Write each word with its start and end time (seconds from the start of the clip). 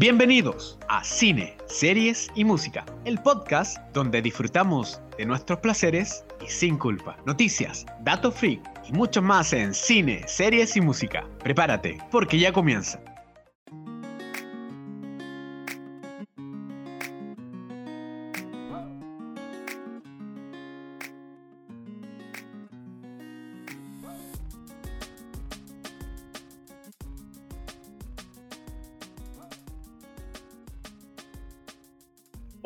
Bienvenidos 0.00 0.78
a 0.88 1.04
Cine, 1.04 1.58
Series 1.66 2.30
y 2.34 2.42
Música, 2.42 2.86
el 3.04 3.18
podcast 3.18 3.76
donde 3.92 4.22
disfrutamos 4.22 4.98
de 5.18 5.26
nuestros 5.26 5.58
placeres 5.58 6.24
y 6.42 6.48
sin 6.48 6.78
culpa. 6.78 7.18
Noticias, 7.26 7.84
datos 8.00 8.34
freak 8.34 8.62
y 8.88 8.92
mucho 8.92 9.20
más 9.20 9.52
en 9.52 9.74
Cine, 9.74 10.26
Series 10.26 10.74
y 10.74 10.80
Música. 10.80 11.28
Prepárate, 11.40 11.98
porque 12.10 12.38
ya 12.38 12.50
comienza. 12.50 12.98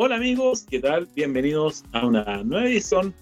Hola 0.07 0.17
amigos, 0.17 0.67
¿qué 0.69 0.81
tal? 0.81 1.09
Bienvenidos 1.17 1.83
a 1.93 2.05
una 2.05 2.45
nueva 2.45 2.67
edición, 2.67 3.15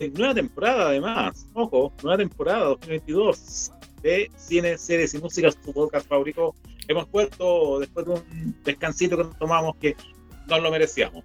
eh, 0.00 0.10
nueva 0.18 0.34
temporada 0.34 0.88
además, 0.88 1.46
ojo, 1.54 1.92
nueva 2.02 2.18
temporada 2.18 2.64
2022 2.64 3.70
de 4.02 4.32
Cine, 4.36 4.76
Series 4.76 5.14
y 5.14 5.18
Música, 5.18 5.52
su 5.52 5.72
podcast 5.72 6.08
favorito. 6.08 6.52
Hemos 6.88 7.08
vuelto 7.12 7.78
después 7.78 8.06
de 8.06 8.12
un 8.14 8.56
descansito 8.64 9.16
que 9.16 9.22
nos 9.22 9.38
tomamos 9.38 9.76
que 9.76 9.94
no 10.48 10.58
lo 10.58 10.72
merecíamos. 10.72 11.22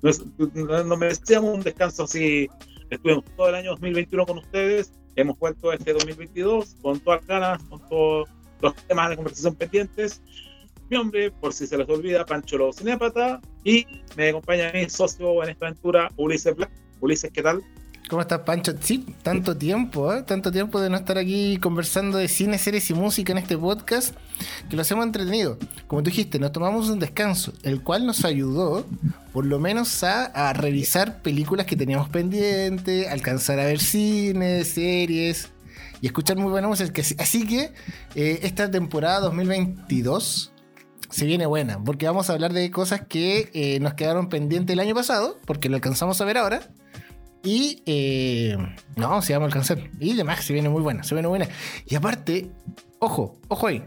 Nos, 0.00 0.24
nos 0.38 0.96
merecíamos 0.96 1.52
un 1.52 1.62
descanso 1.64 2.04
así. 2.04 2.48
Estuvimos 2.88 3.24
todo 3.36 3.48
el 3.48 3.56
año 3.56 3.70
2021 3.72 4.26
con 4.26 4.38
ustedes, 4.38 4.92
hemos 5.16 5.36
vuelto 5.40 5.72
este 5.72 5.92
2022 5.92 6.76
con 6.82 7.00
todas 7.00 7.22
las 7.22 7.26
ganas, 7.26 7.62
con 7.64 7.80
todos 7.88 8.28
los 8.60 8.76
temas 8.86 9.10
de 9.10 9.16
conversación 9.16 9.56
pendientes 9.56 10.22
mi 10.88 10.96
nombre, 10.96 11.30
por 11.30 11.52
si 11.52 11.66
se 11.66 11.76
les 11.76 11.88
olvida, 11.88 12.24
Pancho 12.24 12.58
Lobo 12.58 12.72
Cinépata, 12.72 13.40
y 13.64 13.86
me 14.16 14.28
acompaña 14.28 14.70
mi 14.72 14.88
socio 14.88 15.42
en 15.42 15.50
esta 15.50 15.66
aventura, 15.66 16.10
Ulises 16.16 16.54
Black. 16.54 16.70
Ulises, 17.00 17.30
¿qué 17.32 17.42
tal? 17.42 17.62
¿Cómo 18.08 18.22
estás, 18.22 18.40
Pancho? 18.40 18.72
Sí, 18.80 19.04
tanto 19.24 19.56
tiempo, 19.56 20.14
¿eh? 20.14 20.22
Tanto 20.22 20.52
tiempo 20.52 20.80
de 20.80 20.88
no 20.88 20.96
estar 20.96 21.18
aquí 21.18 21.56
conversando 21.56 22.18
de 22.18 22.28
cine, 22.28 22.56
series 22.56 22.88
y 22.90 22.94
música 22.94 23.32
en 23.32 23.38
este 23.38 23.58
podcast, 23.58 24.14
que 24.70 24.76
lo 24.76 24.82
hacemos 24.82 25.04
entretenido. 25.04 25.58
Como 25.88 26.04
tú 26.04 26.10
dijiste, 26.10 26.38
nos 26.38 26.52
tomamos 26.52 26.88
un 26.88 27.00
descanso, 27.00 27.52
el 27.64 27.82
cual 27.82 28.06
nos 28.06 28.24
ayudó, 28.24 28.86
por 29.32 29.44
lo 29.44 29.58
menos, 29.58 30.04
a, 30.04 30.52
revisar 30.52 31.20
películas 31.20 31.66
que 31.66 31.74
teníamos 31.74 32.08
pendientes, 32.08 33.08
alcanzar 33.08 33.58
a 33.58 33.64
ver 33.64 33.80
cine, 33.80 34.64
series 34.64 35.48
y 36.00 36.06
escuchar 36.06 36.36
muy 36.36 36.52
buena 36.52 36.68
música. 36.68 37.02
Así 37.18 37.44
que 37.44 37.72
eh, 38.14 38.38
esta 38.42 38.70
temporada 38.70 39.18
2022 39.18 40.52
se 41.08 41.26
viene 41.26 41.46
buena, 41.46 41.82
porque 41.82 42.06
vamos 42.06 42.28
a 42.30 42.32
hablar 42.32 42.52
de 42.52 42.70
cosas 42.70 43.02
que 43.06 43.50
eh, 43.54 43.80
nos 43.80 43.94
quedaron 43.94 44.28
pendientes 44.28 44.74
el 44.74 44.80
año 44.80 44.94
pasado, 44.94 45.38
porque 45.46 45.68
lo 45.68 45.76
alcanzamos 45.76 46.20
a 46.20 46.24
ver 46.24 46.38
ahora. 46.38 46.60
Y 47.42 47.82
eh, 47.86 48.56
no, 48.96 49.22
se 49.22 49.32
vamos 49.32 49.46
a 49.46 49.48
alcanzar. 49.48 49.78
Y 50.00 50.14
demás, 50.14 50.44
se 50.44 50.52
viene 50.52 50.68
muy 50.68 50.82
buena, 50.82 51.04
se 51.04 51.14
viene 51.14 51.28
buena. 51.28 51.48
Y 51.86 51.94
aparte, 51.94 52.50
ojo, 52.98 53.38
ojo 53.48 53.66
ahí. 53.68 53.84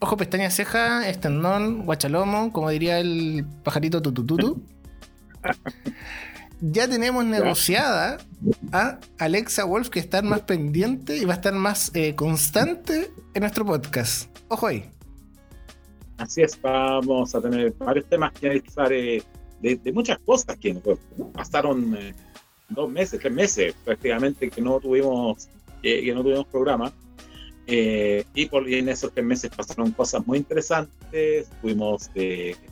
Ojo, 0.00 0.16
pestaña, 0.16 0.50
ceja, 0.50 1.08
estendón, 1.08 1.84
guachalomo, 1.84 2.52
como 2.52 2.70
diría 2.70 2.98
el 2.98 3.46
pajarito 3.62 4.00
tutututu. 4.00 4.64
ya 6.60 6.88
tenemos 6.88 7.24
negociada 7.24 8.18
a 8.72 8.98
Alexa 9.18 9.64
Wolf 9.64 9.90
que 9.90 10.00
está 10.00 10.22
más 10.22 10.40
pendiente 10.42 11.16
y 11.16 11.24
va 11.24 11.34
a 11.34 11.36
estar 11.36 11.52
más 11.52 11.90
eh, 11.94 12.14
constante 12.14 13.10
en 13.34 13.40
nuestro 13.40 13.64
podcast. 13.66 14.28
Ojo 14.48 14.66
ahí. 14.66 14.90
Así 16.16 16.42
es, 16.42 16.60
vamos 16.60 17.34
a 17.34 17.40
tener 17.40 17.72
varios 17.72 18.06
temas 18.06 18.32
que 18.32 18.46
analizar 18.46 18.92
eh, 18.92 19.22
de, 19.60 19.92
muchas 19.92 20.18
cosas 20.18 20.56
que 20.58 20.74
pasaron 21.32 21.96
eh, 21.96 22.14
dos 22.68 22.90
meses, 22.90 23.20
tres 23.20 23.32
meses 23.32 23.74
prácticamente 23.84 24.50
que 24.50 24.60
no 24.60 24.78
tuvimos, 24.78 25.48
que 25.82 26.12
no 26.14 26.22
tuvimos 26.22 26.46
programa. 26.46 26.92
Eh, 27.66 28.24
y, 28.34 28.46
por, 28.46 28.68
en 28.68 28.90
esos 28.90 29.12
tres 29.12 29.24
meses 29.24 29.50
pasaron 29.54 29.90
cosas 29.92 30.26
muy 30.26 30.38
interesantes. 30.38 31.48
Tuvimos 31.60 32.10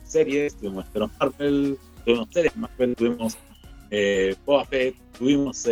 series, 0.03 0.55
tuvimos 0.55 0.85
Marvel, 1.19 1.77
tuvimos 2.05 2.29
series 2.31 2.55
Marvel, 2.55 2.95
tuvimos 2.95 3.37
eh, 3.89 4.35
Boba 4.45 4.65
Fett, 4.65 4.95
tuvimos 5.17 5.67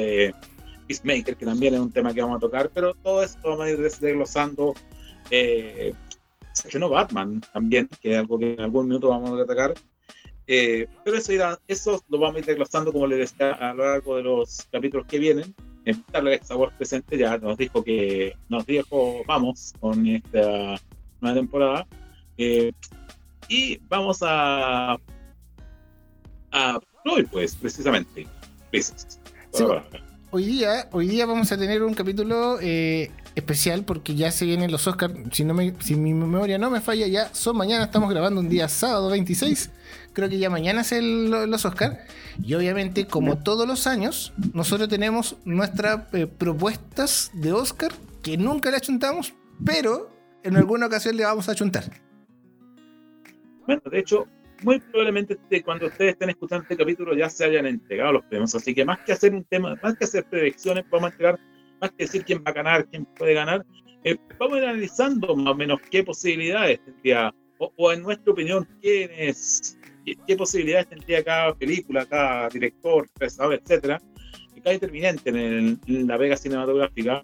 Peacemaker, 0.87 1.35
que 1.35 1.45
también 1.45 1.75
es 1.75 1.79
un 1.79 1.91
tema 1.91 2.13
que 2.13 2.21
vamos 2.21 2.37
a 2.37 2.39
tocar, 2.39 2.69
pero 2.73 2.95
todo 2.95 3.23
esto 3.23 3.49
vamos 3.49 3.65
a 3.65 3.69
ir 3.69 3.79
desglosando 3.79 4.73
se 5.29 5.93
no 6.79 6.89
Batman 6.89 7.41
también, 7.53 7.89
que 8.01 8.13
es 8.13 8.19
algo 8.19 8.39
que 8.39 8.53
en 8.53 8.61
algún 8.61 8.87
minuto 8.87 9.09
vamos 9.09 9.39
a 9.39 9.43
atacar. 9.43 9.73
Eh, 10.47 10.87
pero 11.03 11.17
eso, 11.17 11.31
irá, 11.31 11.59
eso 11.67 12.03
lo 12.09 12.19
vamos 12.19 12.37
a 12.37 12.39
ir 12.39 12.45
desglosando, 12.45 12.91
como 12.91 13.07
les 13.07 13.19
decía, 13.19 13.53
a 13.53 13.73
lo 13.73 13.85
largo 13.85 14.17
de 14.17 14.23
los 14.23 14.67
capítulos 14.71 15.05
que 15.07 15.19
vienen. 15.19 15.55
En 15.85 16.03
la 16.13 16.55
Wars 16.55 16.73
presente 16.77 17.17
ya 17.17 17.37
nos 17.37 17.57
dijo 17.57 17.83
que 17.83 18.35
nos 18.49 18.65
dijo 18.65 19.23
vamos 19.25 19.73
con 19.79 20.05
esta 20.05 20.79
nueva 21.21 21.35
temporada. 21.35 21.87
Eh, 22.37 22.71
y 23.47 23.77
vamos 23.87 24.19
a 24.21 24.97
a 26.51 26.79
hoy 27.05 27.23
pues 27.23 27.55
precisamente 27.55 28.27
hoy 30.31 30.45
día 30.45 30.87
hoy 30.91 31.07
día 31.07 31.25
vamos 31.25 31.51
a 31.51 31.57
tener 31.57 31.83
un 31.83 31.93
capítulo 31.93 32.59
eh, 32.61 33.11
especial 33.35 33.83
porque 33.85 34.15
ya 34.15 34.31
se 34.31 34.45
vienen 34.45 34.71
los 34.71 34.87
Oscars. 34.87 35.13
Si, 35.31 35.43
no 35.43 35.53
me, 35.53 35.73
si 35.79 35.95
mi 35.95 36.13
memoria 36.13 36.57
no 36.57 36.69
me 36.69 36.81
falla, 36.81 37.07
ya 37.07 37.33
son 37.33 37.57
mañana. 37.57 37.85
Estamos 37.85 38.09
grabando 38.09 38.39
un 38.39 38.49
día 38.49 38.67
sábado 38.67 39.09
26. 39.09 39.71
Creo 40.13 40.29
que 40.29 40.39
ya 40.39 40.49
mañana 40.49 40.81
es 40.81 40.91
el, 40.91 41.29
los 41.29 41.65
Oscars. 41.65 41.97
Y 42.43 42.53
obviamente, 42.53 43.07
como 43.07 43.37
todos 43.37 43.67
los 43.67 43.87
años, 43.87 44.33
nosotros 44.53 44.89
tenemos 44.89 45.37
nuestras 45.45 46.13
eh, 46.13 46.27
propuestas 46.27 47.31
de 47.33 47.53
Oscar 47.53 47.91
que 48.21 48.37
nunca 48.37 48.71
le 48.71 48.77
achuntamos, 48.77 49.33
pero 49.65 50.09
en 50.43 50.55
alguna 50.55 50.87
ocasión 50.87 51.15
le 51.15 51.23
vamos 51.23 51.49
a 51.49 51.53
achuntar. 51.53 51.83
Bueno, 53.65 53.81
de 53.89 53.99
hecho, 53.99 54.27
muy 54.63 54.79
probablemente 54.79 55.37
cuando 55.63 55.87
ustedes 55.87 56.13
estén 56.13 56.29
escuchando 56.29 56.63
este 56.63 56.77
capítulo 56.77 57.15
ya 57.15 57.29
se 57.29 57.45
hayan 57.45 57.65
entregado 57.65 58.13
los 58.13 58.25
premios. 58.25 58.53
Así 58.55 58.73
que 58.73 58.85
más 58.85 58.99
que 58.99 59.13
hacer 59.13 59.33
un 59.33 59.43
tema, 59.43 59.77
más 59.81 59.97
que 59.97 60.05
hacer 60.05 60.25
predicciones, 60.25 60.85
vamos 60.89 61.09
a 61.09 61.11
entregar 61.11 61.39
más 61.81 61.91
que 61.91 62.05
decir 62.05 62.23
quién 62.23 62.43
va 62.45 62.51
a 62.51 62.53
ganar, 62.53 62.87
quién 62.87 63.05
puede 63.05 63.33
ganar, 63.33 63.65
eh, 64.03 64.17
vamos 64.39 64.59
analizando 64.59 65.35
más 65.35 65.53
o 65.53 65.55
menos 65.55 65.81
qué 65.89 66.03
posibilidades 66.03 66.79
tendría, 66.85 67.33
o, 67.57 67.91
en 67.91 68.03
nuestra 68.03 68.31
opinión, 68.31 68.67
qué, 68.81 69.33
posibilidades 70.37 70.87
tendría 70.87 71.23
cada 71.23 71.53
película, 71.55 72.05
cada 72.05 72.47
director, 72.49 73.07
pensador, 73.17 73.55
etcétera, 73.55 74.01
cada 74.63 74.73
determinante 74.73 75.29
en, 75.29 75.79
la 76.07 76.17
vega 76.17 76.37
cinematográfica 76.37 77.23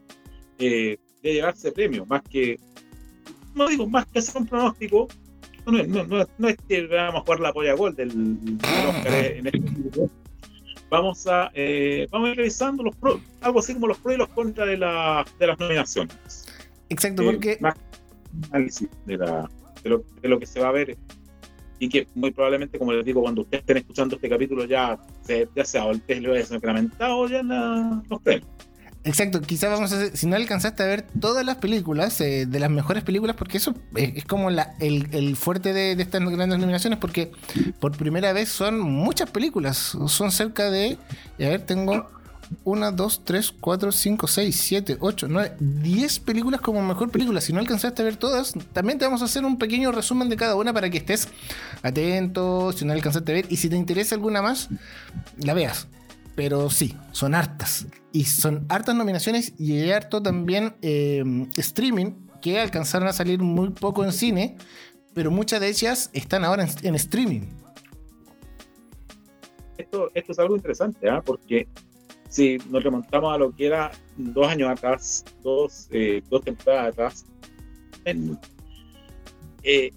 eh, 0.58 0.98
de 1.22 1.34
llevarse 1.34 1.72
premio, 1.72 2.06
más 2.08 2.24
que, 2.24 2.60
no 3.54 3.68
digo, 3.68 3.88
más 3.88 4.08
que 4.08 4.20
hacer 4.20 4.42
un 4.42 4.48
pronóstico, 4.48 5.08
no, 5.66 6.26
no, 6.38 6.48
es 6.48 6.58
que 6.68 6.88
vamos 6.88 7.22
a 7.22 7.24
jugar 7.26 7.40
la 7.42 7.54
polla 7.54 7.74
gol 7.74 7.96
del, 7.96 8.10
Oscar 8.88 9.14
en 9.14 9.48
este 9.48 9.62
vamos 10.90 11.28
a, 11.28 11.52
eh, 11.54 12.08
vamos 12.12 12.30
a 12.30 12.32
ir 12.32 12.38
revisando 12.38 12.84
los 12.84 12.96
pros, 12.96 13.20
algo 13.42 13.60
así 13.60 13.74
como 13.74 13.88
los 13.88 13.98
pros 13.98 14.16
y 14.16 14.18
los 14.18 14.30
contras 14.30 14.68
de, 14.68 14.78
la, 14.78 15.26
de 15.40 15.48
las 15.48 15.60
nominaciones. 15.60 16.46
Exacto, 16.90 17.24
eh, 17.24 17.26
porque. 17.26 17.58
Más 17.60 17.76
análisis 18.52 18.90
de, 19.06 19.18
la, 19.18 19.50
de, 19.84 19.90
lo, 19.90 20.04
de, 20.22 20.30
lo, 20.30 20.40
que 20.40 20.46
se 20.46 20.60
va 20.60 20.70
a 20.70 20.72
ver 20.72 20.98
y 21.80 21.90
que 21.90 22.08
muy 22.16 22.32
probablemente, 22.32 22.78
como 22.80 22.94
les 22.94 23.06
digo, 23.06 23.22
cuando 23.22 23.42
ustedes 23.42 23.62
estén 23.62 23.78
escuchando 23.78 24.16
este 24.16 24.30
capítulo 24.30 24.66
ya, 24.66 25.00
se, 25.22 25.48
ya 25.56 25.86
lo 26.20 26.34
haya 26.34 26.46
sacramentado 26.46 27.28
ya 27.28 27.44
la, 27.44 28.02
los 28.10 28.22
premios. 28.22 28.50
Exacto, 29.08 29.42
quizás 29.42 29.72
vamos 29.72 29.94
a 29.94 29.96
hacer, 29.96 30.18
si 30.18 30.28
no 30.28 30.36
alcanzaste 30.36 30.84
a 30.84 30.86
ver 30.86 31.06
todas 31.22 31.46
las 31.46 31.56
películas, 31.56 32.20
eh, 32.20 32.46
de 32.46 32.60
las 32.60 32.70
mejores 32.70 33.06
películas, 33.06 33.38
porque 33.38 33.56
eso 33.56 33.74
es, 33.96 34.26
como 34.26 34.50
la, 34.50 34.76
el, 34.82 35.38
fuerte 35.38 35.72
de, 35.72 35.94
estas 35.94 36.22
grandes 36.22 36.60
nominaciones, 36.60 37.00
porque 37.00 37.32
por 37.80 37.96
primera 37.96 38.34
vez 38.34 38.50
son 38.50 38.82
muchas 38.82 39.30
películas, 39.30 39.98
son 40.08 40.30
cerca 40.30 40.70
de, 40.70 40.98
a 41.40 41.48
ver, 41.48 41.62
tengo 41.62 42.10
una, 42.66 42.92
dos, 42.92 43.24
tres, 43.24 43.54
cuatro, 43.58 43.94
cinco, 43.94 44.28
seis, 44.28 44.60
siete, 44.60 44.98
ocho, 45.00 45.28
nueve, 45.30 45.56
diez 45.58 46.20
películas 46.20 46.60
como 46.60 46.82
mejor 46.82 47.10
película. 47.10 47.40
Si 47.40 47.54
no 47.54 47.60
alcanzaste 47.60 48.02
a 48.02 48.06
ver 48.06 48.18
todas, 48.18 48.54
también 48.74 49.00
te 49.00 49.06
vamos 49.06 49.22
a 49.22 49.26
hacer 49.26 49.46
un 49.46 49.58
pequeño 49.58 49.94
resumen 49.94 50.28
de 50.28 50.36
cada 50.36 50.56
una 50.56 50.74
para 50.74 50.90
que 50.90 50.98
estés 50.98 51.30
atento, 51.82 52.74
si 52.74 52.84
no 52.84 52.92
alcanzaste 52.92 53.32
a 53.32 53.36
ver, 53.36 53.46
y 53.50 53.56
si 53.56 53.70
te 53.70 53.78
interesa 53.78 54.16
alguna 54.16 54.42
más, 54.42 54.68
la 55.38 55.54
veas 55.54 55.88
pero 56.38 56.70
sí, 56.70 56.96
son 57.14 57.34
hartas. 57.34 57.88
Y 58.18 58.26
son 58.26 58.66
hartas 58.68 58.96
nominaciones 58.96 59.54
y 59.60 59.92
harto 59.92 60.24
también 60.24 60.74
em, 60.82 61.48
streaming 61.56 62.14
que 62.42 62.60
alcanzaron 62.60 63.08
a 63.08 63.14
salir 63.14 63.40
muy 63.44 63.70
poco 63.70 64.04
en 64.04 64.12
cine, 64.12 64.58
pero 65.14 65.30
muchas 65.30 65.62
de 65.62 65.68
ellas 65.70 66.10
están 66.14 66.44
ahora 66.44 66.66
en, 66.82 66.96
streaming. 66.96 67.42
Esto, 69.78 70.10
esto 70.16 70.32
es 70.32 70.40
algo 70.40 70.56
interesante, 70.56 71.08
¿ah? 71.08 71.22
porque 71.24 71.68
si 72.28 72.58
nos 72.72 72.84
remontamos 72.84 73.36
a 73.36 73.38
lo 73.38 73.56
que 73.56 73.68
era 73.68 73.92
dos 74.16 74.48
años 74.48 74.72
atrás, 74.72 75.24
dos, 75.44 75.88
eh, 75.92 76.24
dos 76.28 76.44
temporadas 76.44 76.94
atrás, 76.94 77.26
eh, 79.62 79.92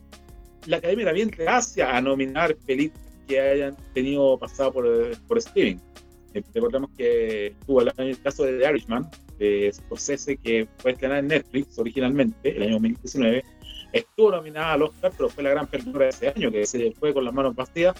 la 0.66 0.76
academia 0.76 1.06
también 1.06 1.30
gracias 1.30 1.88
a 1.88 2.02
nominar 2.02 2.54
películas 2.66 3.02
que 3.26 3.40
hayan 3.40 3.74
tenido 3.94 4.36
pasado 4.36 4.74
por, 4.74 5.16
por 5.26 5.38
streaming. 5.38 5.78
Eh, 6.34 6.42
recordemos 6.54 6.90
que 6.96 7.48
estuvo 7.48 7.82
el, 7.82 7.92
el 7.96 8.20
caso 8.20 8.44
de 8.44 8.58
The 8.58 8.70
Irishman, 8.70 9.10
de 9.38 9.70
Scorsese, 9.72 10.36
que 10.36 10.68
fue 10.78 10.92
estrenada 10.92 11.20
en 11.20 11.28
Netflix 11.28 11.78
originalmente, 11.78 12.56
el 12.56 12.62
año 12.62 12.72
2019. 12.74 13.44
Estuvo 13.92 14.30
nominada 14.30 14.74
al 14.74 14.82
Oscar, 14.82 15.12
pero 15.16 15.28
fue 15.28 15.42
la 15.42 15.50
gran 15.50 15.66
perdedora 15.66 16.04
de 16.04 16.10
ese 16.10 16.28
año, 16.28 16.52
que 16.52 16.64
se 16.66 16.92
fue 16.92 17.12
con 17.12 17.24
las 17.24 17.34
manos 17.34 17.56
vacías, 17.56 17.94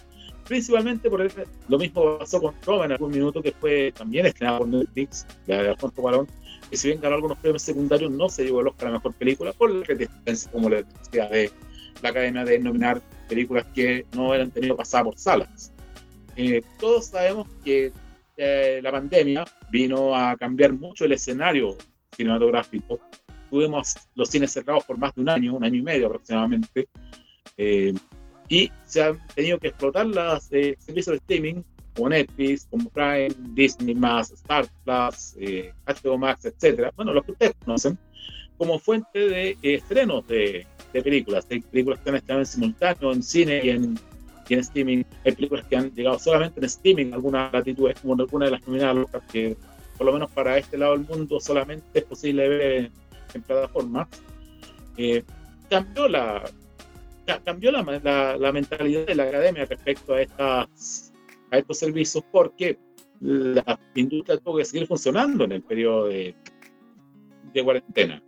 principalmente 0.46 1.10
por 1.10 1.28
lo 1.68 1.78
mismo 1.78 2.18
pasó 2.18 2.40
con 2.40 2.54
Roma 2.64 2.84
en 2.84 2.92
algún 2.92 3.10
minuto, 3.10 3.42
que 3.42 3.52
fue 3.52 3.92
también 3.96 4.26
estrenada 4.26 4.58
por 4.58 4.68
Netflix, 4.68 5.26
de 5.46 5.54
Alfonso 5.54 6.00
Cuarón, 6.00 6.28
que 6.68 6.76
si 6.76 6.88
bien 6.88 7.00
ganó 7.00 7.16
algunos 7.16 7.38
premios 7.38 7.62
secundarios, 7.62 8.10
no 8.12 8.28
se 8.28 8.44
llevó 8.44 8.60
el 8.60 8.68
Oscar 8.68 8.88
a 8.88 8.90
la 8.90 8.98
mejor 8.98 9.14
película 9.14 9.52
por 9.52 9.70
la 9.70 9.84
resistencia, 9.84 10.50
como 10.52 10.68
le 10.68 10.84
decía, 10.84 11.28
de 11.28 11.50
la 12.02 12.12
cadena 12.12 12.44
de 12.44 12.58
nominar 12.60 13.02
películas 13.28 13.66
que 13.74 14.06
no 14.14 14.34
eran 14.34 14.50
tenido 14.50 14.76
pasada 14.76 15.04
por 15.04 15.18
salas. 15.18 15.72
Eh, 16.36 16.62
todos 16.78 17.06
sabemos 17.06 17.48
que 17.64 17.92
eh, 18.42 18.80
la 18.82 18.90
pandemia 18.90 19.44
vino 19.70 20.16
a 20.16 20.34
cambiar 20.34 20.72
mucho 20.72 21.04
el 21.04 21.12
escenario 21.12 21.76
cinematográfico. 22.16 22.98
Tuvimos 23.50 23.96
los 24.14 24.30
cines 24.30 24.50
cerrados 24.50 24.84
por 24.84 24.96
más 24.96 25.14
de 25.14 25.20
un 25.20 25.28
año, 25.28 25.54
un 25.54 25.62
año 25.62 25.76
y 25.76 25.82
medio 25.82 26.06
aproximadamente, 26.06 26.88
eh, 27.58 27.92
y 28.48 28.72
se 28.86 29.02
han 29.02 29.18
tenido 29.34 29.58
que 29.58 29.68
explotar 29.68 30.06
los 30.06 30.44
servicios 30.44 31.06
de 31.06 31.16
streaming 31.16 31.62
como 31.94 32.08
Netflix, 32.08 32.66
como 32.70 32.88
Prime, 32.88 33.28
Disney+, 33.50 33.94
Star 34.32 34.66
Plus, 34.84 35.36
HBO 35.86 36.16
Max, 36.16 36.46
etcétera, 36.46 36.92
bueno, 36.96 37.12
los 37.12 37.24
que 37.26 37.32
ustedes 37.32 37.54
conocen, 37.62 37.98
como 38.56 38.78
fuente 38.78 39.18
de 39.18 39.58
estrenos 39.62 40.26
de, 40.26 40.66
de 40.94 41.02
películas. 41.02 41.46
Hay 41.50 41.60
películas 41.60 42.00
que 42.00 42.08
han 42.08 42.16
estado 42.16 42.38
en 42.40 42.46
simultáneo 42.46 43.12
en 43.12 43.22
cine 43.22 43.60
y 43.62 43.70
en, 43.70 43.98
en 44.54 44.60
streaming. 44.60 45.04
Hay 45.24 45.32
películas 45.32 45.64
que 45.66 45.76
han 45.76 45.92
llegado 45.94 46.18
solamente 46.18 46.60
en 46.60 46.66
streaming 46.66 47.06
en 47.06 47.14
algunas 47.14 47.52
latitudes, 47.52 48.00
como 48.00 48.14
en 48.14 48.20
alguna 48.20 48.44
de 48.46 48.50
las 48.52 48.66
nominadas 48.66 49.06
que 49.32 49.56
por 49.96 50.06
lo 50.06 50.12
menos 50.14 50.30
para 50.30 50.56
este 50.56 50.78
lado 50.78 50.96
del 50.96 51.06
mundo 51.06 51.38
solamente 51.40 51.98
es 51.98 52.04
posible 52.04 52.48
ver 52.48 52.90
en, 53.34 53.42
plataformas. 53.42 54.08
Eh, 54.96 55.22
cambió 55.68 56.08
la 56.08 56.50
cambió 57.44 57.70
la, 57.70 57.82
la, 58.02 58.36
la, 58.36 58.52
mentalidad 58.52 59.06
de 59.06 59.14
la 59.14 59.22
academia 59.24 59.64
respecto 59.64 60.14
a 60.14 60.22
estas 60.22 61.12
a 61.52 61.58
estos 61.58 61.78
servicios 61.78 62.24
porque 62.32 62.76
la 63.20 63.78
industria 63.94 64.38
tuvo 64.38 64.56
que 64.56 64.64
seguir 64.64 64.86
funcionando 64.86 65.44
en 65.44 65.52
el 65.52 65.62
periodo 65.62 66.06
de, 66.06 66.34
de 67.52 67.64
cuarentena. 67.64 68.22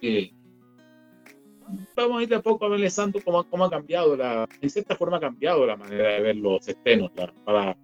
Eh, 0.00 0.32
vamos 1.96 2.18
a 2.18 2.22
ir 2.22 2.28
de 2.28 2.36
a 2.36 2.42
poco 2.42 2.66
analizando 2.66 3.20
cómo, 3.24 3.44
cómo 3.44 3.64
ha 3.64 3.70
cambiado, 3.70 4.16
la, 4.16 4.48
en 4.60 4.70
cierta 4.70 4.96
forma 4.96 5.16
ha 5.18 5.20
cambiado 5.20 5.66
la 5.66 5.76
manera 5.76 6.14
de 6.14 6.20
ver 6.20 6.36
los 6.36 6.66
estrenos 6.66 7.10
para, 7.44 7.76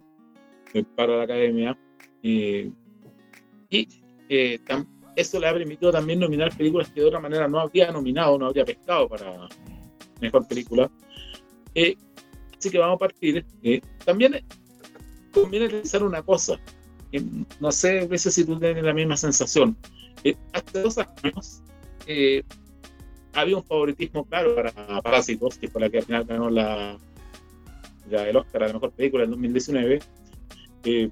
para 0.97 1.17
la 1.17 1.23
academia. 1.25 1.79
y 2.23 2.73
eh, 4.29 4.61
eso 5.17 5.41
le 5.41 5.49
ha 5.49 5.53
permitido 5.53 5.91
también 5.91 6.21
nominar 6.21 6.57
películas 6.57 6.89
que 6.91 7.01
de 7.01 7.07
otra 7.07 7.21
manera 7.21 7.49
no 7.49 7.61
habría 7.61 7.91
nominado, 7.91 8.39
no 8.39 8.47
habría 8.47 8.65
pescado 8.65 9.09
para 9.09 9.49
mejor 10.21 10.47
película. 10.47 10.91
Eh, 11.75 11.97
así 12.57 12.71
que 12.71 12.79
vamos 12.79 12.97
a 12.97 12.99
partir. 12.99 13.45
Eh, 13.63 13.81
también 14.05 14.45
conviene 15.33 15.69
realizar 15.69 16.05
una 16.05 16.23
cosa. 16.23 16.61
no 17.59 17.73
sé 17.73 18.01
a 18.01 18.07
veces 18.07 18.35
si 18.35 18.45
tú 18.45 18.59
tienes 18.59 18.85
la 18.85 18.95
misma 18.95 19.17
sensación. 19.17 19.77
hace 20.53 20.81
dos 20.81 20.99
años 20.99 21.63
había 23.35 23.57
un 23.57 23.65
favoritismo 23.65 24.25
claro 24.25 24.55
para 24.55 24.73
Parásitos, 25.03 25.59
que 25.59 25.69
fue 25.69 25.81
la 25.81 25.91
que 25.91 25.99
al 25.99 26.05
final 26.05 26.25
ganó 26.25 26.51
la, 26.51 26.99
el 28.11 28.37
Oscar 28.37 28.65
a 28.65 28.67
la 28.69 28.75
mejor 28.75 28.93
película 28.93 29.25
en 29.25 29.31
2019. 29.31 30.01
Eh, 30.85 31.11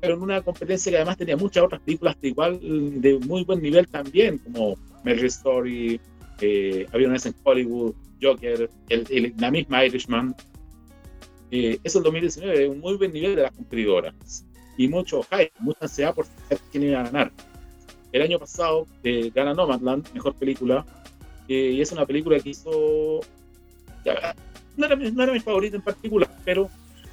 pero 0.00 0.14
en 0.14 0.22
una 0.22 0.42
competencia 0.42 0.90
que 0.90 0.96
además 0.96 1.16
tenía 1.16 1.36
muchas 1.36 1.64
otras 1.64 1.80
películas 1.80 2.20
de 2.20 2.28
igual, 2.28 2.60
de 3.00 3.18
muy 3.18 3.44
buen 3.44 3.60
nivel 3.60 3.88
también, 3.88 4.38
como 4.38 4.76
Mary 5.04 5.26
Story, 5.26 6.00
eh, 6.40 6.86
Había 6.92 7.06
una 7.08 7.14
vez 7.14 7.26
en 7.26 7.34
Hollywood, 7.42 7.94
Joker, 8.22 8.70
el, 8.88 9.34
la 9.38 9.50
misma 9.50 9.84
Irishman. 9.84 10.34
Eh, 11.50 11.78
eso 11.82 11.98
en 11.98 12.04
2019, 12.04 12.68
un 12.68 12.80
muy 12.80 12.96
buen 12.96 13.12
nivel 13.12 13.34
de 13.34 13.42
las 13.42 13.52
competidoras. 13.52 14.46
Y 14.76 14.86
mucho 14.86 15.22
hype, 15.24 15.52
mucha 15.58 15.80
ansiedad 15.82 16.14
por 16.14 16.26
saber 16.26 16.60
quién 16.70 16.84
iba 16.84 17.00
a 17.00 17.04
ganar. 17.04 17.32
El 18.12 18.22
año 18.22 18.38
pasado 18.38 18.86
eh, 19.02 19.30
gana 19.34 19.52
Nomadland, 19.52 20.12
mejor 20.14 20.34
película, 20.34 20.86
eh, 21.48 21.72
y 21.72 21.80
es 21.80 21.92
una 21.92 22.06
película 22.06 22.38
que 22.38 22.50
hizo. 22.50 23.20
no, 24.04 24.12
era, 24.86 24.96
no, 24.96 25.22
era, 25.22 25.32
mi 25.32 25.40
favorita 25.40 25.76
en 25.76 25.82
particular, 25.82 26.30
pero 26.44 26.68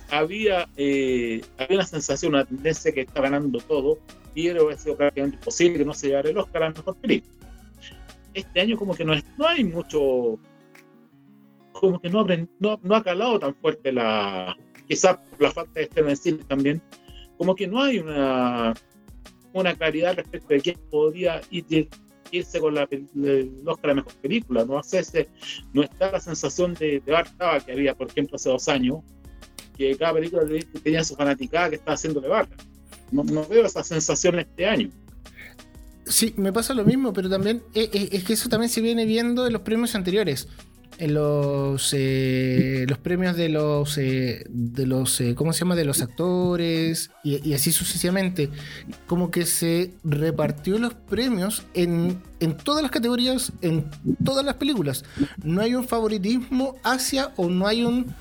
había, 0.09 0.67
eh, 0.75 1.41
había 1.57 1.77
una 1.77 1.85
sensación, 1.85 2.35
una 2.35 2.45
tendencia 2.45 2.91
que 2.91 3.01
está 3.01 3.21
ganando 3.21 3.59
todo, 3.59 3.97
y 4.35 4.47
era 4.47 4.59
sido 4.77 4.97
prácticamente 4.97 5.37
imposible 5.37 5.79
que 5.79 5.85
no 5.85 5.93
se 5.93 6.07
llevara 6.09 6.29
el 6.29 6.37
Oscar 6.37 6.63
a 6.63 6.69
la 6.69 6.75
mejor 6.75 6.95
película. 6.97 7.33
Este 8.33 8.59
año, 8.59 8.77
como 8.77 8.93
que 8.93 9.05
no, 9.05 9.13
no 9.37 9.47
hay 9.47 9.63
mucho. 9.63 10.37
Como 11.71 11.99
que 11.99 12.09
no, 12.09 12.25
no, 12.59 12.79
no 12.83 12.95
ha 12.95 13.03
calado 13.03 13.39
tan 13.39 13.55
fuerte 13.55 13.93
la. 13.93 14.55
Quizás 14.87 15.17
por 15.17 15.41
la 15.41 15.51
falta 15.51 15.71
de 15.73 15.83
estreno 15.83 16.09
en 16.09 16.17
cine 16.17 16.43
también, 16.47 16.81
como 17.37 17.55
que 17.55 17.65
no 17.65 17.81
hay 17.81 17.99
una, 17.99 18.73
una 19.53 19.73
claridad 19.73 20.15
respecto 20.15 20.53
de 20.53 20.61
quién 20.61 20.79
podría 20.91 21.41
ir 21.49 21.65
irse 22.37 22.59
con 22.59 22.75
la, 22.75 22.87
el 22.91 23.61
Oscar 23.65 23.89
la 23.89 23.95
mejor 23.95 24.13
película. 24.15 24.65
No, 24.65 24.77
hace 24.77 25.27
no 25.73 25.83
está 25.83 26.11
la 26.11 26.19
sensación 26.19 26.73
de, 26.73 27.01
de 27.05 27.25
que 27.65 27.71
había, 27.71 27.95
por 27.95 28.07
ejemplo, 28.07 28.35
hace 28.35 28.49
dos 28.49 28.67
años, 28.67 28.99
que 29.77 29.95
cada 29.97 30.13
película 30.13 30.43
tenía 30.83 31.03
su 31.03 31.15
fanaticada 31.15 31.69
que 31.69 31.75
estaba 31.75 31.95
haciéndole 31.95 32.27
barra. 32.27 32.55
No, 33.11 33.23
veo 33.23 33.65
esa 33.65 33.83
sensación 33.83 34.39
este 34.39 34.65
año. 34.65 34.89
Sí, 36.05 36.33
me 36.37 36.53
pasa 36.53 36.73
lo 36.73 36.85
mismo, 36.85 37.13
pero 37.13 37.29
también 37.29 37.63
eh, 37.73 37.89
eh, 37.91 38.09
es, 38.11 38.23
que 38.23 38.33
eso 38.33 38.47
también 38.47 38.69
se 38.69 38.81
viene 38.81 39.05
viendo 39.05 39.47
en 39.47 39.53
los 39.53 39.63
premios 39.63 39.95
anteriores 39.95 40.47
en 40.97 41.13
los, 41.13 41.93
eh, 41.93 42.85
los 42.87 42.97
premios 42.97 43.35
de 43.35 43.49
los, 43.49 43.97
eh, 43.97 44.45
de 44.49 44.85
los 44.85 45.19
eh, 45.21 45.35
¿cómo 45.35 45.53
se 45.53 45.59
llama? 45.59 45.75
De 45.75 45.85
los 45.85 46.01
actores 46.01 47.11
y, 47.23 47.53
así 47.53 47.71
sucesivamente. 47.71 48.49
Como 49.07 49.31
que 49.31 49.45
se 49.45 49.93
repartió 50.03 50.77
los 50.77 50.93
premios 50.93 51.63
en, 51.73 52.21
en 52.39 52.57
todas 52.57 52.81
las 52.81 52.91
categorías, 52.91 53.51
en 53.61 53.89
todas 54.23 54.45
las 54.45 54.55
películas. 54.55 55.03
No 55.43 55.61
hay 55.61 55.75
un 55.75 55.87
favoritismo 55.87 56.75
hacia 56.83 57.31
o 57.35 57.49
no 57.49 57.67
hay 57.67 57.83
un 57.83 58.13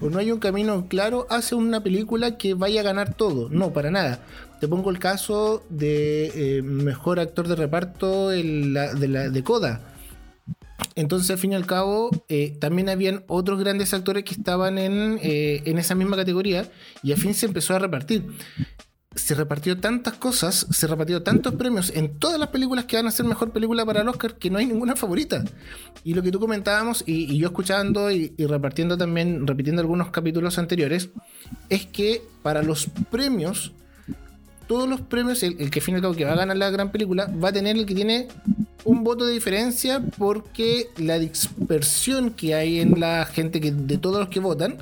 o 0.00 0.10
no 0.10 0.18
hay 0.18 0.32
un 0.32 0.40
camino 0.40 0.88
claro 0.88 1.28
hacia 1.30 1.56
una 1.56 1.80
película 1.80 2.36
que 2.36 2.54
vaya 2.54 2.80
a 2.80 2.84
ganar 2.84 3.14
todo. 3.14 3.48
No, 3.50 3.72
para 3.72 3.90
nada. 3.90 4.20
Te 4.58 4.68
pongo 4.68 4.90
el 4.90 4.98
caso 4.98 5.64
de 5.70 6.60
mejor 6.64 7.20
actor 7.20 7.46
de 7.48 7.56
reparto 7.56 8.28
de, 8.28 8.44
la, 8.44 8.94
de 8.94 9.42
Coda 9.44 9.91
entonces, 10.94 11.30
al 11.30 11.38
fin 11.38 11.52
y 11.52 11.54
al 11.54 11.66
cabo, 11.66 12.10
eh, 12.28 12.56
también 12.60 12.88
habían 12.88 13.24
otros 13.28 13.58
grandes 13.58 13.94
actores 13.94 14.24
que 14.24 14.34
estaban 14.34 14.78
en, 14.78 15.18
eh, 15.22 15.62
en 15.64 15.78
esa 15.78 15.94
misma 15.94 16.16
categoría 16.16 16.70
y 17.02 17.12
al 17.12 17.18
fin 17.18 17.34
se 17.34 17.46
empezó 17.46 17.74
a 17.74 17.78
repartir. 17.78 18.26
Se 19.14 19.34
repartió 19.34 19.78
tantas 19.78 20.14
cosas, 20.14 20.66
se 20.70 20.86
repartió 20.86 21.22
tantos 21.22 21.54
premios 21.54 21.92
en 21.94 22.18
todas 22.18 22.40
las 22.40 22.48
películas 22.48 22.86
que 22.86 22.96
van 22.96 23.06
a 23.06 23.10
ser 23.10 23.26
mejor 23.26 23.52
película 23.52 23.84
para 23.84 24.00
el 24.00 24.08
Oscar 24.08 24.36
que 24.36 24.48
no 24.48 24.58
hay 24.58 24.64
ninguna 24.64 24.96
favorita. 24.96 25.44
Y 26.02 26.14
lo 26.14 26.22
que 26.22 26.32
tú 26.32 26.40
comentábamos, 26.40 27.04
y, 27.06 27.36
yo 27.36 27.48
escuchando 27.48 28.10
y, 28.10 28.32
y, 28.38 28.46
repartiendo 28.46 28.96
también, 28.96 29.46
repitiendo 29.46 29.82
algunos 29.82 30.10
capítulos 30.10 30.58
anteriores, 30.58 31.10
es 31.68 31.84
que 31.84 32.22
para 32.42 32.62
los 32.62 32.86
premios 33.10 33.72
todos 34.72 34.88
los 34.88 35.02
premios, 35.02 35.42
el, 35.42 35.70
que 35.70 35.82
fin 35.82 35.92
y 35.92 35.96
al 35.96 36.00
cabo 36.00 36.14
que 36.14 36.24
va 36.24 36.32
a 36.32 36.36
ganar 36.36 36.56
la 36.56 36.70
gran 36.70 36.90
película, 36.90 37.26
va 37.26 37.50
a 37.50 37.52
tener 37.52 37.76
el 37.76 37.84
que 37.84 37.94
tiene 37.94 38.28
un 38.84 39.04
voto 39.04 39.26
de 39.26 39.34
diferencia 39.34 40.02
porque 40.16 40.88
la 40.96 41.18
dispersión 41.18 42.30
que 42.30 42.54
hay 42.54 42.80
en 42.80 42.98
la 42.98 43.26
gente 43.26 43.60
que, 43.60 43.70
de 43.70 43.98
todos 43.98 44.20
los 44.20 44.28
que 44.30 44.40
votan 44.40 44.78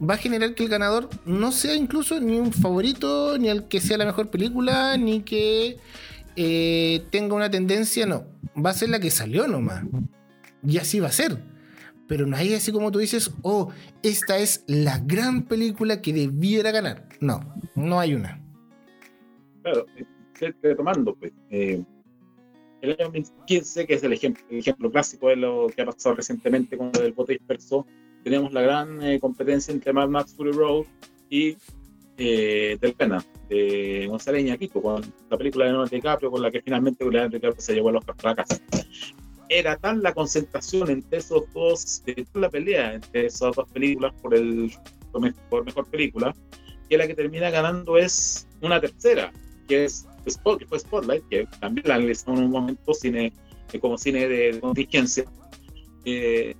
va 0.00 0.14
a 0.14 0.16
generar 0.16 0.54
que 0.54 0.62
el 0.62 0.70
ganador 0.70 1.10
no 1.26 1.52
sea 1.52 1.74
incluso 1.74 2.18
ni 2.18 2.38
un 2.38 2.50
favorito, 2.50 3.36
ni 3.36 3.48
el 3.48 3.64
que 3.64 3.78
sea 3.82 3.98
la 3.98 4.06
mejor 4.06 4.30
película, 4.30 4.96
ni 4.96 5.20
que 5.20 5.76
eh, 6.36 7.04
tenga 7.10 7.34
una 7.34 7.50
tendencia, 7.50 8.06
no. 8.06 8.24
Va 8.56 8.70
a 8.70 8.74
ser 8.74 8.88
la 8.88 9.00
que 9.00 9.10
salió 9.10 9.46
nomás. 9.46 9.84
Y 10.66 10.78
así 10.78 10.98
va 10.98 11.08
a 11.08 11.12
ser. 11.12 11.42
Pero 12.08 12.26
no 12.26 12.38
hay 12.38 12.54
así 12.54 12.72
como 12.72 12.90
tú 12.90 13.00
dices, 13.00 13.32
oh, 13.42 13.68
esta 14.02 14.38
es 14.38 14.64
la 14.66 14.98
gran 14.98 15.42
película 15.42 16.00
que 16.00 16.14
debiera 16.14 16.70
ganar. 16.70 17.06
No, 17.20 17.54
no 17.74 18.00
hay 18.00 18.14
una 18.14 18.43
claro, 19.64 19.86
retomando, 20.62 21.14
pues, 21.16 21.32
eh, 21.50 21.82
el 22.82 22.90
año 22.90 23.06
2015, 23.06 23.86
que 23.86 23.94
es 23.94 24.04
el 24.04 24.12
ejemplo, 24.12 24.44
el 24.50 24.58
ejemplo 24.58 24.90
clásico 24.90 25.28
de 25.28 25.36
lo 25.36 25.68
que 25.74 25.82
ha 25.82 25.86
pasado 25.86 26.16
recientemente 26.16 26.76
con 26.76 26.90
el 27.00 27.12
voto 27.12 27.32
disperso, 27.32 27.86
teníamos 28.22 28.52
la 28.52 28.60
gran 28.60 29.02
eh, 29.02 29.18
competencia 29.18 29.72
entre 29.72 29.92
Mad 29.92 30.08
Max 30.08 30.34
Fury 30.36 30.52
Road 30.52 30.84
y 31.30 31.56
eh, 32.18 32.76
Del 32.80 32.94
Pena, 32.94 33.24
de 33.48 34.06
González 34.08 34.42
Iñárritu, 34.42 34.82
con 34.82 35.02
la 35.30 35.38
película 35.38 35.64
de 35.64 35.72
Leonardo 35.72 35.94
DiCaprio, 35.94 36.30
con 36.30 36.42
la 36.42 36.50
que 36.50 36.60
finalmente 36.60 37.04
Leonardo 37.04 37.30
DiCaprio 37.30 37.60
se 37.60 37.74
llevó 37.74 37.88
a 37.88 37.92
los 37.92 38.04
para 38.04 38.34
casa. 38.34 38.60
era 39.48 39.76
tan 39.76 40.02
la 40.02 40.12
concentración 40.12 40.90
entre 40.90 41.18
esos 41.18 41.44
dos, 41.54 42.02
de 42.04 42.26
la 42.34 42.50
pelea 42.50 42.94
entre 42.94 43.26
esas 43.26 43.56
dos 43.56 43.70
películas 43.72 44.12
por 44.20 44.34
el 44.34 44.70
por 45.48 45.64
mejor 45.64 45.86
película, 45.86 46.34
que 46.88 46.98
la 46.98 47.06
que 47.06 47.14
termina 47.14 47.48
ganando 47.50 47.96
es 47.96 48.48
una 48.60 48.80
tercera, 48.80 49.32
que 49.64 49.84
es 49.84 50.06
Spot, 50.26 50.58
que 50.58 50.66
fue 50.66 50.78
Spotlight, 50.78 51.24
que 51.28 51.46
también 51.60 51.86
la 51.88 51.96
analizamos 51.96 52.40
en 52.40 52.46
un 52.46 52.52
momento 52.52 52.94
cine, 52.94 53.32
eh, 53.72 53.80
como 53.80 53.98
cine 53.98 54.28
de, 54.28 54.60
contingencia, 54.60 55.24
eh, 56.04 56.54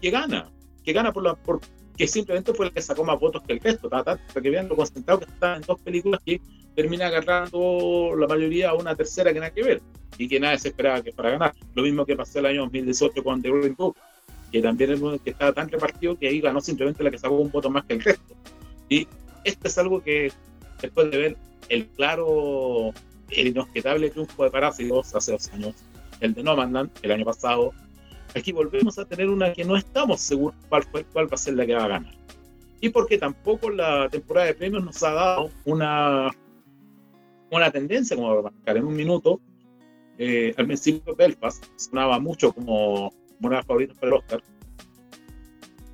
que 0.00 0.10
gana, 0.10 0.50
que 0.84 0.92
gana 0.92 1.12
por 1.12 1.22
la 1.22 1.34
por, 1.34 1.60
que 1.96 2.06
simplemente 2.06 2.52
fue 2.52 2.66
la 2.66 2.72
que 2.72 2.82
sacó 2.82 3.04
más 3.04 3.18
votos 3.18 3.42
que 3.46 3.54
el 3.54 3.60
resto, 3.60 3.88
para 3.88 4.18
que 4.42 4.50
vean 4.50 4.68
lo 4.68 4.76
concentrado 4.76 5.20
que 5.20 5.26
está 5.26 5.56
en 5.56 5.62
dos 5.62 5.80
películas 5.80 6.20
que 6.24 6.40
termina 6.74 7.06
agarrando 7.06 8.14
la 8.18 8.26
mayoría 8.26 8.70
a 8.70 8.74
una 8.74 8.94
tercera 8.94 9.32
que 9.32 9.38
nada 9.38 9.52
que 9.52 9.62
ver 9.62 9.82
y 10.18 10.28
que 10.28 10.40
nadie 10.40 10.58
se 10.58 10.68
esperaba 10.68 11.02
que 11.02 11.12
para 11.12 11.30
ganar. 11.30 11.54
Lo 11.74 11.82
mismo 11.82 12.04
que 12.04 12.16
pasó 12.16 12.40
el 12.40 12.46
año 12.46 12.62
2018 12.62 13.22
con 13.22 13.40
The 13.40 13.50
Green 13.50 13.74
Book, 13.76 13.96
que 14.50 14.60
también 14.60 14.92
es 14.92 15.00
que 15.22 15.30
estaba 15.30 15.52
tan 15.52 15.68
repartido 15.68 16.18
que 16.18 16.28
ahí 16.28 16.40
ganó 16.40 16.60
simplemente 16.60 17.02
la 17.02 17.10
que 17.10 17.18
sacó 17.18 17.36
un 17.36 17.50
voto 17.50 17.70
más 17.70 17.84
que 17.84 17.94
el 17.94 18.02
resto. 18.02 18.34
Y 18.88 19.06
esto 19.44 19.68
es 19.68 19.78
algo 19.78 20.02
que 20.02 20.32
después 20.80 21.10
de 21.10 21.18
ver 21.18 21.36
el 21.68 21.86
claro, 21.88 22.92
el 23.30 23.48
inobjetable 23.48 24.10
triunfo 24.10 24.44
de 24.44 24.50
Parásitos 24.50 25.14
hace 25.14 25.32
dos 25.32 25.52
años, 25.52 25.74
el 26.20 26.34
de 26.34 26.42
Nomadland 26.42 26.90
el 27.02 27.12
año 27.12 27.24
pasado, 27.24 27.72
aquí 28.34 28.52
volvemos 28.52 28.98
a 28.98 29.04
tener 29.04 29.28
una 29.28 29.52
que 29.52 29.64
no 29.64 29.76
estamos 29.76 30.20
seguros 30.20 30.56
cuál, 30.68 30.84
cuál 31.12 31.26
va 31.26 31.34
a 31.34 31.38
ser 31.38 31.54
la 31.54 31.66
que 31.66 31.74
va 31.74 31.84
a 31.84 31.88
ganar. 31.88 32.14
Y 32.80 32.90
porque 32.90 33.18
tampoco 33.18 33.70
la 33.70 34.08
temporada 34.10 34.46
de 34.48 34.54
premios 34.54 34.84
nos 34.84 35.02
ha 35.02 35.12
dado 35.12 35.50
una, 35.64 36.30
una 37.50 37.70
tendencia, 37.70 38.16
como 38.16 38.42
marcar 38.42 38.76
en 38.76 38.84
un 38.84 38.94
minuto, 38.94 39.40
eh, 40.18 40.54
al 40.56 40.66
principio 40.66 41.14
Belfast 41.16 41.64
sonaba 41.76 42.18
mucho 42.20 42.52
como 42.52 43.12
una 43.40 43.50
de 43.50 43.56
las 43.56 43.66
favoritas 43.66 43.96
para 43.96 44.08
el 44.08 44.18
Oscar, 44.18 44.42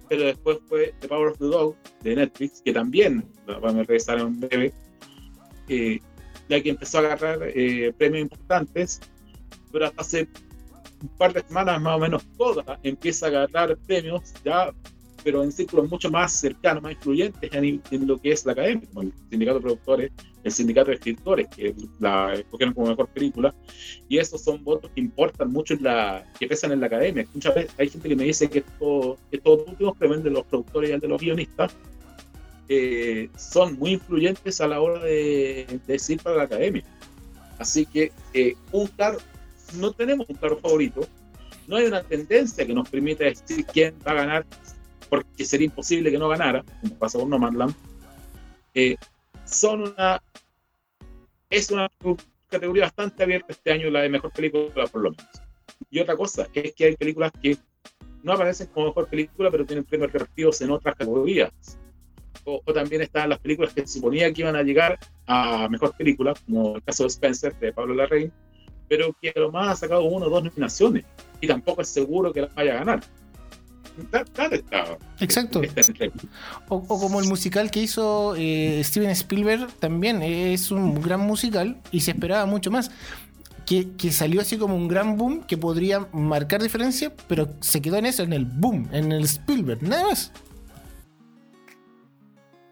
pero 0.09 0.25
después 0.25 0.59
fue 0.69 0.93
The 1.00 1.09
Power 1.09 1.29
of 1.29 1.39
the 1.39 1.45
Dog 1.45 1.77
de 2.03 2.17
Netflix, 2.17 2.61
que 2.62 2.73
también, 2.73 3.25
vamos 3.47 3.75
a 3.75 3.79
regresar 3.79 4.19
en 4.19 4.41
breve, 4.41 4.73
eh, 5.71 6.00
ya 6.49 6.62
que 6.62 6.71
empezó 6.71 6.99
a 6.99 7.00
agarrar 7.00 7.39
eh, 7.55 7.93
premios 7.97 8.23
importantes, 8.23 9.00
pero 9.73 9.87
hasta 9.87 10.03
hace 10.03 10.29
un 11.03 11.09
par 11.17 11.33
de 11.33 11.43
semanas 11.43 11.81
más 11.81 11.97
o 11.97 11.99
menos 11.99 12.23
toda 12.37 12.79
empieza 12.83 13.27
a 13.27 13.29
agarrar 13.31 13.77
premios 13.87 14.35
ya 14.45 14.71
pero 15.23 15.43
en 15.43 15.53
círculos 15.53 15.91
mucho 15.91 16.11
más 16.11 16.33
cercanos, 16.33 16.83
más 16.83 16.93
influyentes 16.93 17.50
en, 17.53 18.07
lo 18.07 18.19
que 18.19 18.33
es 18.33 18.45
la 18.45 18.53
academia, 18.53 18.87
como 18.89 19.03
el 19.03 19.12
sindicato 19.29 19.59
de 19.59 19.62
productores, 19.62 20.12
el 20.43 20.53
sindicato 20.53 20.91
de 20.91 20.95
escritores, 20.95 21.49
que 21.49 21.75
la 21.99 22.35
escogieron 22.35 22.75
como 22.75 22.89
mejor 22.89 23.09
película, 23.09 23.55
y 24.09 24.19
esos 24.19 24.43
son 24.43 24.62
votos 24.65 24.91
que 24.95 25.00
importan 25.00 25.50
mucho, 25.53 25.75
en 25.75 25.83
la, 25.83 26.25
que 26.39 26.47
pesan 26.47 26.73
en 26.73 26.81
la 26.81 26.87
academia. 26.87 27.27
Muchas 27.35 27.55
veces 27.55 27.75
hay 27.79 27.89
gente 27.89 28.09
que 28.09 28.17
me 28.17 28.25
dice 28.25 28.49
que 28.49 28.61
estos, 28.61 29.19
estos 29.31 29.61
últimos 29.67 29.97
premios 29.97 30.23
de 30.25 30.31
los 30.31 30.45
productores 30.47 30.91
y 30.91 30.93
el 30.95 31.00
de 31.00 31.09
los 31.09 31.21
guionistas 31.21 31.75
son 33.37 33.79
muy 33.79 33.93
influyentes 33.93 34.61
a 34.61 34.69
la 34.69 34.81
hora 34.81 35.03
de, 35.03 35.81
decir 35.87 36.21
para 36.23 36.37
la 36.37 36.43
academia. 36.45 36.85
Así 37.59 37.85
que 37.85 38.12
eh, 38.33 38.55
un 38.73 38.87
claro, 38.87 39.19
no 39.75 39.93
tenemos 39.93 40.29
un 40.29 40.37
claro 40.37 40.59
favorito, 40.59 41.07
no 41.67 41.77
hay 41.77 41.87
una 41.87 42.03
tendencia 42.03 42.67
que 42.67 42.73
nos 42.73 42.89
permita 42.89 43.25
decir 43.25 43.65
quién 43.67 43.95
va 44.07 44.12
a 44.12 44.15
ganar 44.15 44.47
porque 45.09 45.45
sería 45.45 45.67
imposible 45.67 46.11
que 46.11 46.19
no 46.19 46.29
ganara, 46.29 46.65
como 46.81 46.95
pasó 46.95 47.19
con 47.19 47.31
No 47.31 47.75
eh, 48.75 48.97
son 49.45 49.83
una. 49.83 50.23
Es 51.50 51.71
una 51.73 51.89
categoría 52.49 52.85
bastante 52.85 53.25
abierta 53.25 53.47
este 53.50 53.73
año, 53.73 53.91
la 53.91 54.03
de 54.03 54.09
mejor 54.09 54.31
película, 54.31 54.87
por 54.87 55.03
lo 55.03 55.11
menos. 55.11 55.27
Y 55.91 55.99
otra 55.99 56.17
cosa 56.17 56.47
es 56.55 56.73
que 56.75 56.85
hay 56.85 56.97
películas 56.97 57.33
que 57.43 57.59
no 58.23 58.33
aparecen 58.33 58.69
como 58.69 58.87
mejor 58.87 59.09
película, 59.09 59.50
pero 59.50 59.67
tienen 59.67 59.85
premios 59.85 60.12
repartidos 60.12 60.61
en 60.61 60.71
otras 60.71 60.95
categorías. 60.95 61.50
O, 62.45 62.61
también 62.73 63.03
están 63.03 63.29
las 63.29 63.39
películas 63.39 63.73
que 63.75 63.83
se 63.83 63.95
suponía 63.95 64.33
que 64.33 64.43
iban 64.43 64.57
a 64.57 64.63
llegar 64.63 64.99
a 65.27 65.69
mejor 65.69 65.95
película, 65.97 66.35
como 66.47 66.77
el 66.77 66.83
caso 66.83 67.05
de 67.05 67.09
Spencer, 67.09 67.55
de 67.59 67.73
Pablo 67.73 67.95
Larraín, 67.95 68.33
pero 68.89 69.15
que 69.21 69.33
lo 69.37 69.53
más 69.53 69.69
ha 69.69 69.77
sacado 69.77 70.05
uno 70.05 70.27
o 70.27 70.31
dos 70.31 70.45
nominaciones 70.45 71.05
y 71.41 71.47
tampoco 71.47 71.83
es 71.83 71.89
seguro 71.89 72.33
que 72.33 72.43
las 72.43 72.55
vaya 72.55 72.73
a 72.73 72.79
ganar. 72.79 73.01
Exacto. 75.21 75.61
O, 76.69 76.83
como 76.87 77.21
el 77.21 77.29
musical 77.29 77.71
que 77.71 77.81
hizo 77.81 78.35
eh, 78.37 78.81
Steven 78.85 79.11
Spielberg 79.11 79.73
también 79.75 80.23
es 80.23 80.71
un 80.71 81.01
gran 81.01 81.21
musical 81.21 81.77
y 81.91 82.01
se 82.01 82.13
esperaba 82.13 82.47
mucho 82.47 82.71
más. 82.71 82.91
Que, 83.67 84.11
salió 84.11 84.41
así 84.41 84.57
como 84.57 84.75
un 84.75 84.89
gran 84.89 85.17
boom 85.17 85.43
que 85.43 85.57
podría 85.57 86.09
marcar 86.13 86.61
diferencia, 86.61 87.13
pero 87.29 87.55
se 87.61 87.81
quedó 87.81 87.99
en 87.99 88.07
eso, 88.07 88.25
en 88.25 88.33
el 88.33 88.45
boom, 88.45 88.89
en 88.91 89.13
el 89.13 89.23
Spielberg, 89.25 89.81
nada 89.85 90.09
más. 90.09 90.33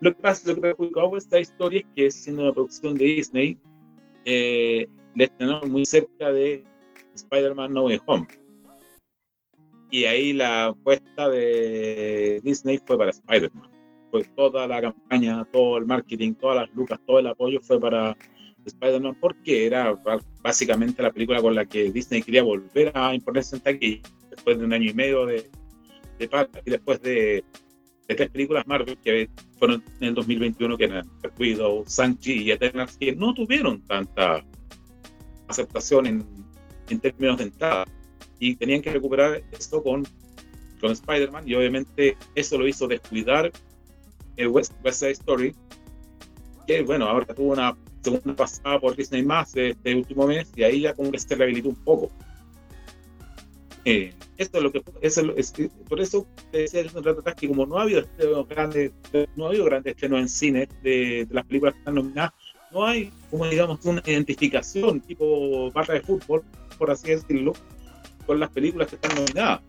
Lo 0.01 0.15
que 0.15 0.21
pasa, 0.21 0.49
lo 0.49 0.55
que 0.57 0.61
perjudicó 0.61 1.17
esta 1.17 1.41
historia 1.41 1.81
es 1.81 1.87
que 1.95 2.11
siendo 2.11 2.43
una 2.43 2.53
producción 2.53 2.95
de 2.95 3.05
Disney, 3.05 3.59
eh, 4.25 4.87
le 5.15 5.31
muy 5.67 5.85
cerca 5.85 6.31
de 6.31 6.65
Spider-Man 7.15 7.73
No 7.73 7.85
Way 7.87 8.01
Home 8.07 8.27
y 9.91 10.05
ahí 10.05 10.33
la 10.33 10.67
apuesta 10.67 11.29
de 11.29 12.41
Disney 12.43 12.79
fue 12.85 12.99
para 12.99 13.11
Spider-Man. 13.11 13.71
Toda 14.35 14.67
la 14.67 14.81
campaña, 14.81 15.45
todo 15.53 15.79
el 15.79 15.87
marketing, 15.87 16.35
todas 16.35 16.57
las 16.57 16.75
lucas, 16.75 16.99
todo 17.07 17.19
el 17.19 17.27
apoyo 17.27 17.61
fue 17.61 17.81
para 17.81 18.17
Spider-Man 18.65 19.17
porque 19.21 19.67
era 19.67 19.99
básicamente 20.43 21.03
la 21.03 21.13
película 21.13 21.41
con 21.41 21.55
la 21.55 21.65
que 21.65 21.91
Disney 21.91 22.23
quería 22.23 22.43
volver 22.43 22.93
a 22.95 23.15
imponerse 23.15 23.57
en 23.57 23.63
taquilla 23.63 24.03
después 24.31 24.59
de 24.59 24.65
un 24.65 24.73
año 24.73 24.91
y 24.91 24.95
medio 24.95 25.27
de, 25.27 25.49
de 26.19 26.49
y 26.65 26.71
después 26.71 27.01
de, 27.03 27.45
tres 28.17 28.31
películas 28.31 28.67
Marvel 28.67 28.97
que 29.05 29.29
fueron 29.59 29.83
en 30.01 30.09
el 30.09 30.15
2021 30.15 30.77
que 30.79 30.85
eran 30.85 31.11
Widow, 31.39 31.85
Shang-Chi 31.87 32.45
y 32.45 32.51
Eternals 32.51 32.97
que 32.97 33.15
no 33.15 33.35
tuvieron 33.35 33.83
tanta 33.83 34.45
aceptación 35.47 36.07
en, 36.07 36.27
en 36.89 37.01
términos 37.01 37.39
de 37.39 37.45
entrada 37.45 37.85
y 38.39 38.57
tenían 38.57 38.81
que 38.81 38.93
recuperar 38.93 39.43
esto 39.53 39.83
con, 39.83 40.07
con 40.81 40.93
Spider-Man 40.93 41.47
y 41.47 41.55
obviamente 41.55 42.17
eso 42.35 42.57
lo 42.57 42.67
hizo 42.67 42.87
descuidar 42.89 43.53
el 44.37 44.49
West, 44.49 44.73
Side 44.91 45.11
Story 45.13 45.55
que 46.67 46.83
bueno, 46.83 47.07
ahora 47.07 47.27
tuvo 47.27 47.53
una 47.53 47.77
segunda 48.03 48.35
pasada 48.35 48.81
por 48.81 48.97
Disney 48.97 49.23
más 49.23 49.55
este 49.55 49.95
último 49.95 50.27
mes 50.27 50.51
y 50.57 50.63
ahí 50.63 50.81
ya 50.83 50.95
como 50.95 51.11
que 51.11 51.19
se 51.19 51.35
rehabilitó 51.35 51.69
un 51.69 51.77
poco. 51.77 52.11
Eh, 53.85 54.13
esto 54.39 54.59
es 54.59 54.65
lo 54.65 54.73
que 54.73 54.81
por 54.81 56.01
eso 56.01 56.27
decía 56.53 56.81
el 56.81 56.91
que 57.37 57.49
como 57.49 57.67
no 57.67 57.79
ha 57.79 57.83
habido 57.83 58.05
grandes 58.49 58.93
no 59.37 59.47
ha 59.47 59.49
habido 59.49 59.65
grandes 59.67 59.95
estrenos 59.95 60.21
en 60.21 60.29
cine 60.29 60.69
de, 60.83 61.27
las 61.31 61.45
películas 61.45 61.75
que 61.75 61.81
están 61.81 61.97
nominadas 61.97 62.33
no 62.73 62.87
hay 62.87 63.11
como 63.31 63.47
digamos 63.47 63.85
una 63.85 64.03
identificación 64.07 65.01
tipo 65.01 65.71
barra 65.73 65.95
de 65.95 66.01
fútbol 66.01 66.43
por 66.79 66.91
así 66.91 67.09
decirlo 67.09 67.53
con 68.29 68.39
las 68.39 68.51
películas 68.51 68.89
que 68.89 68.97
están 68.97 69.15
nominadas. 69.17 69.61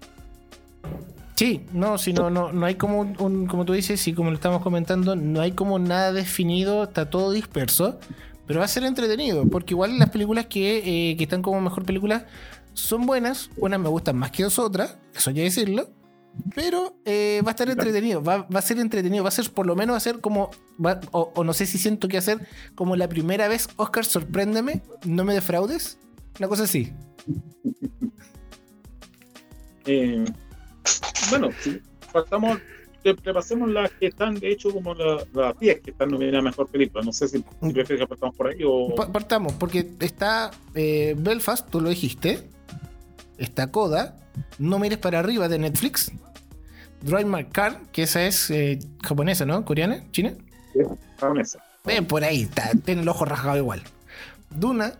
Sí, 1.35 1.61
no, 1.71 1.97
si 1.97 2.11
no, 2.11 2.29
no, 2.29 2.65
hay 2.65 2.75
como 2.75 2.99
un, 2.99 3.47
como 3.47 3.63
tú 3.63 3.71
dices, 3.71 4.05
y 4.09 4.13
como 4.13 4.29
lo 4.29 4.35
estamos 4.35 4.61
comentando, 4.61 5.15
no 5.15 5.39
hay 5.39 5.53
como 5.53 5.79
nada 5.79 6.11
definido, 6.11 6.83
está 6.83 7.09
todo 7.09 7.31
disperso, 7.31 7.97
pero 8.45 8.59
va 8.59 8.65
a 8.65 8.67
ser 8.67 8.83
entretenido, 8.83 9.47
porque 9.47 9.73
igual 9.73 9.97
las 9.97 10.09
películas 10.09 10.47
que, 10.47 11.11
eh, 11.11 11.15
que 11.15 11.23
están 11.23 11.41
como 11.41 11.61
mejor 11.61 11.85
película 11.85 12.25
son 12.79 13.05
buenas, 13.05 13.49
unas 13.57 13.79
me 13.79 13.89
gustan 13.89 14.17
más 14.17 14.31
que 14.31 14.45
otras, 14.45 14.97
eso 15.13 15.31
ya 15.31 15.43
decirlo, 15.43 15.89
pero 16.55 16.95
eh, 17.05 17.41
va 17.45 17.49
a 17.49 17.51
estar 17.51 17.69
entretenido, 17.69 18.23
va, 18.23 18.37
va, 18.43 18.59
a 18.59 18.61
ser 18.61 18.79
entretenido, 18.79 19.23
va 19.23 19.29
a 19.29 19.31
ser 19.31 19.49
por 19.51 19.65
lo 19.65 19.75
menos 19.75 19.93
va 19.93 19.97
a 19.97 20.01
ser 20.01 20.21
como, 20.21 20.51
o, 21.11 21.31
o, 21.35 21.43
no 21.43 21.53
sé 21.53 21.65
si 21.65 21.77
siento 21.77 22.07
que 22.07 22.17
hacer 22.17 22.47
como 22.75 22.95
la 22.95 23.07
primera 23.07 23.47
vez, 23.47 23.67
Oscar, 23.75 24.05
sorpréndeme, 24.05 24.81
no 25.05 25.23
me 25.23 25.33
defraudes, 25.33 25.99
una 26.39 26.47
cosa 26.47 26.63
así. 26.63 26.93
Eh, 29.85 30.25
bueno, 31.29 31.49
si 31.61 31.81
pasamos, 32.11 32.59
repasemos 33.03 33.69
las 33.69 33.91
que 33.91 34.07
están, 34.07 34.35
de 34.35 34.51
hecho, 34.51 34.71
como 34.71 34.93
las 34.93 35.59
10 35.59 35.81
que 35.81 35.91
están 35.91 36.09
nominadas 36.09 36.39
a 36.39 36.43
mejor 36.43 36.67
película. 36.67 37.03
No 37.03 37.11
sé 37.11 37.27
si, 37.27 37.37
si 37.37 37.73
prefieres 37.73 38.01
que 38.01 38.07
partamos 38.07 38.35
por 38.35 38.47
ahí 38.47 38.59
o. 38.63 38.93
Partamos, 38.95 39.53
porque 39.53 39.89
está 39.99 40.51
eh, 40.75 41.15
Belfast, 41.17 41.69
tú 41.69 41.81
lo 41.81 41.89
dijiste. 41.89 42.47
Está 43.39 43.71
Coda. 43.71 44.15
No 44.59 44.77
mires 44.77 44.99
para 44.99 45.19
arriba 45.19 45.47
de 45.47 45.57
Netflix. 45.57 46.11
Drive 47.01 47.25
My 47.25 47.45
Car, 47.45 47.81
que 47.91 48.03
esa 48.03 48.25
es 48.25 48.51
eh, 48.51 48.77
japonesa, 49.01 49.45
¿no? 49.45 49.63
¿Coreana? 49.63 50.03
¿China? 50.11 50.33
Sí, 50.73 50.79
japonesa. 51.17 51.63
Ven 51.85 52.05
por 52.05 52.23
ahí, 52.23 52.41
está, 52.43 52.71
tiene 52.83 53.01
el 53.01 53.07
ojo 53.07 53.25
rajado 53.25 53.57
igual. 53.57 53.81
Duna, 54.49 54.93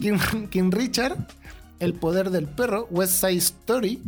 King 0.00 0.70
Richard, 0.70 1.16
el 1.80 1.94
poder 1.94 2.30
del 2.30 2.46
perro, 2.46 2.86
West 2.90 3.14
Side 3.14 3.36
Story, 3.38 4.00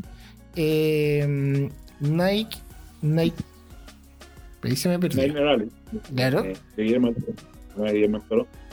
eh, 0.55 1.69
Nike, 2.01 2.59
Nike. 3.03 3.45
Ahí 4.63 4.77
se 4.77 4.89
me 4.89 4.99
perdió. 4.99 5.23
Nike 5.23 5.71
Claro. 6.15 6.45
Eh, 6.45 6.57
de 6.77 6.83
Guillermo, 6.83 7.15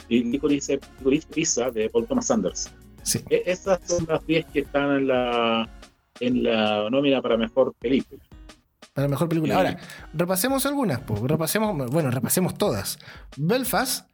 Y 0.08 0.24
Licorice 0.24 0.78
Pizza 1.34 1.70
de 1.70 1.88
Paul 1.90 2.06
Thomas 2.06 2.26
Sanders. 2.26 2.70
Sí. 3.06 3.20
E- 3.30 3.44
Esas 3.46 3.80
son 3.86 4.04
las 4.08 4.26
10 4.26 4.46
que 4.46 4.60
están 4.60 4.90
en 4.96 5.06
la, 5.08 5.68
en 6.20 6.42
la 6.42 6.90
nómina 6.90 7.22
para 7.22 7.36
mejor 7.36 7.72
película. 7.78 8.20
Para 8.92 9.06
mejor 9.08 9.28
película. 9.28 9.54
Sí. 9.54 9.58
Ahora, 9.58 9.76
repasemos 10.12 10.66
algunas, 10.66 11.00
po. 11.00 11.26
repasemos, 11.26 11.90
bueno, 11.90 12.10
repasemos 12.10 12.58
todas. 12.58 12.98
Belfast 13.36 14.08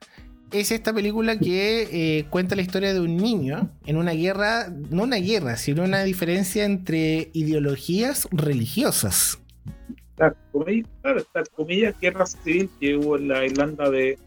es 0.51 0.71
esta 0.71 0.93
película 0.93 1.39
que 1.39 1.89
eh, 2.19 2.25
cuenta 2.29 2.55
la 2.55 2.63
historia 2.63 2.93
de 2.93 3.01
un 3.01 3.17
niño 3.17 3.71
en 3.87 3.97
una 3.97 4.13
guerra, 4.13 4.69
no 4.91 5.05
una 5.05 5.17
guerra, 5.17 5.57
sino 5.57 5.85
una 5.85 6.03
diferencia 6.03 6.65
entre 6.65 7.31
ideologías 7.33 8.29
religiosas. 8.31 9.39
Esta 10.11 10.35
comedia, 10.53 10.85
claro, 11.01 11.25
comedia 11.57 11.95
guerra 11.99 12.27
civil 12.27 12.69
que 12.79 12.97
hubo 12.97 13.17
en 13.17 13.29
la 13.29 13.47
Irlanda 13.47 13.89
de. 13.89 14.19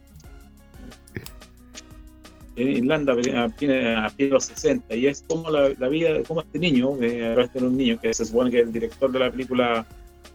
En 2.55 2.69
Irlanda 2.69 3.13
a 3.13 3.49
fines 3.49 3.97
a 3.97 4.09
fines 4.09 4.17
de 4.17 4.27
los 4.29 4.45
60, 4.45 4.95
y 4.95 5.07
es 5.07 5.23
como 5.27 5.49
la, 5.49 5.73
la 5.77 5.87
vida, 5.89 6.23
como 6.23 6.41
este 6.41 6.57
niño, 6.57 7.01
eh, 7.01 7.27
a 7.27 7.33
través 7.33 7.53
de 7.53 7.65
un 7.65 7.75
niño, 7.75 7.99
que 7.99 8.13
se 8.13 8.25
supone 8.25 8.49
que 8.49 8.61
es 8.61 8.67
el 8.67 8.73
director 8.73 9.11
de 9.11 9.19
la 9.19 9.31
película, 9.31 9.85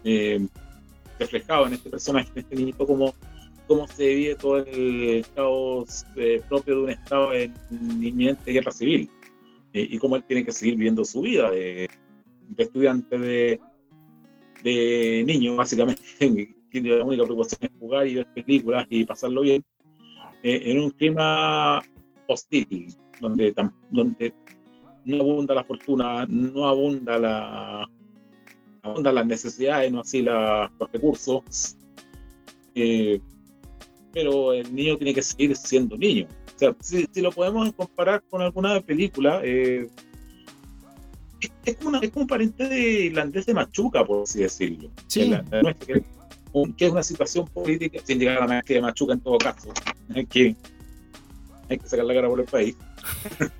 eh, 0.04 0.46
reflejado 1.18 1.66
en 1.66 1.74
este 1.74 1.88
personaje, 1.90 2.30
en 2.34 2.38
este 2.40 2.56
niñito, 2.56 2.86
como 2.86 3.14
cómo 3.66 3.86
se 3.86 4.14
vive 4.14 4.34
todo 4.34 4.58
el 4.58 5.24
caos 5.34 6.04
eh, 6.16 6.42
propio 6.48 6.74
de 6.74 6.82
un 6.82 6.90
estado 6.90 7.32
en 7.32 7.54
inminente 7.70 8.50
guerra 8.52 8.72
civil, 8.72 9.08
eh, 9.72 9.86
y 9.88 9.98
cómo 9.98 10.16
él 10.16 10.24
tiene 10.24 10.44
que 10.44 10.52
seguir 10.52 10.74
viviendo 10.74 11.04
su 11.04 11.20
vida 11.20 11.50
de, 11.50 11.88
de 12.48 12.62
estudiante 12.62 13.16
de, 13.16 13.60
de 14.64 15.24
niño, 15.24 15.54
básicamente, 15.56 16.02
que 16.70 16.80
la 16.80 17.04
única 17.04 17.24
preocupación 17.24 17.60
es 17.62 17.70
jugar 17.78 18.06
y 18.08 18.16
ver 18.16 18.26
películas 18.34 18.86
y 18.90 19.04
pasarlo 19.04 19.42
bien, 19.42 19.64
eh, 20.42 20.62
en 20.64 20.80
un 20.80 20.90
clima 20.90 21.80
hostil, 22.32 22.94
donde, 23.20 23.54
donde 23.90 24.32
no 25.04 25.16
abunda 25.20 25.54
la 25.54 25.64
fortuna, 25.64 26.26
no 26.28 26.66
abunda 26.66 27.18
la 27.18 27.88
abundan 28.82 29.14
las 29.14 29.26
necesidades, 29.26 29.92
no 29.92 30.00
así 30.00 30.22
la- 30.22 30.70
los 30.78 30.90
recursos. 30.90 31.76
Eh, 32.74 33.20
pero 34.12 34.52
el 34.54 34.74
niño 34.74 34.96
tiene 34.96 35.12
que 35.14 35.22
seguir 35.22 35.54
siendo 35.56 35.96
niño. 35.96 36.26
O 36.56 36.58
sea, 36.58 36.74
si, 36.80 37.06
si 37.12 37.20
lo 37.20 37.30
podemos 37.30 37.72
comparar 37.74 38.22
con 38.30 38.40
alguna 38.42 38.80
película, 38.80 39.40
eh, 39.44 39.86
es, 41.40 41.50
es 41.64 41.76
como 41.76 41.90
una- 41.90 41.98
es 42.00 42.10
como 42.10 42.22
un 42.22 42.28
pariente 42.28 42.68
de 42.68 42.80
irlandés 43.06 43.46
de 43.46 43.54
Machuca, 43.54 44.04
por 44.04 44.22
así 44.22 44.40
decirlo. 44.40 44.90
Sí. 45.06 45.20
Que 45.24 45.26
la- 45.28 45.44
la 45.50 45.62
nuestra, 45.62 45.86
que, 45.94 46.04
un- 46.52 46.72
que 46.72 46.86
es 46.86 46.92
una 46.92 47.02
situación 47.02 47.46
política, 47.46 48.00
sin 48.04 48.18
llegar 48.18 48.38
a 48.38 48.40
la 48.40 48.46
maestría 48.48 48.78
de 48.78 48.82
Machuca 48.82 49.12
en 49.12 49.20
todo 49.20 49.38
caso, 49.38 49.72
hay 50.14 50.26
que, 50.26 50.56
hay 51.70 51.78
que 51.78 51.88
sacar 51.88 52.04
la 52.04 52.14
cara 52.14 52.28
por 52.28 52.40
el 52.40 52.46
país. 52.46 52.76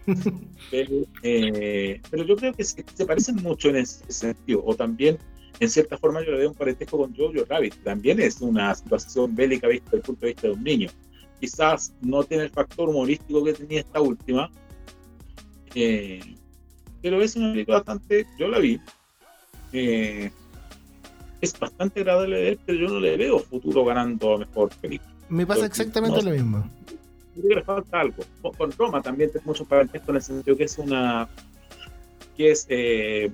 pero, 0.71 0.91
eh, 1.23 2.01
pero 2.11 2.25
yo 2.25 2.37
creo 2.37 2.53
que 2.53 2.65
se, 2.65 2.85
se 2.95 3.07
parecen 3.07 3.37
mucho 3.37 3.69
en 3.71 3.77
ese 3.77 4.11
sentido, 4.13 4.63
o 4.65 4.75
también 4.75 5.17
en 5.61 5.71
cierta 5.71 5.97
forma 5.97 6.21
yo 6.25 6.33
le 6.33 6.39
veo 6.39 6.49
un 6.51 6.55
parentesco 6.57 6.99
con 6.99 7.15
Jojo 7.15 7.45
Rabbit, 7.49 7.83
también 7.85 8.21
es 8.21 8.41
una 8.41 8.75
situación 8.75 9.35
bélica 9.35 9.69
vista 9.69 9.85
desde 9.87 9.97
el 9.99 10.03
punto 10.03 10.21
de 10.27 10.33
vista 10.33 10.47
de 10.49 10.53
un 10.55 10.65
niño. 10.65 10.91
Quizás 11.39 11.93
no 12.03 12.23
tiene 12.25 12.45
el 12.45 12.51
factor 12.51 12.89
humorístico 12.89 13.45
que 13.45 13.53
tenía 13.55 13.81
esta 13.81 14.01
última, 14.01 14.51
eh, 15.75 16.21
pero 17.03 17.23
es 17.23 17.37
una 17.37 17.53
película 17.53 17.79
bastante, 17.79 18.27
yo 18.39 18.49
la 18.49 18.59
vi, 18.59 18.81
eh, 19.73 20.31
es 21.41 21.59
bastante 21.59 22.01
agradable 22.01 22.37
de 22.37 22.43
ver, 22.43 22.59
pero 22.67 22.79
yo 22.79 22.89
no 22.89 23.01
le 23.01 23.17
veo 23.17 23.39
futuro 23.39 23.85
ganando 23.85 24.35
a 24.35 24.39
mejor 24.39 24.69
película. 24.81 25.11
Me 25.29 25.47
pasa 25.47 25.67
exactamente 25.67 26.23
no- 26.23 26.31
lo 26.31 26.37
mismo. 26.37 26.71
Le 27.43 27.63
falta 27.63 28.01
algo. 28.01 28.23
Con, 28.57 28.73
Roma 28.73 29.03
también 29.03 29.31
tiene 29.31 29.47
mucho 29.47 29.65
parentesco 29.65 30.11
en 30.11 30.17
el 30.17 30.23
sentido 30.23 30.57
que 30.57 30.65
es 30.65 30.79
una. 30.79 31.29
que 32.37 32.51
es 32.51 32.67
eh, 32.69 33.31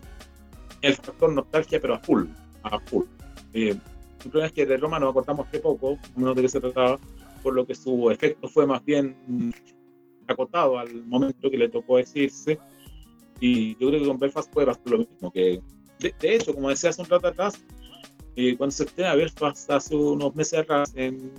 el 0.82 0.94
factor 0.94 1.32
nostalgia, 1.32 1.80
pero 1.80 1.94
a 1.94 1.98
full. 1.98 2.26
A 2.62 2.78
full. 2.80 3.04
Eh, 3.52 3.76
el 4.24 4.30
problema 4.30 4.46
es 4.46 4.52
que 4.52 4.66
de 4.66 4.76
Roma 4.76 4.98
nos 4.98 5.10
acordamos 5.10 5.46
que 5.48 5.58
poco, 5.58 5.98
menos 6.16 6.34
de 6.36 6.42
qué 6.42 6.48
se 6.48 6.60
trataba, 6.60 6.98
por 7.42 7.54
lo 7.54 7.66
que 7.66 7.74
su 7.74 8.10
efecto 8.10 8.48
fue 8.48 8.66
más 8.66 8.84
bien 8.84 9.16
mm, 9.26 9.50
acotado 10.26 10.78
al 10.78 11.06
momento 11.06 11.50
que 11.50 11.58
le 11.58 11.68
tocó 11.68 11.98
decirse. 11.98 12.58
Y 13.40 13.72
yo 13.78 13.88
creo 13.88 14.00
que 14.00 14.06
con 14.08 14.18
Belfast 14.18 14.52
puede 14.52 14.66
pasar 14.66 14.82
lo 14.86 14.98
mismo. 14.98 15.30
que 15.30 15.60
De, 16.00 16.14
de 16.18 16.34
hecho, 16.34 16.54
como 16.54 16.70
decía 16.70 16.90
hace 16.90 17.02
un 17.02 17.08
rato 17.08 17.28
atrás, 17.28 17.62
eh, 18.36 18.54
cuando 18.54 18.70
se 18.70 18.84
estrena 18.84 19.14
Belfast 19.14 19.70
hace 19.70 19.96
unos 19.96 20.34
meses 20.34 20.58
atrás 20.58 20.92
en 20.94 21.32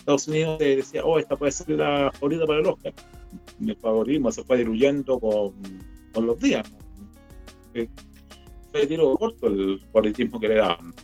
Estados 0.00 0.28
Unidos, 0.28 0.58
se 0.58 0.76
decía, 0.76 1.04
oh, 1.04 1.18
esta 1.18 1.36
puede 1.36 1.52
ser 1.52 1.70
la 1.70 2.10
favorita 2.12 2.46
para 2.46 2.60
el 2.60 2.66
Oscar. 2.66 2.92
El 3.64 3.76
favorismo 3.76 4.32
se 4.32 4.42
fue 4.44 4.58
diluyendo 4.58 5.18
con, 5.20 5.52
con 6.12 6.26
los 6.26 6.38
días. 6.40 6.66
Eh, 7.74 7.88
tiro 8.88 9.16
corto 9.16 9.46
el 9.46 9.80
favoritismo 9.92 10.40
que 10.40 10.48
le 10.48 10.54
daban. 10.56 10.94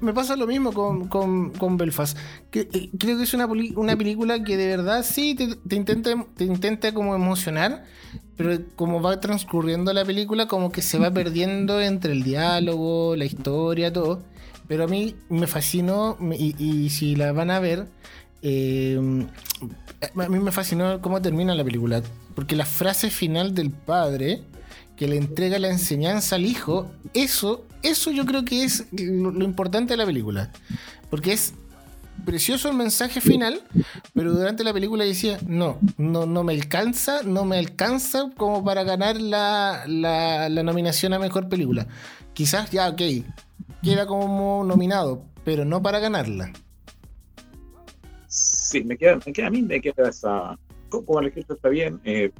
Me, 0.00 0.12
pasa 0.12 0.36
lo 0.36 0.46
mismo 0.46 0.72
con, 0.74 1.08
con- 1.08 1.50
con 1.52 1.78
Belfast. 1.78 2.16
Eh, 2.52 2.90
creo 2.98 3.16
que 3.16 3.22
es 3.22 3.32
una, 3.32 3.46
una 3.46 3.96
película 3.96 4.42
que 4.44 4.58
de 4.58 4.66
verdad 4.66 5.02
sí 5.02 5.34
te, 5.34 5.56
te 5.56 5.74
intenta, 5.76 6.10
te 6.36 6.44
intenta 6.44 6.92
como 6.92 7.14
emocionar, 7.14 7.84
pero 8.36 8.58
como 8.76 9.00
va 9.00 9.20
transcurriendo 9.20 9.92
la 9.94 10.04
película, 10.04 10.48
como 10.48 10.70
que 10.70 10.82
se 10.82 10.98
va 10.98 11.10
perdiendo 11.12 11.80
entre 11.80 12.12
el 12.12 12.22
diálogo, 12.24 13.16
la 13.16 13.24
historia, 13.24 13.90
todo. 13.90 14.22
Pero 14.70 14.84
a 14.84 14.86
mí 14.86 15.16
me 15.28 15.48
fascinó, 15.48 16.16
y, 16.38 16.90
si 16.90 17.16
la 17.16 17.32
van 17.32 17.50
a 17.50 17.58
ver, 17.58 17.88
eh, 18.40 18.96
a 20.16 20.28
mí 20.28 20.38
me 20.38 20.52
fascinó 20.52 21.00
cómo 21.00 21.20
termina 21.20 21.56
la 21.56 21.64
película. 21.64 22.04
Porque 22.36 22.54
la 22.54 22.64
frase 22.64 23.10
final 23.10 23.52
del 23.52 23.72
padre 23.72 24.42
que 24.96 25.08
le 25.08 25.16
entrega 25.16 25.58
la 25.58 25.70
enseñanza 25.70 26.36
al 26.36 26.46
hijo, 26.46 26.88
eso, 27.14 27.66
eso 27.82 28.12
yo 28.12 28.24
creo 28.24 28.44
que 28.44 28.62
es 28.62 28.86
lo, 28.92 29.32
lo 29.32 29.44
importante 29.44 29.94
de 29.94 29.96
la 29.96 30.06
película. 30.06 30.52
Porque 31.10 31.32
es 31.32 31.52
precioso 32.24 32.68
el 32.68 32.76
mensaje 32.76 33.20
final, 33.20 33.64
pero 34.14 34.32
durante 34.32 34.62
la 34.62 34.72
película 34.72 35.02
decía, 35.02 35.40
no, 35.48 35.78
no, 35.98 36.26
no 36.26 36.44
me 36.44 36.52
alcanza, 36.52 37.24
no 37.24 37.44
me 37.44 37.58
alcanza 37.58 38.30
como 38.36 38.64
para 38.64 38.84
ganar 38.84 39.20
la, 39.20 39.82
la, 39.88 40.48
la 40.48 40.62
nominación 40.62 41.12
a 41.12 41.18
mejor 41.18 41.48
película. 41.48 41.88
Quizás 42.34 42.70
ya, 42.70 42.88
ok, 42.88 43.02
queda 43.82 44.06
como 44.06 44.64
nominado, 44.64 45.24
pero 45.44 45.64
no 45.64 45.82
para 45.82 45.98
ganarla. 45.98 46.52
Sí, 48.26 48.84
me 48.84 48.96
queda, 48.96 49.18
me 49.26 49.32
queda, 49.32 49.48
a 49.48 49.50
mí 49.50 49.62
me 49.62 49.80
queda 49.80 50.08
esa. 50.08 50.58
Como 50.88 51.20
el 51.20 51.32
está 51.54 51.68
bien, 51.68 52.00
eh, 52.04 52.30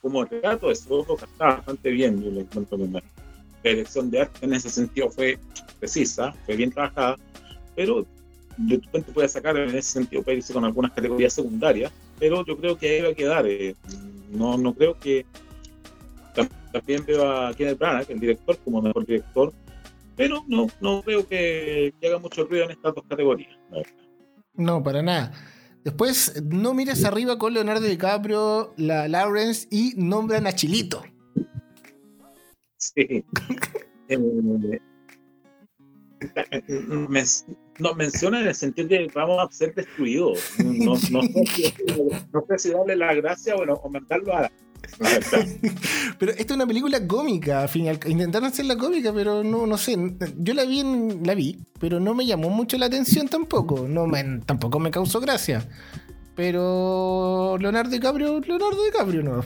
como 0.00 0.22
el 0.22 0.28
relato 0.28 0.68
de 0.68 0.74
su 0.74 0.88
está 1.24 1.46
bastante 1.56 1.90
bien. 1.90 2.22
Yo 2.22 2.30
le 2.30 2.40
encuentro 2.42 2.78
que 2.78 2.86
la 2.86 3.70
elección 3.70 4.10
de 4.10 4.22
arte 4.22 4.44
en 4.46 4.54
ese 4.54 4.70
sentido 4.70 5.10
fue 5.10 5.38
precisa, 5.78 6.32
fue 6.44 6.56
bien 6.56 6.70
trabajada, 6.70 7.16
pero 7.74 8.06
de 8.56 8.80
cuento 8.90 9.12
puede 9.12 9.28
sacar 9.28 9.56
en 9.56 9.70
ese 9.70 9.82
sentido, 9.92 10.22
irse 10.32 10.52
con 10.52 10.64
algunas 10.64 10.92
categorías 10.92 11.32
secundarias, 11.32 11.92
pero 12.18 12.44
yo 12.46 12.56
creo 12.56 12.76
que 12.78 12.88
ahí 12.88 13.02
va 13.02 13.08
a 13.08 13.14
quedar. 13.14 13.46
eh, 13.46 13.74
no, 14.30 14.56
no 14.56 14.74
creo 14.74 14.98
que. 14.98 15.26
tam- 16.34 16.48
También 16.72 17.04
veo 17.06 17.30
a 17.30 17.52
Kenneth 17.54 17.78
Branagh, 17.78 18.10
el 18.10 18.20
director, 18.20 18.56
como 18.64 18.80
mejor 18.82 19.04
director, 19.06 19.52
pero 20.16 20.44
no, 20.48 20.66
no 20.80 21.02
creo 21.02 21.26
que, 21.26 21.92
que 22.00 22.06
haga 22.08 22.18
mucho 22.18 22.44
ruido 22.44 22.64
en 22.64 22.70
estas 22.72 22.94
dos 22.94 23.04
categorías. 23.08 23.56
la 23.70 23.78
verdad. 23.78 23.92
No, 24.54 24.82
para 24.82 25.02
nada. 25.02 25.32
Después, 25.84 26.42
no 26.44 26.72
mires 26.74 27.04
arriba 27.04 27.36
con 27.38 27.52
Leonardo 27.52 27.86
DiCaprio, 27.86 28.72
la 28.76 29.06
Lawrence 29.08 29.68
y 29.70 29.92
nombran 29.96 30.46
a 30.46 30.52
Chilito. 30.54 31.02
Sí. 32.76 33.24
Eh, 34.06 34.18
men- 37.08 37.24
no, 37.78 37.94
menciona 37.94 38.40
en 38.40 38.48
el 38.48 38.54
sentido 38.54 38.88
de 38.88 39.08
que 39.08 39.12
vamos 39.18 39.38
a 39.42 39.50
ser 39.50 39.74
destruidos. 39.74 40.38
No, 40.58 40.92
no, 40.92 40.96
sé, 40.96 41.10
si, 41.10 41.74
no 42.32 42.44
sé 42.48 42.58
si 42.58 42.70
darle 42.70 42.96
la 42.96 43.14
gracia 43.14 43.56
bueno, 43.56 43.74
o 43.82 43.88
mandarlo 43.88 44.34
a. 44.36 44.50
Pero 46.18 46.32
esta 46.32 46.42
es 46.42 46.50
una 46.52 46.66
película 46.66 47.06
cómica, 47.06 47.62
al 47.62 47.68
fin 47.68 47.86
y 47.86 47.88
al- 47.88 48.00
Intentaron 48.06 48.48
hacerla 48.48 48.76
cómica, 48.76 49.12
pero 49.12 49.42
no, 49.44 49.66
no 49.66 49.76
sé. 49.76 49.96
Yo 50.38 50.54
la 50.54 50.64
vi, 50.64 50.80
en- 50.80 51.20
la 51.26 51.34
vi, 51.34 51.58
pero 51.80 52.00
no 52.00 52.14
me 52.14 52.26
llamó 52.26 52.50
mucho 52.50 52.76
la 52.78 52.86
atención 52.86 53.28
tampoco. 53.28 53.86
No 53.88 54.06
tampoco 54.46 54.78
me 54.78 54.90
causó 54.90 55.20
gracia. 55.20 55.68
Pero 56.36 57.56
Leonardo 57.60 57.90
DiCaprio, 57.90 58.40
Leonardo 58.40 58.84
DiCaprio. 58.84 59.22
No, 59.22 59.40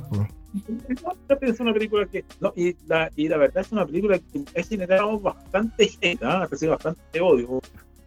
Es 1.40 1.60
una 1.60 1.72
película 1.72 2.06
que. 2.06 2.24
No, 2.40 2.52
y, 2.56 2.74
la, 2.86 3.10
y 3.14 3.28
la 3.28 3.36
verdad 3.36 3.62
es 3.64 3.72
una 3.72 3.84
película 3.86 4.18
que 4.18 4.44
ha 4.58 4.62
generado 4.64 5.18
bastante 5.20 5.90
hate, 6.00 6.22
¿ah? 6.22 6.42
ha 6.42 6.46
recibido 6.46 6.72
bastante 6.76 7.20
odio 7.20 7.60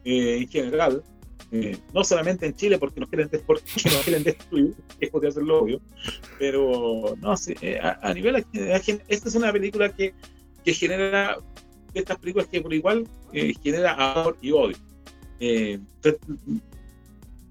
eh, 0.04 0.40
en 0.42 0.48
general. 0.50 1.04
Eh, 1.54 1.78
no 1.94 2.04
solamente 2.06 2.46
en 2.46 2.56
Chile 2.56 2.80
porque 2.80 3.02
nos 3.02 3.10
quieren, 3.10 3.30
porque 3.46 3.64
nos 3.86 4.04
quieren 4.04 4.24
destruir, 4.24 4.74
que 5.00 5.08
podría 5.08 5.32
hacerlo 5.32 5.60
obvio, 5.60 5.82
pero 6.40 7.16
no 7.20 7.36
sé, 7.36 7.58
eh, 7.62 7.80
a, 7.80 8.00
a 8.02 8.14
nivel. 8.14 8.46
Esta 8.54 9.30
es 9.30 9.36
una 9.36 9.52
película 9.52 9.94
que, 9.94 10.14
que 10.64 10.74
genera. 10.74 11.38
de 11.94 12.00
Estas 12.00 12.18
películas 12.20 12.48
que 12.48 12.62
por 12.62 12.74
igual 12.74 13.08
eh, 13.34 13.54
genera 13.62 13.94
amor 13.94 14.38
y 14.42 14.52
odio. 14.52 14.78
Eh, 15.40 15.80
entonces, 15.96 16.22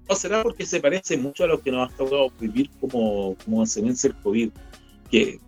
o 0.07 0.15
será 0.15 0.43
porque 0.43 0.65
se 0.65 0.79
parece 0.79 1.15
mucho 1.17 1.43
a 1.43 1.47
lo 1.47 1.61
que 1.61 1.71
nos 1.71 1.91
ha 1.91 1.95
tocado 1.95 2.31
vivir 2.39 2.69
como, 2.79 3.35
como 3.45 3.61
enseñanza 3.61 4.07
el 4.07 4.15
COVID 4.15 4.49
que 5.11 5.39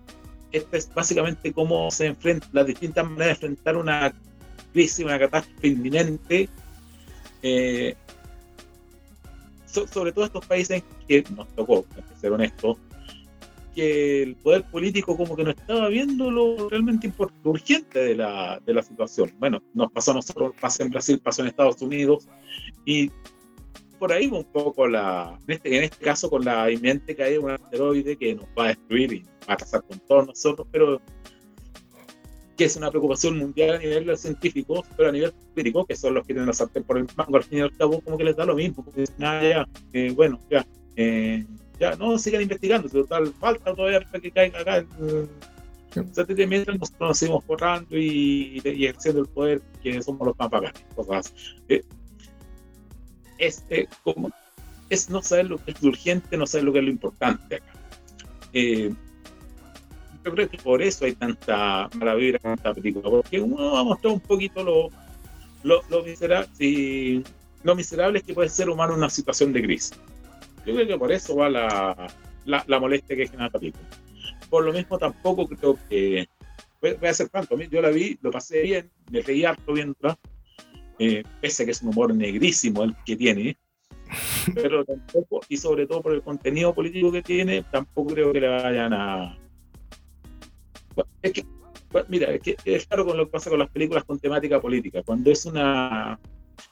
esta 0.51 0.77
es 0.77 0.93
básicamente 0.93 1.51
cómo 1.51 1.89
se 1.89 2.07
enfrenta, 2.07 2.47
las 2.51 2.67
distintas 2.67 3.05
maneras 3.09 3.39
de 3.39 3.47
enfrentar 3.47 3.77
una 3.77 4.13
crisis, 4.71 5.03
una 5.03 5.17
catástrofe 5.17 5.67
inminente, 5.67 6.49
eh, 7.41 7.95
sobre 9.73 10.12
todo 10.12 10.25
estos 10.25 10.45
países 10.45 10.83
que 11.07 11.23
nos 11.36 11.47
tocó, 11.55 11.83
que 11.83 12.15
ser 12.19 12.31
honesto, 12.31 12.77
que 13.73 14.23
el 14.23 14.36
poder 14.36 14.63
político 14.63 15.17
como 15.17 15.36
que 15.36 15.43
no 15.43 15.51
estaba 15.51 15.88
viendo 15.88 16.29
lo 16.29 16.69
realmente 16.69 17.07
importante, 17.07 17.49
urgente 17.49 17.99
de 17.99 18.15
la, 18.15 18.62
de 18.65 18.73
la 18.73 18.83
situación. 18.83 19.31
Bueno, 19.39 19.62
nos 19.73 19.91
pasó 19.91 20.12
a 20.12 20.15
nosotros, 20.15 20.53
pasó 20.59 20.83
en 20.83 20.91
Brasil, 20.91 21.19
pasó 21.19 21.41
en 21.41 21.47
Estados 21.47 21.81
Unidos, 21.81 22.27
y 22.86 23.12
por 23.97 24.12
ahí 24.12 24.27
un 24.27 24.43
poco 24.43 24.88
la, 24.88 25.39
en 25.47 25.53
este, 25.55 25.77
en 25.77 25.83
este 25.83 26.03
caso 26.03 26.29
con 26.29 26.43
la 26.45 26.69
inminente 26.69 27.15
caída 27.15 27.31
de 27.31 27.39
un 27.39 27.51
asteroide 27.51 28.17
que 28.17 28.36
nos 28.36 28.45
va 28.57 28.65
a 28.65 28.67
destruir 28.69 29.13
y 29.13 29.23
va 29.49 29.53
a 29.53 29.57
pasar 29.57 29.83
con 29.83 29.99
todos 29.99 30.27
nosotros, 30.27 30.67
pero 30.71 31.01
que 32.63 32.67
es 32.67 32.78
una 32.78 32.89
preocupación 32.89 33.38
mundial 33.38 33.76
a 33.76 33.78
nivel 33.78 34.17
científicos, 34.17 34.86
pero 34.95 35.10
a 35.10 35.12
nivel 35.12 35.34
político, 35.54 35.86
que 35.86 35.97
son 35.97 36.13
los 36.13 36.26
que 36.26 36.34
tienen 36.34 36.47
la 36.47 36.54
sartén 36.54 36.86
por 36.86 36.97
el 36.97 37.06
mango, 37.17 37.36
al 37.36 37.43
fin 37.43 37.58
y 37.58 37.62
al 37.62 37.76
cabo, 37.76 37.99
como 37.99 38.17
que 38.17 38.23
les 38.23 38.38
da 38.38 38.45
lo 38.45 38.56
mismo, 38.56 38.86
porque 38.86 39.04
nada, 39.17 39.41
ya, 39.43 39.67
eh, 39.91 40.13
bueno, 40.15 40.39
ya, 40.49 40.65
eh, 40.95 41.45
ya, 41.78 41.97
no, 41.97 42.17
sigan 42.17 42.41
investigando, 42.41 42.88
total, 42.88 43.34
falta 43.34 43.76
todavía 43.76 43.99
para 43.99 44.21
que 44.21 44.32
caiga 44.32 44.62
acá 44.62 44.78
el, 44.78 46.47
mientras 46.47 46.80
nos, 46.80 46.97
nos 46.97 47.17
seguimos 47.17 47.45
borrando 47.45 47.97
y, 47.97 48.62
y, 48.63 48.86
ejerciendo 48.86 49.19
el 49.23 49.28
poder 49.28 49.62
que 49.82 50.02
somos 50.02 50.26
los 50.26 50.39
más 50.39 50.49
bacanes, 50.49 50.86
cosas 50.95 51.34
eh, 51.67 51.84
es, 53.39 53.65
como, 54.06 54.32
es 54.89 55.10
no 55.10 55.21
saber 55.21 55.47
lo 55.47 55.58
que 55.58 55.71
es 55.71 55.84
urgente, 55.84 56.38
no 56.38 56.47
saber 56.47 56.63
lo 56.63 56.71
que 56.71 56.80
es 56.80 56.86
lo 56.86 56.91
importante 56.91 57.56
acá. 57.58 57.73
Eh, 58.54 58.93
yo 60.23 60.31
creo 60.31 60.49
que 60.49 60.57
por 60.57 60.81
eso 60.81 61.05
hay 61.05 61.13
tanta 61.13 61.89
maravilla 61.95 62.39
en 62.43 62.51
esta 62.53 62.73
película, 62.73 63.09
porque 63.09 63.41
uno 63.41 63.73
va 63.73 63.79
a 63.81 63.83
mostrar 63.83 64.13
un 64.13 64.19
poquito 64.19 64.63
lo, 64.63 64.89
lo, 65.63 65.81
lo, 65.89 66.03
miserable, 66.03 67.23
lo 67.63 67.75
miserable 67.75 68.21
que 68.21 68.33
puede 68.33 68.49
ser 68.49 68.69
humano 68.69 68.93
en 68.93 68.99
una 68.99 69.09
situación 69.09 69.51
de 69.51 69.63
crisis. 69.63 69.99
Yo 70.65 70.73
creo 70.73 70.88
que 70.88 70.97
por 70.97 71.12
eso 71.12 71.36
va 71.36 71.49
la, 71.49 72.07
la, 72.45 72.79
molestia 72.79 73.15
que 73.15 73.27
genera 73.27 73.47
esta 73.47 73.59
película. 73.59 73.83
Por 74.49 74.63
lo 74.63 74.71
mismo, 74.71 74.97
tampoco 74.97 75.47
creo 75.47 75.77
que. 75.89 76.27
Voy, 76.81 76.97
a 77.07 77.13
ser 77.13 77.29
franco, 77.29 77.57
yo 77.57 77.81
la 77.81 77.89
vi, 77.89 78.17
lo 78.21 78.29
pasé 78.29 78.62
bien, 78.62 78.91
me 79.09 79.21
reí 79.21 79.45
harto 79.45 79.71
viéndola, 79.71 80.19
eh, 80.99 81.23
pese 81.39 81.63
a 81.63 81.65
que 81.65 81.71
es 81.71 81.81
un 81.81 81.89
humor 81.89 82.13
negrísimo 82.13 82.83
el 82.83 82.93
que 83.05 83.15
tiene, 83.15 83.57
pero 84.53 84.83
tampoco, 84.83 85.39
y 85.47 85.55
sobre 85.55 85.88
todo 85.88 86.01
por 86.01 86.13
el 86.13 86.21
contenido 86.21 86.73
político 86.73 87.09
que 87.09 87.21
tiene, 87.21 87.63
tampoco 87.71 88.13
creo 88.13 88.33
que 88.33 88.41
le 88.41 88.47
vayan 88.49 88.93
a. 88.93 89.38
Es 91.21 91.34
que, 91.34 91.45
mira, 92.08 92.32
es 92.32 92.41
que 92.41 92.56
es 92.65 92.86
claro 92.86 93.06
con 93.06 93.17
lo 93.17 93.25
que 93.25 93.32
pasa 93.32 93.49
con 93.49 93.60
las 93.60 93.69
películas 93.69 94.03
con 94.03 94.19
temática 94.19 94.60
política. 94.62 95.01
Cuando 95.03 95.32
es 95.32 95.45
una. 95.45 96.19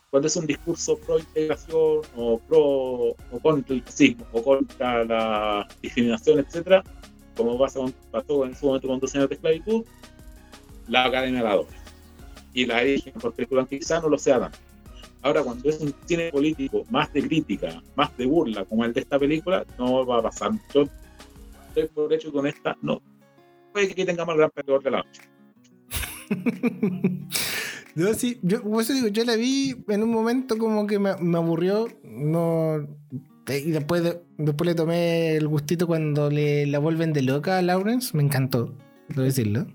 Cuando 0.10 0.28
es 0.28 0.36
un 0.36 0.46
discurso 0.46 0.98
pro 0.98 1.20
integración 1.20 2.02
o 2.16 2.40
pro 2.48 2.62
o 2.62 3.40
contra 3.42 3.74
el 3.74 3.84
racismo 3.84 4.26
o 4.34 4.44
contra 4.44 5.06
la 5.06 5.68
discriminación, 5.82 6.40
etcétera, 6.40 6.84
como 7.36 7.58
pasó, 7.58 7.92
pasó 8.12 8.46
en 8.46 8.56
su 8.56 8.66
momento 8.66 8.90
con 8.90 9.00
dos 9.00 9.16
años 9.16 9.30
de 9.30 9.36
esclavitud, 9.36 9.86
la 10.88 11.06
academia 11.06 11.42
la 11.42 11.52
adora 11.52 11.82
y 12.54 12.66
la 12.66 12.84
edición 12.84 13.16
por 13.22 13.34
película 13.34 13.66
quizá 13.66 14.00
no 14.02 14.10
lo 14.10 14.18
sea 14.18 14.40
tanto. 14.40 14.58
Ahora, 15.24 15.44
cuando 15.44 15.70
es 15.70 15.80
un 15.80 15.94
cine 16.06 16.32
político 16.32 16.84
más 16.90 17.14
de 17.14 17.22
crítica, 17.22 17.82
más 17.96 18.16
de 18.18 18.26
burla, 18.26 18.66
como 18.66 18.84
el 18.86 18.94
de 18.94 19.02
esta 19.02 19.20
película, 19.20 19.66
no 19.78 20.06
va 20.06 20.18
a 20.18 20.24
pasar. 20.24 20.52
Yo 20.74 20.86
estoy 21.68 21.88
por 21.88 22.12
hecho 22.12 22.32
con 22.32 22.48
esta, 22.48 22.76
no. 22.82 23.02
Puede 23.74 23.94
que 23.94 24.06
tengamos 24.06 24.34
el 24.34 24.40
gran 24.40 24.52
perdedor 24.52 24.84
de 24.84 24.92
la 24.92 24.98
noche. 24.98 25.22
no, 27.96 28.14
sí, 28.14 28.40
yo, 28.42 28.60
digo, 28.60 29.08
yo 29.08 29.24
la 29.26 29.36
vi 29.36 29.76
en 29.88 30.04
un 30.04 30.12
momento 30.12 30.58
como 30.58 30.88
que 30.88 31.00
me, 31.00 31.16
me 31.18 31.38
aburrió, 31.38 31.88
no. 32.04 32.88
Y 33.48 33.72
después, 33.72 34.18
después 34.38 34.68
le 34.68 34.76
tomé 34.76 35.36
el 35.36 35.48
gustito 35.48 35.88
cuando 35.88 36.30
le 36.30 36.66
la 36.68 36.80
vuelven 36.80 37.12
de 37.12 37.22
loca 37.22 37.58
a 37.58 37.62
Lawrence, 37.62 38.16
me 38.16 38.24
encantó, 38.24 38.76
debo 39.10 39.24
decirlo. 39.24 39.68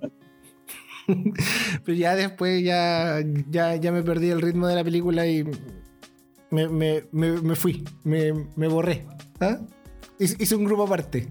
Pero 1.84 1.96
ya 1.96 2.14
después 2.14 2.62
ya, 2.64 3.20
ya, 3.50 3.76
ya 3.76 3.92
me 3.92 4.02
perdí 4.02 4.30
el 4.30 4.40
ritmo 4.40 4.66
de 4.66 4.76
la 4.76 4.84
película 4.84 5.26
y 5.26 5.44
me, 6.50 6.68
me, 6.68 7.02
me, 7.12 7.54
fui, 7.54 7.84
me, 8.04 8.68
borré. 8.68 9.06
¿ah? 9.40 9.58
Hice 10.18 10.56
un 10.56 10.64
grupo 10.64 10.84
aparte. 10.84 11.28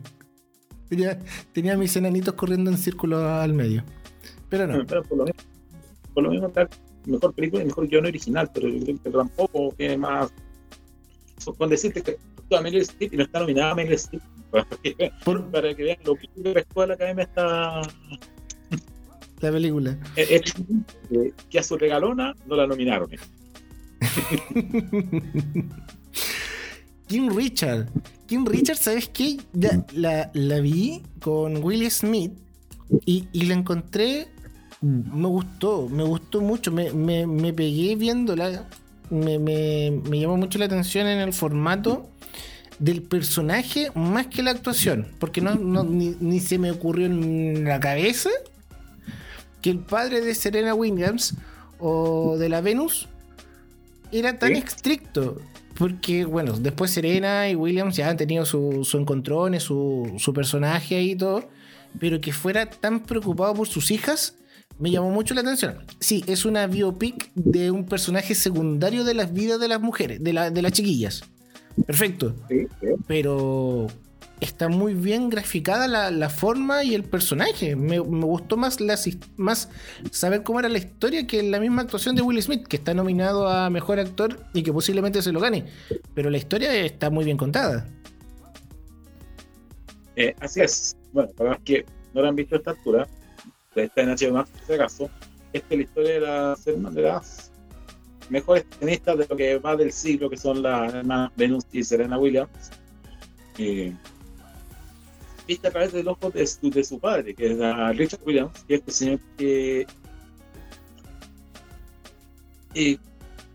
Tenía, 0.89 1.19
tenía 1.53 1.77
mis 1.77 1.95
enanitos 1.95 2.33
corriendo 2.35 2.69
en 2.71 2.77
círculo 2.77 3.27
al 3.27 3.53
medio. 3.53 3.83
Pero 4.49 4.67
no. 4.67 4.85
Pero 4.85 5.03
por 5.03 5.17
lo 5.17 5.25
mismo, 5.25 5.41
por 6.13 6.23
lo 6.23 6.29
mismo 6.31 6.51
mejor 7.05 7.33
película 7.33 7.63
y 7.63 7.65
mejor 7.67 7.87
guion 7.87 8.05
original, 8.05 8.49
pero 8.53 8.67
yo 8.67 8.83
creo 8.83 9.01
que 9.03 9.09
tampoco 9.09 9.73
tiene 9.77 9.97
más. 9.97 10.33
Con 11.57 11.69
decirte 11.69 12.01
que 12.01 12.17
a 12.55 12.61
Meryl 12.61 12.81
Streep 12.81 13.13
y 13.13 13.17
no 13.17 13.23
está 13.23 13.39
nominada 13.39 13.71
a 13.71 13.75
Meryl 13.75 13.93
Streep. 13.93 14.21
Para 14.51 14.65
que, 14.81 15.11
para 15.51 15.75
que 15.75 15.83
vean 15.83 15.97
lo 16.05 16.15
que 16.15 16.29
la 16.35 16.61
escuela 16.61 16.93
academia 16.93 17.23
está 17.25 17.81
la 19.41 19.51
película. 19.51 19.97
Que 21.49 21.59
a 21.59 21.63
su 21.63 21.77
regalona 21.77 22.33
no 22.45 22.55
la 22.55 22.65
nominaron. 22.65 23.09
King 27.07 27.29
Richard. 27.29 27.87
King 28.27 28.45
Richard, 28.45 28.77
¿sabes 28.77 29.09
qué? 29.09 29.37
la, 29.93 30.59
vi 30.59 31.03
con 31.21 31.63
Will 31.63 31.89
Smith 31.91 32.31
y, 33.05 33.27
la 33.45 33.53
encontré. 33.53 34.27
Me 34.81 35.27
gustó, 35.27 35.87
me 35.89 36.03
gustó 36.03 36.41
mucho. 36.41 36.71
Me, 36.71 37.53
pegué 37.53 37.95
viéndola. 37.95 38.67
Me, 39.09 39.37
me, 39.37 40.19
llamó 40.19 40.37
mucho 40.37 40.57
la 40.57 40.65
atención 40.65 41.07
en 41.07 41.19
el 41.19 41.33
formato 41.33 42.09
del 42.79 43.03
personaje 43.03 43.91
más 43.93 44.27
que 44.27 44.41
la 44.41 44.51
actuación. 44.51 45.07
Porque 45.19 45.41
no, 45.41 45.55
ni, 45.55 46.15
ni, 46.19 46.39
se 46.39 46.57
me 46.57 46.71
ocurrió 46.71 47.05
en 47.05 47.65
la 47.65 47.79
cabeza 47.79 48.29
que 49.61 49.69
el 49.69 49.79
padre 49.79 50.21
de 50.21 50.33
Serena 50.35 50.73
Williams 50.73 51.35
o 51.79 52.37
de 52.37 52.49
la 52.49 52.61
Venus 52.61 53.07
era 54.11 54.37
tan 54.39 54.53
estricto. 54.53 55.41
Porque, 55.77 56.25
bueno, 56.25 56.53
después 56.53 56.91
Serena 56.91 57.49
y 57.49 57.55
Williams 57.55 57.95
ya 57.97 58.09
han 58.09 58.17
tenido 58.17 58.45
su, 58.45 58.83
su 58.83 58.97
encontrones, 58.97 59.63
su, 59.63 60.13
su 60.17 60.33
personaje 60.33 60.95
ahí 60.95 61.11
y 61.11 61.15
todo. 61.15 61.49
Pero 61.99 62.19
que 62.21 62.31
fuera 62.31 62.69
tan 62.69 63.01
preocupado 63.01 63.53
por 63.53 63.67
sus 63.67 63.91
hijas 63.91 64.37
me 64.79 64.91
llamó 64.91 65.09
mucho 65.11 65.33
la 65.33 65.41
atención. 65.41 65.77
Sí, 65.99 66.23
es 66.27 66.45
una 66.45 66.67
biopic 66.67 67.31
de 67.35 67.71
un 67.71 67.85
personaje 67.85 68.35
secundario 68.35 69.03
de 69.03 69.13
las 69.13 69.33
vidas 69.33 69.59
de 69.59 69.67
las 69.67 69.81
mujeres, 69.81 70.23
de, 70.23 70.33
la, 70.33 70.49
de 70.49 70.61
las 70.61 70.71
chiquillas. 70.73 71.23
Perfecto. 71.85 72.35
Pero 73.07 73.87
está 74.39 74.67
muy 74.67 74.93
bien 74.93 75.29
graficada 75.29 75.87
la, 76.11 76.29
forma 76.29 76.83
y 76.83 76.95
el 76.95 77.03
personaje. 77.03 77.75
Me, 77.75 77.99
gustó 77.99 78.57
más, 78.57 78.77
más 79.37 79.69
saber 80.11 80.43
cómo 80.43 80.59
era 80.59 80.69
la 80.69 80.77
historia 80.77 81.25
que 81.27 81.43
la 81.43 81.59
misma 81.59 81.83
actuación 81.83 82.15
de 82.15 82.21
Will 82.21 82.41
Smith, 82.41 82.67
que 82.67 82.77
está 82.77 82.93
nominado 82.93 83.47
a 83.47 83.69
Mejor 83.69 83.99
Actor 83.99 84.39
y 84.53 84.63
que 84.63 84.73
posiblemente 84.73 85.21
se 85.21 85.31
lo 85.31 85.39
gane. 85.39 85.65
Pero 86.13 86.29
la 86.29 86.37
historia 86.37 86.73
está 86.73 87.09
muy 87.09 87.25
bien 87.25 87.37
contada. 87.37 87.87
Eh, 90.15 90.35
así 90.39 90.61
es. 90.61 90.95
Bueno, 91.11 91.29
para 91.35 91.51
los 91.51 91.59
que 91.59 91.85
no 92.13 92.21
lo 92.21 92.29
han 92.29 92.35
visto 92.35 92.55
a 92.55 92.57
esta 92.59 92.71
altura, 92.71 93.07
está 93.75 94.01
en 94.01 94.09
HBO 94.09 94.45
si 94.65 94.73
acaso, 94.73 95.09
esta 95.53 95.67
es 95.69 95.77
la 95.77 95.83
historia 95.83 96.13
de 96.13 96.19
las, 96.19 96.65
de 96.65 97.01
las 97.01 97.51
mejores 98.29 98.65
tenistas 98.79 99.17
de 99.17 99.27
lo 99.29 99.35
que 99.35 99.57
va 99.57 99.75
del 99.75 99.91
siglo, 99.91 100.29
que 100.29 100.37
son 100.37 100.61
las 100.63 100.93
hermanas 100.93 101.31
Venus 101.35 101.65
y 101.71 101.83
Serena 101.83 102.17
Williams. 102.17 102.71
Eh, 103.57 103.93
vista 105.47 105.67
a 105.67 105.71
través 105.71 105.93
del 105.93 106.07
ojo 106.07 106.29
de 106.29 106.45
su, 106.47 106.69
de 106.69 106.83
su 106.83 106.99
padre, 106.99 107.35
que 107.35 107.51
es 107.51 107.97
Richard 107.97 108.21
Williams, 108.25 108.63
que 108.67 108.75
es 108.75 108.79
este 108.79 108.91
señor 108.91 109.19
que 109.37 109.85
y 112.75 112.99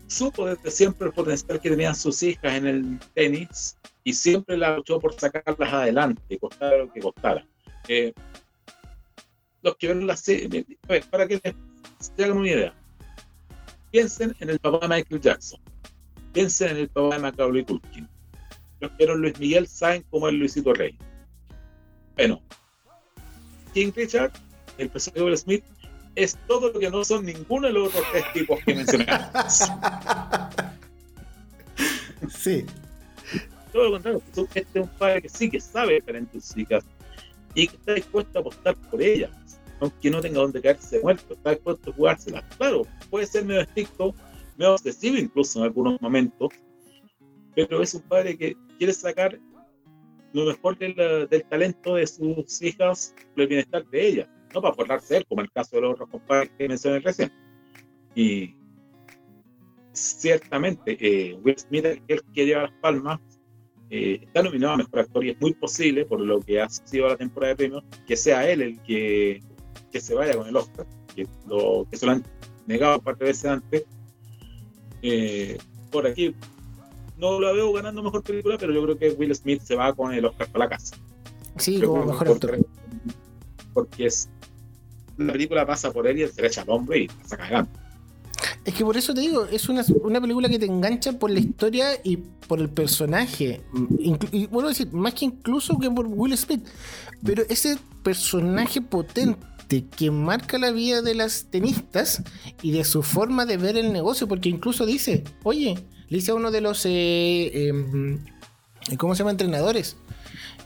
supo 0.07 0.47
desde 0.47 0.71
siempre 0.71 1.07
el 1.07 1.13
potencial 1.13 1.61
que 1.61 1.69
tenían 1.69 1.95
sus 1.95 2.21
hijas 2.23 2.55
en 2.55 2.67
el 2.67 2.99
tenis 3.13 3.77
y 4.03 4.13
siempre 4.13 4.57
la 4.57 4.75
luchó 4.75 4.99
por 4.99 5.13
sacarlas 5.13 5.71
adelante, 5.71 6.37
costara 6.39 6.77
lo 6.79 6.91
que 6.91 6.99
costara. 6.99 7.45
Eh, 7.87 8.13
los 9.61 9.75
que 9.77 9.87
ven 9.89 10.07
la 10.07 10.17
serie, 10.17 10.65
para 11.11 11.27
que 11.27 11.39
se 11.99 12.23
hagan 12.23 12.37
una 12.37 12.49
idea, 12.49 12.73
piensen 13.91 14.35
en 14.39 14.49
el 14.49 14.59
papá 14.59 14.87
de 14.87 14.95
Michael 14.95 15.21
Jackson, 15.21 15.59
piensen 16.33 16.71
en 16.71 16.77
el 16.77 16.89
papá 16.89 17.15
de 17.15 17.21
Macaulay 17.21 17.63
Culkin. 17.63 18.09
Los 18.79 18.89
que 18.91 18.97
vieron 18.97 19.21
Luis 19.21 19.39
Miguel 19.39 19.67
saben 19.67 20.03
cómo 20.09 20.27
es 20.27 20.33
Luisito 20.33 20.73
Rey. 20.73 20.97
Bueno, 22.21 22.39
King 23.73 23.91
Richard, 23.95 24.31
el 24.77 24.89
personaje 24.89 25.21
de 25.21 25.25
Will 25.25 25.37
Smith, 25.39 25.63
es 26.13 26.37
todo 26.47 26.71
lo 26.71 26.79
que 26.79 26.91
no 26.91 27.03
son 27.03 27.25
ninguno 27.25 27.65
de 27.65 27.73
los 27.73 27.87
otros 27.87 28.05
tres 28.11 28.25
tipos 28.31 28.59
que 28.63 28.75
mencionamos. 28.75 29.61
Sí. 32.29 32.63
Todo 33.73 33.85
lo 33.85 33.91
contrario, 33.93 34.21
este 34.53 34.79
es 34.79 34.85
un 34.85 34.87
padre 34.99 35.23
que 35.23 35.29
sí 35.29 35.49
que 35.49 35.59
sabe 35.59 35.95
diferentes 35.95 36.53
chicas. 36.53 36.83
y 37.55 37.67
que 37.67 37.75
está 37.75 37.93
dispuesto 37.95 38.37
a 38.37 38.41
apostar 38.41 38.75
por 38.75 39.01
ella, 39.01 39.31
aunque 39.79 40.11
no 40.11 40.21
tenga 40.21 40.41
donde 40.41 40.61
caerse 40.61 40.99
muerto, 40.99 41.33
está 41.33 41.49
dispuesto 41.49 41.89
a 41.89 41.93
jugársela. 41.93 42.47
Claro, 42.57 42.85
puede 43.09 43.25
ser 43.25 43.45
medio 43.45 43.61
estricto, 43.61 44.13
medio 44.57 44.75
obsesivo 44.75 45.17
incluso 45.17 45.57
en 45.57 45.65
algunos 45.65 45.99
momentos, 45.99 46.49
pero 47.55 47.81
es 47.81 47.95
un 47.95 48.01
padre 48.03 48.37
que 48.37 48.55
quiere 48.77 48.93
sacar 48.93 49.39
lo 50.33 50.45
mejor 50.45 50.77
del, 50.77 50.95
del 51.29 51.43
talento 51.45 51.95
de 51.95 52.07
sus 52.07 52.61
hijas, 52.61 53.15
el 53.35 53.47
bienestar 53.47 53.85
de 53.89 54.07
ellas, 54.07 54.29
no 54.53 54.61
para 54.61 54.75
forrarse 54.75 55.17
él, 55.17 55.25
como 55.27 55.41
el 55.41 55.51
caso 55.51 55.75
de 55.75 55.81
los 55.81 55.93
otros 55.93 56.09
compadres 56.09 56.51
que 56.57 56.67
mencioné 56.67 56.99
recién. 56.99 57.31
Y 58.15 58.55
ciertamente, 59.93 60.97
eh, 60.99 61.37
Will 61.43 61.57
Smith, 61.57 61.85
el 61.85 62.21
que 62.33 62.45
lleva 62.45 62.63
las 62.63 62.73
palmas, 62.81 63.19
eh, 63.89 64.19
está 64.21 64.41
nominado 64.41 64.73
a 64.73 64.77
mejor 64.77 64.99
actor 64.99 65.25
y 65.25 65.31
es 65.31 65.41
muy 65.41 65.53
posible, 65.53 66.05
por 66.05 66.21
lo 66.21 66.39
que 66.39 66.61
ha 66.61 66.69
sido 66.69 67.07
la 67.07 67.17
temporada 67.17 67.53
de 67.53 67.57
premios, 67.57 67.83
que 68.07 68.15
sea 68.15 68.49
él 68.49 68.61
el 68.61 68.81
que, 68.83 69.41
que 69.91 69.99
se 69.99 70.15
vaya 70.15 70.35
con 70.35 70.47
el 70.47 70.55
Oscar, 70.55 70.85
que, 71.13 71.27
lo, 71.47 71.85
que 71.89 71.97
se 71.97 72.05
lo 72.05 72.13
han 72.13 72.23
negado 72.67 72.99
un 72.99 73.03
par 73.03 73.17
de 73.17 73.25
veces 73.25 73.45
antes. 73.45 73.85
Eh, 75.01 75.57
por 75.91 76.07
aquí 76.07 76.33
no 77.21 77.39
lo 77.39 77.53
veo 77.53 77.71
ganando 77.71 78.01
mejor 78.01 78.23
película, 78.23 78.57
pero 78.57 78.73
yo 78.73 78.83
creo 78.83 78.97
que 78.97 79.11
Will 79.11 79.33
Smith 79.35 79.61
se 79.61 79.75
va 79.75 79.93
con 79.93 80.11
el 80.11 80.25
Oscar 80.25 80.47
para 80.47 80.65
la 80.65 80.69
casa. 80.69 80.95
Sí, 81.57 81.79
como 81.79 82.05
mejor 82.05 82.29
actor. 82.29 82.65
Porque 83.73 84.07
es, 84.07 84.27
la 85.17 85.31
película 85.31 85.65
pasa 85.65 85.91
por 85.91 86.07
él 86.07 86.17
y 86.17 86.23
él 86.23 86.31
se 86.31 86.41
le 86.41 86.47
echa 86.47 86.63
al 86.63 86.69
hombre 86.71 86.99
y 86.99 87.07
la 87.07 87.13
saca 87.23 87.43
adelante. 87.43 87.79
Es 88.65 88.73
que 88.73 88.83
por 88.83 88.97
eso 88.97 89.13
te 89.13 89.21
digo, 89.21 89.45
es 89.45 89.69
una, 89.69 89.85
una, 90.03 90.19
película 90.19 90.49
que 90.49 90.57
te 90.57 90.65
engancha 90.65 91.13
por 91.13 91.29
la 91.29 91.39
historia 91.39 91.89
y 92.03 92.17
por 92.17 92.59
el 92.59 92.69
personaje. 92.69 93.61
y 94.01 94.49
a 94.51 94.67
decir, 94.67 94.91
más 94.91 95.13
que 95.13 95.25
incluso 95.25 95.77
que 95.77 95.91
por 95.91 96.07
Will 96.07 96.35
Smith. 96.35 96.65
Pero 97.23 97.43
ese 97.49 97.77
personaje 98.01 98.81
potente 98.81 99.85
que 99.95 100.09
marca 100.09 100.57
la 100.57 100.71
vida 100.71 101.01
de 101.01 101.15
las 101.15 101.45
tenistas 101.45 102.23
y 102.61 102.71
de 102.71 102.83
su 102.83 103.03
forma 103.03 103.45
de 103.45 103.57
ver 103.57 103.77
el 103.77 103.93
negocio, 103.93 104.27
porque 104.27 104.49
incluso 104.49 104.85
dice, 104.85 105.23
oye, 105.43 105.77
le 106.11 106.17
dice 106.17 106.31
a 106.31 106.35
uno 106.35 106.51
de 106.51 106.59
los, 106.59 106.85
eh, 106.85 107.69
em, 107.69 108.19
¿cómo 108.97 109.15
se 109.15 109.19
llama? 109.19 109.31
Entrenadores, 109.31 109.95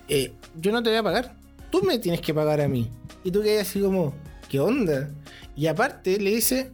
eh, 0.10 0.34
yo 0.60 0.72
no 0.72 0.82
te 0.82 0.90
voy 0.90 0.98
a 0.98 1.04
pagar, 1.04 1.36
tú 1.70 1.84
me 1.84 2.00
tienes 2.00 2.20
que 2.22 2.34
pagar 2.34 2.62
a 2.62 2.68
mí. 2.68 2.90
Y 3.24 3.30
tú 3.30 3.44
quedas 3.44 3.70
así 3.70 3.80
como, 3.80 4.16
¿qué 4.50 4.60
onda? 4.60 5.12
Y 5.56 5.68
aparte 5.68 6.20
le 6.20 6.32
dice, 6.32 6.72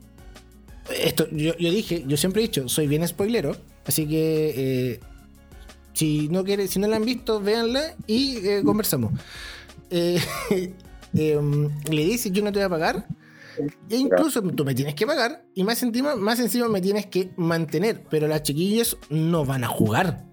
esto, 0.89 1.27
yo, 1.31 1.53
dije, 1.57 2.05
yo 2.07 2.15
siempre 2.15 2.43
he 2.43 2.47
dicho, 2.47 2.69
soy 2.69 2.88
bien 2.88 3.05
spoilero, 3.05 3.57
así 3.86 4.07
que 4.07 4.53
eh, 4.55 4.99
si 5.91 6.29
no 6.29 6.45
quiere, 6.45 6.69
si 6.69 6.79
no 6.79 6.88
la 6.88 6.95
han 6.95 7.03
visto, 7.03 7.41
véanla 7.41 7.97
y 8.07 8.63
conversamos. 8.63 9.12
Em, 11.13 11.69
le 11.89 12.05
dice, 12.05 12.31
yo 12.31 12.41
no 12.41 12.53
te 12.53 12.60
voy 12.60 12.67
a 12.67 12.69
pagar 12.69 13.05
e 13.89 13.95
incluso 13.95 14.41
tú 14.41 14.65
me 14.65 14.74
tienes 14.76 14.95
que 14.95 15.06
pagar 15.06 15.45
y 15.54 15.63
más 15.63 15.82
encima, 15.84 16.15
más 16.15 16.39
encima 16.39 16.67
me 16.67 16.82
tienes 16.82 17.06
que 17.08 17.32
mantener. 17.38 18.04
Pero 18.10 18.28
las 18.28 18.43
chiquillas 18.43 18.97
no 19.10 19.45
van 19.45 19.63
a 19.63 19.67
jugar. 19.67 20.26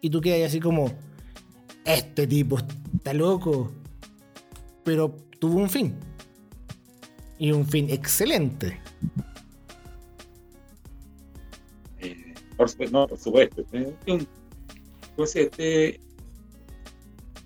Y 0.00 0.10
tú 0.10 0.20
quedas 0.20 0.48
así 0.48 0.60
como, 0.60 0.92
este 1.84 2.26
tipo 2.26 2.58
está 2.94 3.12
loco. 3.12 3.72
Pero 4.84 5.16
tuvo 5.38 5.58
un 5.58 5.70
fin. 5.70 5.94
Y 7.38 7.52
un 7.52 7.66
fin 7.66 7.88
excelente. 7.90 8.80
Eh, 11.98 12.34
por 12.56 12.68
supuesto, 12.68 12.98
no, 12.98 13.06
por 13.06 13.18
supuesto. 13.18 13.64
Pues 15.16 15.34
este, 15.34 16.00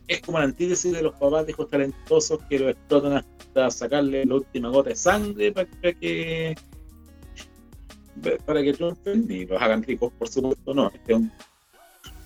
es 0.09 0.21
como 0.21 0.39
la 0.39 0.45
antítesis 0.45 0.93
de 0.93 1.03
los 1.03 1.15
papás 1.15 1.47
de 1.47 1.53
hijos 1.53 1.69
talentosos 1.69 2.39
que 2.49 2.59
lo 2.59 2.69
explotan 2.69 3.15
hasta 3.61 3.71
sacarle 3.71 4.25
la 4.25 4.37
última 4.37 4.69
gota 4.71 4.91
de 4.91 4.97
sangre 4.97 5.53
para 5.53 5.67
que 5.67 6.55
para 8.45 8.63
que 8.63 8.73
triunfen 8.75 9.27
y 9.29 9.47
los 9.47 9.61
hagan 9.61 9.83
ricos, 9.83 10.13
por 10.19 10.29
supuesto, 10.29 10.75
no. 10.75 10.91
Este 10.95 11.15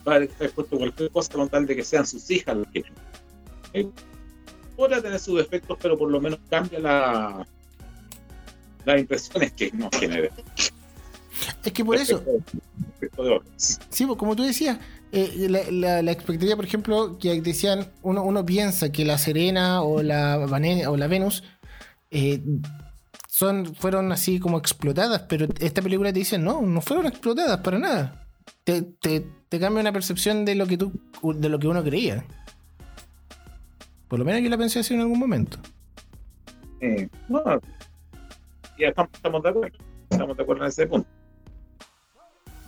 que 0.05 0.25
está 0.25 0.45
expuesto 0.45 0.77
a 0.77 0.79
cualquier 0.79 1.11
cosa 1.11 1.33
con 1.33 1.49
tal 1.49 1.67
de 1.67 1.75
que 1.75 1.83
sean 1.83 2.07
sus 2.07 2.31
hijas 2.31 2.57
las 2.57 2.69
que 2.69 2.85
¿Okay? 3.71 3.91
Podrá 4.77 5.03
tener 5.03 5.19
sus 5.19 5.39
defectos, 5.39 5.77
pero 5.81 5.99
por 5.99 6.11
lo 6.11 6.21
menos 6.21 6.39
cambia 6.49 6.79
la 6.79 7.47
las 8.85 9.01
impresiones 9.01 9.53
que 9.53 9.73
nos 9.73 9.91
genera. 9.91 10.31
Es 11.65 11.73
que 11.73 11.85
por 11.85 11.97
eso. 11.97 12.23
Sí, 13.57 14.07
pues, 14.07 14.19
como 14.19 14.37
tú 14.37 14.45
decías, 14.45 14.79
eh, 15.17 15.49
la, 15.49 16.03
la, 16.03 16.13
expectativa, 16.13 16.57
por 16.57 16.67
ejemplo, 16.67 17.17
que 17.19 17.41
decían, 17.41 17.91
uno, 18.03 18.23
uno 18.23 18.45
piensa 18.45 18.93
que 18.93 19.07
la 19.07 19.17
Serena 19.17 19.81
o 19.81 20.03
la, 20.03 20.37
o 20.39 20.97
la 20.99 21.07
Venus 21.07 21.43
eh, 22.11 22.45
son, 23.27 23.75
fueron 23.75 24.13
así 24.13 24.39
como 24.39 24.59
explotadas, 24.59 25.23
pero 25.23 25.47
esta 25.59 25.81
película 25.81 26.13
te 26.13 26.19
dice, 26.19 26.37
no, 26.37 26.61
no 26.61 26.83
fueron 26.83 27.07
explotadas 27.07 27.61
para 27.61 27.79
nada. 27.79 28.27
Te, 28.63 28.83
te, 28.83 29.27
te 29.49 29.59
cambia 29.59 29.81
una 29.81 29.93
percepción 29.93 30.45
de 30.45 30.55
lo 30.55 30.67
que 30.67 30.77
tú, 30.77 30.93
de 31.23 31.49
lo 31.49 31.59
que 31.59 31.69
uno 31.69 31.83
creía. 31.83 32.23
Por 34.09 34.19
lo 34.19 34.27
menos 34.27 34.43
yo 34.43 34.51
la 34.51 34.59
pensé 34.59 34.81
así 34.81 34.93
en 34.93 35.01
algún 35.01 35.19
momento. 35.19 35.57
Eh, 36.83 37.09
no, 37.31 37.43
ya 38.79 38.89
estamos, 38.89 39.43
de 39.43 39.49
acuerdo. 39.49 39.79
Estamos 40.11 40.37
de 40.37 40.43
acuerdo 40.43 40.65
en 40.65 40.69
ese 40.69 40.87
punto. 40.87 41.09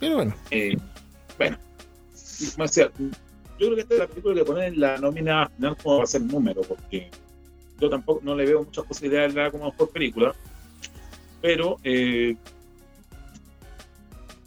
Pero 0.00 0.14
bueno. 0.14 0.34
bueno, 1.36 1.58
yo 2.38 3.66
creo 3.66 3.74
que 3.74 3.80
esta 3.80 3.94
es 3.94 4.00
la 4.00 4.06
película 4.06 4.34
que 4.34 4.44
ponen 4.44 4.74
en 4.74 4.80
la 4.80 4.98
nómina 4.98 5.48
final 5.48 5.76
como 5.76 5.98
va 5.98 6.04
a 6.04 6.06
ser 6.06 6.22
número, 6.22 6.62
porque 6.62 7.10
yo 7.80 7.90
tampoco 7.90 8.20
no 8.22 8.34
le 8.34 8.46
veo 8.46 8.64
muchas 8.64 8.84
posibilidades 8.84 9.34
de 9.34 9.42
la 9.42 9.50
como 9.50 9.66
mejor 9.66 9.90
película, 9.90 10.34
pero 11.40 11.76
eh, 11.82 12.36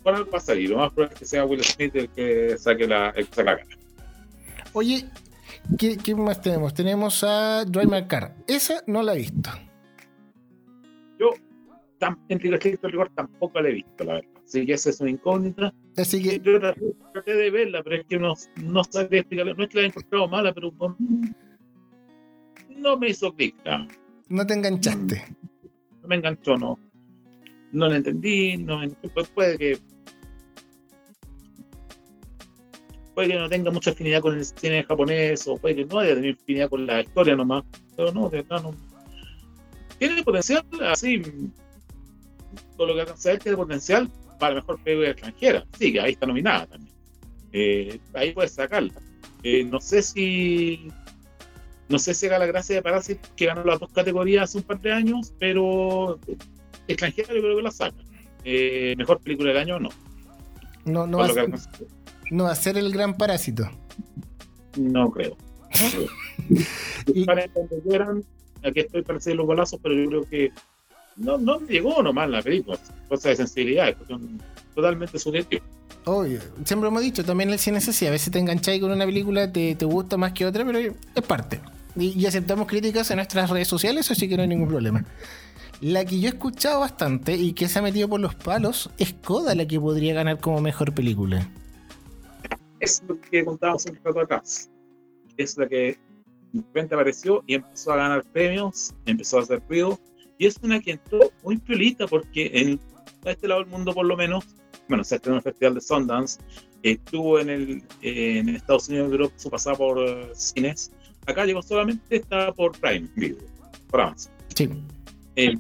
para 0.04 0.24
va 0.24 0.38
a 0.38 0.42
salir, 0.42 0.70
lo 0.70 0.78
más 0.78 0.92
probable 0.92 1.14
es 1.14 1.20
que 1.20 1.26
sea 1.26 1.46
Will 1.46 1.64
Smith 1.64 1.96
el 1.96 2.10
que 2.10 2.58
saque 2.58 2.88
la, 2.88 3.10
el 3.12 3.28
que 3.28 3.44
la 3.44 3.56
gana. 3.56 3.78
Oye, 4.74 5.06
¿qué, 5.78 5.98
¿qué, 5.98 6.16
más 6.16 6.42
tenemos? 6.42 6.74
Tenemos 6.74 7.24
a 7.24 7.66
Drive 7.66 7.88
My 7.88 8.08
Car. 8.08 8.36
Esa 8.48 8.82
no 8.88 9.04
la 9.04 9.14
he 9.14 9.18
visto. 9.18 9.50
Yo, 11.20 11.34
en 12.30 12.40
rigor, 12.40 13.12
tampoco 13.14 13.60
la 13.60 13.70
he 13.70 13.74
visto, 13.74 14.04
la 14.04 14.14
verdad. 14.14 14.31
Así 14.52 14.66
que 14.66 14.74
esa 14.74 14.90
es 14.90 15.00
una 15.00 15.12
incógnita. 15.12 15.74
Así 15.96 16.22
que. 16.22 16.38
Yo 16.42 16.60
traté 16.60 17.34
de 17.34 17.50
verla, 17.50 17.82
pero 17.84 17.96
es 17.96 18.06
que 18.06 18.20
no, 18.20 18.34
no 18.58 18.84
sabía 18.84 19.22
explicarla. 19.22 19.54
No 19.54 19.64
es 19.64 19.70
que 19.70 19.76
la 19.76 19.80
haya 19.84 19.88
encontrado 19.88 20.28
mala, 20.28 20.54
pero 20.54 20.74
no 22.68 22.98
me 22.98 23.10
hizo 23.10 23.34
clic. 23.34 23.56
No 24.28 24.46
te 24.46 24.54
enganchaste. 24.54 25.24
No 26.02 26.08
me 26.10 26.16
enganchó, 26.18 26.58
no. 26.58 26.78
No 27.72 27.88
la 27.88 27.96
entendí, 27.96 28.58
no 28.58 28.82
pues 29.14 29.30
puede 29.30 29.58
que. 29.58 29.80
Puede 33.16 33.30
que 33.30 33.40
no 33.40 33.48
tenga 33.48 33.72
mucha 33.72 33.92
afinidad 33.92 34.20
con 34.20 34.38
el 34.38 34.44
cine 34.44 34.84
japonés, 34.84 35.48
o 35.48 35.56
puede 35.56 35.78
que 35.78 35.86
no 35.86 36.00
haya 36.00 36.16
tenido 36.16 36.36
afinidad 36.42 36.70
con 36.70 36.86
la 36.86 37.00
historia 37.00 37.38
nomás, 37.38 37.64
pero 37.96 38.12
no, 38.12 38.30
de 38.30 38.42
verdad 38.42 38.64
no. 38.64 38.76
Tiene 39.98 40.22
potencial, 40.24 40.66
así, 40.82 41.22
todo 42.76 42.88
lo 42.88 42.96
que 42.96 43.02
alcanza 43.02 43.38
tiene 43.38 43.56
potencial, 43.56 44.12
para 44.42 44.56
mejor 44.56 44.80
película 44.80 45.12
extranjera. 45.12 45.64
Sí, 45.78 45.96
ahí 46.00 46.14
está 46.14 46.26
nominada 46.26 46.66
también. 46.66 46.96
Eh, 47.54 48.00
ahí 48.16 48.34
puedes 48.34 48.54
sacarla. 48.54 48.92
Eh, 49.44 49.64
no 49.66 49.80
sé 49.80 50.02
si 50.02 50.88
no 51.90 52.00
sé 52.00 52.16
si 52.16 52.26
haga 52.26 52.40
la 52.40 52.48
gracia 52.48 52.76
de 52.76 52.82
Parasite 52.82 53.22
que 53.36 53.46
ganó 53.46 53.64
las 53.64 53.80
dos 53.80 53.92
categorías 53.92 54.46
hace 54.46 54.58
un 54.58 54.64
par 54.64 54.80
de 54.80 54.92
años, 54.92 55.32
pero 55.38 56.20
extranjera 56.88 57.36
yo 57.36 57.42
creo 57.42 57.58
que 57.58 57.62
la 57.62 57.72
saca. 57.72 58.04
Eh, 58.44 58.96
mejor 58.98 59.20
película 59.20 59.50
del 59.50 59.60
año 59.60 59.80
no. 59.80 59.90
No, 60.86 61.06
no, 61.06 61.20
va 61.20 61.26
a, 61.26 61.48
no 62.32 62.46
va 62.46 62.52
a 62.52 62.56
ser 62.56 62.80
el 62.80 62.92
gran 62.92 63.16
parásito. 63.16 63.70
No 64.76 65.12
creo. 65.12 65.38
y... 67.14 67.26
Para 67.26 67.44
aquí 67.44 68.80
estoy 68.80 69.04
para 69.04 69.20
hacer 69.20 69.36
los 69.36 69.46
golazos, 69.46 69.80
pero 69.84 69.94
yo 69.94 70.10
creo 70.10 70.24
que 70.24 70.52
no, 71.18 71.38
no 71.38 71.60
llegó 71.62 72.02
nomás 72.02 72.30
la 72.30 72.42
película, 72.42 72.78
cosa 73.08 73.30
de 73.30 73.36
sensibilidad, 73.36 73.90
es 73.90 73.98
totalmente 74.76 75.20
subjetivo. 75.20 75.64
Obvio, 76.06 76.40
siempre 76.66 76.90
hemos 76.90 77.02
dicho, 77.02 77.24
también 77.24 77.52
el 77.52 77.60
cine 77.60 77.78
es 77.78 77.88
así, 77.88 78.08
a 78.08 78.12
veces 78.12 78.32
te 78.32 78.40
engancháis 78.40 78.82
con 78.82 78.92
una 78.92 79.06
película, 79.06 79.52
te, 79.52 79.76
te 79.76 79.86
gusta 79.86 80.18
más 80.18 80.34
que 80.34 80.46
otra, 80.46 80.66
pero 80.66 80.80
es 80.80 81.24
parte. 81.28 81.60
Y, 81.96 82.26
aceptamos 82.26 82.68
críticas 82.68 83.12
en 83.12 83.18
nuestras 83.18 83.50
redes 83.50 83.68
sociales, 83.68 84.10
así 84.10 84.30
que 84.30 84.36
no 84.36 84.44
hay 84.44 84.48
ningún 84.48 84.70
problema. 84.70 85.06
La 85.82 86.06
que 86.06 86.20
yo 86.20 86.28
he 86.28 86.32
escuchado 86.32 86.80
bastante 86.80 87.36
y 87.36 87.54
que 87.54 87.68
se 87.68 87.80
ha 87.80 87.82
metido 87.82 88.08
por 88.08 88.20
los 88.20 88.36
palos 88.36 88.90
es 88.98 89.14
Coda 89.14 89.56
la 89.56 89.68
que 89.68 89.80
podría 89.80 90.14
ganar 90.14 90.40
como 90.40 90.62
mejor 90.62 90.94
película. 90.94 91.48
Es 92.80 93.04
lo 93.08 93.20
que 93.20 93.44
contábamos 93.44 93.86
un 93.86 94.00
rato 94.04 94.22
atrás. 94.22 94.70
Es 95.38 95.58
la 95.58 95.68
que 95.68 95.98
de 96.54 96.62
repente 96.62 96.96
apareció 96.96 97.44
y 97.48 97.56
empezó 97.56 97.94
a 97.94 97.98
ganar 97.98 98.24
premios, 98.32 98.94
empezó 99.06 99.40
a 99.40 99.42
hacer 99.42 99.62
ruido 99.68 100.00
y 100.42 100.48
es 100.48 100.58
una 100.64 100.80
que 100.80 100.94
entró 100.94 101.32
muy 101.44 101.58
piolita 101.58 102.08
porque 102.08 102.50
en 102.52 102.80
este 103.26 103.48
lado 103.48 103.62
del 103.62 103.70
mundo 103.70 103.94
por 103.94 104.08
lo 104.08 104.18
menos, 104.18 104.44
bueno, 104.90 105.04
se 105.04 105.18
estrenó 105.18 105.36
en 105.36 105.38
el 105.38 105.44
Festival 105.44 105.76
de 105.76 105.82
Sundance, 105.82 106.42
estuvo 106.82 107.40
en, 107.40 107.48
el, 107.52 107.84
en 108.02 108.50
Estados 108.50 108.90
Unidos 108.90 109.32
su 109.36 109.52
pasada 109.52 109.76
por 109.76 110.00
uh, 110.00 110.34
cines, 110.34 110.92
acá 111.28 111.46
llegó 111.46 111.62
solamente, 111.62 112.16
está 112.16 112.52
por 112.54 112.72
Prime 112.72 113.08
Video, 113.16 113.38
por 113.92 114.02
Amazon. 114.02 114.32
Sí. 114.56 114.68
Eh, 115.36 115.56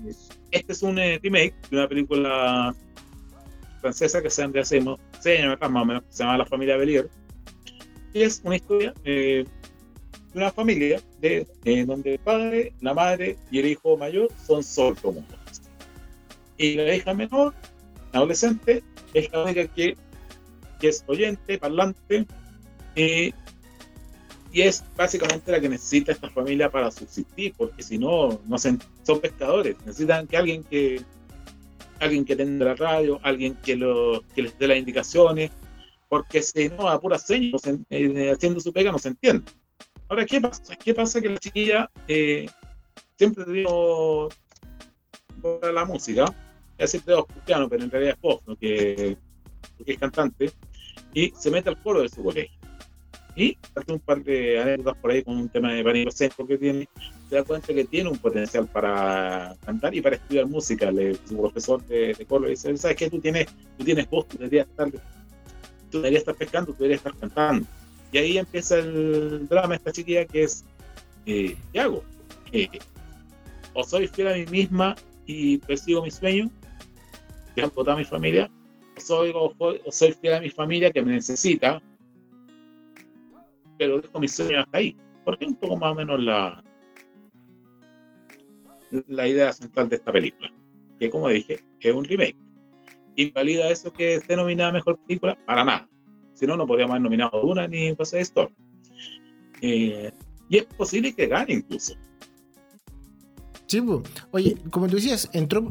este 0.49 0.73
es 0.73 0.81
un 0.81 0.97
eh, 0.97 1.19
remake 1.21 1.53
de 1.69 1.77
una 1.77 1.87
película 1.87 2.75
francesa 3.81 4.19
que 4.19 4.31
se 4.31 4.41
llama 4.41 4.61
hace 4.61 4.83
seis 5.19 5.41
años 5.41 5.59
más 5.61 5.83
o 5.83 5.85
menos, 5.85 6.03
se 6.09 6.23
llama 6.23 6.39
La 6.39 6.45
familia 6.47 6.77
Belier. 6.77 7.07
Y 8.15 8.23
es 8.23 8.41
una 8.43 8.55
historia 8.55 8.95
eh, 9.03 9.45
una 10.33 10.51
familia 10.51 11.01
de, 11.19 11.47
donde 11.85 12.13
el 12.13 12.19
padre, 12.19 12.73
la 12.81 12.93
madre 12.93 13.37
y 13.49 13.59
el 13.59 13.67
hijo 13.67 13.97
mayor 13.97 14.29
son 14.45 14.63
sordos 14.63 15.15
Y 16.57 16.75
la 16.75 16.95
hija 16.95 17.13
menor, 17.13 17.53
adolescente, 18.13 18.83
es 19.13 19.31
la 19.31 19.43
única 19.43 19.67
que, 19.67 19.97
que 20.79 20.87
es 20.89 21.03
oyente, 21.07 21.57
parlante, 21.57 22.25
y 22.95 23.33
es 24.61 24.83
básicamente 24.97 25.51
la 25.51 25.61
que 25.61 25.69
necesita 25.69 26.11
esta 26.11 26.29
familia 26.29 26.69
para 26.69 26.91
subsistir, 26.91 27.53
porque 27.57 27.83
si 27.83 27.97
no, 27.97 28.39
no 28.45 28.57
son 28.57 28.79
pescadores, 29.21 29.75
necesitan 29.85 30.27
que 30.27 30.37
alguien 30.37 30.63
que 30.63 31.01
alguien 32.01 32.25
que 32.25 32.35
tenga 32.35 32.65
la 32.65 32.75
radio, 32.75 33.19
alguien 33.23 33.55
que, 33.63 33.75
lo, 33.75 34.23
que 34.35 34.41
les 34.41 34.57
dé 34.57 34.67
las 34.67 34.77
indicaciones, 34.77 35.51
porque 36.09 36.41
si 36.41 36.67
no, 36.69 36.89
a 36.89 36.99
pura 36.99 37.17
señas, 37.17 37.61
eh, 37.89 38.31
haciendo 38.31 38.59
su 38.59 38.73
pega, 38.73 38.91
no 38.91 38.99
se 38.99 39.09
entiende. 39.09 39.51
Ahora, 40.11 40.25
¿qué 40.25 40.41
pasa? 40.41 40.75
¿Qué 40.75 40.93
pasa 40.93 41.21
que 41.21 41.29
la 41.29 41.37
chiquilla 41.37 41.89
eh, 42.05 42.45
siempre 43.17 43.45
dio 43.45 44.27
por 45.41 45.73
la 45.73 45.85
música? 45.85 46.25
Ella 46.77 46.87
siempre 46.87 47.13
dio 47.13 47.25
piano, 47.45 47.69
pero 47.69 47.85
en 47.85 47.89
realidad 47.89 48.15
es 48.15 48.21
voz, 48.21 48.45
¿no? 48.45 48.57
que, 48.57 49.15
que 49.85 49.93
es 49.93 49.97
cantante, 49.97 50.51
y 51.13 51.31
se 51.39 51.49
mete 51.49 51.69
al 51.69 51.81
coro 51.81 52.01
de 52.01 52.09
su 52.09 52.21
colegio 52.21 52.59
y 53.37 53.57
hace 53.73 53.93
un 53.93 53.99
par 53.99 54.21
de 54.21 54.59
anécdotas 54.59 54.97
por 54.97 55.11
ahí 55.11 55.23
con 55.23 55.37
un 55.37 55.47
tema 55.47 55.71
de 55.71 55.81
pánico 55.81 56.09
escénico 56.09 56.45
que 56.45 56.57
tiene, 56.57 56.89
se 57.29 57.35
da 57.35 57.43
cuenta 57.45 57.73
que 57.73 57.85
tiene 57.85 58.09
un 58.09 58.17
potencial 58.17 58.67
para 58.67 59.55
cantar 59.65 59.95
y 59.95 60.01
para 60.01 60.17
estudiar 60.17 60.45
música. 60.45 60.91
Le, 60.91 61.15
su 61.25 61.37
profesor 61.37 61.81
de, 61.85 62.13
de 62.15 62.25
coro 62.25 62.43
le 62.43 62.49
dice, 62.49 62.75
¿sabes 62.75 62.97
qué? 62.97 63.09
Tú 63.09 63.21
tienes, 63.21 63.47
tú 63.77 63.85
tienes 63.85 64.09
voz, 64.09 64.27
tú 64.27 64.37
deberías 64.37 64.67
estar, 64.67 64.91
tú 65.89 65.99
deberías 65.99 66.23
estar 66.23 66.35
pescando, 66.35 66.73
tú 66.73 66.79
deberías 66.79 66.99
estar 66.99 67.17
cantando. 67.17 67.65
Y 68.11 68.17
ahí 68.17 68.37
empieza 68.37 68.79
el 68.79 69.47
drama 69.47 69.75
esta 69.75 69.91
chiquilla 69.91 70.25
que 70.25 70.43
es, 70.43 70.65
eh, 71.25 71.55
¿qué 71.71 71.79
hago? 71.79 72.03
O 73.73 73.83
soy 73.83 74.07
fiel 74.07 74.27
a 74.27 74.33
mí 74.33 74.45
misma 74.47 74.95
y 75.25 75.57
persigo 75.59 76.03
mi 76.03 76.11
sueño, 76.11 76.49
que 77.55 77.61
han 77.63 77.71
votado 77.73 77.95
a 77.95 77.99
mi 77.99 78.05
familia, 78.05 78.51
o 78.97 78.99
soy, 78.99 79.31
o 79.33 79.91
soy 79.91 80.11
fiel 80.13 80.33
a 80.33 80.41
mi 80.41 80.49
familia 80.49 80.91
que 80.91 81.01
me 81.01 81.13
necesita, 81.13 81.81
pero 83.77 83.99
dejo 83.99 84.19
mis 84.19 84.35
sueños 84.35 84.63
hasta 84.65 84.77
ahí. 84.77 84.95
Porque 85.25 85.45
es 85.45 85.51
un 85.51 85.57
poco 85.57 85.77
más 85.77 85.91
o 85.93 85.95
menos 85.95 86.19
la, 86.21 86.63
la 89.07 89.27
idea 89.27 89.51
central 89.53 89.89
de 89.89 89.95
esta 89.95 90.11
película. 90.11 90.51
Que 90.99 91.09
como 91.09 91.29
dije, 91.29 91.63
es 91.79 91.93
un 91.93 92.05
remake. 92.05 92.37
¿Invalida 93.15 93.69
eso 93.69 93.91
que 93.91 94.15
esté 94.15 94.35
nominada 94.35 94.71
mejor 94.71 94.99
película? 94.99 95.37
Para 95.45 95.63
nada. 95.63 95.89
Si 96.41 96.47
no, 96.47 96.57
no 96.57 96.67
podríamos 96.67 96.95
haber 96.95 97.03
nominado 97.03 97.41
una 97.43 97.67
ni 97.67 97.95
José 97.95 98.17
de 98.17 98.23
Storm. 98.23 98.53
Eh, 99.61 100.11
y 100.49 100.57
es 100.57 100.65
posible 100.65 101.13
que 101.13 101.27
gane 101.27 101.53
incluso. 101.53 101.93
Oye, 104.31 104.57
como 104.69 104.87
tú 104.87 104.95
decías, 104.95 105.29
entró, 105.31 105.61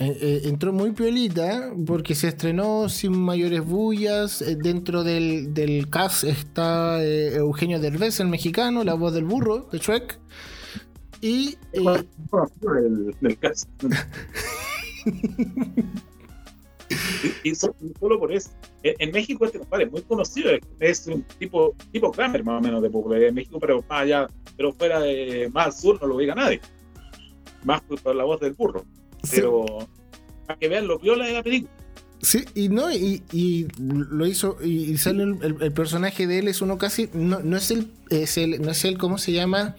eh, 0.00 0.18
eh, 0.20 0.40
entró 0.44 0.72
muy 0.72 0.90
piolita 0.90 1.72
porque 1.86 2.16
se 2.16 2.28
estrenó 2.28 2.88
sin 2.88 3.16
mayores 3.16 3.64
bullas. 3.64 4.42
Eh, 4.42 4.56
dentro 4.56 5.04
del, 5.04 5.54
del 5.54 5.88
cast 5.88 6.24
está 6.24 7.00
Eugenio 7.04 7.78
Derbez, 7.78 8.18
el 8.18 8.28
mexicano, 8.28 8.82
la 8.82 8.94
voz 8.94 9.14
del 9.14 9.24
burro 9.24 9.68
de 9.70 9.78
Shrek. 9.78 10.18
Y. 11.20 11.56
del, 13.20 13.38
cast. 13.38 13.68
y, 17.42 17.54
solo 17.54 17.74
por 18.18 18.32
eso. 18.32 18.50
En, 18.82 19.10
México 19.10 19.44
este 19.44 19.58
compadre 19.58 19.84
es 19.84 19.92
muy 19.92 20.02
conocido, 20.02 20.50
es 20.80 21.06
un 21.06 21.22
tipo, 21.38 21.74
tipo 21.92 22.12
Kramer 22.12 22.44
más 22.44 22.58
o 22.58 22.60
menos 22.60 22.82
de 22.82 22.90
popularidad 22.90 23.30
en 23.30 23.34
México, 23.34 23.58
pero 23.60 23.84
más 23.88 24.02
allá, 24.02 24.26
pero 24.56 24.72
fuera 24.72 25.00
de 25.00 25.50
más 25.52 25.66
al 25.66 25.72
sur 25.72 26.00
no 26.00 26.06
lo 26.06 26.18
diga 26.18 26.34
nadie 26.34 26.60
más 27.66 27.82
por 27.82 28.14
la 28.14 28.24
voz 28.24 28.40
del 28.40 28.54
burro. 28.54 28.86
Pero 29.30 29.66
para 30.46 30.58
que 30.58 30.68
vean 30.68 30.86
lo 30.86 30.98
viola 30.98 31.26
de 31.26 31.32
la 31.32 31.42
película. 31.42 31.72
Sí, 32.22 32.44
y 32.54 32.70
no, 32.70 32.90
y, 32.90 33.68
lo 33.78 34.26
hizo, 34.26 34.56
y, 34.64 34.96
sale 34.96 35.22
el, 35.22 35.72
personaje 35.72 36.26
de 36.26 36.38
él 36.38 36.48
es 36.48 36.62
uno 36.62 36.78
casi, 36.78 37.10
no, 37.12 37.40
no 37.40 37.58
es 37.58 37.70
el, 37.70 37.90
es 38.08 38.38
el, 38.38 38.62
no 38.62 38.70
es 38.70 38.84
el, 38.86 38.96
¿cómo 38.96 39.18
se 39.18 39.32
llama? 39.32 39.76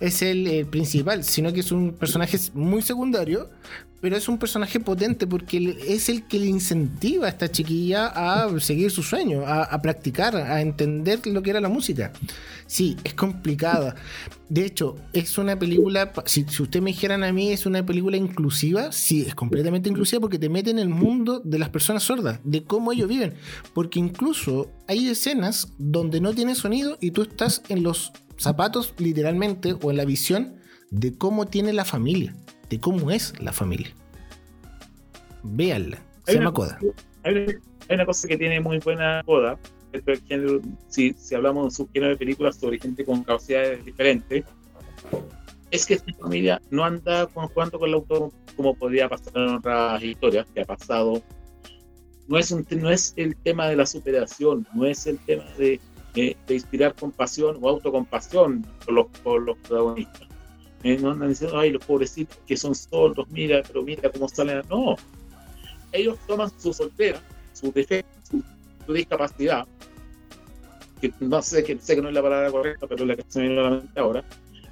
Es 0.00 0.22
el, 0.22 0.66
principal, 0.66 1.24
sino 1.24 1.52
que 1.52 1.60
es 1.60 1.70
un 1.72 1.92
personaje 1.92 2.38
muy 2.54 2.80
secundario, 2.80 3.50
pero 4.04 4.18
es 4.18 4.28
un 4.28 4.36
personaje 4.36 4.80
potente 4.80 5.26
porque 5.26 5.78
es 5.88 6.10
el 6.10 6.24
que 6.24 6.38
le 6.38 6.44
incentiva 6.44 7.24
a 7.24 7.30
esta 7.30 7.50
chiquilla 7.50 8.08
a 8.08 8.60
seguir 8.60 8.90
su 8.90 9.02
sueño, 9.02 9.44
a, 9.46 9.80
practicar, 9.80 10.36
a 10.36 10.60
entender 10.60 11.26
lo 11.26 11.40
que 11.40 11.48
era 11.48 11.58
la 11.58 11.70
música. 11.70 12.12
Sí, 12.66 12.98
es 13.02 13.14
complicada. 13.14 13.94
De 14.50 14.66
hecho, 14.66 14.96
es 15.14 15.38
una 15.38 15.58
película, 15.58 16.12
si, 16.26 16.44
si 16.44 16.62
ustedes 16.62 16.82
me 16.82 16.90
dijeran 16.90 17.24
a 17.24 17.32
mí, 17.32 17.50
es 17.50 17.64
una 17.64 17.86
película 17.86 18.18
inclusiva, 18.18 18.92
sí, 18.92 19.22
es 19.22 19.34
completamente 19.34 19.88
inclusiva 19.88 20.20
porque 20.20 20.38
te 20.38 20.50
mete 20.50 20.68
en 20.68 20.80
el 20.80 20.90
mundo 20.90 21.40
de 21.42 21.58
las 21.58 21.70
personas 21.70 22.02
sordas, 22.02 22.40
de 22.44 22.62
cómo 22.62 22.92
ellos 22.92 23.08
viven. 23.08 23.32
Porque 23.72 24.00
incluso 24.00 24.70
hay 24.86 25.08
escenas 25.08 25.68
donde 25.78 26.20
no 26.20 26.34
tiene 26.34 26.54
sonido 26.54 26.98
y 27.00 27.12
tú 27.12 27.22
estás 27.22 27.62
en 27.70 27.82
los 27.82 28.12
zapatos 28.36 28.92
literalmente 28.98 29.74
o 29.80 29.90
en 29.90 29.96
la 29.96 30.04
visión 30.04 30.56
de 30.90 31.16
cómo 31.16 31.46
tiene 31.46 31.72
la 31.72 31.86
familia 31.86 32.34
de 32.74 32.80
cómo 32.80 33.12
es 33.12 33.32
la 33.40 33.52
familia. 33.52 33.94
Véanla, 35.44 36.02
se 36.26 36.34
llama 36.34 36.52
Coda. 36.52 36.76
Hay 37.22 37.56
una, 37.88 38.04
cosa 38.04 38.26
que 38.26 38.36
tiene 38.36 38.60
muy 38.60 38.78
buena 38.78 39.22
Coda, 39.24 39.56
si, 40.88 41.12
si 41.12 41.34
hablamos 41.36 41.66
de 41.66 41.70
su 41.70 41.88
género 41.92 42.10
de 42.10 42.16
películas 42.16 42.56
sobre 42.56 42.80
gente 42.80 43.04
con 43.04 43.22
capacidades 43.22 43.84
diferentes, 43.84 44.44
es 45.70 45.86
que 45.86 45.94
esta 45.94 46.12
familia 46.14 46.60
no 46.70 46.84
anda 46.84 47.28
jugando 47.32 47.78
con 47.78 47.88
el 47.88 47.94
auto 47.94 48.32
como 48.56 48.74
podría 48.74 49.08
pasar 49.08 49.32
en 49.36 49.54
otras 49.54 50.02
historias 50.02 50.46
que 50.52 50.62
ha 50.62 50.64
pasado. 50.64 51.22
No 52.26 52.38
es, 52.38 52.50
un, 52.50 52.66
no 52.70 52.90
es 52.90 53.14
el 53.16 53.36
tema 53.36 53.68
de 53.68 53.76
la 53.76 53.86
superación, 53.86 54.66
no 54.74 54.84
es 54.84 55.06
el 55.06 55.18
tema 55.18 55.44
de, 55.58 55.78
de, 56.14 56.36
inspirar 56.48 56.94
compasión 56.94 57.58
o 57.60 57.68
autocompasión 57.68 58.66
por 58.84 58.94
los, 58.94 59.06
por 59.22 59.42
los 59.42 59.58
protagonistas 59.58 60.33
eh, 60.84 60.98
no 61.00 61.12
andan 61.12 61.30
diciendo, 61.30 61.58
ay, 61.58 61.70
los 61.70 61.84
pobrecitos 61.84 62.38
que 62.46 62.58
son 62.58 62.74
sordos, 62.74 63.26
mira, 63.30 63.62
pero 63.66 63.82
mira 63.82 64.10
cómo 64.12 64.28
salen. 64.28 64.62
No, 64.68 64.96
ellos 65.92 66.18
toman 66.26 66.50
su 66.60 66.74
soltera, 66.74 67.20
su 67.54 67.72
defecto, 67.72 68.42
su, 68.86 68.92
discapacidad, 68.92 69.66
que 71.00 71.10
no 71.20 71.40
sé 71.40 71.64
que, 71.64 71.78
sé 71.78 71.96
que 71.96 72.02
no 72.02 72.08
es 72.08 72.14
la 72.14 72.22
palabra 72.22 72.50
correcta, 72.50 72.86
pero 72.86 73.06
la 73.06 73.16
que 73.16 73.24
se 73.26 73.40
me 73.40 73.48
viene 73.48 73.60
a 73.60 73.64
la 73.64 73.70
mente 73.70 73.98
ahora, 73.98 74.24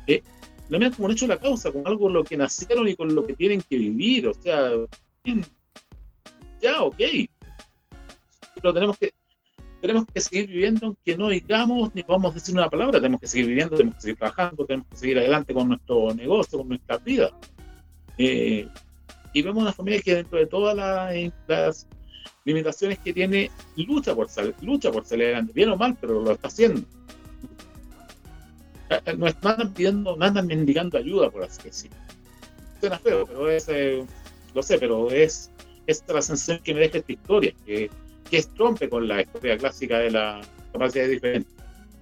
eh, 0.07 0.23
lo 0.69 0.79
miran 0.79 0.93
como 0.93 1.07
un 1.07 1.13
hecho 1.13 1.27
de 1.27 1.35
la 1.35 1.41
causa, 1.41 1.73
con 1.73 1.87
algo 1.87 2.01
con 2.01 2.13
lo 2.13 2.25
que 2.25 2.37
nacieron 2.37 2.87
y 2.89 2.95
con 2.95 3.15
lo 3.15 3.27
que 3.27 3.33
tienen 3.33 3.63
que 3.63 3.79
vivir. 3.79 4.29
O 4.29 4.35
sea, 4.35 4.71
ya, 6.61 6.83
ok. 6.83 7.01
Pero 8.55 8.75
tenemos 8.75 8.99
que, 8.99 9.13
tenemos 9.83 10.07
que 10.15 10.21
seguir 10.21 10.47
viviendo 10.47 10.87
aunque 10.87 11.17
no 11.17 11.29
digamos 11.29 11.93
ni 11.93 12.05
podamos 12.05 12.35
decir 12.35 12.55
una 12.55 12.71
palabra, 12.71 13.01
tenemos 13.01 13.21
que 13.21 13.27
seguir 13.27 13.49
viviendo, 13.49 13.77
tenemos 13.77 13.97
que 13.97 14.03
seguir 14.03 14.17
trabajando, 14.17 14.65
tenemos 14.65 14.87
que 14.87 14.97
seguir 14.97 15.19
adelante 15.19 15.53
con 15.53 15.69
nuestro 15.69 16.15
negocio, 16.15 16.59
con 16.59 16.69
nuestra 16.69 16.99
vida. 16.99 17.33
Eh, 18.17 18.69
y 19.33 19.43
vemos 19.43 19.61
una 19.61 19.73
familia 19.73 20.01
que 20.01 20.15
dentro 20.15 20.39
de 20.39 20.47
todas 20.47 20.77
las, 20.77 21.89
limitaciones 22.45 22.99
que 23.01 23.13
tiene, 23.13 23.51
lucha 23.77 24.15
por, 24.15 24.29
salir, 24.29 24.55
lucha 24.63 24.93
por 24.93 25.05
salir 25.05 25.27
adelante, 25.27 25.53
bien 25.53 25.71
o 25.71 25.77
mal, 25.77 25.97
pero 26.01 26.23
lo 26.23 26.31
está 26.31 26.47
haciendo. 26.47 26.81
Eh, 28.89 29.01
eh, 29.05 29.17
no 29.17 29.27
andan 29.27 29.73
pidiendo, 29.75 30.17
no 30.17 30.25
andan 30.25 30.47
mendigando 30.47 30.97
ayuda, 30.97 31.29
por 31.29 31.43
así 31.43 31.61
decirlo. 31.65 31.97
Suena 32.81 32.99
feo, 33.01 33.27
pero 33.27 33.51
es, 33.51 33.69
lo 34.55 34.63
sé, 34.63 34.79
pero 34.79 35.11
es, 35.11 35.51
es 35.89 36.05
la 36.07 36.23
sensación 36.23 36.61
que 36.63 36.73
me 36.73 36.81
deja 36.81 36.99
esta 36.99 37.13
historia, 37.13 37.53
que 37.67 37.91
que 38.33 38.43
rompe 38.57 38.89
con 38.89 39.07
la 39.07 39.21
historia 39.21 39.59
clásica 39.59 39.99
de 39.99 40.11
la 40.11 40.41
capacidad 40.73 41.07
diferente. 41.07 41.51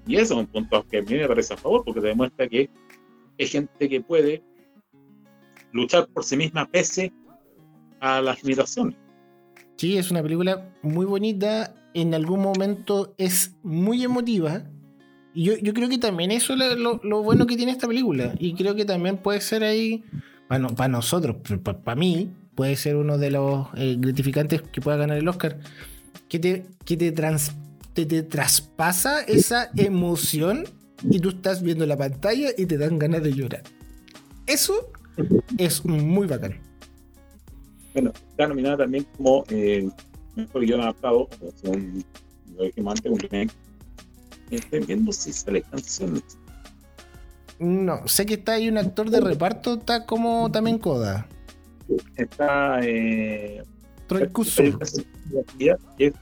Y 0.07 0.15
eso 0.15 0.35
es 0.35 0.41
un 0.41 0.47
punto 0.47 0.87
que 0.89 0.99
a 0.99 1.03
mí 1.03 1.15
me 1.15 1.27
parece 1.27 1.55
a 1.55 1.57
favor, 1.57 1.83
porque 1.85 2.01
demuestra 2.01 2.49
que 2.49 2.71
es 3.37 3.51
gente 3.51 3.89
que 3.89 4.01
puede 4.01 4.41
luchar 5.73 6.07
por 6.07 6.23
sí 6.23 6.37
misma 6.37 6.71
pese 6.71 7.13
a 7.99 8.23
las 8.23 8.45
limitaciones. 8.45 8.97
Sí, 9.77 9.99
es 9.99 10.13
una 10.13 10.23
película 10.23 10.73
muy 10.83 11.05
bonita, 11.05 11.75
en 11.95 12.15
algún 12.15 12.43
momento 12.43 13.13
es 13.19 13.57
muy 13.65 14.05
emotiva. 14.05 14.71
Y 15.35 15.45
yo, 15.45 15.57
yo 15.57 15.75
creo 15.75 15.89
que 15.89 15.99
también 15.99 16.31
eso 16.31 16.55
es 16.55 16.79
lo, 16.79 17.23
bueno 17.25 17.45
que 17.47 17.57
tiene 17.57 17.73
esta 17.73 17.89
película. 17.89 18.35
Y 18.39 18.55
creo 18.55 18.77
que 18.77 18.85
también 18.85 19.17
puede 19.17 19.41
ser 19.41 19.65
ahí, 19.65 20.05
para, 20.47 20.69
para 20.69 20.89
nosotros, 20.89 21.39
para, 21.65 21.97
mí, 21.97 22.31
puede 22.55 22.77
ser 22.77 22.95
uno 22.95 23.19
de 23.19 23.33
los 23.33 23.67
eh, 23.75 23.97
gratificantes 23.99 24.63
que 24.63 24.81
pueda 24.81 24.97
ganar 24.97 25.19
el 25.19 25.27
Oscar 25.27 25.59
que 26.31 26.39
te, 26.39 26.65
que 26.87 26.97
te, 26.97 27.13
trans, 27.13 27.53
te, 27.93 28.07
traspasa 28.23 29.21
esa 29.23 29.71
emoción 29.77 30.65
y 31.03 31.19
tú 31.19 31.31
estás 31.31 31.61
viendo 31.61 31.85
la 31.85 31.97
pantalla 31.97 32.51
y 32.57 32.67
te 32.67 32.79
dan 32.79 32.99
ganas 32.99 33.23
de 33.23 33.33
llorar. 33.33 33.65
Eso 34.47 34.91
es 35.59 35.85
muy 35.85 36.27
bacán. 36.29 36.61
Bueno, 37.93 38.13
está 38.31 38.47
nominada 38.47 38.79
también 38.79 39.05
como 39.17 39.45
eh, 39.49 39.91
mejor 40.37 40.65
guion 40.65 40.81
adaptado, 40.81 41.29
según 41.57 42.05
lo 42.57 42.65
dijimos 42.65 42.95
antes, 42.95 43.13
un 43.13 43.19
remake. 43.19 43.53
Estoy 44.51 44.81
viendo 44.81 45.13
si 45.13 45.33
sale 45.33 45.63
canciones. 45.63 46.23
No, 47.59 48.07
sé 48.07 48.25
que 48.25 48.35
está 48.35 48.53
ahí 48.53 48.69
un 48.69 48.79
actor 48.79 49.11
de 49.11 49.21
reparto, 49.21 49.75
está 49.75 50.07
como 50.07 50.51
también 50.51 50.79
Coda. 50.79 51.27
Está 52.17 52.81
eh, 52.83 53.65
Troy 54.07 54.29
Es, 55.99 56.13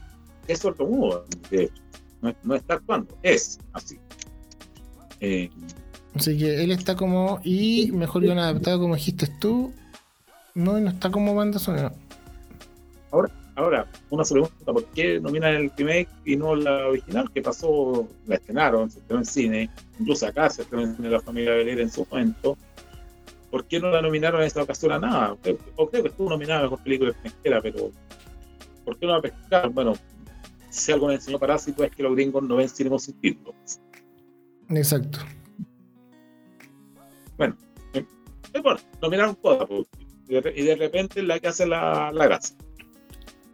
es 0.47 0.59
sordomudo, 0.59 1.25
de 1.49 1.63
hecho. 1.63 1.73
No, 2.21 2.33
no 2.43 2.55
está 2.55 2.75
actuando, 2.75 3.17
es 3.23 3.59
así. 3.73 3.97
Eh, 5.21 5.49
Así 6.15 6.37
que 6.37 6.63
él 6.63 6.71
está 6.71 6.95
como. 6.95 7.39
Y 7.43 7.91
mejor 7.93 8.23
guion 8.23 8.39
adaptado, 8.39 8.79
como 8.79 8.95
dijiste 8.95 9.27
tú. 9.39 9.73
No, 10.55 10.79
no 10.79 10.89
está 10.89 11.09
como 11.09 11.33
banda 11.35 11.59
sonora. 11.59 11.93
Ahora, 13.59 13.85
uno 14.09 14.23
se 14.23 14.35
pregunta 14.35 14.71
por 14.71 14.85
qué 14.85 15.19
nominan 15.19 15.53
el 15.53 15.71
remake 15.75 16.07
y 16.23 16.37
no 16.37 16.55
la 16.55 16.87
original, 16.87 17.29
que 17.29 17.41
pasó, 17.41 18.07
la 18.25 18.35
estrenaron, 18.35 18.89
se 18.89 18.99
estrenó 18.99 19.19
en 19.19 19.25
cine, 19.25 19.69
incluso 19.99 20.27
acá 20.27 20.49
se 20.49 20.61
estrenó 20.61 20.85
en 20.85 20.95
cine 20.95 21.09
la 21.09 21.19
familia 21.19 21.51
Belera 21.51 21.81
en 21.81 21.91
su 21.91 22.07
momento. 22.09 22.57
¿Por 23.51 23.65
qué 23.65 23.81
no 23.81 23.89
la 23.89 24.01
nominaron 24.01 24.39
en 24.39 24.47
esta 24.47 24.63
ocasión 24.63 24.93
a 24.93 24.99
nada? 24.99 25.35
O 25.75 25.89
creo 25.89 26.03
que 26.03 26.07
estuvo 26.07 26.29
nominada 26.29 26.61
a 26.61 26.63
mejor 26.63 26.79
película 26.83 27.11
extranjera, 27.11 27.61
pero 27.61 27.91
¿por 28.89 28.99
qué 28.99 29.05
no 29.05 29.13
la 29.13 29.21
pescaron? 29.21 29.73
Bueno, 29.73 29.93
si 30.69 30.91
algo 30.91 31.07
me 31.07 31.15
enseñó 31.15 31.37
Parásito 31.37 31.83
es 31.83 31.91
que 31.95 32.03
los 32.03 32.15
gringos 32.15 32.43
no 32.43 32.55
ven 32.55 32.67
cine 32.67 32.97
sin 32.99 33.13
título. 33.21 33.53
Exacto. 34.69 35.19
Bueno, 37.37 37.55
eh, 37.93 38.05
bueno, 38.63 38.79
nominaron 39.01 39.35
todas, 39.35 39.67
pues, 39.67 39.87
y 40.27 40.41
de, 40.41 40.53
y 40.55 40.63
de 40.63 40.75
repente 40.75 41.21
la 41.23 41.39
que 41.39 41.47
hace 41.47 41.67
la, 41.67 42.11
la 42.11 42.25
gracia. 42.25 42.55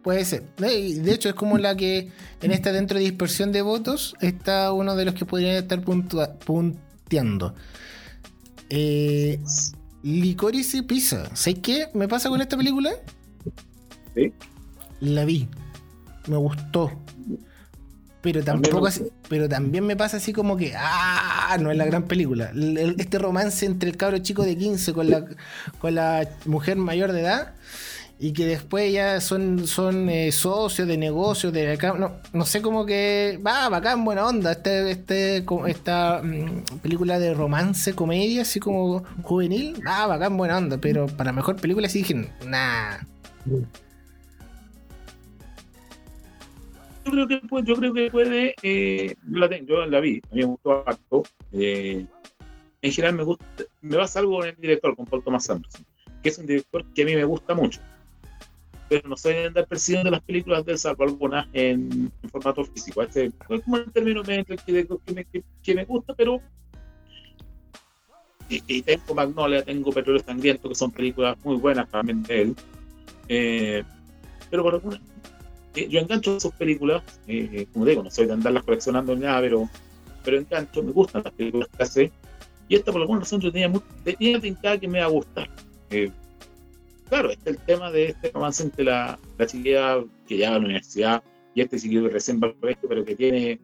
Puede 0.02 0.24
ser. 0.24 0.44
Eh, 0.62 0.94
De 1.00 1.12
hecho, 1.12 1.28
es 1.28 1.34
como 1.34 1.58
la 1.58 1.76
que 1.76 2.10
en 2.40 2.50
esta 2.52 2.72
dentro 2.72 2.98
de 2.98 3.04
dispersión 3.04 3.52
de 3.52 3.62
votos 3.62 4.14
está 4.20 4.72
uno 4.72 4.96
de 4.96 5.04
los 5.04 5.14
que 5.14 5.24
podrían 5.24 5.56
estar 5.56 5.82
punteando. 5.82 7.54
Eh, 8.70 9.38
Licorice 10.02 10.82
Pizza. 10.84 11.34
¿Sabes 11.34 11.58
qué 11.60 11.88
me 11.94 12.08
pasa 12.08 12.28
con 12.28 12.40
esta 12.40 12.56
película? 12.56 12.90
¿Sí? 14.14 14.32
La 15.00 15.24
vi. 15.24 15.48
Me 16.26 16.36
gustó. 16.36 16.90
Pero 18.22 18.42
También 18.42 18.62
me 18.62 18.68
tampoco 18.68 18.86
así- 18.88 19.04
pero 19.28 19.48
también 19.48 19.86
me 19.86 19.94
pasa 19.96 20.16
así 20.16 20.32
como 20.32 20.56
que 20.56 20.72
ah, 20.76 21.56
no 21.60 21.70
es 21.70 21.76
la 21.76 21.84
gran 21.84 22.04
película. 22.04 22.50
El- 22.52 22.76
el- 22.76 22.94
este 22.98 23.18
romance 23.20 23.64
entre 23.66 23.88
el 23.88 23.96
cabro 23.96 24.18
chico 24.18 24.42
de 24.42 24.56
15 24.56 24.92
con 24.92 25.08
la 25.10 25.24
con 25.78 25.94
la 25.94 26.28
mujer 26.44 26.76
mayor 26.76 27.12
de 27.12 27.20
edad 27.20 27.54
y 28.18 28.32
que 28.32 28.46
después 28.46 28.92
ya 28.92 29.20
son, 29.20 29.66
son 29.68 30.08
eh, 30.08 30.32
socios 30.32 30.88
de 30.88 30.96
negocios 30.96 31.52
de 31.52 31.70
acá, 31.72 31.92
no, 31.92 32.12
no 32.32 32.46
sé 32.46 32.62
cómo 32.62 32.86
que 32.86 33.38
va 33.46 33.68
bacán 33.68 34.04
buena 34.06 34.26
onda 34.26 34.52
este, 34.52 34.90
este 34.90 35.44
esta 35.68 36.22
mm, 36.24 36.78
película 36.82 37.18
de 37.20 37.34
romance 37.34 37.92
comedia 37.92 38.40
así 38.42 38.58
como 38.58 39.04
juvenil 39.22 39.80
ah 39.86 40.06
bacán 40.06 40.34
buena 40.36 40.56
onda 40.56 40.78
pero 40.78 41.06
para 41.06 41.30
mejor 41.30 41.56
película 41.56 41.88
sí 41.90 41.98
dije 41.98 42.32
nah 42.46 42.96
Yo 47.06 47.12
creo 47.12 47.28
que 47.28 47.38
puede, 47.46 47.66
yo 47.66 47.76
creo 47.76 47.94
que 47.94 48.10
puede 48.10 48.54
eh, 48.62 49.14
la 49.30 49.48
yo 49.60 49.86
la 49.86 50.00
vi, 50.00 50.20
a 50.28 50.34
mí 50.34 50.40
me 50.40 50.44
gustó 50.46 50.88
harto. 50.88 51.22
eh, 51.52 52.04
en 52.82 52.92
general 52.92 53.14
me 53.14 53.22
gusta, 53.22 53.44
me 53.80 53.96
pasa 53.96 54.18
algo 54.18 54.38
con 54.38 54.48
el 54.48 54.56
director, 54.56 54.96
con 54.96 55.06
Paul 55.06 55.22
Thomas 55.22 55.48
Anderson, 55.48 55.84
que 56.20 56.28
es 56.28 56.38
un 56.38 56.46
director 56.46 56.84
que 56.94 57.02
a 57.02 57.04
mí 57.04 57.14
me 57.14 57.24
gusta 57.24 57.54
mucho. 57.54 57.80
Pero 58.88 59.08
no 59.08 59.16
soy 59.16 59.34
de 59.34 59.46
andar 59.46 59.66
persiguiendo 59.66 60.10
las 60.10 60.20
películas 60.22 60.64
de 60.64 60.72
él, 60.72 60.78
salvo 60.78 61.04
algunas 61.04 61.46
en, 61.52 62.10
en 62.22 62.30
formato 62.30 62.64
físico. 62.64 63.02
Este 63.02 63.26
es 63.26 63.62
como 63.62 63.76
el 63.76 63.92
término 63.92 64.22
medio 64.24 64.44
que, 64.44 64.56
que 64.56 65.14
me, 65.14 65.24
que, 65.24 65.44
que 65.62 65.74
me 65.74 65.84
gusta, 65.84 66.12
pero. 66.14 66.40
Y, 68.48 68.62
y 68.66 68.82
tengo 68.82 69.14
Magnolia, 69.14 69.62
tengo 69.64 69.92
Petróleo 69.92 70.22
Sangriento, 70.24 70.68
que 70.68 70.74
son 70.74 70.90
películas 70.90 71.36
muy 71.44 71.56
buenas 71.56 71.88
también 71.88 72.22
de 72.24 72.42
él. 72.42 72.56
Eh, 73.28 73.84
pero 74.50 74.62
por 74.62 74.74
alguna, 74.74 75.00
eh, 75.76 75.88
yo 75.88 76.00
engancho 76.00 76.40
sus 76.40 76.52
películas, 76.54 77.02
eh, 77.26 77.66
como 77.72 77.84
digo, 77.84 78.02
no 78.02 78.10
soy 78.10 78.26
de 78.26 78.32
andarlas 78.32 78.64
coleccionando 78.64 79.14
ni 79.14 79.22
nada, 79.22 79.40
pero, 79.40 79.68
pero 80.24 80.38
engancho, 80.38 80.82
me 80.82 80.92
gustan 80.92 81.22
las 81.22 81.32
películas 81.32 81.68
que 81.76 81.82
hace. 81.82 82.12
Y 82.68 82.74
esta 82.74 82.90
por 82.90 83.00
alguna 83.00 83.20
razón 83.20 83.40
yo 83.40 83.52
tenía, 83.52 83.68
muy, 83.68 83.80
tenía 84.02 84.40
pintada 84.40 84.78
que 84.78 84.88
me 84.88 84.98
iba 84.98 85.06
a 85.06 85.10
gustar. 85.10 85.48
Eh, 85.90 86.10
claro, 87.08 87.30
este 87.30 87.50
es 87.50 87.56
el 87.56 87.62
tema 87.64 87.90
de 87.90 88.06
este 88.06 88.30
romance 88.30 88.62
entre 88.62 88.84
la, 88.84 89.18
la 89.38 89.46
chiquilla 89.46 90.04
que 90.26 90.38
ya 90.38 90.50
va 90.50 90.56
a 90.56 90.58
la 90.58 90.64
universidad 90.64 91.22
y 91.54 91.60
este 91.60 91.78
chiquillo 91.78 92.04
que 92.04 92.10
recién 92.10 92.40
va 92.40 92.48
al 92.48 92.56
colegio, 92.56 92.88
pero 92.88 93.04
que 93.04 93.14
tiene 93.14 93.60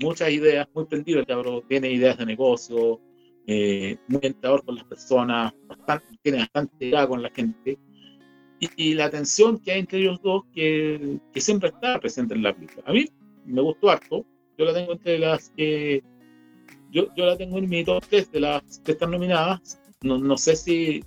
muchas 0.00 0.30
ideas, 0.30 0.68
muy 0.74 0.84
prendido 0.84 1.20
el 1.20 1.62
tiene 1.68 1.90
ideas 1.90 2.18
de 2.18 2.26
negocio, 2.26 3.00
eh, 3.46 3.96
muy 4.08 4.20
tentador 4.20 4.64
con 4.64 4.76
las 4.76 4.84
personas, 4.84 5.52
tiene 6.22 6.38
bastante 6.38 6.86
idea 6.86 7.06
con 7.06 7.22
la 7.22 7.30
gente. 7.30 7.78
Y, 8.58 8.68
y 8.76 8.94
la 8.94 9.10
tensión 9.10 9.58
que 9.58 9.72
hay 9.72 9.80
entre 9.80 9.98
ellos 9.98 10.20
dos, 10.22 10.44
que, 10.54 11.18
que 11.32 11.40
siempre 11.40 11.68
está 11.68 11.98
presente 12.00 12.34
en 12.34 12.42
la 12.42 12.54
película. 12.54 12.82
A 12.86 12.92
mí 12.92 13.06
me 13.44 13.60
gustó 13.60 13.90
harto, 13.90 14.24
yo 14.58 14.64
la 14.64 14.74
tengo 14.74 14.92
entre 14.92 15.18
las 15.18 15.50
que. 15.50 16.02
Yo, 16.90 17.14
yo 17.14 17.26
la 17.26 17.36
tengo 17.36 17.58
en 17.58 17.68
mi 17.68 17.84
top 17.84 18.04
3 18.08 18.32
de 18.32 18.40
las 18.40 18.80
que 18.84 18.92
están 18.92 19.10
nominadas. 19.10 19.78
No, 20.02 20.18
no 20.18 20.36
sé 20.38 20.56
si, 20.56 21.04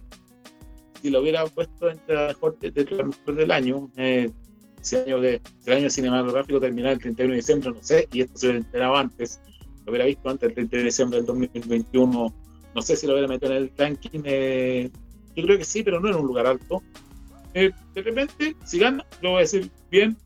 si 1.02 1.10
lo 1.10 1.22
hubiera 1.22 1.45
puesto 1.45 1.89
entre 1.89 2.16
la 2.16 2.28
mejor, 2.28 2.60
de, 2.60 2.86
la 2.91 3.04
mejor 3.04 3.36
del 3.36 3.52
año. 3.52 3.89
Eh, 3.97 4.30
si 4.82 4.97
el 4.97 5.04
año, 5.04 5.22
de, 5.22 5.41
el 5.66 5.74
año 5.74 5.89
cinematográfico 5.89 6.60
terminara 6.60 6.93
el 6.93 7.00
31 7.00 7.32
de 7.32 7.36
diciembre, 7.38 7.72
no 7.72 7.82
sé, 7.82 8.08
y 8.14 8.22
esto 8.22 8.38
se 8.38 8.47
hubiera 8.47 8.66
enterado 8.66 8.95
antes, 8.95 9.41
lo 9.86 9.91
hubiera 9.91 10.06
visto 10.06 10.30
antes 10.30 10.47
del 10.47 10.56
31 10.56 10.80
de 10.82 10.86
diciembre 10.86 11.18
del 11.18 11.26
2021. 11.26 12.34
No 12.76 12.82
sé 12.82 12.95
si 12.95 13.08
lo 13.08 13.14
hubiera 13.14 13.28
metido 13.28 13.52
en 13.52 13.58
el 13.58 13.72
ranking. 13.76 14.22
eh, 14.26 14.91
yo 15.36 15.43
creo 15.43 15.58
que 15.58 15.66
sí, 15.66 15.84
pero 15.84 16.00
no 16.00 16.10
en 16.10 16.16
un 16.16 16.28
lugar 16.28 16.45
alto. 16.45 16.84
Eh, 17.54 17.72
de 17.93 18.02
repente, 18.02 18.56
si 18.66 18.80
gana, 18.80 19.06
yo 19.22 19.32
voy 19.32 19.38
a 19.38 19.41
decir 19.41 19.72
bien, 19.89 20.18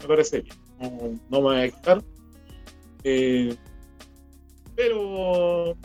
me 0.00 0.08
parece 0.08 0.40
bien. 0.40 0.56
No, 0.80 1.18
no 1.30 1.38
me 1.38 1.40
voy 1.40 1.60
a 1.60 1.70
quejar. 1.70 2.02
Eh, 3.04 3.56
pero 4.76 5.76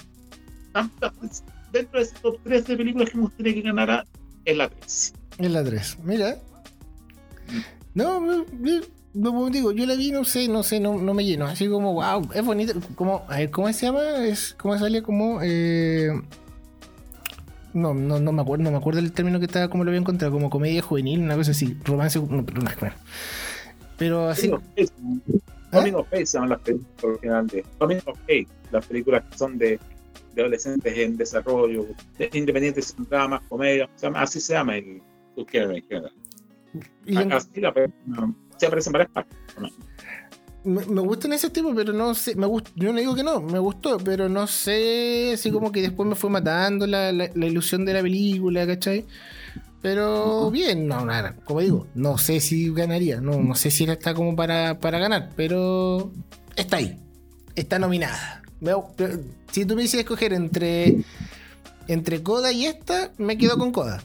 dentro 1.71 1.99
de 1.99 2.05
ese 2.05 2.15
top 2.21 2.37
3 2.43 2.65
de 2.65 2.77
películas 2.77 3.09
que 3.09 3.17
me 3.17 3.23
gustaría 3.23 3.53
que 3.53 3.61
ganara, 3.61 4.05
es 4.45 4.57
la 4.57 4.69
3. 4.69 5.13
es 5.37 5.51
la 5.51 5.63
3 5.63 5.97
mira 6.03 6.37
no 7.93 8.19
no, 9.13 9.49
digo 9.49 9.71
yo 9.71 9.85
la 9.85 9.95
vi 9.95 10.11
no 10.11 10.23
sé 10.23 10.47
no 10.47 10.63
sé 10.63 10.79
no, 10.79 10.97
no 10.97 11.13
me 11.13 11.25
lleno 11.25 11.45
así 11.45 11.67
como 11.67 11.93
wow 11.93 12.27
es 12.33 12.45
bonito 12.45 12.73
como 12.95 13.25
cómo 13.51 13.73
se 13.73 13.85
llama 13.85 14.25
es 14.25 14.55
cómo 14.57 14.77
sale 14.77 15.01
como 15.01 15.39
eh, 15.41 16.09
no, 17.73 17.93
no, 17.93 18.19
no 18.19 18.31
me 18.31 18.41
acuerdo, 18.41 18.63
no 18.63 18.71
me 18.71 18.77
acuerdo 18.77 18.99
el 18.99 19.11
término 19.11 19.39
que 19.39 19.45
estaba 19.45 19.69
como 19.69 19.83
lo 19.83 19.89
había 19.91 19.99
encontrado, 20.01 20.33
como 20.33 20.49
comedia 20.49 20.81
juvenil, 20.81 21.21
una 21.21 21.35
cosa 21.35 21.51
así, 21.51 21.77
romance, 21.85 22.19
no, 22.19 22.45
pero, 22.45 22.61
no, 22.61 22.69
bueno. 22.79 22.95
pero 23.97 24.29
así, 24.29 24.51
Coming 25.71 25.93
of 25.93 26.07
Age 26.11 26.25
se 26.25 26.37
llaman 26.37 26.49
las 26.49 26.59
películas 26.61 27.03
originales. 27.03 27.65
Coming 27.77 27.97
of 28.05 28.19
Age, 28.23 28.47
las 28.71 28.85
películas 28.87 29.23
que 29.29 29.37
son 29.37 29.57
de, 29.57 29.79
de 30.33 30.41
adolescentes 30.41 30.97
en 30.97 31.15
desarrollo, 31.17 31.85
de- 32.17 32.29
independientes, 32.33 32.87
son 32.95 33.07
dramas, 33.07 33.41
comedias, 33.49 33.87
así 34.15 34.39
se 34.39 34.53
llama 34.53 34.77
el 34.77 35.01
y 37.05 37.17
en- 37.17 37.31
Así 37.33 37.61
la 37.61 37.71
se 38.57 38.65
aparece 38.65 38.89
en 38.89 38.93
varias 38.93 39.11
partes. 39.11 39.37
¿No? 40.63 40.81
me, 40.81 40.85
me 40.85 41.01
gustan 41.01 41.33
ese 41.33 41.49
tipo, 41.49 41.73
pero 41.73 41.93
no 41.93 42.13
sé, 42.15 42.35
me 42.35 42.45
gust, 42.45 42.67
yo 42.75 42.91
no 42.91 42.99
digo 42.99 43.15
que 43.15 43.23
no, 43.23 43.41
me 43.41 43.59
gustó, 43.59 43.97
pero 43.97 44.29
no 44.29 44.47
sé, 44.47 45.31
así 45.33 45.51
como 45.51 45.71
que 45.71 45.81
después 45.81 46.07
me 46.07 46.15
fue 46.15 46.29
matando 46.29 46.85
la, 46.85 47.11
la, 47.11 47.29
la 47.33 47.45
ilusión 47.45 47.85
de 47.85 47.93
la 47.93 48.01
película, 48.01 48.67
¿cachai? 48.67 49.05
Pero 49.81 50.51
bien, 50.51 50.87
no, 50.87 51.05
nada, 51.05 51.35
como 51.45 51.61
digo, 51.61 51.87
no 51.95 52.17
sé 52.17 52.41
si 52.41 52.71
ganaría, 52.73 53.21
no, 53.21 53.41
no 53.41 53.55
sé 53.55 53.71
si 53.71 53.85
era 53.85 53.93
está 53.93 54.13
como 54.13 54.35
para, 54.35 54.79
para 54.79 54.99
ganar, 54.99 55.29
pero 55.35 56.11
está 56.55 56.77
ahí, 56.77 56.99
está 57.55 57.79
nominada. 57.79 58.43
Si 59.51 59.65
tú 59.65 59.75
me 59.75 59.83
dices 59.83 60.01
escoger 60.01 60.33
entre, 60.33 60.97
entre 61.87 62.21
Coda 62.21 62.51
y 62.51 62.65
esta, 62.65 63.13
me 63.17 63.37
quedo 63.37 63.57
con 63.57 63.71
Coda. 63.71 64.03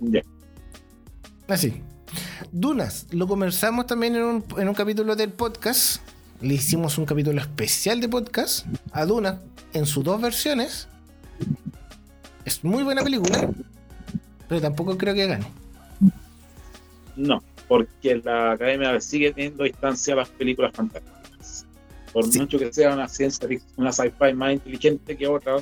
Ya. 0.00 0.22
Así. 1.48 1.82
Dunas, 2.52 3.06
lo 3.10 3.26
conversamos 3.26 3.86
también 3.86 4.16
en 4.16 4.22
un, 4.22 4.44
en 4.56 4.68
un 4.68 4.74
capítulo 4.74 5.16
del 5.16 5.32
podcast. 5.32 6.02
Le 6.40 6.54
hicimos 6.54 6.98
un 6.98 7.04
capítulo 7.04 7.40
especial 7.40 8.00
de 8.00 8.08
podcast 8.08 8.66
a 8.92 9.04
Dunas 9.04 9.40
en 9.72 9.86
sus 9.86 10.04
dos 10.04 10.20
versiones. 10.20 10.88
Es 12.44 12.64
muy 12.64 12.82
buena 12.82 13.02
película, 13.02 13.50
pero 14.48 14.60
tampoco 14.60 14.96
creo 14.96 15.14
que 15.14 15.26
gane. 15.26 15.46
No, 17.16 17.42
porque 17.66 18.22
la 18.24 18.52
academia 18.52 19.00
sigue 19.00 19.32
teniendo 19.32 19.64
distancia 19.64 20.14
a 20.14 20.18
las 20.18 20.28
películas 20.30 20.72
fantásticas. 20.72 21.66
Por 22.12 22.26
mucho 22.34 22.58
que 22.58 22.72
sea 22.72 22.94
una 22.94 23.08
ciencia, 23.08 23.46
una 23.76 23.92
sci-fi 23.92 24.32
más 24.34 24.54
inteligente 24.54 25.16
que 25.16 25.26
otra, 25.26 25.56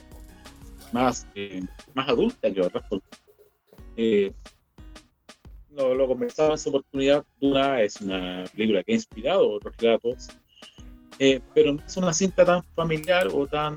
más, 0.93 1.27
eh, 1.35 1.65
más 1.95 2.09
adulta 2.09 2.53
que 2.53 2.61
otras. 2.61 2.85
Eh, 3.97 4.33
lo, 5.77 5.95
lo 5.95 6.09
conversaba 6.09 6.53
en 6.53 6.59
su 6.59 6.71
oportunidad, 6.71 7.25
Duna 7.41 7.83
es 7.83 8.01
una 8.01 8.45
película 8.55 8.83
que 8.83 8.93
ha 8.93 8.95
inspirado 8.95 9.51
otros 9.51 9.77
relatos, 9.77 10.29
eh, 11.19 11.41
pero 11.55 11.75
no 11.75 11.83
es 11.87 11.97
una 11.97 12.13
cinta 12.13 12.45
tan 12.45 12.63
familiar 12.75 13.29
o 13.33 13.47
tan 13.47 13.77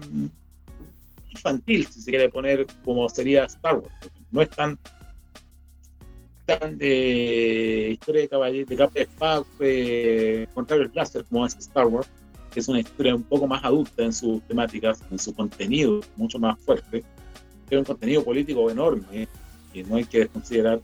infantil, 1.29 1.85
si 1.87 2.01
se 2.01 2.09
quiere 2.09 2.29
poner 2.29 2.65
como 2.83 3.07
sería 3.09 3.45
Star 3.45 3.77
Wars. 3.77 3.93
No 4.31 4.41
es 4.41 4.49
tan 4.49 4.77
tan 6.45 6.77
de 6.79 7.91
historia 7.91 8.23
de 8.23 8.29
caballero, 8.29 8.65
de 8.65 8.75
capa 8.75 8.93
de 8.93 9.01
espada, 9.01 9.43
eh, 9.59 10.47
contrario 10.53 10.85
al 10.85 10.89
blaster 10.89 11.23
como 11.25 11.45
es 11.45 11.55
Star 11.57 11.85
Wars, 11.85 12.09
que 12.51 12.59
es 12.59 12.67
una 12.67 12.79
historia 12.79 13.13
un 13.13 13.23
poco 13.23 13.45
más 13.45 13.63
adulta 13.63 14.03
en 14.03 14.11
sus 14.11 14.41
temáticas, 14.47 15.03
en 15.11 15.19
su 15.19 15.33
contenido, 15.35 16.01
mucho 16.15 16.39
más 16.39 16.59
fuerte, 16.59 17.03
pero 17.67 17.81
un 17.81 17.85
contenido 17.85 18.23
político 18.23 18.69
enorme, 18.71 19.27
que 19.71 19.83
no 19.83 19.97
hay 19.97 20.05
que 20.05 20.19
desconsiderar. 20.19 20.81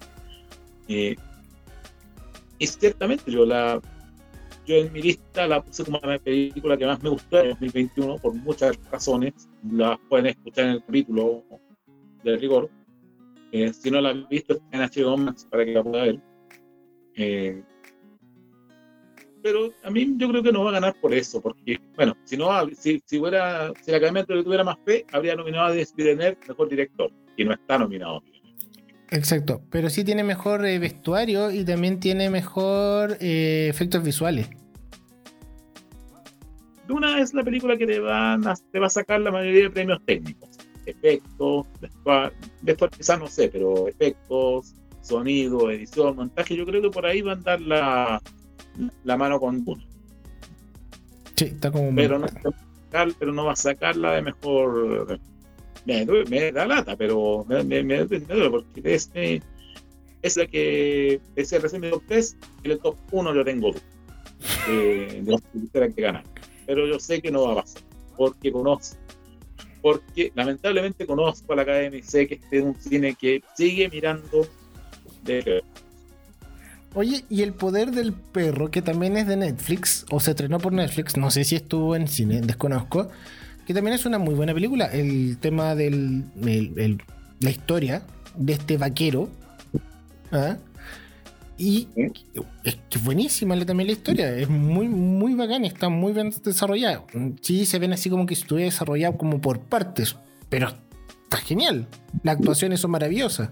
Eh, 0.88 1.16
ciertamente 2.60 3.32
yo 3.32 3.46
la 3.46 3.82
yo 4.66 4.76
en 4.78 4.92
mi 4.92 5.02
lista 5.02 5.48
la 5.48 5.62
puse 5.62 5.86
como 5.86 6.00
la 6.04 6.18
película 6.18 6.76
que 6.78 6.86
más 6.86 7.02
me 7.04 7.10
gustó 7.10 7.40
en 7.40 7.50
2021 7.50 8.18
por 8.18 8.34
muchas 8.34 8.78
razones. 8.92 9.48
Las 9.72 10.00
pueden 10.10 10.28
escuchar 10.28 10.66
en 10.66 10.72
el 10.72 10.84
capítulo 10.84 11.44
de 12.24 12.38
rigor. 12.38 12.70
Eh, 13.52 13.72
si 13.74 13.92
no 13.92 14.02
la 14.02 14.10
han 14.10 14.28
visto, 14.28 14.60
en 14.72 14.82
HBO 14.82 15.18
Max 15.18 15.48
para 15.50 15.66
que 15.66 15.74
la 15.74 15.84
pueda 15.84 16.04
ver. 16.04 16.20
Eh, 17.16 17.64
pero 19.44 19.72
a 19.84 19.92
mí 19.92 20.16
yo 20.18 20.28
creo 20.30 20.42
que 20.42 20.52
no 20.52 20.64
va 20.64 20.72
a 20.72 20.74
ganar 20.74 21.00
por 21.00 21.14
eso, 21.14 21.40
porque, 21.40 21.80
bueno, 21.96 22.18
si 22.24 22.36
no, 22.36 22.50
si, 22.76 23.00
si, 23.06 23.20
fuera, 23.20 23.72
si 23.84 23.92
la 23.92 23.98
Academia 23.98 24.26
tuviera 24.26 24.64
más 24.64 24.78
fe, 24.84 25.06
habría 25.12 25.36
nominado 25.36 25.68
a 25.68 25.72
Denis 25.72 25.94
mejor 25.96 26.68
director, 26.68 27.12
y 27.38 27.46
no 27.46 27.54
está 27.54 27.78
nominado. 27.78 28.24
Exacto, 29.16 29.62
pero 29.70 29.90
sí 29.90 30.04
tiene 30.04 30.24
mejor 30.24 30.66
eh, 30.66 30.78
vestuario 30.78 31.50
y 31.50 31.64
también 31.64 32.02
tiene 32.02 32.30
mejor 32.30 33.18
eh, 33.22 33.68
efectos 33.70 34.04
visuales. 34.04 34.50
Duna 36.86 37.20
es 37.20 37.34
la 37.34 37.44
película 37.44 37.78
que 37.78 37.88
te, 37.88 38.00
van 38.00 38.46
a, 38.46 38.56
te 38.72 38.78
va 38.78 38.88
a 38.88 38.90
sacar 38.90 39.22
la 39.22 39.32
mayoría 39.32 39.64
de 39.64 39.70
premios 39.70 40.02
técnicos. 40.06 40.50
Efectos, 40.86 41.66
vestuario, 41.82 42.90
quizás 42.96 43.18
no 43.18 43.28
sé, 43.28 43.48
pero 43.48 43.88
efectos, 43.88 44.76
sonido, 45.02 45.72
edición, 45.72 46.18
montaje, 46.18 46.56
yo 46.56 46.66
creo 46.66 46.82
que 46.82 46.90
por 46.90 47.06
ahí 47.06 47.22
va 47.22 47.32
a 47.32 47.36
andar 47.36 47.62
la, 47.62 48.22
la 49.06 49.18
mano 49.18 49.40
con 49.40 49.64
Duna. 49.64 49.86
Sí, 51.38 51.46
está 51.46 51.72
como... 51.72 51.96
Pero 51.96 52.20
no, 52.20 52.28
pero 53.18 53.32
no 53.32 53.46
va 53.46 53.54
a 53.54 53.56
sacarla 53.56 54.12
de 54.12 54.22
mejor 54.22 55.20
me, 55.86 56.52
da 56.52 56.66
lata, 56.66 56.96
pero 56.96 57.46
me, 57.48 57.84
me, 57.84 58.06
duele 58.06 58.50
porque 58.50 58.82
es, 58.84 59.10
es 60.22 60.38
la 60.38 60.48
que 60.48 61.20
decía 61.36 61.60
recién 61.60 61.82
mi 61.82 61.90
top 61.90 62.04
3, 62.08 62.38
y 62.64 62.72
el 62.72 62.80
top 62.80 62.96
1 63.12 63.34
lo 63.34 63.46
tengo 63.46 63.72
eh, 64.68 65.22
de 65.24 65.32
los 65.32 65.42
que 65.42 65.94
que 65.94 66.02
ganar. 66.02 66.24
Pero 66.66 66.88
yo 66.88 67.00
sé 67.00 67.22
que 67.22 67.32
no 67.32 67.44
va 67.44 67.54
a 67.54 67.56
pasar, 67.64 67.84
porque 68.18 68.52
conozco, 68.52 68.98
porque 69.82 70.32
lamentablemente 70.36 71.06
conozco 71.06 71.54
a 71.54 71.58
la 71.58 71.62
academia 71.62 72.00
y 72.00 72.04
sé 72.04 72.28
que 72.28 72.36
este 72.36 72.58
es 72.58 72.64
un 72.64 72.76
cine 72.76 73.16
que 73.16 73.44
sigue 73.56 73.90
mirando 73.90 74.48
de 75.24 75.64
Oye, 76.96 77.26
y 77.30 77.42
el 77.42 77.54
poder 77.54 77.92
del 77.92 78.14
perro, 78.14 78.72
que 78.72 78.82
también 78.82 79.18
es 79.18 79.28
de 79.28 79.36
Netflix, 79.36 80.06
o 80.12 80.22
se 80.22 80.32
estrenó 80.32 80.60
por 80.60 80.72
Netflix, 80.72 81.18
no 81.18 81.30
sé 81.30 81.44
si 81.44 81.56
estuvo 81.58 81.94
en 81.94 82.08
cine, 82.08 82.40
desconozco 82.40 83.10
que 83.66 83.74
también 83.74 83.96
es 83.96 84.06
una 84.06 84.18
muy 84.18 84.36
buena 84.36 84.54
película. 84.54 84.86
El 84.86 85.38
tema 85.40 85.76
de 85.76 85.90
la 87.40 87.50
historia 87.50 88.04
de 88.36 88.54
este 88.54 88.78
vaquero. 88.78 89.30
¿ah? 90.32 90.58
Y 91.58 91.88
es 92.64 92.76
que 92.90 93.00
buenísima 93.00 93.58
también 93.66 93.88
la 93.88 93.94
historia. 93.94 94.36
Es 94.36 94.50
muy, 94.50 94.88
muy 94.88 95.34
bacán, 95.36 95.66
está 95.66 95.90
muy 95.90 96.14
bien 96.14 96.32
desarrollado. 96.44 97.08
Sí, 97.42 97.66
se 97.66 97.80
ven 97.80 97.94
así 97.94 98.10
como 98.10 98.26
que 98.26 98.34
estuviera 98.34 98.66
desarrollado 98.66 99.18
como 99.18 99.40
por 99.40 99.60
partes, 99.60 100.18
pero 100.50 100.68
está 101.24 101.38
genial. 101.38 101.88
Las 102.24 102.38
actuaciones 102.38 102.82
son 102.82 102.92
maravillosas. 102.92 103.50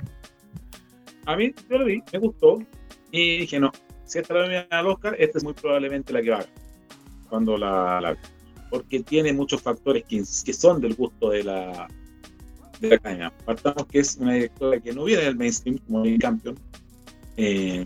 A 1.25 1.37
mí, 1.37 1.53
yo 1.69 1.77
lo 1.77 1.85
vi, 1.85 2.03
me 2.11 2.19
gustó. 2.19 2.61
Y 3.11 3.39
dije, 3.39 3.59
no, 3.59 3.71
si 4.05 4.19
esta 4.19 4.33
la 4.33 4.67
al 4.69 4.87
Oscar, 4.87 5.15
esta 5.17 5.37
es 5.37 5.43
muy 5.43 5.53
probablemente 5.53 6.11
la 6.11 6.21
que 6.21 6.31
va 6.31 6.45
cuando 7.29 7.57
la, 7.57 8.01
la 8.01 8.17
porque 8.73 9.01
tiene 9.01 9.31
muchos 9.33 9.61
factores 9.61 10.03
que, 10.05 10.25
son 10.51 10.81
del 10.81 10.95
gusto 10.95 11.29
de 11.29 11.43
la, 11.43 11.87
de 12.79 12.99
la. 13.03 13.31
Partamos 13.45 13.85
que 13.85 13.99
es 13.99 14.15
una 14.15 14.33
directora 14.33 14.79
que 14.79 14.91
no 14.91 15.03
viene 15.03 15.21
del 15.21 15.35
mainstream 15.35 15.77
como 15.77 16.03
el 16.03 16.17
campeón. 16.17 16.57
Eh, 17.37 17.85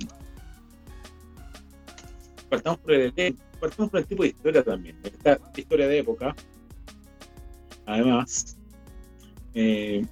partamos, 2.49 2.79
por 2.79 2.93
el, 2.93 3.13
partamos 3.59 3.91
por 3.91 3.99
el 3.99 4.05
tipo 4.05 4.23
de 4.23 4.29
historia 4.29 4.63
también. 4.63 4.97
Esta 5.03 5.37
historia 5.57 5.89
de 5.89 5.99
época. 5.99 6.33
Además, 7.85 8.57
eh, 9.55 10.05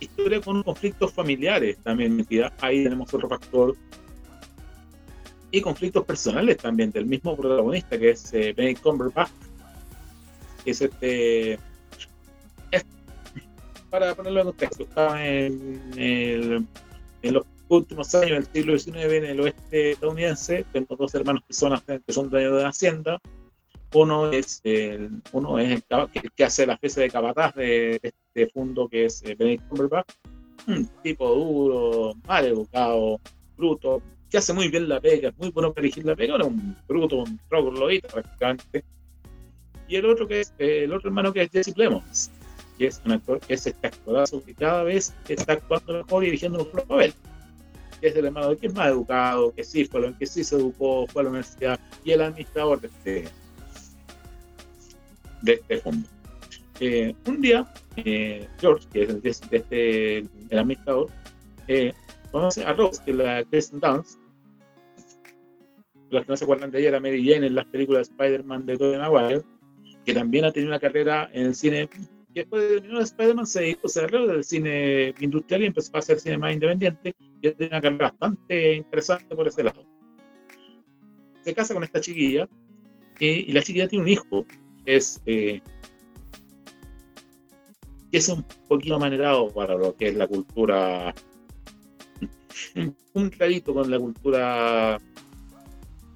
historia 0.00 0.42
con 0.42 0.62
conflictos 0.62 1.14
familiares 1.14 1.78
también 1.78 2.26
Ahí 2.60 2.84
tenemos 2.84 3.14
otro 3.14 3.26
factor 3.26 3.74
y 5.50 5.60
conflictos 5.60 6.04
personales 6.04 6.58
también 6.58 6.90
del 6.90 7.06
mismo 7.06 7.36
protagonista 7.36 7.98
que 7.98 8.10
es 8.10 8.32
eh, 8.34 8.52
Benedict 8.56 8.82
Cumberbatch 8.82 9.30
es 10.64 10.82
este 10.82 11.58
para 13.90 14.14
ponerlo 14.14 14.40
en 14.40 14.46
contexto 14.46 14.82
estaba 14.82 15.26
en, 15.26 15.90
en 17.22 17.34
los 17.34 17.44
últimos 17.68 18.14
años 18.14 18.30
del 18.30 18.46
siglo 18.46 18.78
XIX 18.78 19.12
en 19.12 19.24
el 19.24 19.40
oeste 19.40 19.92
estadounidense 19.92 20.64
tengo 20.72 20.96
dos 20.96 21.14
hermanos 21.14 21.42
que 21.46 21.54
son, 21.54 21.78
que 21.86 22.12
son 22.12 22.30
dueños 22.30 22.56
de 22.56 22.62
la 22.62 22.68
hacienda. 22.68 23.20
Uno 23.94 24.30
es 24.30 24.60
el, 24.64 25.22
uno 25.32 25.58
es 25.58 25.82
el 25.88 26.32
que, 26.36 26.44
hace 26.44 26.66
la 26.66 26.74
especie 26.74 27.04
de 27.04 27.10
capataz 27.10 27.54
de, 27.54 27.98
este 28.02 28.50
fondo 28.52 28.86
que 28.88 29.06
es 29.06 29.22
eh, 29.22 29.34
Benedict 29.34 29.68
Cumberbatch. 29.68 30.14
Un 30.66 30.86
tipo 31.02 31.28
duro 31.34 32.14
mal 32.26 32.44
educado 32.44 33.18
bruto 33.56 34.02
que 34.30 34.38
hace 34.38 34.52
muy 34.52 34.68
bien 34.68 34.88
la 34.88 35.00
pega, 35.00 35.32
muy 35.38 35.50
bueno 35.50 35.72
para 35.72 35.86
elegir 35.86 36.04
la 36.04 36.14
pega, 36.14 36.34
era 36.34 36.44
un 36.44 36.76
bruto, 36.86 37.22
un 37.22 37.40
troglodita 37.48 38.08
prácticamente. 38.08 38.84
Y 39.88 39.96
el 39.96 40.04
otro 40.06 40.28
que 40.28 40.40
es, 40.40 40.52
el 40.58 40.92
otro 40.92 41.08
hermano 41.08 41.32
que 41.32 41.42
es 41.42 41.50
Jesse 41.50 41.72
Plemons, 41.72 42.30
que 42.76 42.88
es 42.88 43.00
un 43.04 43.12
actor, 43.12 43.40
que 43.40 43.54
es 43.54 43.66
este 43.66 43.86
actorazo 43.86 44.44
que 44.44 44.54
cada 44.54 44.82
vez 44.82 45.14
está 45.28 45.54
actuando 45.54 45.94
mejor 45.94 46.22
y 46.22 46.26
dirigiendo 46.26 46.58
mejor 46.58 46.84
papel. 46.84 47.14
Que 48.00 48.08
es 48.08 48.16
el 48.16 48.26
hermano 48.26 48.56
que 48.56 48.66
es 48.66 48.74
más 48.74 48.88
educado, 48.88 49.52
que 49.54 49.64
sí 49.64 49.84
fue 49.86 50.00
lo 50.00 50.16
que 50.16 50.26
sí 50.26 50.44
se 50.44 50.56
educó, 50.56 51.06
fue 51.08 51.22
a 51.22 51.24
la 51.24 51.30
universidad, 51.30 51.80
y 52.04 52.12
el 52.12 52.20
administrador 52.20 52.80
de 52.80 52.88
este, 52.88 53.28
de 55.42 55.52
este 55.54 55.78
fondo. 55.78 56.08
Eh, 56.80 57.14
un 57.26 57.40
día, 57.40 57.72
eh, 57.96 58.46
George, 58.60 58.86
que 58.92 59.02
es 59.02 59.08
el, 59.08 59.22
de 59.22 59.30
este, 59.30 60.18
el 60.18 60.58
administrador, 60.58 61.08
eh, 61.66 61.92
conoce 62.30 62.64
a 62.64 62.72
Rose, 62.72 63.02
que 63.04 63.12
es 63.12 63.16
la 63.16 63.44
Kristen 63.44 63.80
Dance. 63.80 64.18
Los 66.10 66.24
que 66.24 66.28
no 66.28 66.36
se 66.36 66.44
acuerdan 66.44 66.70
de 66.70 66.80
ella 66.80 66.88
era 66.88 67.00
Mary 67.00 67.26
Jane 67.26 67.46
en 67.46 67.54
las 67.54 67.66
películas 67.66 68.08
de 68.08 68.12
Spider-Man 68.12 68.66
de 68.66 68.76
Tobey 68.76 68.98
Maguire, 68.98 69.42
que 70.04 70.14
también 70.14 70.44
ha 70.44 70.52
tenido 70.52 70.70
una 70.70 70.80
carrera 70.80 71.28
en 71.32 71.46
el 71.46 71.54
cine. 71.54 71.88
Que 72.32 72.40
después 72.40 72.62
de 72.62 72.80
terminar 72.80 73.02
Spider-Man 73.02 73.46
se 73.46 73.60
dedicó, 73.60 73.88
se 73.88 74.06
del 74.06 74.44
cine 74.44 75.14
industrial 75.20 75.62
y 75.62 75.66
empezó 75.66 75.90
a 75.94 75.98
hacer 75.98 76.20
cine 76.20 76.38
más 76.38 76.52
independiente. 76.52 77.14
Y 77.18 77.50
tenido 77.50 77.68
una 77.68 77.80
carrera 77.80 78.08
bastante 78.08 78.74
interesante 78.74 79.34
por 79.34 79.48
ese 79.48 79.64
lado. 79.64 79.84
Se 81.42 81.54
casa 81.54 81.74
con 81.74 81.84
esta 81.84 82.00
chiquilla 82.00 82.48
y, 83.18 83.52
la 83.52 83.62
chiquilla 83.62 83.88
tiene 83.88 84.04
un 84.04 84.08
hijo. 84.08 84.46
Es. 84.84 85.20
Eh, 85.26 85.60
que 88.10 88.18
es 88.18 88.28
un 88.28 88.42
poquito 88.66 88.94
amanerado 88.94 89.50
para 89.50 89.74
lo 89.74 89.94
que 89.94 90.08
es 90.08 90.14
la 90.14 90.26
cultura 90.26 91.14
un 93.14 93.30
clarito 93.30 93.74
con 93.74 93.90
la 93.90 93.98
cultura 93.98 95.00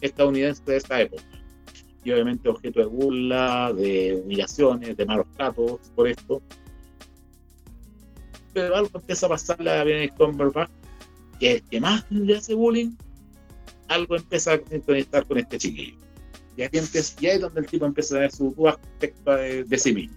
estadounidense 0.01 0.63
de 0.65 0.77
esta 0.77 1.01
época. 1.01 1.23
Y 2.05 2.11
obviamente 2.11 2.49
objeto 2.49 2.81
de 2.81 2.87
burla, 2.87 3.73
de 3.73 4.21
humillaciones, 4.25 4.97
de 4.97 5.07
malos 5.07 5.27
tratos 5.37 5.81
por 5.95 6.09
esto. 6.09 6.43
Pero 8.53 8.77
algo 8.77 8.91
empieza 8.95 9.27
a 9.27 9.29
pasarle 9.31 9.71
a 9.71 9.85
Benedict 9.85 10.17
Cumberbatch, 10.17 10.71
que 11.39 11.53
es 11.53 11.63
que 11.63 11.81
más 11.81 12.05
le 12.11 12.37
hace 12.37 12.55
bullying, 12.55 12.91
algo 13.89 14.17
empieza 14.17 14.55
a 14.55 14.59
conectar 14.59 15.27
con 15.27 15.39
este 15.39 15.59
chiquillo. 15.59 15.97
Y 16.57 16.63
aquí 16.63 16.79
empieza, 16.79 17.15
y 17.21 17.27
ahí 17.27 17.37
es 17.37 17.41
donde 17.41 17.61
el 17.61 17.67
tipo 17.67 17.87
empieza 17.87 18.17
a 18.17 18.21
ver 18.21 18.33
su 18.33 18.55
aspecto 18.69 19.37
de, 19.37 19.65
de 19.65 19.79
sí 19.79 19.95
mismo, 19.95 20.17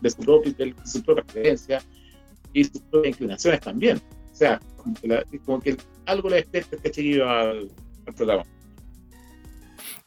de 0.00 0.10
su, 0.10 0.16
propia, 0.16 0.52
de 0.52 0.74
su 0.84 1.02
propia 1.02 1.24
creencia 1.24 1.82
y 2.52 2.64
sus 2.64 2.80
propias 2.80 3.12
inclinaciones 3.14 3.60
también 3.60 4.00
sea, 4.40 4.58
como 5.44 5.60
que, 5.60 5.76
algo 6.06 6.28
le 6.30 6.36
despierta 6.36 6.76
al, 7.28 7.70
al 8.06 8.14
protagonista. 8.14 8.50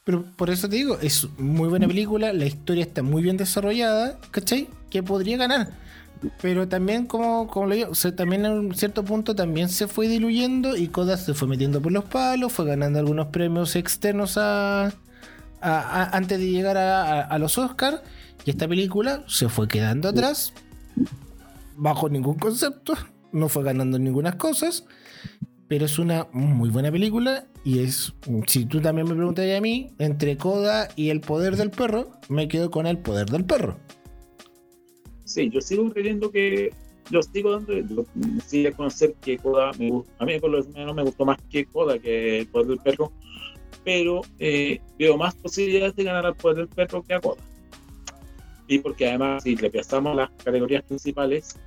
Pero 0.04 0.24
por 0.36 0.50
eso 0.50 0.68
te 0.68 0.76
digo, 0.76 0.98
es 1.00 1.26
muy 1.38 1.68
buena 1.68 1.86
película, 1.86 2.32
la 2.32 2.44
historia 2.44 2.84
está 2.84 3.02
muy 3.02 3.22
bien 3.22 3.36
desarrollada, 3.38 4.18
¿cachai? 4.30 4.68
Que 4.90 5.02
podría 5.02 5.38
ganar. 5.38 5.70
Pero 6.42 6.68
también, 6.68 7.06
como, 7.06 7.48
como 7.48 7.66
lo 7.66 7.74
digo, 7.74 7.90
o 7.90 7.94
sea, 7.94 8.14
también 8.14 8.44
en 8.44 8.52
un 8.52 8.74
cierto 8.74 9.04
punto 9.04 9.34
también 9.34 9.68
se 9.68 9.88
fue 9.88 10.06
diluyendo 10.08 10.76
y 10.76 10.88
Koda 10.88 11.16
se 11.16 11.34
fue 11.34 11.48
metiendo 11.48 11.80
por 11.82 11.92
los 11.92 12.04
palos, 12.04 12.52
fue 12.52 12.66
ganando 12.66 12.98
algunos 12.98 13.28
premios 13.28 13.76
externos 13.76 14.36
a, 14.38 14.86
a- 14.86 14.90
a- 15.60 16.10
antes 16.16 16.38
de 16.38 16.50
llegar 16.50 16.76
a, 16.76 17.02
a- 17.02 17.20
a 17.22 17.38
los 17.38 17.56
Oscars. 17.58 18.00
Y 18.44 18.50
esta 18.50 18.68
película 18.68 19.24
se 19.26 19.48
fue 19.48 19.68
quedando 19.68 20.08
atrás, 20.08 20.52
bajo 21.76 22.08
ningún 22.10 22.38
concepto, 22.38 22.94
no 23.34 23.48
fue 23.48 23.64
ganando 23.64 23.98
ninguna 23.98 24.38
cosas. 24.38 24.86
Pero 25.68 25.86
es 25.86 25.98
una 25.98 26.28
muy 26.32 26.70
buena 26.70 26.92
película 26.92 27.46
y 27.64 27.80
es, 27.80 28.12
si 28.46 28.66
tú 28.66 28.80
también 28.80 29.08
me 29.08 29.14
preguntas 29.14 29.46
a 29.56 29.60
mí, 29.60 29.92
entre 29.98 30.36
Coda 30.36 30.88
y 30.94 31.08
el 31.08 31.20
poder 31.20 31.56
del 31.56 31.70
perro, 31.70 32.10
me 32.28 32.48
quedo 32.48 32.70
con 32.70 32.86
el 32.86 32.98
poder 32.98 33.26
del 33.30 33.44
perro. 33.44 33.78
Sí, 35.24 35.50
yo 35.50 35.60
sigo 35.60 35.90
creyendo 35.90 36.30
que. 36.30 36.72
Yo 37.10 37.22
sigo 37.22 37.52
dando. 37.52 37.72
Yo, 37.72 38.04
sí, 38.46 38.62
de 38.62 38.72
conocer 38.72 39.14
que 39.22 39.38
Koda. 39.38 39.72
Me, 39.78 39.90
a 40.18 40.24
mí, 40.24 40.38
por 40.38 40.50
lo 40.50 40.62
menos, 40.64 40.94
me 40.94 41.02
gustó 41.02 41.24
más 41.24 41.38
que 41.50 41.64
Koda, 41.64 41.98
que 41.98 42.40
el 42.40 42.46
poder 42.46 42.68
del 42.68 42.78
perro. 42.78 43.12
Pero 43.84 44.20
eh, 44.38 44.80
veo 44.98 45.16
más 45.16 45.34
posibilidades 45.34 45.96
de 45.96 46.04
ganar 46.04 46.26
al 46.26 46.36
poder 46.36 46.58
del 46.58 46.68
perro 46.68 47.02
que 47.02 47.14
a 47.14 47.20
Koda. 47.20 47.42
Y 48.68 48.78
porque 48.78 49.08
además, 49.08 49.42
si 49.42 49.56
le 49.56 49.70
pasamos 49.70 50.14
las 50.14 50.30
categorías 50.42 50.84
principales, 50.84 51.58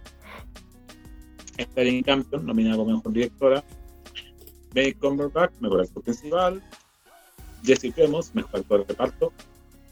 en 1.58 2.03
Campion, 2.03 2.45
nominada 2.45 2.78
como 2.78 2.95
mejor 2.97 3.14
directora. 3.14 3.64
Benedict 4.74 4.99
Cumberbatch, 5.01 5.53
mejor 5.60 5.82
actor 5.82 6.03
principal. 6.03 6.62
Jesse 7.64 7.91
Plemons, 7.93 8.34
mejor 8.36 8.60
actor 8.60 8.82
de 8.82 8.93
reparto. 8.93 9.34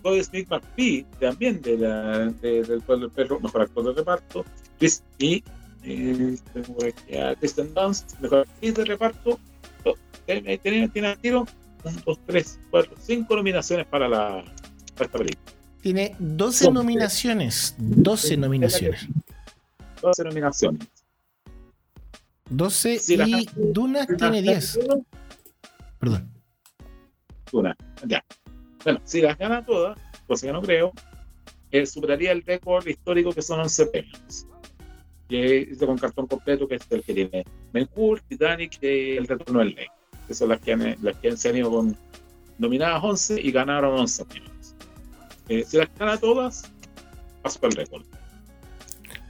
Cody 0.03 0.23
Smith 0.23 0.47
McPhee, 0.49 1.05
también 1.19 1.61
de 1.61 1.77
la, 1.77 2.19
de- 2.29 2.61
del 2.63 2.81
pueblo 2.81 3.07
del 3.07 3.15
perro, 3.15 3.39
mejor 3.39 3.61
actor 3.63 3.85
de 3.85 3.93
reparto. 3.93 4.45
Chris, 4.77 5.03
y 5.17 5.43
eh, 5.83 6.37
aquí 7.07 7.17
a 7.17 7.35
Kristen 7.35 7.73
Dunst, 7.73 8.19
mejor 8.19 8.39
actriz 8.39 8.75
de 8.75 8.85
reparto. 8.85 9.39
Tiene, 10.27 10.57
tiene, 10.57 10.89
tiro 11.17 11.45
1, 11.83 12.01
2, 12.05 12.19
3, 12.25 12.59
4, 12.71 12.95
5 12.99 13.35
nominaciones 13.35 13.85
para, 13.87 14.07
la, 14.09 14.43
para 14.95 15.05
esta 15.05 15.17
película. 15.19 15.51
Tiene 15.81 16.15
12 16.19 16.65
Son- 16.65 16.73
nominaciones. 16.73 17.75
12 17.77 18.37
nominaciones. 18.37 19.07
12 20.01 20.23
nominaciones. 20.23 20.87
12 22.49 22.99
Sí, 22.99 23.17
y 23.25 23.49
Dunas 23.55 24.07
tiene 24.17 24.41
10. 24.41 24.79
Perdón. 25.99 26.31
Una, 27.51 27.75
ya. 28.05 28.23
Bueno, 28.83 29.01
si 29.03 29.21
las 29.21 29.37
gana 29.37 29.65
todas, 29.65 29.97
cosa 30.27 30.47
que 30.47 30.53
no 30.53 30.61
creo, 30.61 30.91
eh, 31.71 31.85
superaría 31.85 32.31
el 32.31 32.43
récord 32.43 32.85
histórico 32.85 33.31
que 33.31 33.41
son 33.41 33.59
11 33.59 33.87
premios. 33.87 34.45
Que 35.27 35.61
es 35.61 35.79
con 35.79 35.97
cartón 35.97 36.27
completo, 36.27 36.67
que 36.67 36.75
es 36.75 36.83
el 36.91 37.01
que 37.01 37.13
tiene 37.13 37.43
Ben 37.73 37.89
Hur, 37.95 38.21
Titanic 38.21 38.77
y 38.81 39.17
El 39.17 39.27
Retorno 39.27 39.59
del 39.59 39.75
Rey. 39.75 39.87
Que 40.27 40.33
son 40.33 40.49
las 40.49 40.61
que, 40.61 40.73
han, 40.73 40.95
las 41.01 41.17
que 41.17 41.35
se 41.35 41.49
han 41.49 41.57
ido 41.57 41.71
con 41.71 41.97
nominadas 42.57 43.03
11 43.03 43.41
y 43.41 43.51
ganaron 43.51 43.99
11 43.99 44.25
premios. 44.25 44.75
Eh, 45.49 45.63
si 45.65 45.77
las 45.77 45.89
gana 45.97 46.17
todas, 46.17 46.71
paso 47.41 47.59
el 47.63 47.71
récord. 47.71 48.05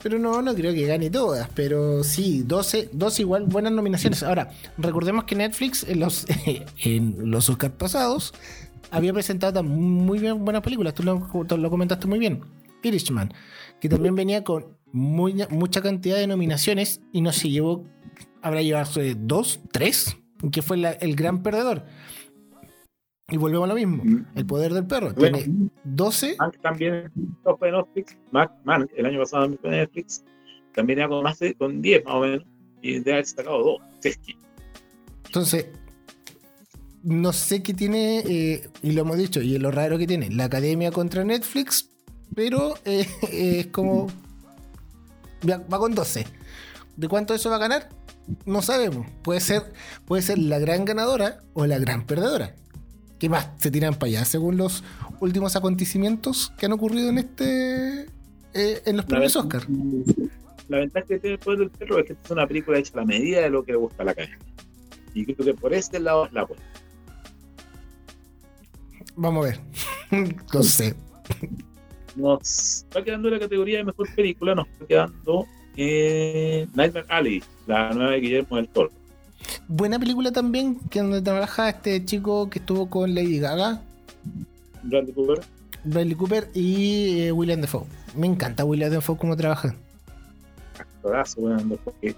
Pero 0.05 0.19
no, 0.19 0.39
no 0.43 0.53
creo 0.53 0.71
que 0.71 0.85
gane 0.85 1.09
todas. 1.09 1.49
Pero 1.55 2.03
sí, 2.03 2.43
12, 2.45 2.89
12 2.91 3.23
igual 3.23 3.45
buenas 3.45 3.71
nominaciones. 3.71 4.21
Ahora, 4.21 4.51
recordemos 4.77 5.23
que 5.23 5.33
Netflix 5.33 5.83
en 5.83 5.99
los, 5.99 6.27
en 6.83 7.31
los 7.31 7.49
Oscars 7.49 7.73
pasados 7.73 8.31
había 8.91 9.11
presentado 9.13 9.63
muy 9.63 10.19
bien 10.19 10.45
buenas 10.45 10.61
películas. 10.61 10.93
Tú 10.93 11.01
lo, 11.01 11.69
comentaste 11.71 12.05
muy 12.05 12.19
bien. 12.19 12.41
Irishman, 12.83 13.33
que 13.81 13.89
también 13.89 14.13
venía 14.13 14.43
con 14.43 14.67
muy, 14.91 15.43
mucha 15.49 15.81
cantidad 15.81 16.17
de 16.17 16.27
nominaciones 16.27 17.01
y 17.11 17.21
no 17.21 17.31
se 17.33 17.49
llevó, 17.49 17.83
habrá 18.43 18.61
llevado 18.61 19.01
dos, 19.17 19.59
tres, 19.71 20.17
que 20.51 20.61
fue 20.61 20.77
la- 20.77 20.91
el 20.91 21.15
gran 21.15 21.41
perdedor. 21.41 21.83
Y 23.29 23.37
volvemos 23.37 23.65
a 23.65 23.73
lo 23.73 23.75
mismo. 23.75 24.03
El 24.35 24.45
poder 24.45 24.73
del 24.73 24.85
perro. 24.85 25.11
Bueno, 25.13 25.37
Tiene 25.39 25.69
12 25.83 26.35
Mank 26.37 26.57
también 26.61 27.11
fue 27.43 27.71
de 27.71 27.77
Netflix. 27.77 28.17
Mank, 28.31 28.91
el 28.95 29.05
año 29.05 29.19
pasado 29.19 29.43
también 29.43 29.61
fue 29.61 29.69
Netflix. 29.71 30.23
También 30.75 30.99
era 30.99 31.07
con 31.07 31.23
más 31.23 31.39
de 31.39 31.55
con 31.55 31.81
10 31.81 32.05
más 32.05 32.13
o 32.15 32.19
menos. 32.19 32.45
Y 32.81 32.99
de 32.99 33.13
haber 33.13 33.25
sacado 33.25 33.63
dos. 33.63 33.77
Si 34.01 34.09
es 34.09 34.17
que- 34.17 34.35
Entonces, 35.25 35.65
no 37.01 37.33
sé 37.33 37.63
qué 37.63 37.73
tiene, 37.73 38.19
eh, 38.19 38.69
y 38.83 38.91
lo 38.91 39.01
hemos 39.01 39.17
dicho, 39.17 39.41
y 39.41 39.55
es 39.55 39.61
lo 39.61 39.71
raro 39.71 39.97
que 39.97 40.05
tiene, 40.05 40.29
la 40.29 40.45
academia 40.45 40.91
contra 40.91 41.23
Netflix, 41.23 41.89
pero 42.35 42.75
eh, 42.85 43.07
es 43.31 43.67
como. 43.67 44.07
Va 45.49 45.57
va 45.71 45.79
con 45.79 45.95
12. 45.95 46.25
¿De 46.95 47.07
cuánto 47.07 47.33
eso 47.33 47.49
va 47.49 47.55
a 47.55 47.59
ganar? 47.59 47.89
No 48.45 48.61
sabemos. 48.61 49.07
Puede 49.23 49.39
ser, 49.39 49.73
puede 50.05 50.21
ser 50.21 50.37
la 50.37 50.59
gran 50.59 50.85
ganadora 50.85 51.39
o 51.53 51.65
la 51.65 51.79
gran 51.79 52.05
perdedora. 52.05 52.55
¿Qué 53.19 53.29
más 53.29 53.49
se 53.57 53.71
tiran 53.71 53.93
para 53.95 54.07
allá? 54.07 54.25
Según 54.25 54.57
los 54.57 54.83
últimos 55.19 55.55
acontecimientos 55.55 56.51
que 56.57 56.65
han 56.65 56.73
ocurrido 56.73 57.09
en 57.09 57.17
este. 57.19 58.01
eh, 58.53 58.81
en 58.85 58.97
los 58.97 59.05
premios 59.05 59.35
Oscar. 59.35 59.63
La 60.67 60.79
ventaja 60.79 61.05
que 61.05 61.19
tiene 61.19 61.35
el 61.35 61.39
poder 61.39 61.59
del 61.59 61.69
perro 61.69 61.99
es 61.99 62.05
que 62.05 62.13
esta 62.13 62.25
es 62.25 62.31
una 62.31 62.47
película 62.47 62.79
hecha 62.79 62.91
a 62.95 62.97
la 62.97 63.05
medida 63.05 63.41
de 63.41 63.49
lo 63.49 63.63
que 63.63 63.71
le 63.73 63.77
gusta 63.77 64.01
a 64.01 64.05
la 64.05 64.11
academia. 64.11 64.39
Y 65.13 65.25
creo 65.25 65.45
que 65.45 65.53
por 65.53 65.73
este 65.73 65.99
lado 65.99 66.25
es 66.25 66.33
la 66.33 66.43
buena. 66.43 66.63
Vamos 69.15 69.45
a 69.45 69.49
ver. 69.49 69.59
no 70.53 70.63
sé. 70.63 70.95
Nos 72.15 72.85
va 72.95 73.03
quedando 73.03 73.29
la 73.29 73.39
categoría 73.39 73.77
de 73.77 73.85
mejor 73.85 74.13
película, 74.15 74.55
nos 74.55 74.67
está 74.67 74.85
quedando 74.85 75.45
eh, 75.77 76.67
Nightmare 76.73 77.05
Alley, 77.09 77.43
la 77.67 77.93
nueva 77.93 78.11
de 78.11 78.19
Guillermo 78.19 78.55
del 78.57 78.69
Toro. 78.69 78.91
Buena 79.67 79.99
película 79.99 80.31
también, 80.31 80.79
que 80.89 80.99
donde 80.99 81.21
trabaja 81.21 81.69
este 81.69 82.03
chico 82.05 82.49
que 82.49 82.59
estuvo 82.59 82.89
con 82.89 83.15
Lady 83.15 83.39
Gaga, 83.39 83.81
Bradley 84.83 85.13
Cooper. 85.13 85.41
Bradley 85.83 86.15
Cooper 86.15 86.49
y 86.53 87.21
eh, 87.21 87.31
William 87.31 87.61
Defoe. 87.61 87.85
Me 88.15 88.27
encanta 88.27 88.65
William 88.65 88.91
Defoe 88.91 89.17
cómo 89.17 89.35
trabaja. 89.35 89.75
actorazo, 90.77 91.41
weón, 91.41 91.79
porque 91.83 92.15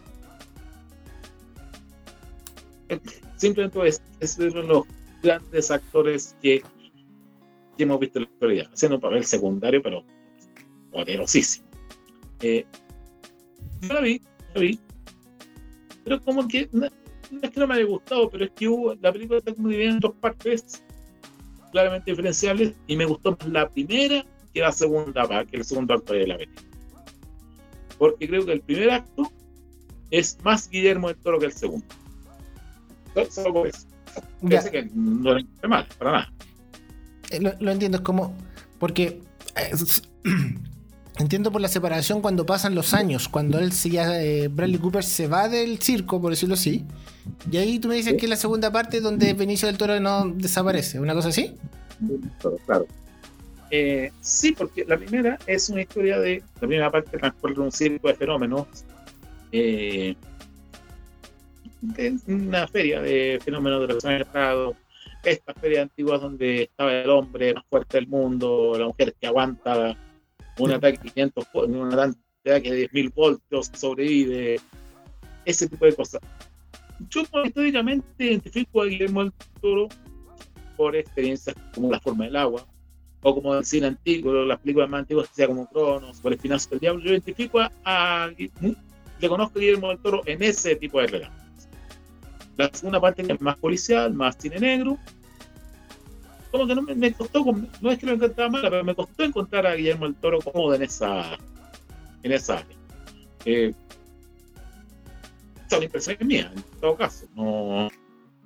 simplemente 3.38 3.88
es, 3.88 4.02
es 4.20 4.38
uno 4.38 4.62
de 4.62 4.68
los 4.68 4.84
grandes 5.22 5.72
actores 5.72 6.36
que, 6.42 6.62
que 7.76 7.84
hemos 7.84 8.00
visto 8.00 8.20
en 8.20 8.26
la 8.26 8.30
actualidad, 8.32 8.70
haciendo 8.74 8.96
un 8.96 9.02
papel 9.02 9.26
secundario, 9.26 9.82
pero 9.82 10.04
poderosísimo. 10.92 11.68
Eh, 12.42 12.66
yo 13.82 13.94
la 13.94 14.02
vi, 14.02 14.22
la 14.54 14.62
vi, 14.62 14.80
pero 16.04 16.22
como 16.22 16.48
que 16.48 16.70
no, 17.32 17.40
es 17.42 17.50
que 17.52 17.60
no 17.60 17.68
me 17.68 17.76
haya 17.76 17.86
gustado, 17.86 18.30
pero 18.30 18.46
es 18.46 18.52
que 18.52 18.68
hubo, 18.68 18.96
la 18.96 19.12
película 19.12 19.40
está 19.40 19.54
como 19.54 19.70
dividida 19.70 19.92
en 19.92 20.00
dos 20.00 20.14
partes 20.20 20.84
claramente 21.72 22.12
diferenciables 22.12 22.74
y 22.88 22.96
me 22.96 23.06
gustó 23.06 23.32
más 23.40 23.50
la 23.50 23.70
primera 23.70 24.26
que 24.54 24.62
la 24.62 24.72
segunda, 24.72 25.46
que 25.46 25.58
el 25.58 25.66
segundo 25.66 25.94
acto 25.94 26.14
de 26.14 26.28
la 26.28 26.38
película 26.38 26.68
porque 27.98 28.28
creo 28.28 28.46
que 28.46 28.54
el 28.54 28.62
primer 28.62 28.92
acto 28.92 29.32
es 30.12 30.38
más 30.44 30.70
Guillermo 30.70 31.08
del 31.08 31.18
Toro 31.18 31.40
que 31.40 31.48
el 31.48 31.52
segundo. 31.54 31.86
Solo- 33.30 33.66
eso. 33.66 33.88
Ya, 34.42 34.60
Parece 34.62 34.72
que 34.72 34.90
no 34.94 35.34
le 35.34 35.42
encontré 35.42 35.68
mal, 35.68 35.88
para 35.98 36.12
nada. 36.12 36.34
eh, 37.32 37.40
lo, 37.42 37.52
lo 37.60 37.72
entiendo, 37.72 37.98
es 37.98 38.04
como. 38.04 38.36
Porque. 38.80 39.20
eh, 39.56 39.72
entiendo 41.20 41.52
por 41.52 41.62
la 41.62 41.68
separación 41.68 42.22
cuando 42.22 42.46
pasan 42.46 42.76
los 42.76 42.94
años, 42.94 43.28
cuando 43.28 43.60
él 43.60 43.72
se 43.72 43.90
ya, 43.90 44.22
eh, 44.22 44.48
Bradley 44.48 44.80
Cooper 44.80 45.04
se 45.04 45.28
va 45.28 45.50
del 45.50 45.80
circo, 45.80 46.22
por 46.22 46.32
decirlo 46.32 46.56
así. 46.56 46.86
Y 47.52 47.58
ahí 47.58 47.80
tú 47.80 47.88
me 47.88 47.96
dices 47.96 48.14
que 48.14 48.26
es 48.26 48.30
la 48.30 48.36
segunda 48.36 48.72
parte 48.72 49.02
donde 49.02 49.34
Benicio 49.34 49.68
del 49.68 49.78
Toro 49.78 50.00
no 50.00 50.28
desaparece, 50.28 51.00
¿una 51.00 51.14
cosa 51.14 51.30
así? 51.30 51.56
Claro. 52.66 52.86
Eh, 53.70 54.12
sí, 54.22 54.54
porque 54.54 54.86
la 54.86 54.98
primera 54.98 55.38
es 55.46 55.70
una 55.70 55.82
historia 55.82 56.20
de. 56.20 56.42
La 56.56 56.68
primera 56.68 56.92
parte 56.92 57.18
transcurre 57.18 57.60
un 57.60 57.72
circo 57.72 58.08
de 58.08 58.16
fenómenos. 58.16 58.68
eh, 59.52 60.16
de 61.82 62.18
una 62.28 62.68
feria 62.68 63.02
de 63.02 63.40
fenómenos 63.44 63.82
de 63.82 63.94
los 63.94 64.06
años 64.06 64.28
Prado. 64.32 64.76
Estas 65.24 65.56
ferias 65.60 65.84
antiguas 65.84 66.22
donde 66.22 66.64
estaba 66.64 66.94
el 66.94 67.10
hombre 67.10 67.54
más 67.54 67.66
fuerte 67.70 67.98
del 67.98 68.08
mundo, 68.08 68.76
la 68.78 68.86
mujer 68.86 69.14
que 69.20 69.28
aguanta 69.28 69.98
un 70.60 70.72
ataque 70.72 70.98
de 71.04 71.10
500, 71.12 71.46
vo- 71.54 71.66
un 71.68 71.94
ataque 71.94 72.72
de 72.72 72.90
10.000 72.90 73.14
voltios, 73.14 73.72
sobrevive. 73.74 74.60
Ese 75.46 75.68
tipo 75.70 75.86
de 75.86 75.96
cosas. 75.96 76.22
Yo 77.10 77.22
históricamente 77.46 78.06
identifico 78.26 78.82
a 78.82 78.86
Guillermo 78.86 79.24
del 79.24 79.34
Toro 79.62 79.88
por 80.76 80.96
experiencias 80.96 81.56
como 81.74 81.92
La 81.92 82.00
forma 82.00 82.26
del 82.26 82.36
agua, 82.36 82.66
o 83.22 83.34
como 83.36 83.56
el 83.56 83.66
cine 83.66 83.88
antiguo, 83.88 84.34
las 84.46 84.60
películas 84.60 84.90
más 84.90 85.00
antiguas, 85.02 85.30
sea 85.34 85.48
como 85.48 85.68
Cronos, 85.70 86.20
o 86.24 86.28
El 86.28 86.34
espinazo 86.36 86.70
del 86.72 86.80
diablo. 86.80 87.04
Yo 87.04 87.12
identifico 87.12 87.60
a, 87.60 87.72
a- 87.86 88.30
le 89.20 89.30
conozco 89.30 89.58
a 89.58 89.62
Guillermo 89.62 89.90
del 89.90 90.00
Toro 90.00 90.22
en 90.26 90.44
ese 90.44 90.76
tipo 90.76 91.00
de 91.00 91.08
relatos. 91.08 91.38
La 92.58 92.70
segunda 92.74 93.00
parte 93.00 93.22
es 93.22 93.42
más 93.42 93.56
policial, 93.58 94.14
más 94.14 94.36
cine 94.40 94.60
negro, 94.60 94.98
como 96.52 96.68
que 96.68 96.76
no 96.76 96.82
me, 96.82 97.14
costó, 97.14 97.46
no 97.82 97.92
es 97.92 97.98
que 97.98 98.06
lo 98.06 98.14
encontraba 98.14 98.50
mala, 98.50 98.70
pero 98.70 98.84
me 98.84 98.96
costó 98.96 99.24
encontrar 99.24 99.68
a 99.68 99.76
Guillermo 99.76 100.06
el 100.06 100.16
Toro 100.16 100.40
cómodo 100.40 100.76
en 100.76 100.84
esa, 100.84 101.38
en 102.24 102.32
esa 102.32 102.60
área. 102.60 102.78
Eh, 103.46 103.74
son 105.70 105.84
impresiones 105.84 106.26
mías, 106.26 106.52
en 106.56 106.64
todo 106.80 106.96
caso. 106.96 107.28
No, 107.36 107.90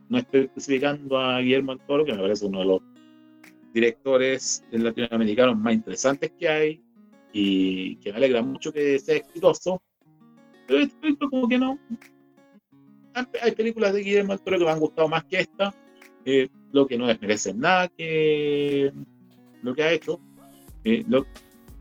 no 0.09 0.17
estoy 0.17 0.41
especificando 0.41 1.17
a 1.17 1.39
Guillermo 1.39 1.73
el 1.73 1.79
Toro, 1.79 2.05
que 2.05 2.13
me 2.13 2.21
parece 2.21 2.45
uno 2.45 2.59
de 2.59 2.65
los 2.65 2.81
directores 3.73 4.63
latinoamericanos 4.71 5.57
más 5.57 5.73
interesantes 5.73 6.31
que 6.37 6.49
hay 6.49 6.81
y 7.31 7.95
que 7.97 8.11
me 8.11 8.17
alegra 8.17 8.41
mucho 8.41 8.73
que 8.73 8.99
sea 8.99 9.15
exitoso. 9.15 9.81
Pero 10.67 10.79
esto 10.79 11.29
como 11.29 11.47
que 11.47 11.57
no. 11.57 11.79
Hay 13.41 13.51
películas 13.51 13.93
de 13.93 14.01
Guillermo 14.01 14.33
del 14.33 14.41
Toro 14.41 14.57
que 14.57 14.65
me 14.65 14.71
han 14.71 14.79
gustado 14.79 15.07
más 15.07 15.23
que 15.25 15.39
esta, 15.41 15.73
eh, 16.25 16.49
lo 16.71 16.87
que 16.87 16.97
no 16.97 17.07
desmerece 17.07 17.53
nada 17.53 17.87
que 17.89 18.91
lo 19.61 19.75
que 19.75 19.83
ha 19.83 19.91
hecho. 19.91 20.19
Eh, 20.83 21.05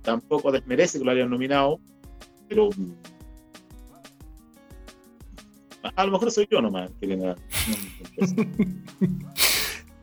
tampoco 0.03 0.53
desmerece 0.53 0.99
que 0.99 1.05
lo 1.05 1.11
hayan 1.11 1.31
nominado, 1.31 1.81
pero 2.49 2.69
a 5.83 6.05
lo 6.05 6.13
mejor 6.13 6.31
soy 6.31 6.47
yo 6.51 6.61
nomás 6.61 6.91
que 7.01 7.07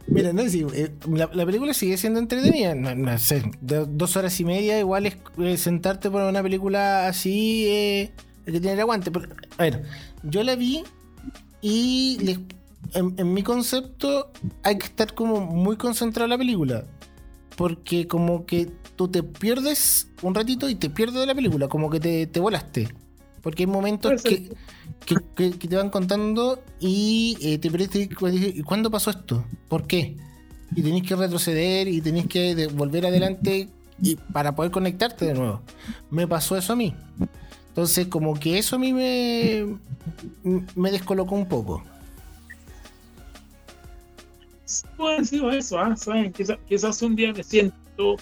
Mira, 0.08 0.32
no, 0.32 0.48
sí, 0.50 0.66
eh, 0.74 0.90
la, 1.06 1.46
película 1.46 1.74
sigue 1.74 1.98
siendo 1.98 2.20
entretenida. 2.20 2.74
No, 2.76 3.18
sé, 3.18 3.44
dos 3.60 4.16
horas 4.16 4.40
y 4.40 4.46
media, 4.46 4.80
igual 4.80 5.06
es 5.06 5.18
eh, 5.38 5.58
sentarte 5.58 6.10
por 6.10 6.22
una 6.22 6.42
película 6.42 7.08
así 7.08 7.66
eh, 7.68 8.12
que 8.46 8.54
tiene 8.54 8.74
el 8.74 8.80
aguante. 8.80 9.12
a 9.58 9.64
ver, 9.64 9.84
yo 10.24 10.44
la 10.44 10.56
vi 10.56 10.84
y 11.62 12.18
en, 12.93 13.34
mi 13.34 13.43
concepto 13.43 14.32
hay 14.63 14.78
que 14.78 14.86
estar 14.86 15.13
como 15.13 15.41
muy 15.41 15.78
concentrado 15.78 16.25
en 16.25 16.32
la 16.32 16.38
película. 16.38 16.86
Porque 17.55 18.07
como 18.07 18.45
que 18.45 18.71
tú 18.95 19.07
te 19.07 19.23
pierdes 19.23 20.09
un 20.21 20.36
ratito 20.36 20.69
y 20.69 20.75
te 20.75 20.89
pierdes 20.89 21.21
de 21.21 21.25
la 21.25 21.34
película, 21.34 21.67
como 21.67 21.89
que 21.89 21.99
te, 21.99 22.28
te 22.28 22.39
volaste. 22.39 22.88
Porque 23.41 23.63
hay 23.63 23.67
momentos 23.67 24.21
que, 24.21 24.51
que, 25.05 25.49
te 25.51 25.75
van 25.75 25.89
contando 25.89 26.61
y 26.80 27.38
eh, 27.41 27.57
te 27.57 27.71
parece 27.71 28.09
¿cuándo 28.65 28.91
pasó 28.91 29.09
esto? 29.09 29.43
¿Por 29.69 29.88
qué? 29.88 30.17
Y 30.75 30.84
tenés 30.84 31.03
que 31.03 31.15
retroceder 31.15 31.88
y 31.88 32.01
tenés 32.01 32.28
que 32.28 32.67
volver 32.67 33.05
adelante 33.05 33.69
y 34.01 34.15
para 34.15 34.53
poder 34.53 34.71
conectarte 34.71 35.25
de 35.25 35.34
nuevo. 35.34 35.61
Me 36.11 36.28
pasó 36.28 36.57
eso 36.57 36.73
a 36.73 36.75
mí. 36.75 36.93
Entonces, 37.69 38.07
como 38.07 38.34
que 38.34 38.57
eso 38.57 38.75
a 38.75 38.80
mí 38.80 38.93
me, 38.93 39.78
me 40.75 40.91
descolocó 40.91 41.36
un 41.36 41.47
poco. 41.47 41.84
Puede 44.95 45.26
ser 45.26 45.43
eso, 45.53 45.80
¿ah? 45.80 45.95
Quizás, 46.36 46.57
quizás 46.68 47.01
un 47.01 47.15
día 47.15 47.34
me 47.34 47.43
siento 47.43 48.18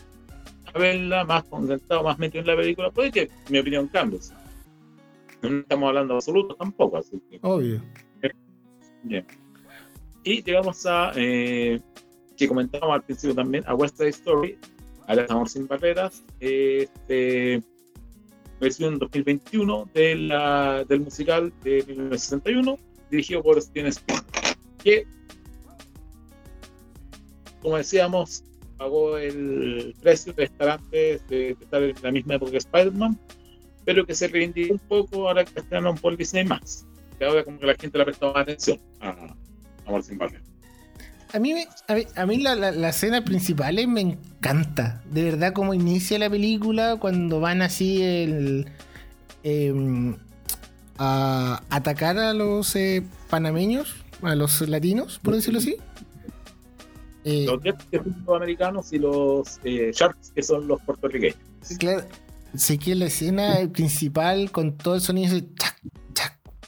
a 0.74 0.78
verla 0.78 1.24
más 1.24 1.44
concentrado, 1.46 2.04
más 2.04 2.18
metido 2.20 2.42
en 2.42 2.48
la 2.48 2.56
película. 2.56 2.92
Puede 2.92 3.12
que 3.12 3.30
mi 3.50 3.60
opinión 3.60 3.88
cambie 3.88 4.20
no 5.50 5.60
estamos 5.60 5.88
hablando 5.88 6.16
absoluto 6.16 6.56
tampoco, 6.56 6.98
así 6.98 7.22
que. 7.30 7.40
Obvio. 7.42 7.82
Bien. 9.04 9.26
Y 10.24 10.44
llegamos 10.44 10.86
a, 10.86 11.12
eh, 11.16 11.80
que 12.36 12.48
comentábamos 12.48 12.96
al 12.96 13.04
principio 13.04 13.36
también, 13.36 13.64
a 13.68 13.76
West 13.76 13.98
Side 13.98 14.10
Story, 14.10 14.58
Alias 15.08 15.30
Amor 15.30 15.48
Sin 15.48 15.68
Barreras, 15.68 16.24
este, 16.40 17.62
versión 18.60 18.94
en 18.94 19.00
2021 19.00 19.90
de 19.94 20.16
la, 20.16 20.84
del 20.86 21.02
musical 21.02 21.54
de 21.64 21.84
1961, 21.88 22.78
dirigido 23.12 23.44
por 23.44 23.62
Steven 23.62 23.88
Spielberg, 23.88 24.26
que, 24.84 25.06
como 27.66 27.78
decíamos, 27.78 28.44
pagó 28.78 29.18
el 29.18 29.96
precio 30.00 30.34
de 30.34 30.44
estar 30.44 30.70
antes 30.70 31.28
de, 31.28 31.58
estar 31.60 31.82
en 31.82 31.96
la 32.04 32.12
misma 32.12 32.36
época 32.36 32.52
que 32.52 32.58
Spider-Man, 32.58 33.20
pero 33.84 34.06
que 34.06 34.14
se 34.14 34.28
reivindicó 34.28 34.74
un 34.74 34.80
poco 34.80 35.28
ahora 35.28 35.44
que 35.44 35.60
estrenaron 35.60 35.98
por 35.98 36.16
Disney 36.16 36.46
más. 36.46 36.86
Que 37.18 37.26
ahora 37.26 37.44
como 37.44 37.58
que 37.58 37.66
la 37.66 37.74
gente 37.74 37.98
le 37.98 38.04
ha 38.04 38.06
prestado 38.06 38.34
más 38.34 38.44
atención 38.44 38.80
a 39.02 39.36
Amor 39.88 40.04
sin 40.04 40.20
Barreras. 40.20 40.44
A 41.34 41.40
mí, 41.40 41.56
a 42.16 42.26
mí, 42.28 42.38
la, 42.38 42.56
la, 42.56 42.90
escena 42.90 43.26
principal 43.26 43.76
me 43.88 44.02
encanta. 44.02 45.02
De 45.10 45.24
verdad, 45.24 45.54
como 45.54 45.74
inicia 45.74 46.20
la 46.20 46.30
película 46.30 46.98
cuando 46.98 47.40
van 47.40 47.64
así 47.64 48.04
el, 48.04 48.68
em, 49.42 50.16
a 51.00 51.64
atacar 51.72 52.20
a 52.20 52.34
los 52.34 52.76
eh, 52.76 53.04
panameños, 53.30 53.96
a 54.22 54.36
los 54.36 54.62
latinos, 54.70 55.20
por 55.22 55.34
decirlo 55.34 55.60
así. 55.60 55.78
Eh, 57.26 57.46
los 57.48 57.62
Jets 57.64 57.84
que 57.86 57.98
son 57.98 58.24
los 58.26 58.36
americanos 58.36 58.94
y 58.94 59.00
los 59.00 59.60
eh, 59.64 59.92
Sharks 59.92 60.32
que 60.32 60.44
son 60.44 60.68
los 60.68 60.80
puertorriqueños. 60.84 61.40
Claro, 61.80 62.06
sé 62.54 62.78
que 62.78 62.94
la 62.94 63.06
escena 63.06 63.68
principal 63.74 64.52
con 64.52 64.78
todo 64.78 64.94
el 64.94 65.02
sonido 65.02 65.36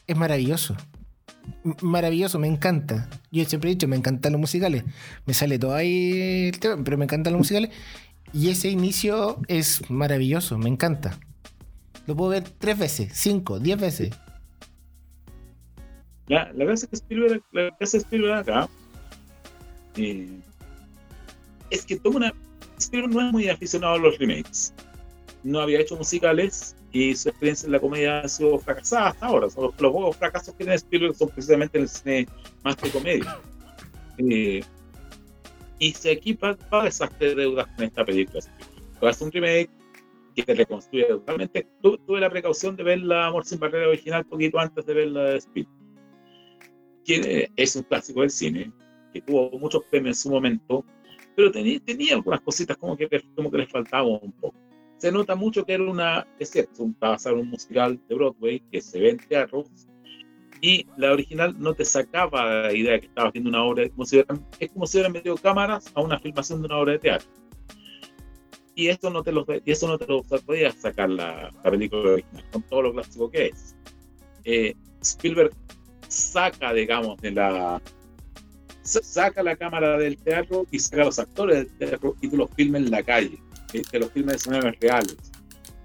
es 0.07 0.17
maravilloso. 0.17 0.75
maravilloso, 1.81 2.39
me 2.39 2.47
encanta. 2.47 3.07
Yo 3.31 3.45
siempre 3.45 3.69
he 3.69 3.75
dicho, 3.75 3.87
me 3.87 3.97
encantan 3.97 4.31
los 4.31 4.41
musicales. 4.41 4.83
Me 5.27 5.35
sale 5.35 5.59
todo 5.59 5.75
ahí 5.75 6.49
el 6.51 6.59
tema, 6.59 6.83
pero 6.83 6.97
me 6.97 7.05
encantan 7.05 7.33
los 7.33 7.41
musicales. 7.41 7.69
Y 8.33 8.49
ese 8.49 8.69
inicio 8.69 9.39
es 9.47 9.87
maravilloso, 9.91 10.57
me 10.57 10.69
encanta. 10.69 11.19
Lo 12.07 12.15
puedo 12.15 12.31
ver 12.31 12.45
tres 12.57 12.79
veces, 12.79 13.11
cinco, 13.13 13.59
diez 13.59 13.79
veces. 13.79 14.09
La, 16.27 16.51
la 16.53 16.73
es 16.73 16.87
que 16.87 16.95
Spielberg, 16.95 17.43
la 17.51 17.77
hace 17.79 17.97
Spielberg 17.97 18.39
acá 18.39 18.67
eh, 19.97 20.39
es 21.69 21.85
que 21.85 21.97
toma 21.97 22.17
una. 22.17 22.33
Spielberg 22.77 23.13
no 23.13 23.27
es 23.27 23.33
muy 23.33 23.49
aficionado 23.49 23.95
a 23.95 23.97
los 23.97 24.17
remakes 24.19 24.73
no 25.47 25.61
había 25.61 25.79
hecho 25.79 25.95
musicales 25.95 26.75
y 26.91 27.15
su 27.15 27.29
experiencia 27.29 27.65
en 27.67 27.71
la 27.71 27.79
comedia 27.79 28.19
ha 28.19 28.27
sido 28.27 28.59
fracasada 28.59 29.09
hasta 29.09 29.25
ahora. 29.25 29.45
Los, 29.45 29.55
los 29.55 29.91
pocos 29.91 30.15
fracasos 30.17 30.53
que 30.53 30.63
tiene 30.63 30.75
Spielberg 30.75 31.15
son 31.15 31.29
precisamente 31.29 31.77
en 31.77 31.83
el 31.83 31.89
cine 31.89 32.27
más 32.63 32.75
que 32.75 32.89
comedia. 32.89 33.39
Eh, 34.17 34.61
y 35.79 35.91
se 35.93 36.11
equipa 36.11 36.55
para 36.69 36.85
deshacer 36.85 37.35
deudas 37.35 37.67
con 37.75 37.85
esta 37.85 38.03
película. 38.03 38.41
Hace 39.01 39.23
un 39.23 39.31
remake 39.31 39.69
que 40.35 40.43
te 40.43 40.53
reconstruye 40.53 41.05
totalmente. 41.05 41.67
tuve 41.81 42.19
la 42.19 42.29
precaución 42.29 42.75
de 42.75 42.83
ver 42.83 42.99
la 42.99 43.27
Amor 43.27 43.45
sin 43.45 43.59
Barrera 43.59 43.87
original 43.87 44.25
poquito 44.25 44.59
antes 44.59 44.85
de 44.85 44.93
ver 44.93 45.07
la 45.07 45.23
de 45.23 45.37
Spielberg. 45.37 45.77
Que 47.05 47.49
es 47.55 47.75
un 47.75 47.83
clásico 47.83 48.21
del 48.21 48.31
cine, 48.31 48.71
que 49.19 49.31
tuvo 49.31 49.51
muchos 49.59 49.83
premios 49.85 50.17
en 50.17 50.21
su 50.21 50.29
momento, 50.29 50.85
pero 51.35 51.51
tenía, 51.51 51.79
tenía 51.79 52.15
algunas 52.15 52.41
cositas 52.41 52.77
como 52.77 52.97
que, 52.97 53.07
como 53.35 53.51
que 53.51 53.57
les 53.57 53.69
faltaba 53.69 54.07
un 54.07 54.31
poco 54.33 54.55
se 54.97 55.11
nota 55.11 55.35
mucho 55.35 55.65
que 55.65 55.73
era 55.73 55.83
una, 55.83 56.27
es 56.39 56.49
cierto, 56.49 56.89
a 57.01 57.17
ser 57.17 57.33
un 57.33 57.49
musical 57.49 57.99
de 58.07 58.15
Broadway 58.15 58.59
que 58.71 58.81
se 58.81 58.99
ve 58.99 59.11
en 59.11 59.17
teatros 59.17 59.69
y 60.59 60.87
la 60.97 61.11
original 61.11 61.55
no 61.59 61.75
te 61.75 61.85
sacaba 61.85 62.63
la 62.63 62.73
idea 62.73 62.93
de 62.93 63.01
que 63.01 63.07
estabas 63.07 63.31
viendo 63.31 63.49
una 63.49 63.63
obra, 63.63 63.87
como 63.89 64.05
si 64.05 64.17
es 64.17 64.71
como 64.71 64.87
si 64.87 64.97
hubieran 64.97 65.11
metido 65.11 65.35
cámaras 65.37 65.91
a 65.93 66.01
una 66.01 66.19
filmación 66.19 66.61
de 66.61 66.65
una 66.65 66.77
obra 66.77 66.93
de 66.93 66.99
teatro. 66.99 67.29
Y 68.73 68.87
eso 68.87 69.09
no 69.09 69.23
te 69.23 69.31
lo, 69.31 69.45
y 69.65 69.71
eso 69.71 69.87
no 69.87 69.97
te 69.97 70.07
lo 70.07 70.23
podía 70.23 70.71
sacar 70.71 71.09
la, 71.09 71.51
la, 71.63 71.71
película 71.71 72.11
original, 72.13 72.43
con 72.51 72.63
todo 72.63 72.83
lo 72.83 72.93
clásico 72.93 73.29
que 73.29 73.47
es. 73.47 73.75
Eh, 74.45 74.75
Spielberg 75.01 75.51
saca, 76.07 76.73
digamos, 76.73 77.17
de 77.17 77.31
la 77.31 77.81
saca 78.87 79.43
la 79.43 79.55
cámara 79.55 79.97
del 79.97 80.17
teatro 80.17 80.65
y 80.71 80.79
saca 80.79 81.01
a 81.03 81.05
los 81.05 81.19
actores 81.19 81.57
del 81.57 81.77
teatro 81.77 82.15
y 82.21 82.29
tú 82.29 82.37
los 82.37 82.49
filmes 82.55 82.83
en 82.83 82.91
la 82.91 83.03
calle 83.03 83.39
que 83.91 83.99
los 83.99 84.11
filmes 84.11 84.33
de 84.33 84.37
escenarios 84.37 84.75
reales. 84.79 85.17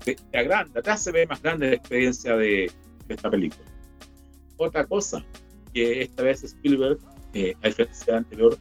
Te, 0.04 0.16
agranda, 0.36 0.82
te 0.82 0.90
hace 0.90 1.12
ver 1.12 1.28
más 1.28 1.42
grande 1.42 1.68
la 1.68 1.74
experiencia 1.74 2.36
de, 2.36 2.70
esta 3.08 3.30
película. 3.30 3.64
Otra 4.56 4.84
cosa 4.86 5.24
que 5.72 6.02
esta 6.02 6.22
vez 6.22 6.42
Spielberg, 6.44 6.98
eh, 7.34 7.54
a 7.62 7.68
diferencia 7.68 8.12
de 8.12 8.18
anterior, 8.18 8.58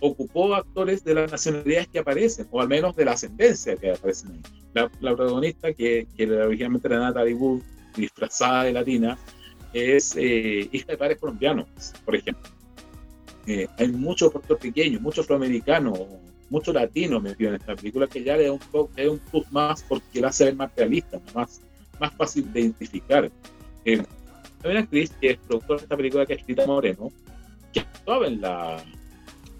ocupó 0.00 0.54
actores 0.54 1.04
de 1.04 1.14
las 1.14 1.30
nacionalidades 1.30 1.88
que 1.88 1.98
aparecen, 2.00 2.48
o 2.50 2.60
al 2.60 2.68
menos 2.68 2.96
de 2.96 3.04
la 3.04 3.12
ascendencia 3.12 3.76
que 3.76 3.92
aparecen 3.92 4.32
ahí. 4.32 4.42
La, 4.74 5.16
protagonista, 5.16 5.72
que, 5.72 6.06
que 6.16 6.30
originalmente 6.30 6.88
era 6.88 6.98
Natalie 6.98 7.34
Wood, 7.34 7.62
disfrazada 7.96 8.64
de 8.64 8.72
latina, 8.72 9.18
es 9.72 10.16
eh, 10.16 10.68
hija 10.72 10.86
de 10.88 10.98
padres 10.98 11.18
colombianos, 11.18 11.66
por 12.04 12.16
ejemplo. 12.16 12.50
Eh, 13.46 13.66
hay 13.76 13.88
muchos 13.88 14.30
puertorriqueños, 14.30 15.00
muchos 15.00 15.24
afroamericanos, 15.24 15.98
mucho 16.48 16.72
latino 16.72 17.20
metido 17.20 17.50
en 17.50 17.56
esta 17.56 17.74
película 17.74 18.06
que 18.06 18.22
ya 18.22 18.36
le 18.36 18.44
da 18.44 18.52
un, 18.52 18.58
poco, 18.58 18.92
un 19.10 19.18
plus 19.18 19.50
más 19.50 19.82
porque 19.82 20.20
la 20.20 20.28
hace 20.28 20.44
ver 20.44 20.54
más 20.54 20.70
realista, 20.76 21.20
más, 21.34 21.60
más 21.98 22.14
fácil 22.14 22.52
de 22.52 22.60
identificar. 22.60 23.30
Eh, 23.84 24.02
hay 24.62 24.70
una 24.70 24.80
actriz 24.80 25.10
que 25.20 25.30
es 25.30 25.38
productora 25.38 25.78
de 25.78 25.84
esta 25.84 25.96
película 25.96 26.26
que 26.26 26.34
es 26.34 26.46
Rita 26.46 26.66
Moreno, 26.66 27.10
que 27.72 27.80
actuaba 27.80 28.26
en 28.26 28.40
la, 28.40 28.84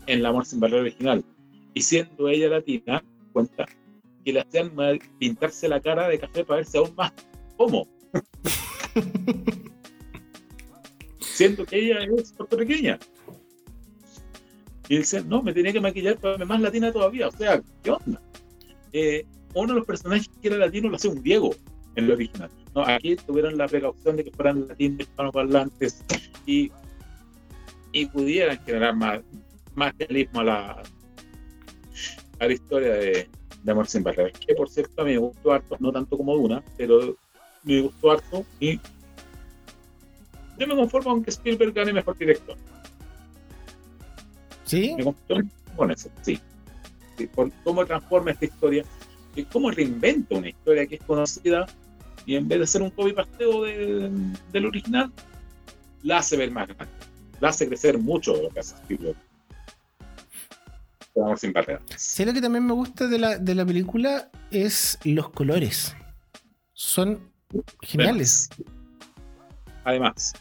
en 0.06 0.22
La 0.22 0.28
Amor 0.28 0.44
sin 0.44 0.60
Barrera 0.60 0.82
original. 0.82 1.24
Y 1.74 1.80
siendo 1.82 2.28
ella 2.28 2.48
latina, 2.48 3.02
cuenta 3.32 3.66
que 4.24 4.32
le 4.32 4.40
hacían 4.40 4.72
pintarse 5.18 5.68
la 5.68 5.80
cara 5.80 6.08
de 6.08 6.18
café 6.18 6.44
para 6.44 6.58
verse 6.58 6.78
aún 6.78 6.94
más 6.94 7.12
como. 7.56 7.88
siendo 11.20 11.64
que 11.64 11.78
ella 11.78 12.04
es 12.18 12.32
puertorriqueña. 12.32 12.98
Y 14.92 15.02
no, 15.24 15.42
me 15.42 15.54
tenía 15.54 15.72
que 15.72 15.80
maquillar 15.80 16.18
para 16.18 16.32
verme 16.32 16.44
más 16.44 16.60
latina 16.60 16.92
todavía. 16.92 17.28
O 17.28 17.32
sea, 17.32 17.62
¿qué 17.82 17.92
onda? 17.92 18.20
Eh, 18.92 19.24
uno 19.54 19.68
de 19.68 19.78
los 19.78 19.86
personajes 19.86 20.28
que 20.42 20.48
era 20.48 20.58
latino 20.58 20.90
lo 20.90 20.96
hace 20.96 21.08
un 21.08 21.22
Diego 21.22 21.54
en 21.96 22.04
el 22.04 22.10
original. 22.10 22.50
No, 22.74 22.82
aquí 22.86 23.16
tuvieron 23.16 23.56
la 23.56 23.66
precaución 23.68 24.16
de 24.16 24.24
que 24.24 24.30
fueran 24.32 24.68
latinos 24.68 25.00
hispanoparlantes 25.00 26.04
y, 26.44 26.70
y 27.92 28.04
pudieran 28.04 28.62
generar 28.66 28.94
más, 28.94 29.20
más 29.74 29.94
realismo 29.98 30.40
a 30.40 30.44
la, 30.44 30.82
a 32.38 32.46
la 32.46 32.52
historia 32.52 32.92
de, 32.92 33.30
de 33.62 33.72
Amor 33.72 33.86
sin 33.86 34.02
Barreras. 34.02 34.38
Que 34.46 34.54
por 34.54 34.68
cierto 34.68 35.00
a 35.00 35.04
mí 35.06 35.12
me 35.12 35.18
gustó 35.18 35.52
harto, 35.52 35.74
no 35.80 35.90
tanto 35.90 36.18
como 36.18 36.36
Duna, 36.36 36.62
pero 36.76 37.16
me 37.62 37.80
gustó 37.80 38.10
harto 38.10 38.44
y 38.60 38.78
yo 40.58 40.66
me 40.66 40.76
conformo 40.76 41.12
aunque 41.12 41.30
Spielberg 41.30 41.72
gane 41.72 41.94
mejor 41.94 42.18
director. 42.18 42.58
¿Sí? 44.72 44.94
Me 44.96 45.14
con 45.76 45.90
eso, 45.90 46.08
sí. 46.22 46.40
por 47.34 47.52
cómo 47.62 47.84
transforma 47.84 48.30
esta 48.30 48.46
historia 48.46 48.84
y 49.36 49.44
cómo 49.44 49.70
reinventa 49.70 50.34
una 50.34 50.48
historia 50.48 50.86
que 50.86 50.94
es 50.94 51.02
conocida 51.02 51.66
y 52.24 52.36
en 52.36 52.48
vez 52.48 52.60
de 52.60 52.66
ser 52.66 52.80
un 52.80 52.88
copy 52.88 53.12
pasteo 53.12 53.64
de, 53.64 54.10
del 54.50 54.64
original, 54.64 55.12
la 56.02 56.18
hace 56.18 56.38
ver 56.38 56.50
más 56.52 56.68
grande, 56.68 56.94
la 57.38 57.50
hace 57.50 57.68
crecer 57.68 57.98
mucho 57.98 58.34
lo 58.34 58.48
que 58.48 58.60
hace 58.60 58.74
sin. 58.88 59.14
Sí, 61.98 62.24
lo 62.24 62.32
que 62.32 62.40
también 62.40 62.64
me 62.64 62.72
gusta 62.72 63.06
de 63.08 63.18
la, 63.18 63.36
de 63.36 63.54
la 63.54 63.66
película 63.66 64.30
es 64.50 64.98
los 65.04 65.28
colores. 65.28 65.94
Son 66.72 67.30
geniales. 67.82 68.48
Además, 69.84 70.32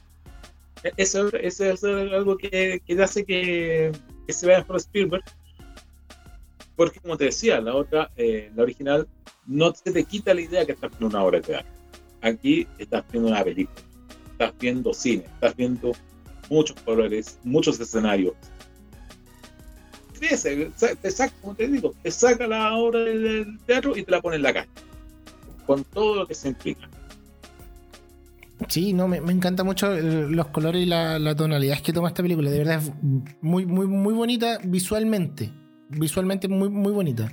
e- 0.84 0.94
eso, 0.96 1.28
eso 1.36 1.66
es 1.66 1.84
algo 1.84 2.38
que, 2.38 2.82
que 2.86 3.04
hace 3.04 3.26
que, 3.26 3.92
que 4.28 4.34
se 4.34 4.48
vea 4.48 4.64
por 4.64 4.78
Spielberg. 4.78 5.24
Porque, 6.76 7.00
como 7.00 7.18
te 7.18 7.26
decía, 7.26 7.60
la 7.62 7.76
otra, 7.76 8.12
eh, 8.16 8.52
la 8.56 8.64
original, 8.64 9.08
no 9.46 9.74
se 9.74 9.92
te 9.92 10.04
quita 10.04 10.34
la 10.34 10.42
idea 10.42 10.66
que 10.66 10.72
estás 10.72 10.90
viendo 10.92 11.16
una 11.18 11.26
obra 11.26 11.40
de 11.40 11.44
teatro. 11.48 11.72
Aquí 12.22 12.68
estás 12.78 13.04
viendo 13.12 13.30
una 13.30 13.44
película, 13.44 13.80
estás 14.32 14.54
viendo 14.60 14.94
cine, 14.94 15.24
estás 15.26 15.56
viendo 15.56 15.92
muchos 16.50 16.80
colores, 16.82 17.40
muchos 17.44 17.80
escenarios. 17.80 18.34
Sa- 20.76 20.96
te 20.96 21.10
saca, 21.12 21.34
como 21.42 21.56
te 21.56 21.68
digo, 21.68 21.94
te 22.04 22.12
saca 22.12 22.46
la 22.48 22.76
obra 22.76 23.00
del 23.00 23.58
teatro 23.66 23.98
y 23.98 24.04
te 24.04 24.12
la 24.12 24.22
pone 24.22 24.36
en 24.36 24.44
la 24.44 24.54
calle. 24.54 24.70
Con 25.66 25.84
todo 25.84 26.16
lo 26.16 26.28
que 26.28 26.36
se 26.36 26.50
implica. 26.50 26.88
Sí, 28.68 28.94
no, 28.94 29.08
me, 29.08 29.18
encanta 29.18 29.64
mucho 29.64 29.94
los 29.94 30.48
colores 30.48 30.84
y 30.84 30.86
la, 30.86 31.20
la 31.20 31.36
tonalidad 31.36 31.80
que 31.80 31.94
toma 31.94 32.10
esta 32.10 32.24
película. 32.24 32.50
De 32.50 32.58
verdad 32.60 32.82
es 32.82 32.92
muy, 33.42 33.66
muy, 33.66 33.88
muy 33.88 34.14
bonita 34.14 34.60
visualmente. 34.64 35.52
Visualmente 35.90 36.48
muy, 36.48 36.70
muy 36.70 36.92
bonita. 36.92 37.32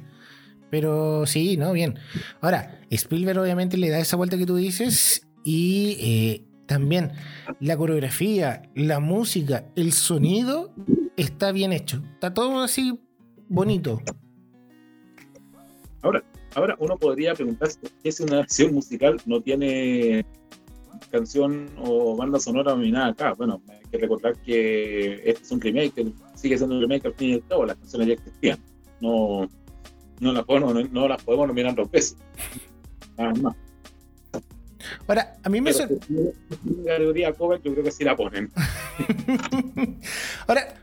Pero 0.71 1.27
sí, 1.27 1.57
no, 1.57 1.73
bien. 1.73 1.99
Ahora, 2.41 2.81
Spielberg 2.91 3.39
obviamente 3.39 3.77
le 3.77 3.91
da 3.91 3.99
esa 3.99 4.17
vuelta 4.17 4.37
que 4.37 4.47
tú 4.47 4.57
dices 4.57 5.27
y 5.45 5.97
eh, 6.01 6.45
también 6.67 7.13
la 7.61 7.77
coreografía, 7.77 8.63
la 8.75 9.01
música, 9.01 9.67
el 9.77 9.93
sonido 9.93 10.75
está 11.17 11.53
bien 11.53 11.73
hecho. 11.73 12.03
Está 12.15 12.35
todo 12.35 12.63
así 12.63 12.99
bonito. 13.49 14.03
Ahora 16.55 16.77
uno 16.79 16.97
podría 16.97 17.35
preguntarse 17.35 17.79
si 18.03 18.23
una 18.23 18.37
versión 18.37 18.75
musical 18.75 19.21
no 19.27 19.41
tiene 19.41 20.25
canción 21.11 21.69
o 21.79 22.17
banda 22.17 22.39
sonora 22.41 22.73
nominada 22.75 23.09
acá. 23.09 23.33
Bueno, 23.35 23.61
hay 23.69 23.81
que 23.91 23.99
recordar 23.99 24.37
que 24.39 25.15
este 25.29 25.43
es 25.43 25.51
un 25.53 25.61
remake, 25.61 26.13
sigue 26.35 26.57
siendo 26.57 26.77
un 26.77 26.83
remake 26.83 27.07
al 27.07 27.15
fin 27.15 27.31
y 27.31 27.35
al 27.35 27.45
cabo, 27.49 27.67
las 27.67 27.77
canciones 27.77 28.09
ya 28.09 28.15
existían. 28.15 28.59
No, 29.01 29.49
no, 30.21 30.33
las, 30.33 30.45
podemos, 30.45 30.91
no 30.91 31.09
las 31.09 31.23
podemos 31.23 31.47
nominar 31.49 31.75
dos 31.75 31.91
veces. 31.91 32.17
Nada 33.17 33.33
más. 33.35 33.57
Ahora, 35.07 35.37
a 35.43 35.49
mí 35.49 35.61
me 35.61 35.73
Pero 35.73 35.89
sor- 35.89 35.99
si 36.01 36.07
tiene 36.07 36.33
una 36.65 36.85
categoría 36.93 37.33
cover, 37.33 37.61
yo 37.63 37.73
creo 37.73 37.85
que 37.85 37.91
sí 37.91 38.05
la 38.05 38.17
ponen. 38.17 38.51
Ahora, 40.47 40.75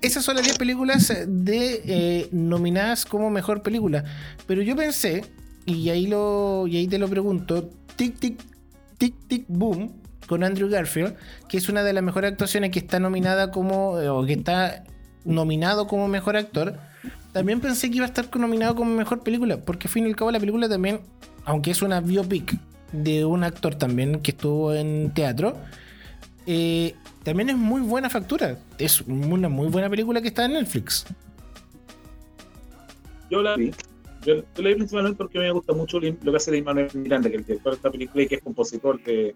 esas 0.00 0.24
son 0.24 0.36
las 0.36 0.44
10 0.44 0.58
películas 0.58 1.12
de 1.26 1.82
eh, 1.86 2.28
nominadas 2.32 3.04
como 3.04 3.30
mejor 3.30 3.62
película. 3.62 4.04
Pero 4.46 4.62
yo 4.62 4.76
pensé, 4.76 5.24
y 5.64 5.88
ahí 5.90 6.06
lo 6.06 6.66
y 6.66 6.76
ahí 6.76 6.88
te 6.88 6.98
lo 6.98 7.08
pregunto, 7.08 7.70
Tic 7.96 8.18
Tic 8.18 8.40
Tic 9.02 9.16
Tic 9.26 9.44
Boom 9.48 10.00
con 10.28 10.44
Andrew 10.44 10.68
Garfield, 10.68 11.16
que 11.48 11.56
es 11.56 11.68
una 11.68 11.82
de 11.82 11.92
las 11.92 12.04
mejores 12.04 12.30
actuaciones 12.30 12.70
que 12.70 12.78
está 12.78 13.00
nominada 13.00 13.50
como 13.50 13.98
eh, 13.98 14.08
o 14.08 14.24
que 14.24 14.34
está 14.34 14.84
nominado 15.24 15.88
como 15.88 16.06
mejor 16.06 16.36
actor. 16.36 16.78
También 17.32 17.58
pensé 17.58 17.90
que 17.90 17.96
iba 17.96 18.04
a 18.04 18.08
estar 18.08 18.28
nominado 18.36 18.76
como 18.76 18.94
mejor 18.94 19.24
película, 19.24 19.56
porque 19.56 19.88
al 19.88 19.92
fin 19.92 20.06
y 20.06 20.10
al 20.10 20.14
cabo 20.14 20.30
la 20.30 20.38
película 20.38 20.68
también, 20.68 21.00
aunque 21.44 21.72
es 21.72 21.82
una 21.82 22.00
biopic 22.00 22.56
de 22.92 23.24
un 23.24 23.42
actor 23.42 23.74
también 23.74 24.20
que 24.20 24.30
estuvo 24.30 24.72
en 24.72 25.12
teatro, 25.12 25.56
eh, 26.46 26.94
también 27.24 27.50
es 27.50 27.56
muy 27.56 27.80
buena 27.80 28.08
factura. 28.08 28.56
Es 28.78 29.00
una 29.00 29.48
muy 29.48 29.66
buena 29.66 29.90
película 29.90 30.22
que 30.22 30.28
está 30.28 30.44
en 30.44 30.52
Netflix. 30.52 31.06
Yo 33.30 33.42
la. 33.42 33.56
Yo, 34.24 34.36
vi 34.56 34.74
principalmente 34.74 35.18
porque 35.18 35.38
me 35.38 35.50
gusta 35.50 35.72
mucho 35.72 35.98
lo 35.98 36.32
que 36.32 36.36
hace 36.36 36.52
Lin 36.52 36.64
Manuel 36.64 36.88
Miranda, 36.94 37.28
que 37.28 37.36
es 37.36 37.40
el 37.40 37.46
director 37.46 37.72
de 37.72 37.76
esta 37.76 37.90
película 37.90 38.22
y 38.22 38.28
que 38.28 38.34
es 38.36 38.42
compositor 38.42 39.02
de, 39.02 39.14
de 39.14 39.34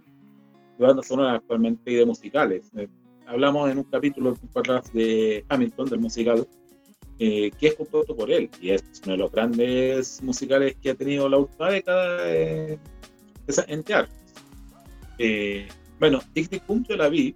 bandas 0.79 1.09
sonoras 1.09 1.37
actualmente 1.37 1.91
y 1.91 1.95
de 1.97 2.07
musicales. 2.07 2.71
Eh, 2.77 2.89
hablamos 3.27 3.71
en 3.71 3.79
un 3.79 3.85
capítulo 3.85 4.37
atrás 4.55 4.93
de 4.93 5.45
Hamilton, 5.49 5.89
del 5.89 6.01
musical, 6.01 6.47
eh, 7.19 7.51
que 7.59 7.69
es 7.69 7.75
compuesto 7.75 8.15
por 8.15 8.31
él 8.31 8.51
y 8.61 8.71
es 8.71 8.85
uno 9.05 9.13
de 9.13 9.19
los 9.19 9.33
grandes 9.33 10.23
musicales 10.23 10.77
que 10.83 10.91
ha 10.91 10.95
tenido 10.95 11.29
la 11.29 11.39
última 11.39 11.71
década 11.71 12.19
eh, 12.27 12.79
en 13.69 13.83
teatro. 13.83 14.13
Eh, 15.19 15.67
bueno, 15.99 16.21
Tic 16.35 16.67
Boom 16.67 16.85
yo 16.87 16.97
la 16.97 17.09
vi 17.09 17.35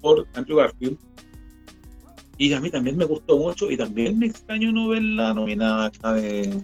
por 0.00 0.26
Andrew 0.34 0.58
Garfield 0.58 0.98
y 2.36 2.52
a 2.52 2.60
mí 2.60 2.70
también 2.70 2.96
me 2.96 3.04
gustó 3.04 3.38
mucho 3.38 3.70
y 3.70 3.76
también 3.76 4.18
me 4.18 4.26
extraño 4.26 4.72
no 4.72 4.88
verla 4.88 5.34
nominada 5.34 5.86
acá 5.86 6.14
de... 6.14 6.62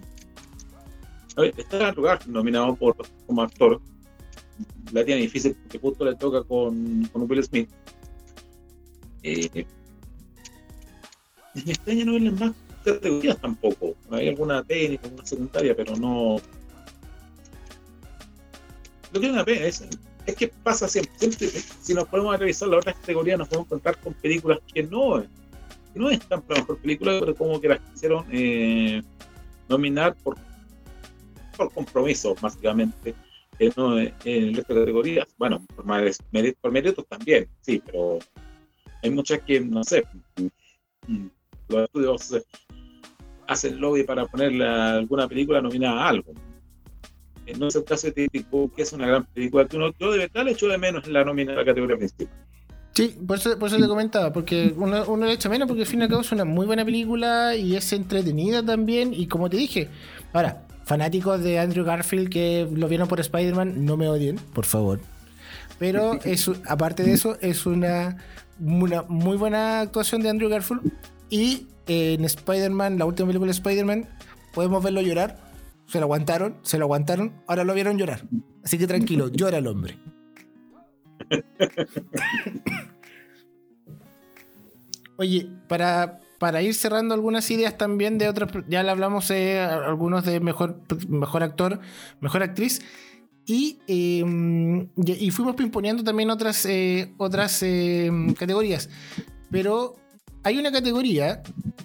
A 1.37 1.43
ver, 1.43 1.55
está 1.57 1.93
Garfield 1.93 2.35
nominado 2.35 2.75
por, 2.75 2.97
como 3.27 3.43
actor. 3.43 3.81
La 4.93 5.05
tiene 5.05 5.23
difícil 5.23 5.55
porque 5.55 5.79
justo 5.79 6.05
le 6.05 6.17
toca 6.17 6.43
con, 6.43 7.09
con 7.13 7.31
Will 7.31 7.45
Smith. 7.45 7.71
Eh, 9.23 9.65
me 11.55 11.73
extraña 11.73 12.05
no 12.05 12.15
verla 12.15 12.29
en 12.31 12.39
más 12.39 12.53
categorías 12.85 13.41
tampoco. 13.41 13.95
Hay 14.11 14.29
alguna 14.29 14.65
técnica, 14.65 15.05
alguna 15.05 15.25
secundaria, 15.25 15.77
pero 15.77 15.95
no... 15.97 16.39
Lo 19.13 19.21
que 19.21 19.27
es 19.27 19.33
una 19.33 19.45
pena 19.45 19.67
es, 19.67 19.85
es 20.27 20.35
que 20.35 20.49
pasa 20.49 20.89
siempre, 20.89 21.13
siempre, 21.17 21.49
si 21.49 21.95
nos 21.95 22.09
podemos 22.09 22.37
revisar 22.39 22.69
las 22.69 22.79
otras 22.79 22.97
categorías, 22.97 23.39
nos 23.39 23.49
podemos 23.49 23.67
encontrar 23.69 23.99
con 23.99 24.15
películas 24.15 24.59
que 24.73 24.83
no, 24.83 25.23
no 25.95 26.11
están 26.11 26.43
para 26.43 26.61
mejor 26.61 26.79
película, 26.79 27.19
pero 27.21 27.35
como 27.35 27.61
que 27.61 27.69
las 27.69 27.81
quisieron 27.81 28.25
eh, 28.31 29.03
nominar 29.69 30.15
por, 30.23 30.37
por 31.57 31.73
compromiso, 31.73 32.35
básicamente, 32.41 33.15
eh, 33.59 33.71
no, 33.77 33.99
eh, 33.99 34.15
en 34.25 34.45
el 34.49 34.55
resto 34.55 34.75
categorías. 34.75 35.29
Bueno, 35.37 35.65
por, 35.75 35.85
meri- 35.85 36.57
por 36.61 36.73
méritos 36.73 37.07
también, 37.07 37.49
sí, 37.61 37.83
pero 37.85 38.19
hay 39.03 39.11
muchas 39.11 39.41
que, 39.43 39.61
no 39.61 39.83
sé, 39.85 40.05
mm, 41.07 41.27
los 41.69 41.85
estudios 41.85 42.45
hacen 43.47 43.81
lobby 43.81 44.05
para 44.05 44.27
ponerle 44.27 44.67
a 44.67 44.95
alguna 44.95 45.29
película 45.29 45.61
nominada 45.61 46.05
a 46.05 46.09
algo. 46.09 46.33
Eh, 47.47 47.55
No 47.59 47.67
es 47.69 47.75
el 47.77 47.85
caso 47.85 48.11
de 48.11 48.29
Boom, 48.51 48.71
que 48.71 48.83
es 48.83 48.93
una 48.93 49.07
gran 49.07 49.25
película 49.27 49.67
que 49.67 49.77
uno, 49.77 49.93
yo 49.99 50.13
de 50.13 50.19
verdad 50.19 50.45
le 50.45 50.53
echo 50.53 50.69
de 50.69 50.79
menos 50.79 51.05
en 51.07 51.13
la 51.15 51.25
nómina 51.25 51.53
de 51.53 51.59
la 51.59 51.65
categoría 51.65 51.97
principal. 51.97 52.29
Sí, 52.93 53.17
por 53.27 53.39
eso, 53.39 53.59
por 53.59 53.69
eso 53.69 53.79
te 53.79 53.87
comentaba, 53.87 54.33
porque 54.33 54.75
uno, 54.77 55.05
uno 55.07 55.27
le 55.27 55.33
echa 55.33 55.49
menos 55.49 55.69
porque 55.69 55.83
al 55.83 55.87
fin 55.87 56.01
y 56.01 56.03
al 56.03 56.09
cabo 56.09 56.23
es 56.23 56.33
una 56.33 56.45
muy 56.45 56.67
buena 56.67 56.85
película 56.85 57.55
y 57.55 57.77
es 57.77 57.93
entretenida 57.93 58.65
también. 58.65 59.15
Y 59.15 59.27
como 59.27 59.49
te 59.49 59.57
dije, 59.57 59.89
ahora, 60.33 60.67
fanáticos 60.85 61.43
de 61.43 61.59
Andrew 61.61 61.85
Garfield 61.85 62.29
que 62.29 62.69
lo 62.73 62.89
vieron 62.89 63.07
por 63.07 63.21
Spider-Man, 63.21 63.85
no 63.85 63.97
me 63.97 64.09
odien, 64.09 64.37
por 64.53 64.67
favor. 64.67 65.01
Pero 65.79 66.19
es, 66.25 66.51
aparte 66.67 67.05
de 67.05 67.13
eso, 67.13 67.39
es 67.41 67.65
una, 67.65 68.19
una 68.59 69.03
muy 69.03 69.37
buena 69.37 69.81
actuación 69.81 70.21
de 70.21 70.29
Andrew 70.29 70.51
Garfield. 70.51 70.93
Y 71.31 71.69
eh, 71.87 72.17
en 72.19 72.25
Spider-Man, 72.25 72.99
la 72.99 73.05
última 73.05 73.29
película 73.29 73.47
de 73.47 73.53
Spider-Man, 73.53 74.09
podemos 74.53 74.83
verlo 74.83 75.01
llorar. 75.01 75.39
Se 75.87 75.99
lo 75.99 76.05
aguantaron, 76.05 76.57
se 76.63 76.77
lo 76.77 76.85
aguantaron, 76.85 77.33
ahora 77.47 77.65
lo 77.65 77.73
vieron 77.73 77.97
llorar. 77.97 78.23
Así 78.65 78.77
que 78.77 78.87
tranquilo, 78.87 79.29
llora 79.29 79.59
el 79.59 79.67
hombre. 79.69 79.97
Oye, 85.17 85.51
para, 85.69 86.21
para 86.39 86.63
ir 86.63 86.75
cerrando 86.75 87.13
algunas 87.15 87.51
ideas 87.51 87.77
también 87.77 88.17
de 88.17 88.29
otros, 88.29 88.65
ya 88.69 88.83
le 88.83 88.91
hablamos 88.91 89.29
de 89.29 89.61
algunos 89.61 90.25
de 90.25 90.41
mejor, 90.41 90.81
mejor 91.09 91.43
actor, 91.43 91.81
mejor 92.21 92.43
actriz. 92.43 92.81
Y, 93.47 93.81
eh, 93.87 94.25
y 94.97 95.31
fuimos 95.31 95.57
pimponeando 95.57 96.05
también 96.05 96.31
otras, 96.31 96.65
eh, 96.67 97.13
otras 97.19 97.63
eh, 97.63 98.11
categorías. 98.39 98.89
Pero 99.51 99.97
hay 100.43 100.57
una 100.57 100.73
categoría 100.73 101.43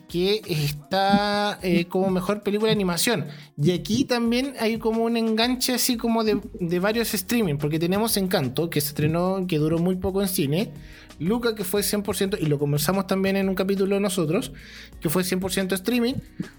que 0.07 0.41
está 0.47 1.59
eh, 1.61 1.85
como 1.85 2.09
mejor 2.09 2.43
película 2.43 2.67
de 2.69 2.73
animación. 2.73 3.25
Y 3.57 3.71
aquí 3.71 4.05
también 4.05 4.53
hay 4.59 4.77
como 4.77 5.03
un 5.03 5.17
enganche 5.17 5.73
así 5.73 5.97
como 5.97 6.23
de, 6.23 6.39
de 6.59 6.79
varios 6.79 7.13
streaming, 7.13 7.55
porque 7.57 7.79
tenemos 7.79 8.17
Encanto, 8.17 8.69
que 8.69 8.81
se 8.81 8.89
estrenó, 8.89 9.45
que 9.47 9.57
duró 9.57 9.79
muy 9.79 9.95
poco 9.95 10.21
en 10.21 10.27
cine. 10.27 10.71
Luca, 11.19 11.55
que 11.55 11.63
fue 11.63 11.81
100%, 11.81 12.37
y 12.41 12.45
lo 12.47 12.59
conversamos 12.59 13.07
también 13.07 13.37
en 13.37 13.47
un 13.47 13.55
capítulo 13.55 13.99
nosotros, 13.99 14.51
que 14.99 15.09
fue 15.09 15.23
100% 15.23 15.73
streaming. 15.73 16.15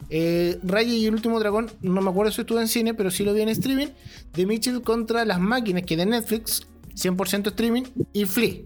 Eh, 0.08 0.58
Raya 0.62 0.92
y 0.92 1.06
el 1.06 1.14
último 1.14 1.38
dragón, 1.38 1.70
no 1.82 2.00
me 2.00 2.10
acuerdo 2.10 2.32
si 2.32 2.40
estuvo 2.40 2.60
en 2.60 2.68
cine, 2.68 2.94
pero 2.94 3.10
sí 3.10 3.24
lo 3.24 3.34
vi 3.34 3.42
en 3.42 3.50
streaming. 3.50 3.88
De 4.32 4.46
Mitchell 4.46 4.80
contra 4.82 5.24
las 5.24 5.40
máquinas, 5.40 5.82
que 5.82 5.96
de 5.96 6.06
Netflix, 6.06 6.66
100% 6.94 7.48
streaming. 7.48 7.82
Y 8.12 8.24
Flea. 8.24 8.62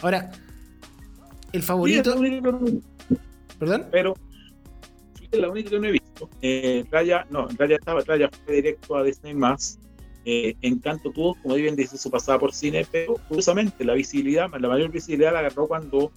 Ahora, 0.00 0.30
el 1.52 1.62
favorito. 1.62 2.16
¿Perdón? 3.58 3.86
Pero 3.90 4.14
es 5.30 5.38
la 5.38 5.50
única 5.50 5.70
que 5.70 5.78
no 5.78 5.86
he 5.86 5.92
visto. 5.92 6.30
Eh, 6.42 6.84
Raya, 6.90 7.26
no, 7.30 7.48
Raya 7.56 7.76
estaba, 7.76 8.00
Raya 8.00 8.30
fue 8.44 8.56
directo 8.56 8.96
a 8.96 9.02
Disney 9.02 9.34
más. 9.34 9.78
Eh, 10.24 10.56
Encanto 10.62 11.10
tuvo, 11.10 11.34
como 11.42 11.54
bien 11.54 11.76
dice, 11.76 11.96
su 11.96 12.10
pasada 12.10 12.38
por 12.38 12.52
cine, 12.52 12.86
pero 12.90 13.14
curiosamente 13.28 13.84
la 13.84 13.94
visibilidad, 13.94 14.50
la 14.50 14.68
mayor 14.68 14.90
visibilidad 14.90 15.32
la 15.32 15.38
agarró 15.40 15.66
cuando 15.66 16.12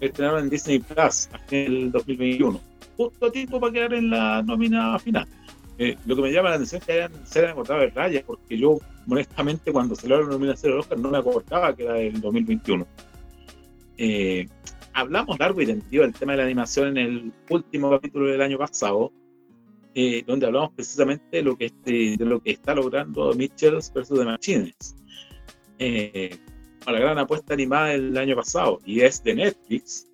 estrenaron 0.00 0.44
en 0.44 0.50
Disney 0.50 0.78
Plus 0.78 1.28
en 1.50 1.72
el 1.72 1.92
2021. 1.92 2.60
Justo 2.96 3.26
a 3.26 3.32
tiempo 3.32 3.60
para 3.60 3.72
quedar 3.72 3.94
en 3.94 4.10
la 4.10 4.42
nómina 4.42 4.98
final. 4.98 5.26
Eh, 5.78 5.96
lo 6.04 6.16
que 6.16 6.22
me 6.22 6.32
llama 6.32 6.50
la 6.50 6.56
atención 6.56 6.82
es 6.82 6.86
que 6.86 7.08
se 7.24 7.38
hayan 7.38 7.52
acordado 7.52 7.80
de 7.80 7.90
Raya, 7.90 8.22
porque 8.26 8.58
yo, 8.58 8.78
honestamente, 9.08 9.72
cuando 9.72 9.94
se 9.94 10.08
la 10.08 10.20
nominación 10.20 10.72
del 10.72 10.80
Oscar, 10.80 10.98
no 10.98 11.10
me 11.10 11.18
acordaba 11.18 11.74
que 11.74 11.84
era 11.84 11.94
del 11.94 12.20
2021. 12.20 12.86
Eh, 13.96 14.46
hablamos 14.92 15.38
largo 15.38 15.60
y 15.62 15.66
tendido 15.66 16.02
del 16.02 16.12
tema 16.12 16.32
de 16.32 16.38
la 16.38 16.44
animación 16.44 16.96
en 16.96 16.98
el 16.98 17.32
último 17.48 17.90
capítulo 17.90 18.30
del 18.30 18.42
año 18.42 18.58
pasado, 18.58 19.12
eh, 19.94 20.22
donde 20.26 20.46
hablamos 20.46 20.72
precisamente 20.74 21.38
de 21.38 21.42
lo 21.42 21.56
que, 21.56 21.66
este, 21.66 22.16
de 22.16 22.24
lo 22.24 22.40
que 22.40 22.52
está 22.52 22.74
logrando 22.74 23.32
Mitchells 23.34 23.92
versus 23.92 24.18
The 24.18 24.24
Machines. 24.24 24.96
Eh, 25.78 26.36
la 26.86 26.98
gran 26.98 27.18
apuesta 27.18 27.54
animada 27.54 27.88
del 27.88 28.16
año 28.16 28.36
pasado, 28.36 28.78
y 28.84 29.00
es 29.00 29.22
de 29.22 29.34
Netflix, 29.34 30.08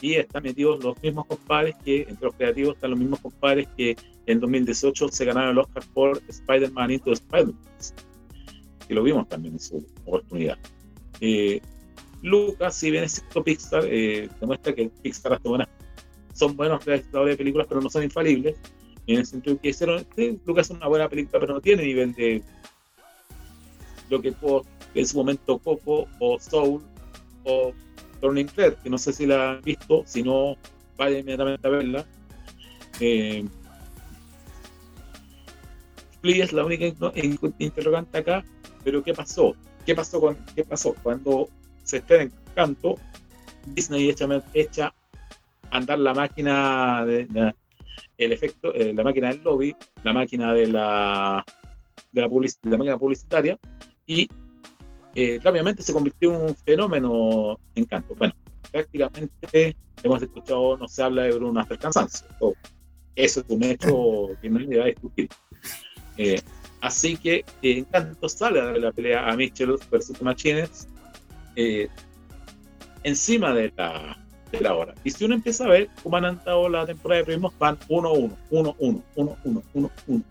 y 0.00 0.14
están 0.14 0.42
metidos 0.42 0.82
los 0.84 1.00
mismos 1.02 1.26
compadres 1.26 1.74
que, 1.84 2.02
entre 2.02 2.26
los 2.26 2.34
creativos, 2.34 2.74
están 2.74 2.90
los 2.90 2.98
mismos 2.98 3.20
compadres 3.20 3.66
que 3.76 3.96
en 4.26 4.40
2018 4.40 5.08
se 5.08 5.24
ganaron 5.24 5.50
el 5.50 5.58
Oscar 5.58 5.82
por 5.94 6.20
Spider-Man 6.28 6.90
Into 6.90 7.12
Spider-Man, 7.12 7.56
que 8.86 8.94
lo 8.94 9.02
vimos 9.02 9.28
también 9.28 9.54
en 9.54 9.60
su 9.60 9.86
oportunidad. 10.04 10.58
Eh, 11.20 11.60
Lucas, 12.22 12.74
si 12.76 12.90
bien 12.90 13.04
es 13.04 13.12
cierto 13.12 13.44
Pixar, 13.44 13.84
eh, 13.86 14.28
demuestra 14.40 14.74
que 14.74 14.90
Pixar 15.02 15.34
hace 15.34 15.48
buenas, 15.48 15.68
son 16.32 16.56
buenos 16.56 16.82
creadores 16.82 17.34
de 17.34 17.36
películas, 17.36 17.66
pero 17.68 17.80
no 17.80 17.90
son 17.90 18.02
infalibles. 18.02 18.56
En 19.06 19.18
el 19.18 19.26
sentido 19.26 19.60
que 19.60 19.68
hicieron, 19.68 20.04
Lucas 20.44 20.70
es 20.70 20.76
una 20.76 20.88
buena 20.88 21.08
película, 21.08 21.38
pero 21.40 21.54
no 21.54 21.60
tiene 21.60 21.84
nivel 21.84 22.12
de 22.14 22.42
lo 24.10 24.20
que 24.20 24.32
tuvo 24.32 24.64
en 24.94 25.06
su 25.06 25.16
momento 25.16 25.58
Coco 25.58 26.08
o 26.18 26.38
Soul 26.40 26.82
o 27.44 27.72
Turning 28.20 28.48
Red, 28.56 28.74
que 28.82 28.90
no 28.90 28.98
sé 28.98 29.12
si 29.12 29.26
la 29.26 29.52
han 29.52 29.62
visto, 29.62 30.02
si 30.06 30.22
no, 30.22 30.56
vaya 30.96 31.18
inmediatamente 31.18 31.66
a 31.66 31.70
verla. 31.70 32.06
Eh, 33.00 33.44
es 36.22 36.52
la 36.52 36.64
única 36.64 36.86
interrogante 37.58 38.18
acá, 38.18 38.44
pero 38.82 39.02
¿qué 39.02 39.14
pasó? 39.14 39.54
¿Qué 39.84 39.94
pasó 39.94 40.20
con 40.20 40.36
qué 40.56 40.64
pasó 40.64 40.94
cuando 41.02 41.48
se 41.86 41.98
estrena 41.98 42.24
en 42.24 42.32
canto, 42.54 42.96
Disney 43.66 44.10
echa, 44.10 44.26
echa 44.52 44.94
andar 45.70 45.98
la 45.98 46.14
máquina 46.14 47.04
de, 47.04 47.54
el 48.18 48.32
efecto, 48.32 48.74
eh, 48.74 48.92
la 48.92 49.04
máquina 49.04 49.28
del 49.28 49.42
lobby, 49.42 49.76
la 50.02 50.12
máquina 50.12 50.52
de 50.52 50.66
la 50.66 51.44
de 52.12 52.22
la, 52.22 52.28
la 52.28 52.78
máquina 52.78 52.98
publicitaria 52.98 53.58
y 54.06 54.28
eh, 55.14 55.38
rápidamente 55.42 55.82
se 55.82 55.92
convirtió 55.92 56.34
en 56.34 56.42
un 56.42 56.56
fenómeno 56.56 57.58
en 57.74 57.84
canto. 57.84 58.14
Bueno, 58.16 58.34
prácticamente 58.70 59.76
hemos 60.02 60.22
escuchado, 60.22 60.76
no 60.76 60.88
se 60.88 61.02
habla 61.02 61.22
de 61.22 61.32
Bruno 61.32 61.60
hasta 61.60 61.74
el 61.74 61.80
cansancio. 61.80 62.26
eso 63.14 63.40
es 63.40 63.46
un 63.48 63.62
hecho 63.62 64.28
que 64.42 64.50
no 64.50 64.58
hay 64.58 64.78
a 64.78 64.84
discutir. 64.86 65.28
Eh, 66.16 66.40
así 66.80 67.16
que 67.16 67.44
Encanto 67.62 68.28
sale 68.28 68.60
de 68.60 68.80
la 68.80 68.92
pelea 68.92 69.30
a 69.30 69.36
Mitchell 69.36 69.76
versus 69.90 70.20
Machines 70.20 70.88
eh, 71.56 71.88
encima 73.02 73.52
de 73.52 73.72
la, 73.76 74.16
de 74.52 74.60
la 74.60 74.74
hora. 74.74 74.94
Y 75.04 75.10
si 75.10 75.24
uno 75.24 75.34
empieza 75.34 75.64
a 75.64 75.68
ver 75.68 75.88
cómo 76.02 76.16
han 76.16 76.24
andado 76.26 76.68
la 76.68 76.86
temporada 76.86 77.20
de 77.20 77.26
primos, 77.26 77.58
van 77.58 77.78
1-1, 77.88 78.36
1-1, 78.50 79.02
1-1, 79.16 79.62
1-1. 79.74 80.22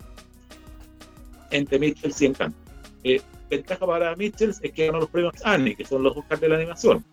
Entre 1.50 1.78
Mitchell 1.78 2.12
y 2.18 2.24
Encanto. 2.26 2.58
Eh, 3.04 3.20
ventaja 3.50 3.86
para 3.86 4.16
Mitchell 4.16 4.50
es 4.60 4.72
que 4.72 4.86
ganó 4.86 5.00
los 5.00 5.10
premios 5.10 5.34
Annie, 5.44 5.76
que 5.76 5.84
son 5.84 6.02
los 6.02 6.16
Oscars 6.16 6.40
de 6.40 6.48
la 6.48 6.56
animación. 6.56 7.04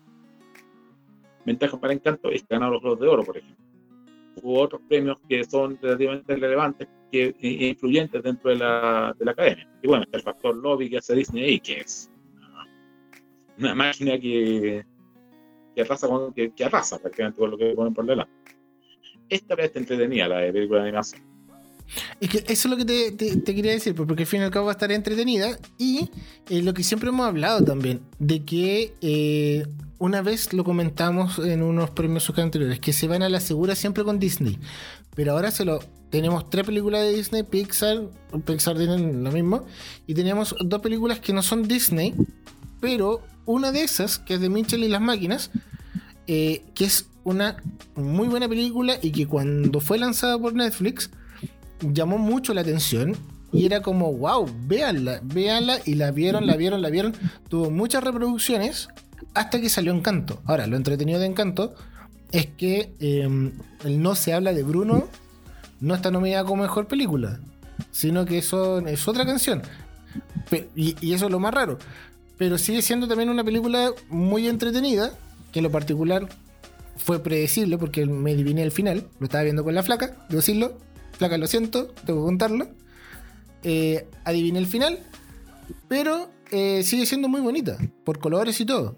Ventaja 1.44 1.78
para 1.78 1.92
Encanto 1.92 2.30
es 2.30 2.42
que 2.42 2.54
ganó 2.54 2.70
los 2.70 2.80
Globos 2.80 3.00
de 3.00 3.08
Oro, 3.08 3.24
por 3.24 3.36
ejemplo. 3.36 3.64
Hubo 4.42 4.60
otros 4.60 4.80
premios 4.88 5.18
que 5.28 5.44
son 5.44 5.78
relativamente 5.80 6.34
relevantes 6.36 6.88
e 7.12 7.34
influyentes 7.40 8.22
dentro 8.22 8.50
de 8.50 8.56
la, 8.56 9.14
de 9.16 9.24
la 9.24 9.30
academia. 9.30 9.68
Y 9.82 9.86
bueno, 9.86 10.02
está 10.02 10.18
el 10.18 10.24
factor 10.24 10.56
lobby 10.56 10.90
que 10.90 10.98
hace 10.98 11.14
Disney 11.14 11.44
ahí, 11.44 11.60
que 11.60 11.80
es 11.80 12.10
una 13.58 13.74
máquina 13.74 14.18
que, 14.18 14.84
que 15.74 15.80
arrasa, 15.80 16.08
con, 16.08 16.32
que, 16.32 16.52
que, 16.52 16.64
arrasa 16.64 16.98
prácticamente 16.98 17.38
con 17.38 17.50
lo 17.50 17.58
que 17.58 17.72
ponen 17.74 17.94
por 17.94 18.06
delante. 18.06 18.32
Esta 19.28 19.54
vez 19.54 19.66
está 19.66 19.78
entretenida 19.78 20.28
la 20.28 20.38
de 20.38 20.52
película 20.52 20.82
de 20.82 20.88
animación. 20.88 21.34
Es 22.20 22.30
que 22.30 22.38
eso 22.38 22.46
es 22.48 22.66
lo 22.66 22.76
que 22.76 22.84
te, 23.12 23.54
quería 23.54 23.72
decir, 23.72 23.94
porque 23.94 24.22
al 24.22 24.26
fin 24.26 24.40
y 24.40 24.44
al 24.44 24.50
cabo 24.50 24.66
va 24.66 24.72
a 24.72 24.74
estar 24.74 24.90
entretenida. 24.90 25.58
Y 25.78 26.10
eh, 26.48 26.62
lo 26.62 26.74
que 26.74 26.82
siempre 26.82 27.08
hemos 27.08 27.26
hablado 27.26 27.62
también, 27.62 28.00
de 28.18 28.44
que 28.44 28.94
eh, 29.00 29.66
una 29.98 30.22
vez 30.22 30.52
lo 30.52 30.64
comentamos 30.64 31.38
en 31.38 31.62
unos 31.62 31.90
premios 31.90 32.30
anteriores, 32.38 32.80
que 32.80 32.92
se 32.92 33.06
van 33.06 33.22
a 33.22 33.28
la 33.28 33.40
segura 33.40 33.74
siempre 33.74 34.04
con 34.04 34.18
Disney. 34.18 34.58
Pero 35.14 35.32
ahora 35.32 35.50
se 35.50 35.64
lo 35.64 35.80
tenemos 36.10 36.48
tres 36.50 36.64
películas 36.64 37.02
de 37.02 37.14
Disney, 37.14 37.42
Pixar, 37.42 38.02
Pixar 38.44 38.76
tienen 38.76 39.22
lo 39.22 39.32
mismo, 39.32 39.66
y 40.06 40.14
tenemos 40.14 40.54
dos 40.60 40.80
películas 40.80 41.20
que 41.20 41.32
no 41.32 41.42
son 41.42 41.66
Disney, 41.66 42.14
pero 42.80 43.22
una 43.46 43.72
de 43.72 43.82
esas, 43.82 44.18
que 44.18 44.34
es 44.34 44.40
de 44.40 44.48
Mitchell 44.48 44.84
y 44.84 44.88
las 44.88 45.00
máquinas, 45.00 45.50
eh, 46.26 46.62
que 46.74 46.84
es 46.84 47.06
una 47.24 47.56
muy 47.96 48.28
buena 48.28 48.48
película 48.48 48.96
y 49.00 49.10
que 49.10 49.26
cuando 49.26 49.80
fue 49.80 49.98
lanzada 49.98 50.38
por 50.38 50.54
Netflix 50.54 51.10
llamó 51.80 52.18
mucho 52.18 52.54
la 52.54 52.60
atención 52.60 53.16
y 53.52 53.66
era 53.66 53.82
como, 53.82 54.12
wow, 54.12 54.50
véanla, 54.66 55.20
véanla 55.22 55.78
y 55.84 55.94
la 55.94 56.10
vieron, 56.10 56.46
la 56.46 56.56
vieron, 56.56 56.82
la 56.82 56.90
vieron. 56.90 57.14
Tuvo 57.48 57.70
muchas 57.70 58.02
reproducciones 58.02 58.88
hasta 59.32 59.60
que 59.60 59.68
salió 59.68 59.92
Encanto. 59.92 60.42
Ahora, 60.44 60.66
lo 60.66 60.76
entretenido 60.76 61.20
de 61.20 61.26
Encanto 61.26 61.74
es 62.32 62.46
que 62.46 62.92
em, 62.98 63.52
el 63.84 64.02
No 64.02 64.16
se 64.16 64.32
habla 64.32 64.52
de 64.52 64.64
Bruno 64.64 65.08
no 65.80 65.94
está 65.94 66.10
nominada 66.10 66.44
como 66.44 66.62
mejor 66.62 66.88
película, 66.88 67.38
sino 67.92 68.24
que 68.24 68.38
eso 68.38 68.80
es 68.80 69.06
otra 69.06 69.24
canción. 69.24 69.62
y, 70.74 71.12
eso 71.12 71.26
es 71.26 71.30
lo 71.30 71.38
más 71.38 71.54
raro 71.54 71.78
pero 72.36 72.58
sigue 72.58 72.82
siendo 72.82 73.08
también 73.08 73.30
una 73.30 73.44
película 73.44 73.92
muy 74.08 74.48
entretenida, 74.48 75.16
que 75.52 75.60
en 75.60 75.64
lo 75.64 75.70
particular 75.70 76.28
fue 76.96 77.22
predecible 77.22 77.78
porque 77.78 78.06
me 78.06 78.32
adiviné 78.32 78.62
el 78.62 78.70
final, 78.70 79.08
lo 79.18 79.26
estaba 79.26 79.44
viendo 79.44 79.64
con 79.64 79.74
la 79.74 79.82
flaca, 79.82 80.16
debo 80.28 80.40
decirlo, 80.40 80.78
flaca 81.12 81.38
lo 81.38 81.46
siento, 81.46 81.88
tengo 82.06 82.20
que 82.20 82.26
contarlo, 82.26 82.68
eh, 83.62 84.06
adiviné 84.24 84.58
el 84.58 84.66
final, 84.66 84.98
pero 85.88 86.30
eh, 86.50 86.82
sigue 86.82 87.06
siendo 87.06 87.28
muy 87.28 87.40
bonita, 87.40 87.78
por 88.04 88.18
colores 88.18 88.60
y 88.60 88.66
todo. 88.66 88.96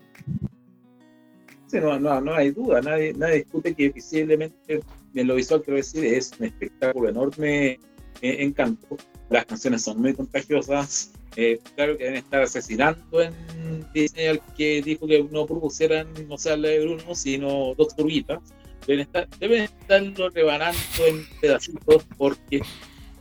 Sí, 1.66 1.78
no, 1.80 1.98
no, 1.98 2.20
no 2.20 2.34
hay 2.34 2.50
duda, 2.50 2.80
nadie, 2.80 3.12
nadie 3.14 3.36
discute 3.36 3.74
que 3.74 3.88
visiblemente 3.90 4.80
en 5.14 5.26
lo 5.26 5.34
visual, 5.34 5.62
quiero 5.62 5.78
decir, 5.78 6.04
es 6.04 6.32
un 6.38 6.46
espectáculo 6.46 7.08
enorme 7.08 7.70
eh, 7.70 7.78
encanto. 8.20 8.96
Las 9.30 9.46
canciones 9.46 9.82
son 9.82 10.00
muy 10.00 10.14
contagiosas, 10.14 11.10
eh, 11.36 11.60
claro 11.74 11.98
que 11.98 12.04
deben 12.04 12.18
estar 12.18 12.42
asesinando 12.42 13.20
en 13.20 13.34
Disney 13.92 14.26
al 14.26 14.40
que 14.54 14.80
dijo 14.82 15.06
que 15.06 15.22
no 15.30 15.46
propusieran, 15.46 16.08
no 16.28 16.38
sea 16.38 16.56
la 16.56 16.68
de 16.68 16.80
Bruno, 16.80 17.14
sino 17.14 17.74
dos 17.74 17.94
turbitas. 17.94 18.40
Deben, 18.86 19.00
estar, 19.00 19.28
deben 19.38 19.64
estarlo 19.64 20.30
rebanando 20.30 20.78
en 21.06 21.26
pedacitos 21.40 22.04
porque 22.16 22.62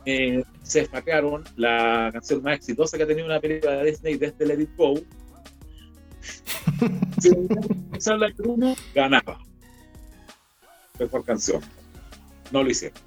eh, 0.06 0.42
se 0.62 0.80
destacaron 0.80 1.44
la 1.56 2.10
canción 2.12 2.42
más 2.42 2.56
exitosa 2.56 2.96
que 2.96 3.02
ha 3.02 3.06
tenido 3.06 3.26
una 3.26 3.40
película 3.40 3.72
de 3.72 3.90
Disney 3.90 4.16
desde 4.16 4.46
Let 4.46 4.62
It 4.62 4.70
Go. 4.76 4.94
si 7.20 7.30
se 7.98 8.12
habla 8.12 8.28
de 8.28 8.34
Bruno, 8.34 8.74
ganaba. 8.94 9.38
Mejor 10.98 11.24
canción. 11.24 11.60
No 12.50 12.62
lo 12.62 12.70
hicieron. 12.70 12.98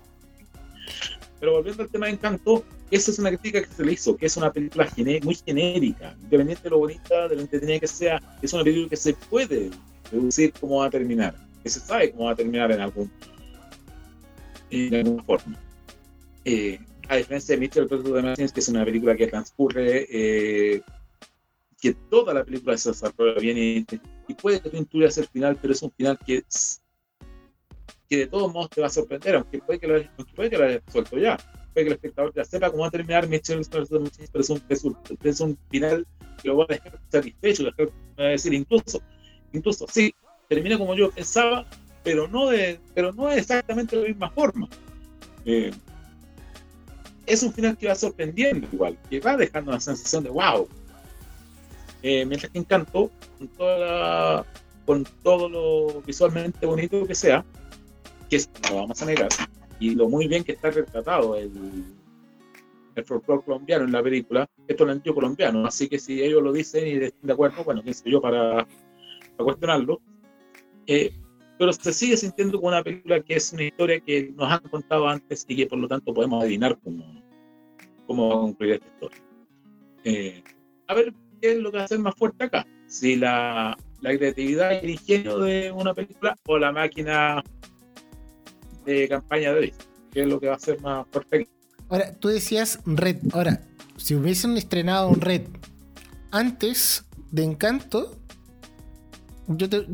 Pero 1.40 1.54
volviendo 1.54 1.84
al 1.84 1.90
tema 1.90 2.08
de 2.08 2.12
Encanto, 2.12 2.66
esa 2.92 3.12
es 3.12 3.20
una 3.20 3.30
crítica 3.30 3.62
que 3.62 3.74
se 3.74 3.84
le 3.84 3.94
hizo, 3.94 4.18
que 4.18 4.26
es 4.26 4.38
una 4.38 4.52
película 4.52 4.88
muy 5.24 5.36
genérica, 5.36 6.16
independiente 6.22 6.64
de 6.64 6.70
lo 6.70 6.80
bonita, 6.80 7.28
de 7.28 7.36
lo 7.36 7.42
entretenida 7.42 7.80
que 7.80 7.88
sea, 7.88 8.22
es 8.42 8.54
una 8.54 8.64
película 8.64 8.90
que 8.90 8.98
se 8.98 9.14
puede 9.14 9.70
deducir 10.12 10.54
cómo 10.60 10.80
va 10.80 10.88
a 10.88 10.90
terminar, 10.90 11.36
que 11.64 11.70
se 11.70 11.80
sabe 11.80 12.12
cómo 12.12 12.26
va 12.26 12.32
a 12.32 12.36
terminar 12.36 12.72
en 12.72 12.82
algún, 12.82 13.12
de 14.70 14.98
alguna 14.98 15.24
forma. 15.24 15.60
Eh, 16.46 16.80
a 17.08 17.16
diferencia 17.16 17.56
de 17.56 17.62
Mitchell 17.62 17.86
vs. 17.86 18.24
Machines, 18.24 18.52
que 18.52 18.60
es 18.60 18.70
una 18.70 18.86
película 18.86 19.16
que 19.16 19.28
transcurre, 19.28 20.08
eh, 20.10 20.82
que 21.82 21.94
toda 21.94 22.34
la 22.34 22.44
película 22.44 22.78
se 22.78 22.90
desarrolla 22.90 23.40
bien 23.40 23.58
y, 23.58 23.86
y 24.28 24.34
puede 24.34 24.62
que 24.62 24.70
tú 24.70 24.78
intuyas 24.78 25.18
el 25.18 25.28
final, 25.28 25.58
pero 25.62 25.74
es 25.74 25.82
un 25.82 25.92
final 25.92 26.18
que, 26.26 26.44
que 28.10 28.18
de 28.18 28.28
todos 28.28 28.52
modos 28.52 28.70
te 28.70 28.82
va 28.82 28.88
a 28.88 28.92
sorprender, 28.92 29.36
aunque 29.36 29.60
puede 29.60 29.80
que 29.80 29.88
lo, 29.88 30.26
puede 30.36 30.50
que 30.50 30.58
lo 30.58 30.66
hayas 30.66 30.82
suelto 30.92 31.18
ya, 31.18 31.38
puede 31.74 31.86
que 31.86 31.90
el 31.90 31.94
espectador 31.94 32.34
ya 32.36 32.46
sepa 32.46 32.70
cómo 32.70 32.82
va 32.82 32.88
a 32.88 32.92
terminar 32.92 33.28
Mitchell 33.28 33.62
pero 33.70 33.84
es 33.84 33.92
un, 33.92 34.62
es 34.70 34.84
un, 34.84 34.98
es 35.24 35.40
un 35.40 35.58
final 35.70 36.06
que 36.42 36.48
lo 36.48 36.58
va 36.58 36.66
a 36.66 36.74
dejar 36.74 37.00
satisfecho, 37.10 37.64
va 37.66 38.26
a 38.26 38.30
decir 38.30 38.54
incluso, 38.54 39.02
incluso, 39.54 39.86
sí, 39.92 40.14
termina 40.48 40.78
como 40.78 40.96
yo 40.96 41.12
pensaba, 41.12 41.66
pero 42.04 42.28
no 42.28 42.48
de, 42.48 42.80
pero 42.94 43.12
no 43.14 43.30
exactamente 43.32 43.96
de 43.96 44.04
la 44.04 44.08
misma 44.10 44.30
forma. 44.32 44.70
Eh, 45.46 45.72
es 47.26 47.44
un 47.44 47.54
final 47.54 47.78
que 47.78 47.88
va 47.88 47.96
sorprendiendo 47.96 48.68
igual, 48.72 48.98
que 49.10 49.20
va 49.20 49.38
dejando 49.38 49.72
una 49.72 49.80
sensación 49.80 50.24
de 50.24 50.30
wow. 50.30 50.68
Eh, 52.02 52.26
mientras 52.26 52.52
que 52.52 52.60
Encanto, 52.60 53.12
con, 53.38 53.48
toda 53.50 54.46
con 54.86 55.04
todo 55.24 55.50
lo 55.50 56.02
visualmente 56.02 56.66
bonito 56.66 57.06
que 57.06 57.14
sea, 57.14 57.46
que 58.30 58.38
es, 58.38 58.50
no 58.70 58.78
vamos 58.78 59.02
a 59.02 59.06
negar, 59.06 59.30
y 59.80 59.96
lo 59.96 60.10
muy 60.10 60.28
bien 60.28 60.44
que 60.44 60.54
está 60.54 60.72
retratado 60.72 61.36
el, 61.36 61.52
el 62.96 63.06
folclore 63.06 63.44
colombiano 63.44 63.86
en 63.86 63.92
la 63.92 64.04
película, 64.04 64.50
esto 64.68 64.84
es 64.84 64.90
el 64.90 64.96
antiguo 64.96 65.16
colombiano, 65.16 65.66
así 65.66 65.88
que 65.88 66.00
si 66.00 66.22
ellos 66.22 66.44
lo 66.44 66.52
dicen 66.52 66.88
y 66.88 66.92
están 67.04 67.28
de 67.28 67.34
acuerdo, 67.34 67.64
bueno, 67.64 67.82
quién 67.82 67.94
soy 67.94 68.12
yo 68.12 68.22
para, 68.22 68.66
para 69.38 69.46
cuestionarlo, 69.46 70.02
eh, 70.86 71.12
pero 71.58 71.74
se 71.74 71.94
sigue 71.94 72.18
sintiendo 72.18 72.58
como 72.58 72.70
una 72.70 72.84
película 72.84 73.22
que 73.22 73.36
es 73.36 73.52
una 73.54 73.64
historia 73.64 74.00
que 74.00 74.32
nos 74.36 74.52
han 74.52 74.62
contado 74.70 75.08
antes 75.08 75.46
y 75.48 75.56
que 75.56 75.68
por 75.68 75.80
lo 75.80 75.88
tanto 75.88 76.14
podemos 76.14 76.44
adivinar 76.44 76.78
cómo, 76.84 77.24
cómo 78.08 78.30
va 78.30 78.36
a 78.36 78.40
concluir 78.40 78.74
esta 78.74 78.88
historia. 78.88 79.24
Eh, 80.04 80.44
a 80.88 80.94
ver 80.94 81.14
qué 81.42 81.52
es 81.54 81.58
lo 81.60 81.72
que 81.72 81.78
va 81.78 81.84
a 81.84 81.88
ser 81.88 82.00
más 82.00 82.16
fuerte 82.16 82.46
acá, 82.46 82.66
si 82.88 83.16
la, 83.16 83.78
la 84.02 84.18
creatividad 84.18 84.72
y 84.72 84.86
el 84.86 84.90
ingenio 84.92 85.40
de 85.40 85.72
una 85.72 85.94
película 85.94 86.36
o 86.48 86.58
la 86.58 86.72
máquina 86.72 87.44
de 88.94 89.08
campaña 89.08 89.54
de 89.54 89.62
Disney, 89.62 89.88
qué 90.12 90.22
es 90.22 90.28
lo 90.28 90.40
que 90.40 90.48
va 90.48 90.56
a 90.56 90.60
ser 90.60 90.82
más 90.82 91.06
aquí. 91.32 91.48
Ahora, 91.90 92.14
tú 92.14 92.28
decías 92.28 92.80
Red. 92.86 93.18
Ahora, 93.32 93.62
si 93.98 94.16
hubiesen 94.16 94.58
estrenado 94.58 95.10
un 95.10 95.22
Red 95.22 95.44
antes 96.32 97.06
de 97.32 97.44
Encanto, 97.44 98.20
yo 99.48 99.70
te, 99.70 99.86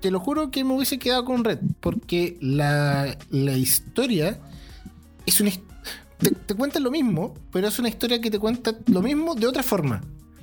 te 0.00 0.10
lo 0.10 0.20
juro 0.20 0.50
que 0.50 0.64
me 0.64 0.74
hubiese 0.74 0.98
quedado 0.98 1.24
con 1.24 1.44
Red, 1.44 1.58
porque 1.80 2.36
la, 2.40 3.16
la 3.30 3.56
historia 3.56 4.40
es 5.24 5.40
una 5.40 5.50
te, 6.18 6.30
te 6.30 6.54
cuenta 6.54 6.80
lo 6.80 6.90
mismo, 6.90 7.34
pero 7.52 7.68
es 7.68 7.78
una 7.78 7.88
historia 7.88 8.20
que 8.20 8.30
te 8.30 8.38
cuenta 8.38 8.74
lo 8.86 9.02
mismo 9.02 9.34
de 9.34 9.46
otra 9.46 9.62
forma. 9.62 10.00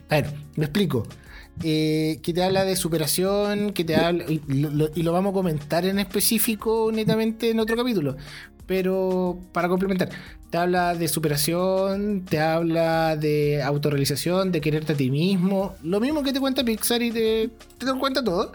A 0.09 0.15
ver, 0.15 0.33
me 0.55 0.65
explico. 0.65 1.03
Eh, 1.61 2.19
que 2.23 2.33
te 2.33 2.43
habla 2.43 2.65
de 2.65 2.75
superación, 2.75 3.73
que 3.73 3.83
te 3.85 3.95
habla, 3.95 4.25
y 4.27 4.41
lo, 5.03 5.11
vamos 5.11 5.31
a 5.31 5.33
comentar 5.33 5.85
en 5.85 5.99
específico 5.99 6.91
netamente 6.91 7.51
en 7.51 7.59
otro 7.59 7.77
capítulo, 7.77 8.17
pero 8.65 9.39
para 9.51 9.69
complementar, 9.69 10.09
te 10.49 10.57
habla 10.57 10.95
de 10.95 11.07
superación, 11.07 12.25
te 12.25 12.39
habla 12.39 13.15
de 13.15 13.61
autorrealización, 13.61 14.51
de 14.51 14.61
quererte 14.61 14.93
a 14.93 14.97
ti 14.97 15.11
mismo, 15.11 15.75
lo 15.83 15.99
mismo 15.99 16.23
que 16.23 16.33
te 16.33 16.39
cuenta 16.39 16.63
Pixar 16.63 17.01
y 17.01 17.11
te, 17.11 17.49
te 17.77 17.85
lo 17.85 17.99
cuenta 17.99 18.23
todo, 18.23 18.51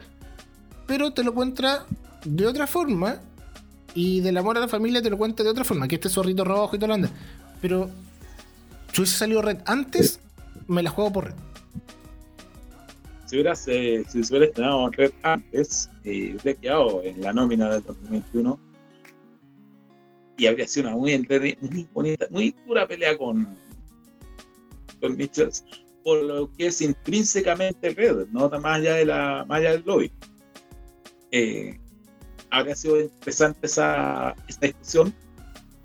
pero 0.86 1.12
te 1.12 1.22
lo 1.22 1.32
cuenta 1.32 1.86
de 2.24 2.46
otra 2.46 2.66
forma 2.66 3.20
y 3.94 4.20
del 4.20 4.36
amor 4.36 4.58
a 4.58 4.60
la 4.60 4.68
familia 4.68 5.00
te 5.00 5.08
lo 5.08 5.16
cuenta 5.16 5.44
de 5.44 5.50
otra 5.50 5.64
forma, 5.64 5.88
que 5.88 5.94
este 5.94 6.08
zorrito 6.08 6.44
rojo 6.44 6.76
y 6.76 6.78
todo 6.78 6.88
lo 6.88 6.94
anda. 6.94 7.10
Pero 7.62 7.88
si 8.92 9.00
hubiese 9.00 9.16
salido 9.16 9.40
Red 9.40 9.58
antes, 9.66 10.20
me 10.66 10.82
la 10.82 10.90
juego 10.90 11.12
por 11.12 11.24
Red. 11.26 11.47
Si, 13.28 13.36
hubieras, 13.36 13.60
si 13.60 14.02
hubiera 14.30 14.46
estrenado 14.46 14.88
Red 14.88 15.12
antes, 15.22 15.90
eh, 16.04 16.34
hubiera 16.40 16.58
quedado 16.58 17.02
en 17.02 17.20
la 17.20 17.34
nómina 17.34 17.68
del 17.68 17.82
2021 17.82 18.58
y 20.38 20.46
habría 20.46 20.66
sido 20.66 20.88
una 20.88 20.96
muy, 20.96 21.18
muy 21.60 21.88
bonita, 21.92 22.26
muy 22.30 22.54
dura 22.66 22.88
pelea 22.88 23.18
con, 23.18 23.54
con 24.98 25.14
Mitchells, 25.14 25.62
por 26.02 26.22
lo 26.22 26.50
que 26.52 26.68
es 26.68 26.80
intrínsecamente 26.80 27.90
Red, 27.90 28.28
no 28.28 28.48
más 28.48 28.78
allá, 28.78 28.94
de 28.94 29.04
la, 29.04 29.44
más 29.46 29.58
allá 29.58 29.72
del 29.72 29.82
lobby. 29.84 30.10
Eh, 31.30 31.78
habría 32.48 32.76
sido 32.76 32.98
interesante 32.98 33.66
esa, 33.66 34.34
esa 34.48 34.60
discusión. 34.60 35.14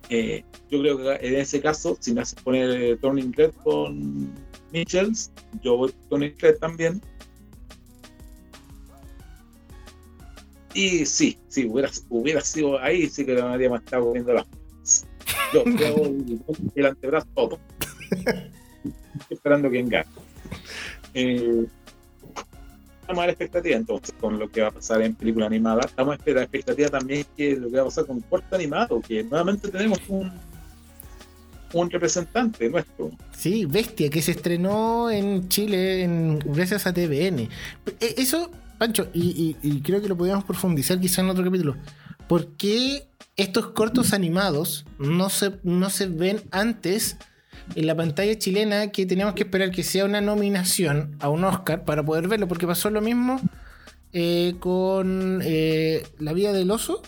Eh, 0.07 0.45
yo 0.71 0.79
creo 0.79 0.97
que 0.97 1.27
en 1.27 1.35
ese 1.35 1.59
caso, 1.59 1.97
si 1.99 2.13
me 2.13 2.21
haces 2.21 2.41
poner 2.41 2.97
Turning 2.99 3.33
Red 3.33 3.51
con 3.65 4.33
Mitchells, 4.71 5.29
yo 5.61 5.75
voy 5.75 5.91
con 5.91 6.09
Turning 6.21 6.35
Red 6.39 6.57
también. 6.59 7.01
Y 10.73 11.05
sí, 11.05 11.37
sí, 11.47 11.65
hubiera, 11.65 11.89
hubiera 12.09 12.41
sido 12.41 12.79
ahí, 12.79 13.07
sí 13.07 13.25
que 13.25 13.33
me 13.33 13.41
habría 13.41 13.75
estado 13.75 14.05
comiendo 14.05 14.33
las. 14.33 14.45
Yo, 15.53 15.63
yo 15.77 15.95
el 16.75 16.85
antebrazo 16.85 17.27
todo. 17.35 17.59
esperando 19.29 19.69
que 19.69 19.83
gane. 19.83 20.05
Eh, 21.13 21.65
estamos 23.01 23.23
a 23.23 23.25
la 23.27 23.31
expectativa 23.31 23.75
entonces 23.75 24.15
con 24.19 24.39
lo 24.39 24.49
que 24.49 24.61
va 24.61 24.69
a 24.69 24.71
pasar 24.71 25.01
en 25.01 25.15
película 25.15 25.45
animada. 25.45 25.81
Estamos 25.85 26.17
a 26.17 26.29
la 26.31 26.41
expectativa 26.41 26.89
también 26.89 27.25
que 27.37 27.55
lo 27.55 27.69
que 27.69 27.75
va 27.75 27.81
a 27.83 27.85
pasar 27.85 28.05
con 28.05 28.21
corto 28.21 28.55
animado, 28.55 29.01
que 29.01 29.23
nuevamente 29.23 29.69
tenemos 29.69 29.99
un, 30.07 30.31
un 31.73 31.89
representante 31.89 32.69
nuestro. 32.69 33.11
Sí, 33.37 33.65
Bestia, 33.65 34.09
que 34.09 34.21
se 34.21 34.31
estrenó 34.31 35.11
en 35.11 35.49
Chile 35.49 36.03
en, 36.03 36.39
gracias 36.39 36.87
a 36.87 36.93
TVN. 36.93 37.39
E, 37.39 37.49
eso, 38.17 38.49
Pancho, 38.77 39.09
y, 39.13 39.57
y, 39.61 39.67
y 39.67 39.81
creo 39.81 40.01
que 40.01 40.07
lo 40.07 40.17
podríamos 40.17 40.43
profundizar 40.43 40.99
quizá 40.99 41.21
en 41.21 41.29
otro 41.29 41.43
capítulo. 41.43 41.75
¿Por 42.27 42.47
qué 42.55 43.07
estos 43.35 43.67
cortos 43.67 44.13
animados 44.13 44.85
no 44.97 45.29
se, 45.29 45.53
no 45.63 45.89
se 45.89 46.07
ven 46.07 46.41
antes? 46.51 47.17
en 47.75 47.87
la 47.87 47.95
pantalla 47.95 48.37
chilena 48.37 48.91
que 48.91 49.05
teníamos 49.05 49.35
que 49.35 49.43
esperar 49.43 49.71
que 49.71 49.83
sea 49.83 50.05
una 50.05 50.21
nominación 50.21 51.15
a 51.19 51.29
un 51.29 51.43
Oscar 51.43 51.85
para 51.85 52.03
poder 52.03 52.27
verlo, 52.27 52.47
porque 52.47 52.67
pasó 52.67 52.89
lo 52.89 53.01
mismo 53.01 53.39
eh, 54.11 54.55
con 54.59 55.41
eh, 55.43 56.05
La 56.19 56.33
vida 56.33 56.53
del 56.53 56.71
oso, 56.71 57.01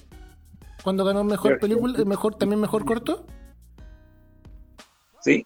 cuando 0.83 1.05
ganó 1.05 1.23
mejor 1.23 1.59
película, 1.59 2.03
mejor, 2.05 2.35
también 2.35 2.59
mejor 2.59 2.85
corto. 2.85 3.25
Sí. 5.21 5.43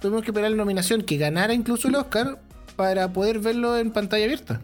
Tuvimos 0.00 0.22
que 0.22 0.30
esperar 0.30 0.50
la 0.50 0.56
nominación, 0.56 1.02
que 1.02 1.16
ganara 1.16 1.54
incluso 1.54 1.88
el 1.88 1.94
Oscar, 1.96 2.40
para 2.76 3.12
poder 3.12 3.38
verlo 3.38 3.78
en 3.78 3.90
pantalla 3.90 4.24
abierta. 4.24 4.60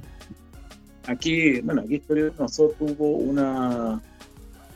Aquí, 1.06 1.60
bueno, 1.60 1.82
aquí 1.82 1.96
Historia 1.96 2.32
nosotros 2.38 2.76
tuvo 2.78 3.16
una. 3.16 4.00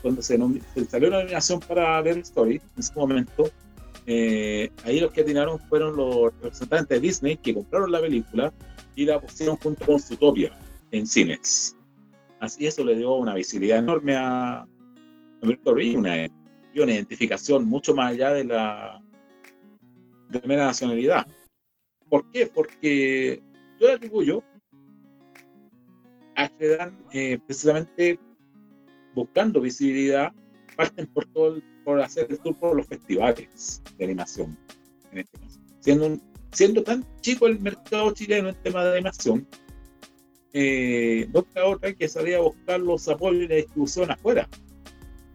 Cuando 0.02 0.20
se, 0.20 0.38
se 0.74 0.84
salió 0.84 1.10
la 1.10 1.20
nominación 1.20 1.60
para 1.60 2.00
ver 2.02 2.18
Story, 2.18 2.56
en 2.56 2.62
ese 2.80 2.92
momento, 2.94 3.50
eh, 4.06 4.70
ahí 4.84 5.00
los 5.00 5.12
que 5.12 5.22
atinaron 5.22 5.58
fueron 5.58 5.96
los 5.96 6.32
representantes 6.42 7.00
de 7.00 7.00
Disney 7.00 7.36
que 7.38 7.54
compraron 7.54 7.90
la 7.90 8.00
película 8.00 8.52
y 8.94 9.06
la 9.06 9.20
pusieron 9.20 9.56
junto 9.56 9.86
con 9.86 9.98
Zootopia 9.98 10.52
en 10.90 11.06
cines. 11.06 11.76
Así 12.40 12.66
eso 12.66 12.84
le 12.84 12.96
dio 12.96 13.14
una 13.14 13.34
visibilidad 13.34 13.78
enorme 13.78 14.16
a, 14.16 14.60
a 14.60 14.66
y 15.42 15.96
una, 15.96 16.26
y 16.26 16.80
una 16.80 16.92
identificación 16.92 17.64
mucho 17.64 17.94
más 17.94 18.12
allá 18.12 18.32
de 18.32 18.44
la 18.44 19.02
de 20.28 20.42
mera 20.46 20.66
nacionalidad. 20.66 21.26
¿Por 22.08 22.30
qué? 22.30 22.46
Porque 22.46 23.42
yo 23.80 23.86
le 23.86 23.94
atribuyo 23.94 24.42
a 26.36 26.48
que 26.48 26.68
dan 26.68 26.98
eh, 27.12 27.38
precisamente 27.46 28.18
buscando 29.14 29.60
visibilidad, 29.60 30.32
parten 30.76 31.06
por 31.06 31.26
todo 31.26 31.56
el 31.56 31.62
por 31.84 32.00
hacer 32.00 32.26
el 32.30 32.38
tour 32.38 32.56
por 32.56 32.76
los 32.76 32.86
festivales 32.86 33.82
de 33.98 34.04
animación, 34.04 34.58
en 35.12 35.18
este 35.18 35.38
caso. 35.38 35.60
Siendo, 35.80 36.06
un, 36.06 36.22
siendo 36.50 36.82
tan 36.82 37.04
chico 37.20 37.46
el 37.46 37.60
mercado 37.60 38.10
chileno 38.12 38.48
en 38.48 38.54
tema 38.62 38.84
de 38.84 38.92
animación, 38.92 39.46
eh, 40.54 41.28
no 41.32 41.44
queda 41.44 41.66
otra 41.66 41.92
que 41.92 42.08
salir 42.08 42.36
a 42.36 42.40
buscar 42.40 42.80
los 42.80 43.06
apoyos 43.08 43.42
y 43.42 43.48
la 43.48 43.56
distribución 43.56 44.10
afuera. 44.10 44.48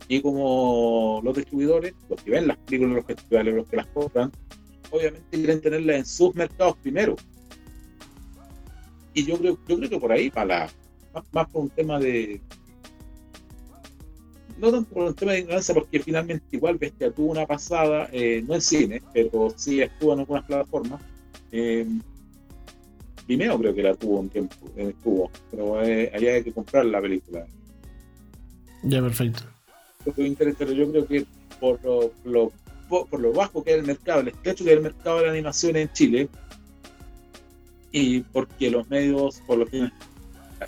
Y 0.07 0.21
como 0.21 1.21
los 1.23 1.35
distribuidores, 1.35 1.93
los 2.09 2.21
que 2.23 2.31
ven 2.31 2.47
las 2.47 2.57
películas 2.57 2.95
los 2.95 3.05
festivales, 3.05 3.53
los 3.53 3.69
que 3.69 3.77
las 3.77 3.87
compran, 3.87 4.31
obviamente 4.89 5.37
quieren 5.37 5.61
tenerlas 5.61 5.95
en 5.97 6.05
sus 6.05 6.33
mercados 6.33 6.77
primero. 6.77 7.15
Y 9.13 9.25
yo 9.25 9.37
creo, 9.37 9.59
yo 9.67 9.77
creo 9.77 9.89
que 9.89 9.99
por 9.99 10.11
ahí, 10.11 10.31
para 10.31 10.45
la, 10.45 10.69
más, 11.13 11.23
más 11.31 11.49
por 11.49 11.63
un 11.63 11.69
tema 11.69 11.99
de, 11.99 12.41
no 14.59 14.71
tanto 14.71 14.93
por 14.93 15.03
un 15.03 15.15
tema 15.15 15.31
de 15.31 15.39
ignorancia, 15.39 15.73
porque 15.73 15.99
finalmente 15.99 16.45
igual 16.51 16.77
Bestia 16.77 17.11
tuvo 17.11 17.31
una 17.31 17.45
pasada, 17.45 18.09
eh, 18.11 18.43
no 18.45 18.55
en 18.55 18.61
cine, 18.61 19.01
pero 19.13 19.53
sí 19.55 19.81
estuvo 19.81 20.13
en 20.13 20.19
algunas 20.19 20.45
plataformas. 20.45 21.01
Eh, 21.51 21.87
Vimeo 23.27 23.59
creo 23.59 23.73
que 23.75 23.83
la 23.83 23.95
tuvo 23.95 24.19
un 24.19 24.29
tiempo, 24.29 24.55
estuvo, 24.75 25.31
pero 25.51 25.83
eh, 25.83 26.11
había 26.13 26.43
que 26.43 26.51
comprar 26.51 26.85
la 26.85 27.01
película. 27.01 27.45
Ya, 28.83 29.01
perfecto. 29.01 29.43
pero 30.03 30.71
yo 30.71 30.91
creo 30.91 31.05
que 31.05 31.25
por 31.59 31.79
lo, 32.23 32.51
por 32.89 33.19
lo 33.19 33.31
bajo 33.31 33.63
que 33.63 33.71
es 33.71 33.79
el 33.79 33.85
mercado, 33.85 34.21
el 34.21 34.29
estrecho 34.29 34.63
que 34.63 34.71
es 34.71 34.77
el 34.77 34.83
mercado 34.83 35.19
de 35.19 35.25
la 35.25 35.31
animación 35.31 35.75
en 35.75 35.91
Chile, 35.93 36.27
y 37.91 38.21
porque 38.21 38.71
los 38.71 38.89
medios, 38.89 39.41
por 39.45 39.59
lo 39.59 39.65
que 39.65 39.89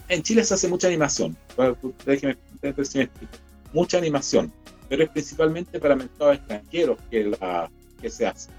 en 0.07 0.23
Chile 0.23 0.43
se 0.43 0.53
hace 0.53 0.67
mucha 0.67 0.87
animación, 0.87 1.35
déjeme, 2.05 2.37
mucha 3.73 3.97
animación, 3.97 4.51
pero 4.89 5.03
es 5.03 5.09
principalmente 5.09 5.79
para 5.79 5.95
mercados 5.95 6.37
extranjeros 6.37 6.97
que, 7.09 7.23
la, 7.25 7.71
que 8.01 8.09
se 8.09 8.25
hace, 8.25 8.49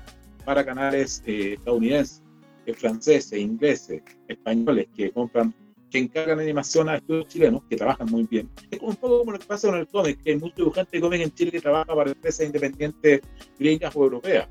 para 0.45 0.65
canales 0.65 1.23
eh, 1.27 1.55
estadounidenses, 1.59 2.23
eh, 2.67 2.75
franceses, 2.75 3.39
ingleses, 3.39 4.03
españoles 4.29 4.89
que 4.97 5.11
compran, 5.11 5.55
que 5.91 5.99
encargan 5.99 6.41
animación 6.41 6.89
a 6.89 6.97
estudios 6.97 7.27
chilenos 7.29 7.63
que 7.69 7.77
trabajan 7.77 8.09
muy 8.11 8.25
bien. 8.25 8.49
Es 8.71 8.81
un 8.81 8.97
poco 8.97 9.19
como 9.21 9.33
lo 9.33 9.39
que 9.39 9.47
pasa 9.47 9.69
con 9.69 9.79
el 9.79 9.87
cómic, 9.87 10.23
que 10.23 10.31
hay 10.31 10.39
muchos 10.39 10.57
dibujantes 10.57 10.93
de 10.93 11.01
cómic 11.01 11.21
en 11.21 11.35
Chile 11.35 11.51
que 11.51 11.61
trabajan 11.61 11.95
para 11.95 12.11
empresas 12.11 12.47
independientes 12.47 13.21
griegas 13.59 13.95
o 13.95 14.05
europeas. 14.05 14.49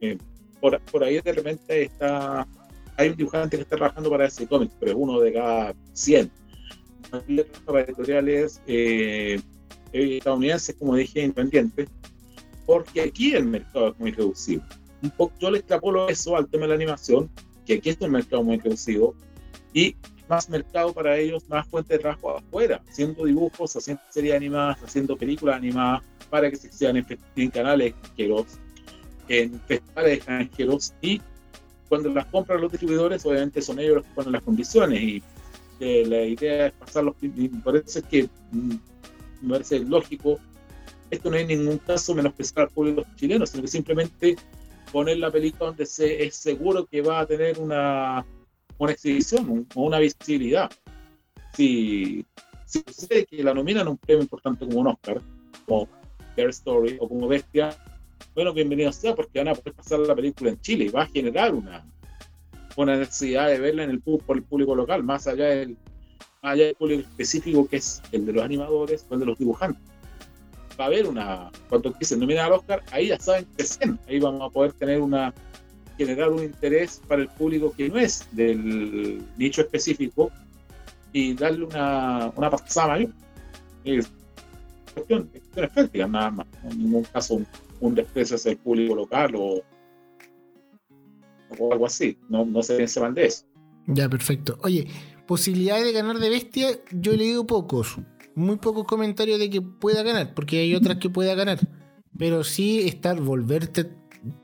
Eh, 0.00 0.16
por, 0.60 0.80
por 0.82 1.04
ahí 1.04 1.20
de 1.20 1.32
repente 1.32 1.82
está 1.82 2.46
hay 3.02 3.10
un 3.10 3.16
dibujante 3.16 3.56
que 3.56 3.62
está 3.62 3.76
trabajando 3.76 4.10
para 4.10 4.26
ese 4.26 4.46
cómic, 4.46 4.70
pero 4.78 4.92
es 4.92 4.98
uno 4.98 5.20
de 5.20 5.32
cada 5.32 5.74
100. 5.92 6.30
Para 7.66 7.80
editoriales 7.82 8.60
eh, 8.66 9.40
estadounidenses, 9.92 10.74
como 10.76 10.94
dije, 10.96 11.20
independientes, 11.22 11.88
porque 12.64 13.02
aquí 13.02 13.34
el 13.34 13.44
mercado 13.44 13.88
es 13.88 13.98
muy 13.98 14.12
reducido. 14.12 14.62
Un 15.02 15.10
poco, 15.10 15.34
yo 15.40 15.50
le 15.50 15.58
extrapolo 15.58 16.08
eso 16.08 16.36
al 16.36 16.48
tema 16.48 16.62
de 16.62 16.68
la 16.68 16.74
animación, 16.76 17.28
que 17.66 17.74
aquí 17.74 17.90
es 17.90 18.00
un 18.00 18.12
mercado 18.12 18.42
muy 18.42 18.58
reducido, 18.58 19.14
y 19.74 19.96
más 20.28 20.48
mercado 20.48 20.92
para 20.92 21.18
ellos, 21.18 21.46
más 21.48 21.66
fuente 21.66 21.94
de 21.94 21.98
trabajo 21.98 22.38
afuera, 22.38 22.80
haciendo 22.88 23.24
dibujos, 23.24 23.76
haciendo 23.76 24.02
series 24.10 24.34
animadas, 24.34 24.82
haciendo 24.82 25.16
películas 25.16 25.56
animadas, 25.56 26.02
para 26.30 26.48
que 26.50 26.56
se 26.56 26.68
exhiban 26.68 26.96
en, 26.96 27.06
en 27.36 27.50
canales 27.50 27.88
extranjeros, 27.88 28.46
en 29.28 29.60
festivales 29.60 30.18
extranjeros, 30.18 30.94
y 31.02 31.20
cuando 31.92 32.08
las 32.08 32.24
compran 32.24 32.58
los 32.58 32.72
distribuidores, 32.72 33.26
obviamente 33.26 33.60
son 33.60 33.78
ellos 33.78 33.96
los 33.96 34.06
que 34.06 34.14
ponen 34.14 34.32
las 34.32 34.42
condiciones 34.42 34.98
y 34.98 35.22
eh, 35.78 36.06
la 36.06 36.22
idea 36.22 36.68
es 36.68 36.72
pasarlos. 36.72 37.16
Y 37.20 37.48
parece 37.48 38.00
que 38.00 38.30
mm, 38.50 38.74
me 39.42 39.50
parece 39.50 39.80
lógico. 39.80 40.40
Esto 41.10 41.30
no 41.30 41.36
es 41.36 41.46
ningún 41.46 41.76
caso 41.76 42.14
menospreciar 42.14 42.60
al 42.60 42.70
público 42.70 43.04
chileno, 43.16 43.44
sino 43.44 43.64
que 43.64 43.68
simplemente 43.68 44.36
poner 44.90 45.18
la 45.18 45.30
película 45.30 45.66
donde 45.66 45.84
se, 45.84 46.24
es 46.24 46.34
seguro 46.34 46.86
que 46.86 47.02
va 47.02 47.20
a 47.20 47.26
tener 47.26 47.58
una, 47.58 48.24
una 48.78 48.92
exhibición 48.92 49.68
o 49.74 49.82
una 49.82 49.98
visibilidad. 49.98 50.70
Si, 51.52 52.24
si 52.64 52.82
sucede 52.86 53.26
que 53.26 53.44
la 53.44 53.52
nominan 53.52 53.86
a 53.86 53.90
un 53.90 53.98
premio 53.98 54.22
importante 54.22 54.64
como 54.64 54.80
un 54.80 54.86
Oscar, 54.86 55.20
como 55.66 55.86
Bear 56.38 56.48
Story 56.48 56.96
o 56.98 57.06
como 57.06 57.28
Bestia, 57.28 57.76
bueno, 58.34 58.54
bienvenido 58.54 58.92
sea, 58.92 59.14
porque 59.14 59.38
van 59.38 59.48
a 59.48 59.54
poder 59.54 59.74
pasar 59.74 59.98
la 60.00 60.14
película 60.14 60.50
en 60.50 60.60
Chile 60.60 60.86
y 60.86 60.88
va 60.88 61.02
a 61.02 61.06
generar 61.06 61.54
una, 61.54 61.84
una 62.76 62.96
necesidad 62.96 63.48
de 63.48 63.60
verla 63.60 63.84
en 63.84 63.90
el, 63.90 64.00
por 64.00 64.36
el 64.36 64.42
público 64.42 64.74
local, 64.74 65.02
más 65.02 65.26
allá 65.26 65.46
del, 65.46 65.76
más 66.42 66.54
allá 66.54 66.64
del 66.66 66.74
público 66.74 67.02
específico 67.02 67.68
que 67.68 67.76
es 67.76 68.02
el 68.10 68.24
de 68.24 68.32
los 68.32 68.42
animadores 68.42 69.06
o 69.10 69.14
el 69.14 69.20
de 69.20 69.26
los 69.26 69.38
dibujantes. 69.38 69.82
Va 70.80 70.84
a 70.84 70.86
haber 70.86 71.06
una, 71.06 71.50
cuando 71.68 71.92
quise 71.92 72.16
nominar 72.16 72.46
al 72.46 72.52
Oscar, 72.52 72.82
ahí 72.90 73.08
ya 73.08 73.18
saben 73.18 73.46
que 73.56 73.66
ahí 74.08 74.18
vamos 74.18 74.40
a 74.40 74.50
poder 74.50 74.72
tener 74.72 75.02
una, 75.02 75.34
generar 75.98 76.30
un 76.30 76.42
interés 76.42 77.02
para 77.06 77.20
el 77.20 77.28
público 77.28 77.72
que 77.76 77.90
no 77.90 77.98
es 77.98 78.26
del 78.32 79.22
nicho 79.36 79.60
específico 79.60 80.30
y 81.12 81.34
darle 81.34 81.66
una, 81.66 82.32
una 82.34 82.48
pasada 82.48 82.88
mayor. 82.88 83.10
Es 83.84 84.10
cuestión, 84.94 85.30
cuestiones 85.54 86.10
nada 86.10 86.30
más, 86.30 86.46
en 86.64 86.78
ningún 86.78 87.04
caso 87.04 87.42
un 87.82 87.94
desprecio 87.94 88.36
hacia 88.36 88.52
el 88.52 88.58
público 88.58 88.94
local 88.94 89.34
o, 89.36 89.60
o 91.58 91.72
algo 91.72 91.86
así. 91.86 92.16
No, 92.28 92.46
no 92.46 92.62
se 92.62 92.76
piense 92.76 93.00
mal 93.00 93.12
de 93.12 93.26
eso. 93.26 93.44
Ya, 93.88 94.08
perfecto. 94.08 94.58
Oye, 94.62 94.86
posibilidades 95.26 95.84
de 95.84 95.92
ganar 95.92 96.18
de 96.18 96.30
bestia, 96.30 96.68
yo 96.92 97.12
he 97.12 97.16
leído 97.16 97.46
pocos. 97.46 97.98
Muy 98.34 98.56
pocos 98.56 98.86
comentarios 98.86 99.38
de 99.38 99.50
que 99.50 99.60
pueda 99.60 100.02
ganar, 100.02 100.32
porque 100.34 100.60
hay 100.60 100.74
otras 100.74 100.98
que 100.98 101.10
pueda 101.10 101.34
ganar. 101.34 101.58
Pero 102.16 102.44
sí 102.44 102.86
estar, 102.86 103.20
volverte 103.20 103.90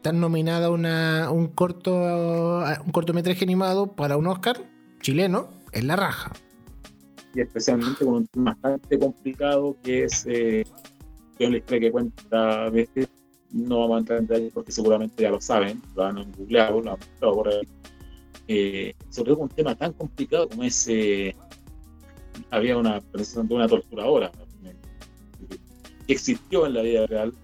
tan 0.02 0.20
nominada 0.20 0.70
una, 0.70 1.30
un 1.30 1.46
corto 1.46 1.94
un 1.94 2.90
cortometraje 2.90 3.44
animado 3.44 3.94
para 3.94 4.16
un 4.16 4.26
Oscar 4.26 4.68
chileno 5.00 5.50
es 5.72 5.84
la 5.84 5.94
raja. 5.94 6.32
Y 7.34 7.40
especialmente 7.40 8.04
con 8.04 8.14
un 8.14 8.26
tema 8.26 8.58
bastante 8.60 8.98
complicado 8.98 9.76
que 9.84 10.04
es 10.04 10.26
eh, 10.26 10.64
la 11.38 11.56
historia 11.56 11.80
que 11.80 11.92
cuenta 11.92 12.68
Bestia 12.70 13.08
no 13.52 13.80
vamos 13.80 13.96
a 13.96 13.98
entrar 14.00 14.18
en 14.18 14.26
detalles 14.26 14.52
porque 14.52 14.72
seguramente 14.72 15.22
ya 15.22 15.30
lo 15.30 15.40
saben, 15.40 15.82
lo 15.94 16.04
han 16.04 16.32
googleado, 16.32 16.80
lo 16.80 16.92
han 16.92 16.98
buscado 16.98 17.34
por 17.34 17.48
ahí. 17.48 17.68
Eh, 18.46 18.94
sobre 19.10 19.32
un 19.32 19.48
tema 19.48 19.74
tan 19.74 19.92
complicado 19.92 20.48
como 20.48 20.64
ese, 20.64 21.36
había 22.50 22.76
una 22.76 23.00
presentación 23.00 23.48
de 23.48 23.54
una 23.54 23.68
torturadora 23.68 24.32
que 26.06 26.12
existió 26.14 26.66
en 26.66 26.74
la 26.74 26.82
vida 26.82 27.06
real. 27.06 27.34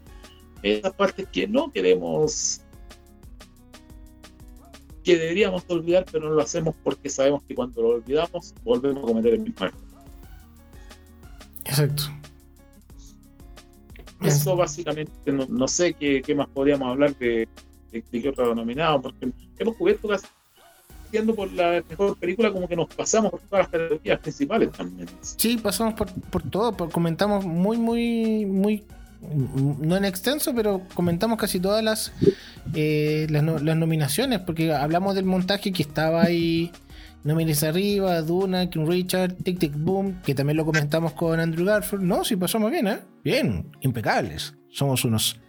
Esas 0.63 0.95
partes 0.95 1.29
que 1.29 1.47
no 1.47 1.71
queremos, 1.71 2.63
que 5.03 5.19
deberíamos 5.19 5.63
olvidar, 5.69 6.07
pero 6.11 6.31
no 6.31 6.35
lo 6.35 6.41
hacemos 6.41 6.75
porque 6.83 7.11
sabemos 7.11 7.43
que 7.43 7.55
cuando 7.55 7.83
lo 7.83 7.89
olvidamos 7.91 8.55
volvemos 8.65 9.05
a 9.05 9.07
cometer 9.07 9.35
el 9.35 9.41
mismo 9.41 9.67
error. 9.67 9.81
Exacto. 11.67 12.05
Eso 14.25 14.57
básicamente, 14.57 15.33
no, 15.33 15.69
sé 15.69 15.95
qué, 15.95 16.35
más 16.35 16.49
podríamos 16.49 16.89
hablar 16.89 17.17
de, 17.17 17.49
de, 17.93 18.03
qué 18.03 18.29
otro 18.29 18.55
nominado, 18.55 19.03
porque 19.03 19.31
hemos 19.59 19.77
cubierto 19.77 20.09
casi 20.09 20.27
por 21.37 21.53
la 21.53 21.83
mejor 21.89 22.17
película, 22.17 22.53
como 22.53 22.69
que 22.69 22.77
nos 22.77 22.89
pasamos 22.89 23.31
por 23.31 23.41
todas 23.41 23.65
las 23.65 23.69
categorías 23.69 24.19
principales 24.21 24.73
también. 24.73 25.09
Sí, 25.21 25.59
pasamos 25.59 25.95
por, 25.95 26.13
por 26.31 26.43
todo, 26.43 26.89
comentamos 26.91 27.45
muy, 27.45 27.77
muy, 27.77 28.47
muy, 28.47 28.85
no 29.81 29.97
en 29.97 30.05
extenso, 30.05 30.53
pero 30.55 30.83
comentamos 30.95 31.39
casi 31.39 31.61
todas 31.61 31.85
las, 31.85 32.13
eh, 32.75 33.27
las, 33.31 33.45
las, 33.63 33.77
nominaciones, 33.77 34.41
porque 34.41 34.73
hablamos 34.73 35.15
del 35.15 35.25
montaje 35.25 35.73
que 35.73 35.83
estaba 35.83 36.23
ahí 36.23 36.73
no 37.25 37.35
mires 37.35 37.63
arriba, 37.63 38.21
Duna, 38.21 38.69
King 38.69 38.87
Richard, 38.87 39.35
Tic 39.43 39.59
Tic 39.59 39.73
Boom, 39.75 40.21
que 40.23 40.35
también 40.35 40.59
lo 40.59 40.67
comentamos 40.67 41.15
con 41.15 41.41
Andrew 41.41 41.65
Garfield. 41.65 42.05
No, 42.05 42.23
sí 42.23 42.37
pasamos 42.37 42.71
bien, 42.71 42.87
¿eh? 42.87 42.99
Bien, 43.25 43.73
impecables. 43.81 44.55
Somos 44.69 45.05
unos 45.07 45.41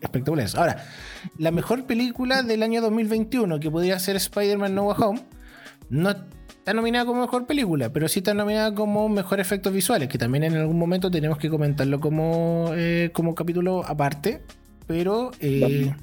espectaculares. 0.00 0.54
Ahora, 0.54 0.84
la 1.36 1.50
mejor 1.50 1.84
película 1.84 2.42
del 2.42 2.62
año 2.62 2.80
2021, 2.80 3.60
que 3.60 3.70
podría 3.70 3.98
ser 3.98 4.16
Spider-Man 4.16 4.74
No 4.74 4.84
Way 4.84 4.96
Home, 5.00 5.20
no 5.90 6.10
está 6.10 6.72
nominada 6.72 7.04
como 7.04 7.20
mejor 7.20 7.46
película, 7.46 7.92
pero 7.92 8.08
sí 8.08 8.20
está 8.20 8.32
nominada 8.32 8.74
como 8.74 9.10
mejor 9.10 9.38
efectos 9.38 9.70
visuales, 9.70 10.08
que 10.08 10.16
también 10.16 10.44
en 10.44 10.56
algún 10.56 10.78
momento 10.78 11.10
tenemos 11.10 11.36
que 11.36 11.50
comentarlo 11.50 12.00
como, 12.00 12.70
eh, 12.74 13.10
como 13.12 13.34
capítulo 13.34 13.84
aparte. 13.84 14.42
Pero. 14.86 15.32
Eh, 15.40 15.94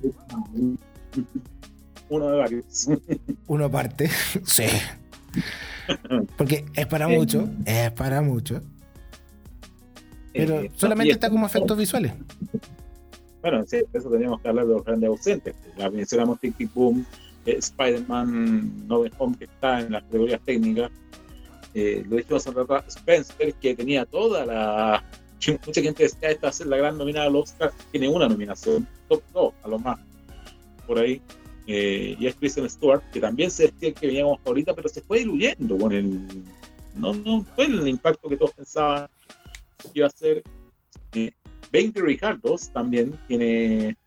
uno 2.14 2.30
de 2.30 2.38
varios. 2.38 2.88
Uno 3.48 3.66
aparte, 3.66 4.10
sí. 4.46 4.66
Porque 6.38 6.66
es 6.74 6.86
para 6.88 7.08
mucho, 7.08 7.50
es 7.66 7.92
para 7.92 8.22
mucho. 8.22 8.62
Pero 10.32 10.62
eh, 10.62 10.72
solamente 10.76 11.14
está 11.14 11.30
como 11.30 11.46
efectos 11.46 11.78
visuales. 11.78 12.14
Bueno, 13.42 13.64
sí, 13.68 13.78
eso 13.92 14.10
teníamos 14.10 14.42
que 14.42 14.48
hablar 14.48 14.68
de 14.68 14.74
los 14.74 14.86
grandes 14.86 15.10
ausentes. 15.10 15.56
La 15.78 15.90
mencionamos 15.90 16.40
Tic 16.40 16.56
Tic 16.56 16.74
Boom, 16.74 17.06
eh, 17.46 17.58
Spider-Man 17.58 18.88
No 18.88 19.00
Way 19.00 19.12
Home, 19.18 19.38
que 19.38 19.46
está 19.46 19.82
en 19.82 19.92
las 19.92 20.04
categorías 20.04 20.42
técnicas. 20.46 20.92
Eh, 21.74 22.06
lo 22.08 22.18
dijimos 22.18 22.46
en 22.46 22.54
rato, 22.54 22.84
Spencer, 22.88 23.54
que 23.56 23.76
tenía 23.76 24.06
toda 24.06 24.46
la. 24.46 25.04
Mucha 25.66 25.82
gente 25.82 26.04
decía, 26.04 26.30
esta 26.30 26.48
va 26.48 26.50
a 26.50 26.54
ser 26.54 26.68
la 26.68 26.78
gran 26.78 26.98
nominada 26.98 27.28
al 27.28 27.36
Oscar. 27.36 27.74
Tiene 27.92 28.08
una 28.08 28.30
nominación, 28.30 28.88
top 29.10 29.22
2, 29.34 29.54
a 29.64 29.68
lo 29.68 29.80
más. 29.80 30.00
Por 30.88 31.00
ahí 31.00 31.22
eh, 31.68 32.16
y 32.20 32.28
es 32.28 32.36
Kristen 32.36 32.70
Stewart, 32.70 33.02
que 33.12 33.20
también 33.20 33.50
se 33.50 33.68
decía 33.68 33.94
que 33.94 34.08
veníamos 34.08 34.40
ahorita, 34.46 34.74
pero 34.74 34.90
se 34.90 35.02
fue 35.02 35.20
diluyendo 35.20 35.78
con 35.78 35.92
el. 35.94 36.28
No, 36.96 37.14
no 37.14 37.44
fue 37.56 37.66
el 37.66 37.88
impacto 37.88 38.30
que 38.30 38.38
todos 38.38 38.54
pensaban 38.54 39.08
que 39.78 40.00
iba 40.00 40.08
a 40.08 40.12
ser. 40.12 40.44
Eh, 41.14 41.32
Ricardos 41.72 42.70
también 42.72 43.18
tiene, 43.28 43.98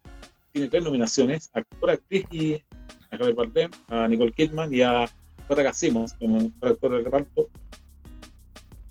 tiene 0.52 0.68
tres 0.68 0.84
nominaciones: 0.84 1.50
actor, 1.52 1.90
actriz 1.90 2.26
y 2.30 2.54
a 3.10 3.16
Javier 3.16 3.34
Bardem, 3.34 3.70
a 3.88 4.06
Nicole 4.06 4.32
Kidman 4.32 4.72
y 4.72 4.82
a 4.82 5.08
Jota 5.48 5.62
Casimos 5.62 6.12
como 6.14 6.52
actor 6.60 6.90
de 6.92 7.02
reparto. 7.02 7.48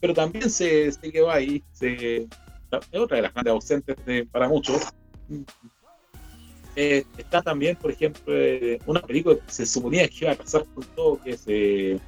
Pero 0.01 0.13
también 0.13 0.49
se, 0.49 0.91
se 0.91 1.11
quedó 1.11 1.31
ahí. 1.31 1.63
Es 1.79 2.27
otra 2.93 3.17
de 3.17 3.21
las 3.23 3.33
grandes 3.33 3.51
ausentes 3.51 3.95
para 4.31 4.49
muchos 4.49 4.81
eh, 6.75 7.05
está 7.17 7.41
también, 7.41 7.75
por 7.75 7.91
ejemplo, 7.91 8.23
eh, 8.27 8.79
una 8.85 9.01
película 9.01 9.35
que 9.35 9.51
se 9.51 9.65
suponía 9.65 10.07
que 10.07 10.25
iba 10.25 10.31
a 10.33 10.35
pasar 10.35 10.65
por 10.65 10.85
todo, 10.87 11.21
que 11.23 11.31
es 11.31 11.43
eh, 11.47 11.99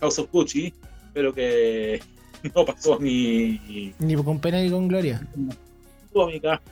House 0.00 0.18
of 0.18 0.30
Gucci, 0.32 0.72
pero 1.12 1.32
que 1.34 2.00
no 2.54 2.64
pasó 2.64 2.98
ni. 2.98 3.92
Ni 3.98 4.14
con 4.16 4.38
pena 4.38 4.60
ni 4.60 4.70
con 4.70 4.88
gloria. 4.88 5.26
Casa, 6.40 6.62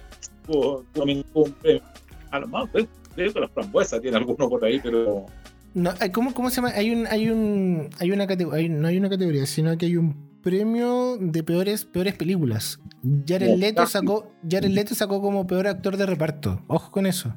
tuvo, 0.47 0.85
ningún 1.05 1.53
premio. 1.61 1.83
A 2.31 2.39
lo 2.41 2.49
más, 2.49 2.69
creo, 2.71 3.33
que 3.33 3.41
las 3.41 3.51
frambuesas 3.51 4.01
tiene 4.01 4.17
alguno 4.17 4.49
por 4.49 4.65
ahí, 4.65 4.81
pero. 4.83 5.27
No, 5.75 5.93
hay- 6.01 6.11
¿cómo, 6.11 6.33
¿Cómo 6.33 6.49
se 6.49 6.57
llama? 6.57 6.71
Hay 6.75 6.91
un, 6.91 7.07
hay 7.07 7.29
un, 7.29 7.91
hay 7.99 8.11
una 8.13 8.27
categoría, 8.27 8.69
no 8.69 8.89
hay 8.89 8.97
una 8.99 9.11
categoría, 9.11 9.47
sino 9.47 9.77
que 9.77 9.87
hay 9.87 9.97
un 9.97 10.32
premio 10.43 11.17
de 11.19 11.43
peores, 11.43 11.85
peores 11.85 12.15
películas. 12.15 12.81
Jared 13.27 13.57
Leto 13.57 13.87
sacó, 13.87 14.33
Jared 14.49 14.71
Leto 14.71 14.95
sacó 14.95 15.21
como 15.21 15.47
peor 15.47 15.67
actor 15.67 15.97
de 15.97 16.07
reparto. 16.07 16.63
Ojo 16.69 16.91
con 16.91 17.07
eso. 17.07 17.35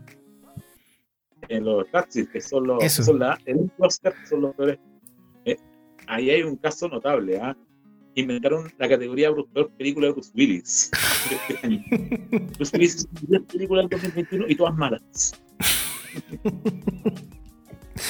en 1.47 1.63
los 1.63 1.89
taxis, 1.91 2.27
que 2.29 2.41
son 2.41 2.65
los, 2.67 2.83
Eso. 2.83 3.03
son 3.03 3.19
la, 3.19 3.37
el 3.45 3.71
Oscar, 3.77 4.13
que 4.19 4.25
son 4.27 4.41
los 4.41 4.55
peores. 4.55 4.79
Eh, 5.45 5.57
ahí 6.07 6.29
hay 6.31 6.41
un 6.41 6.55
caso 6.57 6.87
notable, 6.87 7.39
¿ah? 7.39 7.55
Inventaron 8.15 8.71
la 8.79 8.87
categoría 8.89 9.29
Bruce- 9.29 9.49
peor 9.53 9.69
película 9.77 10.07
de 10.07 10.13
Bruce 10.13 10.31
Willis. 10.35 10.89
Bruce 12.57 12.75
Willis 12.77 12.95
hizo 12.95 13.07
10 13.27 13.41
películas 13.43 13.89
del 13.89 13.99
2021 13.99 14.45
y 14.47 14.55
todas 14.55 14.75
malas. 14.75 15.33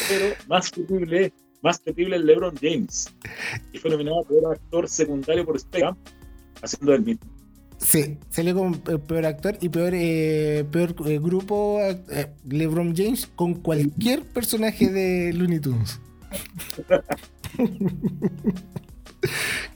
Pero 0.09 0.35
más 0.47 0.71
terrible, 0.71 1.33
más 1.65 1.81
terrible 1.81 2.15
es 2.17 2.23
LeBron 2.23 2.55
James, 2.61 3.11
que 3.71 3.79
fue 3.79 3.89
nominado 3.89 4.19
a 4.19 4.23
peor 4.23 4.53
actor 4.53 4.87
secundario 4.87 5.43
por 5.43 5.59
Spectrum, 5.59 5.95
haciendo 6.61 6.93
el 6.93 7.01
mismo. 7.01 7.25
Sí, 7.77 8.19
salió 8.29 8.53
como 8.53 8.79
peor 8.81 9.25
actor 9.25 9.57
y 9.59 9.69
peor, 9.69 9.93
eh, 9.95 10.63
peor 10.71 10.95
eh, 11.07 11.19
grupo 11.19 11.79
eh, 11.81 12.31
LeBron 12.47 12.95
James 12.95 13.25
con 13.35 13.55
cualquier 13.55 14.21
personaje 14.21 14.91
de 14.91 15.33
Looney 15.33 15.59
Tunes. 15.59 15.99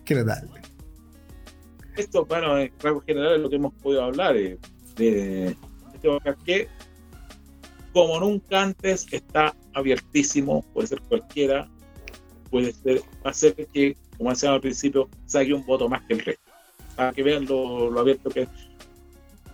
Qué 0.05 0.13
notable. 0.13 0.61
Esto, 1.97 2.23
bueno, 2.25 2.57
en 2.59 2.71
rasgos 2.79 3.03
generales 3.03 3.37
es 3.37 3.41
lo 3.41 3.49
que 3.49 3.55
hemos 3.55 3.73
podido 3.73 4.03
hablar 4.03 4.37
eh, 4.37 4.59
de 4.95 5.57
este 5.95 6.07
Oscar 6.07 6.37
que, 6.45 6.67
como 7.93 8.19
nunca 8.19 8.61
antes, 8.61 9.07
está 9.11 9.55
abiertísimo, 9.73 10.63
puede 10.73 10.87
ser 10.87 11.01
cualquiera, 11.01 11.67
puede 12.49 12.73
ser, 12.73 13.01
que, 13.73 13.95
como 14.17 14.29
decíamos 14.29 14.55
al 14.55 14.61
principio, 14.61 15.09
saque 15.25 15.53
un 15.53 15.65
voto 15.65 15.87
más 15.87 16.01
que 16.03 16.13
el 16.13 16.19
resto, 16.19 16.51
para 16.95 17.13
que 17.13 17.23
vean 17.23 17.45
lo, 17.45 17.89
lo 17.89 17.99
abierto 17.99 18.29
que 18.29 18.41
es. 18.41 18.49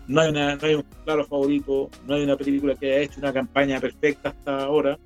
No 0.07 0.21
hay, 0.21 0.29
una, 0.29 0.55
no 0.55 0.67
hay 0.67 0.75
un 0.75 0.85
claro 1.03 1.25
favorito, 1.25 1.89
no 2.05 2.13
hay 2.13 2.23
una 2.23 2.37
película 2.37 2.75
que 2.75 2.93
haya 2.93 3.01
hecho 3.01 3.19
una 3.19 3.33
campaña 3.33 3.79
perfecta 3.79 4.29
hasta 4.29 4.63
ahora 4.63 4.99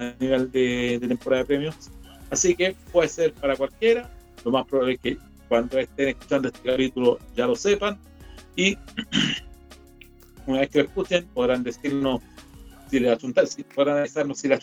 a 0.00 0.14
nivel 0.18 0.50
de, 0.50 0.98
de 1.00 1.08
temporada 1.08 1.42
de 1.42 1.46
premios. 1.46 1.90
Así 2.30 2.54
que 2.54 2.74
puede 2.90 3.08
ser 3.08 3.32
para 3.34 3.56
cualquiera. 3.56 4.10
Lo 4.44 4.50
más 4.50 4.66
probable 4.66 4.94
es 4.94 5.00
que 5.00 5.18
cuando 5.48 5.78
estén 5.78 6.08
escuchando 6.08 6.48
este 6.48 6.68
capítulo 6.68 7.18
ya 7.36 7.46
lo 7.46 7.54
sepan. 7.54 7.98
Y 8.56 8.76
una 10.46 10.60
vez 10.60 10.70
que 10.70 10.78
lo 10.78 10.84
escuchen, 10.84 11.26
podrán 11.34 11.62
decirnos 11.62 12.20
si 12.90 13.00
le 13.00 13.12
achuntamos, 13.12 13.50
si, 13.50 13.62
si 14.34 14.48
le 14.48 14.58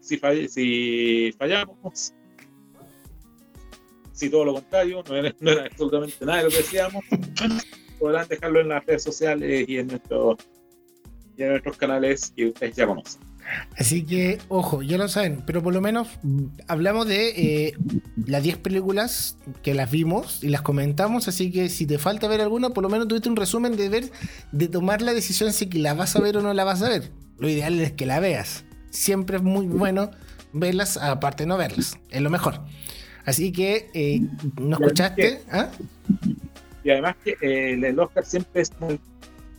si, 0.00 0.18
fall- 0.18 0.48
si 0.48 1.32
fallamos, 1.38 2.12
si 4.12 4.30
todo 4.30 4.44
lo 4.44 4.54
contrario, 4.54 5.02
no 5.08 5.16
era, 5.16 5.34
no 5.40 5.50
era 5.50 5.64
absolutamente 5.66 6.24
nada 6.24 6.38
de 6.38 6.44
lo 6.44 6.50
que 6.50 6.56
decíamos. 6.58 7.04
podrán 7.98 8.28
dejarlo 8.28 8.60
en 8.60 8.68
las 8.68 8.84
redes 8.86 9.02
sociales 9.02 9.68
y 9.68 9.78
en, 9.78 9.88
nuestro, 9.88 10.36
y 11.36 11.42
en 11.42 11.50
nuestros 11.50 11.76
canales 11.76 12.32
que 12.36 12.46
ustedes 12.46 12.76
ya 12.76 12.86
conocen. 12.86 13.20
Así 13.78 14.04
que, 14.04 14.38
ojo, 14.48 14.82
ya 14.82 14.98
lo 14.98 15.08
saben, 15.08 15.42
pero 15.46 15.62
por 15.62 15.72
lo 15.72 15.80
menos 15.80 16.08
mm, 16.22 16.44
hablamos 16.66 17.06
de 17.06 17.28
eh, 17.30 17.72
las 18.26 18.42
10 18.42 18.58
películas 18.58 19.38
que 19.62 19.72
las 19.74 19.90
vimos 19.90 20.44
y 20.44 20.48
las 20.48 20.60
comentamos, 20.62 21.28
así 21.28 21.50
que 21.50 21.70
si 21.70 21.86
te 21.86 21.98
falta 21.98 22.28
ver 22.28 22.42
alguna, 22.42 22.70
por 22.70 22.82
lo 22.82 22.90
menos 22.90 23.08
tuviste 23.08 23.28
un 23.30 23.36
resumen 23.36 23.76
de 23.76 23.88
ver, 23.88 24.10
de 24.52 24.68
tomar 24.68 25.00
la 25.00 25.14
decisión 25.14 25.52
si 25.52 25.64
la 25.70 25.94
vas 25.94 26.14
a 26.14 26.20
ver 26.20 26.36
o 26.36 26.42
no 26.42 26.52
la 26.52 26.64
vas 26.64 26.82
a 26.82 26.90
ver. 26.90 27.10
Lo 27.38 27.48
ideal 27.48 27.78
es 27.80 27.92
que 27.92 28.06
la 28.06 28.20
veas. 28.20 28.64
Siempre 28.90 29.36
es 29.36 29.42
muy 29.42 29.66
bueno 29.66 30.10
verlas, 30.52 30.96
aparte 30.96 31.44
de 31.44 31.48
no 31.48 31.56
verlas, 31.56 31.98
es 32.10 32.20
lo 32.20 32.30
mejor. 32.30 32.60
Así 33.24 33.52
que, 33.52 33.90
eh, 33.92 34.22
¿no 34.60 34.76
escuchaste? 34.76 35.42
¿Ah? 35.50 35.70
Y 36.82 36.90
además 36.90 37.16
que 37.22 37.36
eh, 37.42 37.74
el, 37.74 37.98
Oscar 37.98 38.24
siempre 38.24 38.62
es 38.62 38.72
muy... 38.80 38.98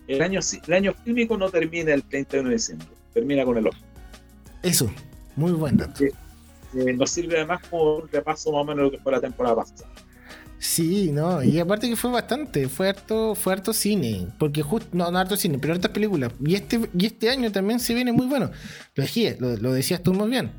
El 0.08 0.24
año, 0.24 0.40
el 0.68 0.74
año 0.74 0.94
fílmico 1.04 1.38
no 1.38 1.50
termina 1.50 1.94
el 1.94 2.04
31 2.04 2.50
de 2.50 2.56
diciembre, 2.56 2.88
termina 3.14 3.46
con 3.46 3.58
el 3.60 3.68
Oscar. 3.68 3.88
Eso, 4.64 4.92
muy 5.36 5.52
bueno. 5.52 5.86
Eh, 6.00 6.94
nos 6.94 7.12
sirve 7.12 7.38
además 7.38 7.62
como 7.70 7.98
un 7.98 8.08
repaso 8.10 8.52
más 8.52 8.62
o 8.62 8.66
menos 8.66 8.78
de 8.78 8.84
lo 8.84 8.92
que 8.92 8.98
fue 8.98 9.12
la 9.12 9.22
temporada 9.22 9.58
pasada. 9.58 9.90
Sí, 10.62 11.12
no, 11.14 11.42
y 11.42 11.58
aparte 11.60 11.88
que 11.90 11.96
fue 11.96 12.12
bastante, 12.12 12.68
fue 12.68 12.90
harto, 12.90 13.74
cine, 13.74 14.28
porque 14.38 14.62
justo, 14.62 14.90
no, 14.92 15.10
no 15.10 15.18
harto 15.18 15.38
cine, 15.38 15.58
pero 15.58 15.74
hartas 15.74 15.92
películas. 15.92 16.34
Y 16.46 16.56
este, 16.56 16.82
y 16.98 17.06
este 17.06 17.30
año 17.30 17.50
también 17.52 17.80
se 17.80 17.94
viene 17.94 18.12
muy 18.12 18.26
bueno. 18.28 18.52
Lo, 18.96 19.04
dije, 19.04 19.38
lo, 19.40 19.72
decías 19.72 20.04
tú 20.04 20.14
muy 20.14 20.30
bien. 20.30 20.52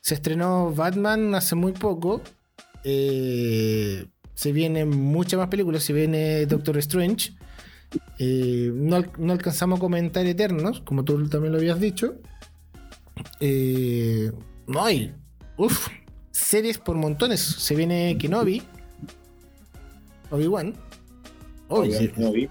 Se 0.00 0.14
estrenó 0.14 0.72
Batman 0.74 1.34
hace 1.36 1.54
muy 1.54 1.72
poco. 1.72 2.20
eh, 2.82 4.06
se 4.34 4.50
vienen 4.52 4.90
muchas 4.90 5.38
más 5.38 5.48
películas, 5.48 5.84
se 5.84 5.92
viene 5.92 6.46
Doctor 6.46 6.76
Strange. 6.78 7.32
eh, 8.18 8.70
no, 8.74 9.04
no 9.18 9.32
alcanzamos 9.32 9.78
a 9.78 9.80
comentar 9.80 10.26
Eternos, 10.26 10.80
como 10.80 11.04
tú 11.04 11.28
también 11.28 11.52
lo 11.52 11.58
habías 11.58 11.78
dicho. 11.80 12.16
Eh, 13.40 14.32
no 14.66 14.84
hay. 14.84 15.14
Uf, 15.56 15.88
series 16.32 16.78
por 16.78 16.96
montones. 16.96 17.40
Se 17.40 17.76
viene 17.76 18.16
Kenobi. 18.18 18.62
Obi-Wan. 20.34 20.74
Uy, 21.68 21.88
Oigan, 21.88 21.98
se, 21.98 22.48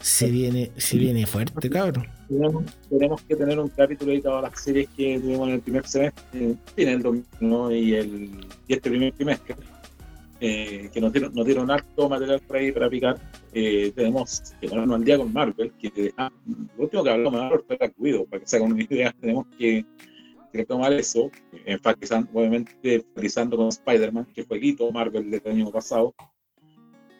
se 0.00 0.30
viene, 0.30 0.70
se 0.76 0.96
viene 0.96 1.26
fuerte, 1.26 1.68
cabrón. 1.68 2.06
Tenemos, 2.28 2.64
tenemos 2.88 3.22
que 3.22 3.36
tener 3.36 3.58
un 3.58 3.68
capítulo 3.68 4.10
dedicado 4.10 4.38
a 4.38 4.42
las 4.42 4.60
series 4.60 4.88
que 4.96 5.18
tuvimos 5.20 5.48
en 5.48 5.54
el 5.54 5.60
primer 5.60 5.86
semestre, 5.86 6.56
en 6.76 6.88
el 6.88 7.02
2001 7.02 7.72
y, 7.72 7.94
el, 7.94 8.46
y 8.66 8.74
este 8.74 8.90
primer 8.90 9.12
trimestre, 9.12 9.56
eh, 10.40 10.90
que 10.92 11.00
nos 11.00 11.12
dieron, 11.12 11.34
nos 11.34 11.46
dieron 11.46 11.70
harto 11.70 12.08
material 12.08 12.40
por 12.40 12.56
ahí 12.56 12.72
para 12.72 12.88
picar. 12.88 13.18
Eh, 13.52 13.92
tenemos 13.94 14.54
que 14.60 14.68
ponernos 14.68 14.96
al 14.96 15.04
día 15.04 15.18
con 15.18 15.32
Marvel, 15.32 15.72
que 15.80 16.12
ah, 16.16 16.30
lo 16.76 16.84
último 16.84 17.04
que 17.04 17.10
hablamos 17.10 17.32
de 17.32 17.38
Marvel 17.38 17.64
fue 17.66 17.92
Widow, 17.98 18.26
para 18.26 18.40
que 18.40 18.46
se 18.46 18.56
hagan 18.56 18.72
una 18.72 18.82
idea, 18.82 19.14
tenemos 19.20 19.46
que, 19.58 19.84
retomar 20.52 20.92
eso, 20.94 21.30
enfatizando, 21.66 22.30
obviamente 22.32 22.72
enfatizando 22.82 23.56
con 23.56 23.68
Spider-Man, 23.68 24.26
que 24.34 24.44
fue 24.44 24.58
hito 24.58 24.90
Marvel 24.90 25.30
del 25.30 25.42
año 25.44 25.70
pasado. 25.70 26.14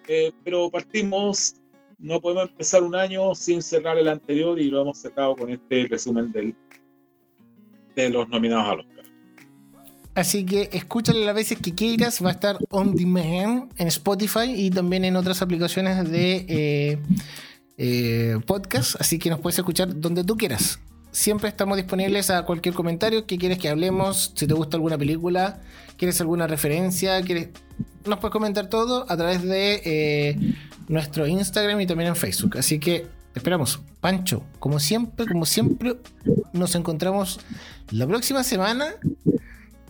Eh, 0.09 0.33
pero 0.45 0.71
partimos 0.71 1.57
no 1.99 2.21
podemos 2.21 2.51
empezar 2.51 2.83
un 2.83 2.95
año 2.95 3.35
sin 3.35 3.63
cerrar 3.63 3.97
el 3.99 4.09
anterior 4.09 4.61
y 4.61 4.71
lo 4.71 4.83
hemos 4.83 4.99
cerrado 4.99 5.35
con 5.35 5.51
este 5.51 5.87
resumen 5.89 6.33
de 7.95 8.11
los 8.11 8.29
nominados 8.29 8.69
al 8.69 8.81
Oscar. 8.81 9.05
Así 10.15 10.47
que 10.47 10.71
escúchale 10.73 11.25
las 11.25 11.35
veces 11.35 11.59
que 11.59 11.75
quieras. 11.75 12.25
Va 12.25 12.31
a 12.31 12.33
estar 12.33 12.59
on 12.71 12.95
demand 12.95 13.71
en 13.77 13.89
Spotify 13.89 14.53
y 14.55 14.71
también 14.71 15.05
en 15.05 15.17
otras 15.17 15.43
aplicaciones 15.43 16.11
de 16.11 16.47
eh, 16.49 16.99
eh, 17.77 18.37
podcast. 18.47 18.97
Así 18.99 19.19
que 19.19 19.29
nos 19.29 19.41
puedes 19.41 19.59
escuchar 19.59 19.99
donde 20.01 20.25
tú 20.25 20.37
quieras. 20.37 20.81
Siempre 21.17 21.49
estamos 21.49 21.79
disponibles 21.79 22.29
a 22.29 22.45
cualquier 22.45 22.75
comentario 22.75 23.27
que 23.27 23.39
quieres 23.39 23.57
que 23.57 23.71
hablemos. 23.71 24.33
Si 24.35 24.47
te 24.47 24.53
gusta 24.53 24.77
alguna 24.77 24.99
película, 24.99 25.63
quieres 25.97 26.21
alguna 26.21 26.47
referencia, 26.47 27.23
quieres... 27.23 27.49
nos 28.05 28.19
puedes 28.19 28.33
comentar 28.33 28.69
todo 28.69 29.11
a 29.11 29.17
través 29.17 29.43
de 29.43 29.81
eh, 29.87 30.55
nuestro 30.89 31.27
Instagram 31.27 31.81
y 31.81 31.87
también 31.87 32.09
en 32.09 32.17
Facebook. 32.17 32.59
Así 32.59 32.79
que 32.79 33.07
esperamos. 33.35 33.81
Pancho, 34.03 34.43
como 34.59 34.79
siempre, 34.79 35.25
como 35.27 35.47
siempre, 35.47 35.97
nos 36.53 36.75
encontramos 36.75 37.41
la 37.93 38.07
próxima 38.07 38.45
semana 38.45 38.97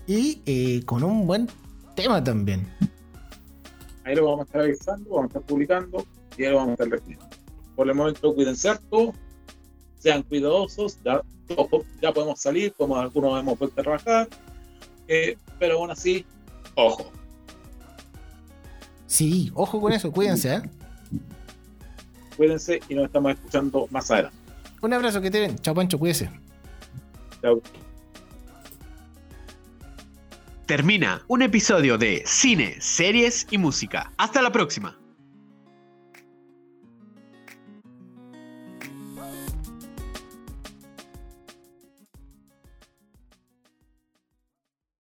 y 0.06 0.42
eh, 0.46 0.84
con 0.84 1.02
un 1.02 1.26
buen 1.26 1.48
tema 1.96 2.22
también. 2.22 2.68
Ahí 4.04 4.14
lo 4.14 4.26
vamos 4.26 4.42
a 4.42 4.44
estar 4.44 4.60
avisando, 4.60 5.10
vamos 5.10 5.24
a 5.24 5.26
estar 5.26 5.42
publicando 5.42 6.06
y 6.38 6.44
ahí 6.44 6.50
lo 6.50 6.58
vamos 6.58 6.70
a 6.70 6.84
estar 6.84 6.88
refiriendo. 6.88 7.26
Por 7.74 7.88
el 7.88 7.96
momento, 7.96 8.32
cuídense 8.32 8.70
sean 10.06 10.22
cuidadosos, 10.22 11.00
ya, 11.04 11.20
ya 12.00 12.12
podemos 12.12 12.40
salir, 12.40 12.72
como 12.74 12.96
algunos 12.96 13.40
hemos 13.40 13.58
vuelto 13.58 13.80
a 13.80 13.82
trabajar, 13.82 14.28
eh, 15.08 15.36
pero 15.58 15.78
aún 15.78 15.90
así, 15.90 16.24
ojo. 16.76 17.10
Sí, 19.08 19.50
ojo 19.52 19.80
con 19.80 19.92
eso, 19.92 20.12
cuídense. 20.12 20.54
¿eh? 20.54 20.62
Cuídense 22.36 22.80
y 22.88 22.94
nos 22.94 23.06
estamos 23.06 23.32
escuchando 23.32 23.88
más 23.90 24.08
adelante. 24.12 24.38
Un 24.80 24.92
abrazo, 24.92 25.20
que 25.20 25.28
te 25.32 25.40
ven. 25.40 25.58
Chao, 25.58 25.74
Pancho, 25.74 25.98
cuídese. 25.98 26.30
Chao. 27.42 27.60
Termina 30.66 31.24
un 31.26 31.42
episodio 31.42 31.98
de 31.98 32.22
Cine, 32.26 32.76
Series 32.80 33.48
y 33.50 33.58
Música. 33.58 34.12
Hasta 34.18 34.40
la 34.40 34.52
próxima. 34.52 34.96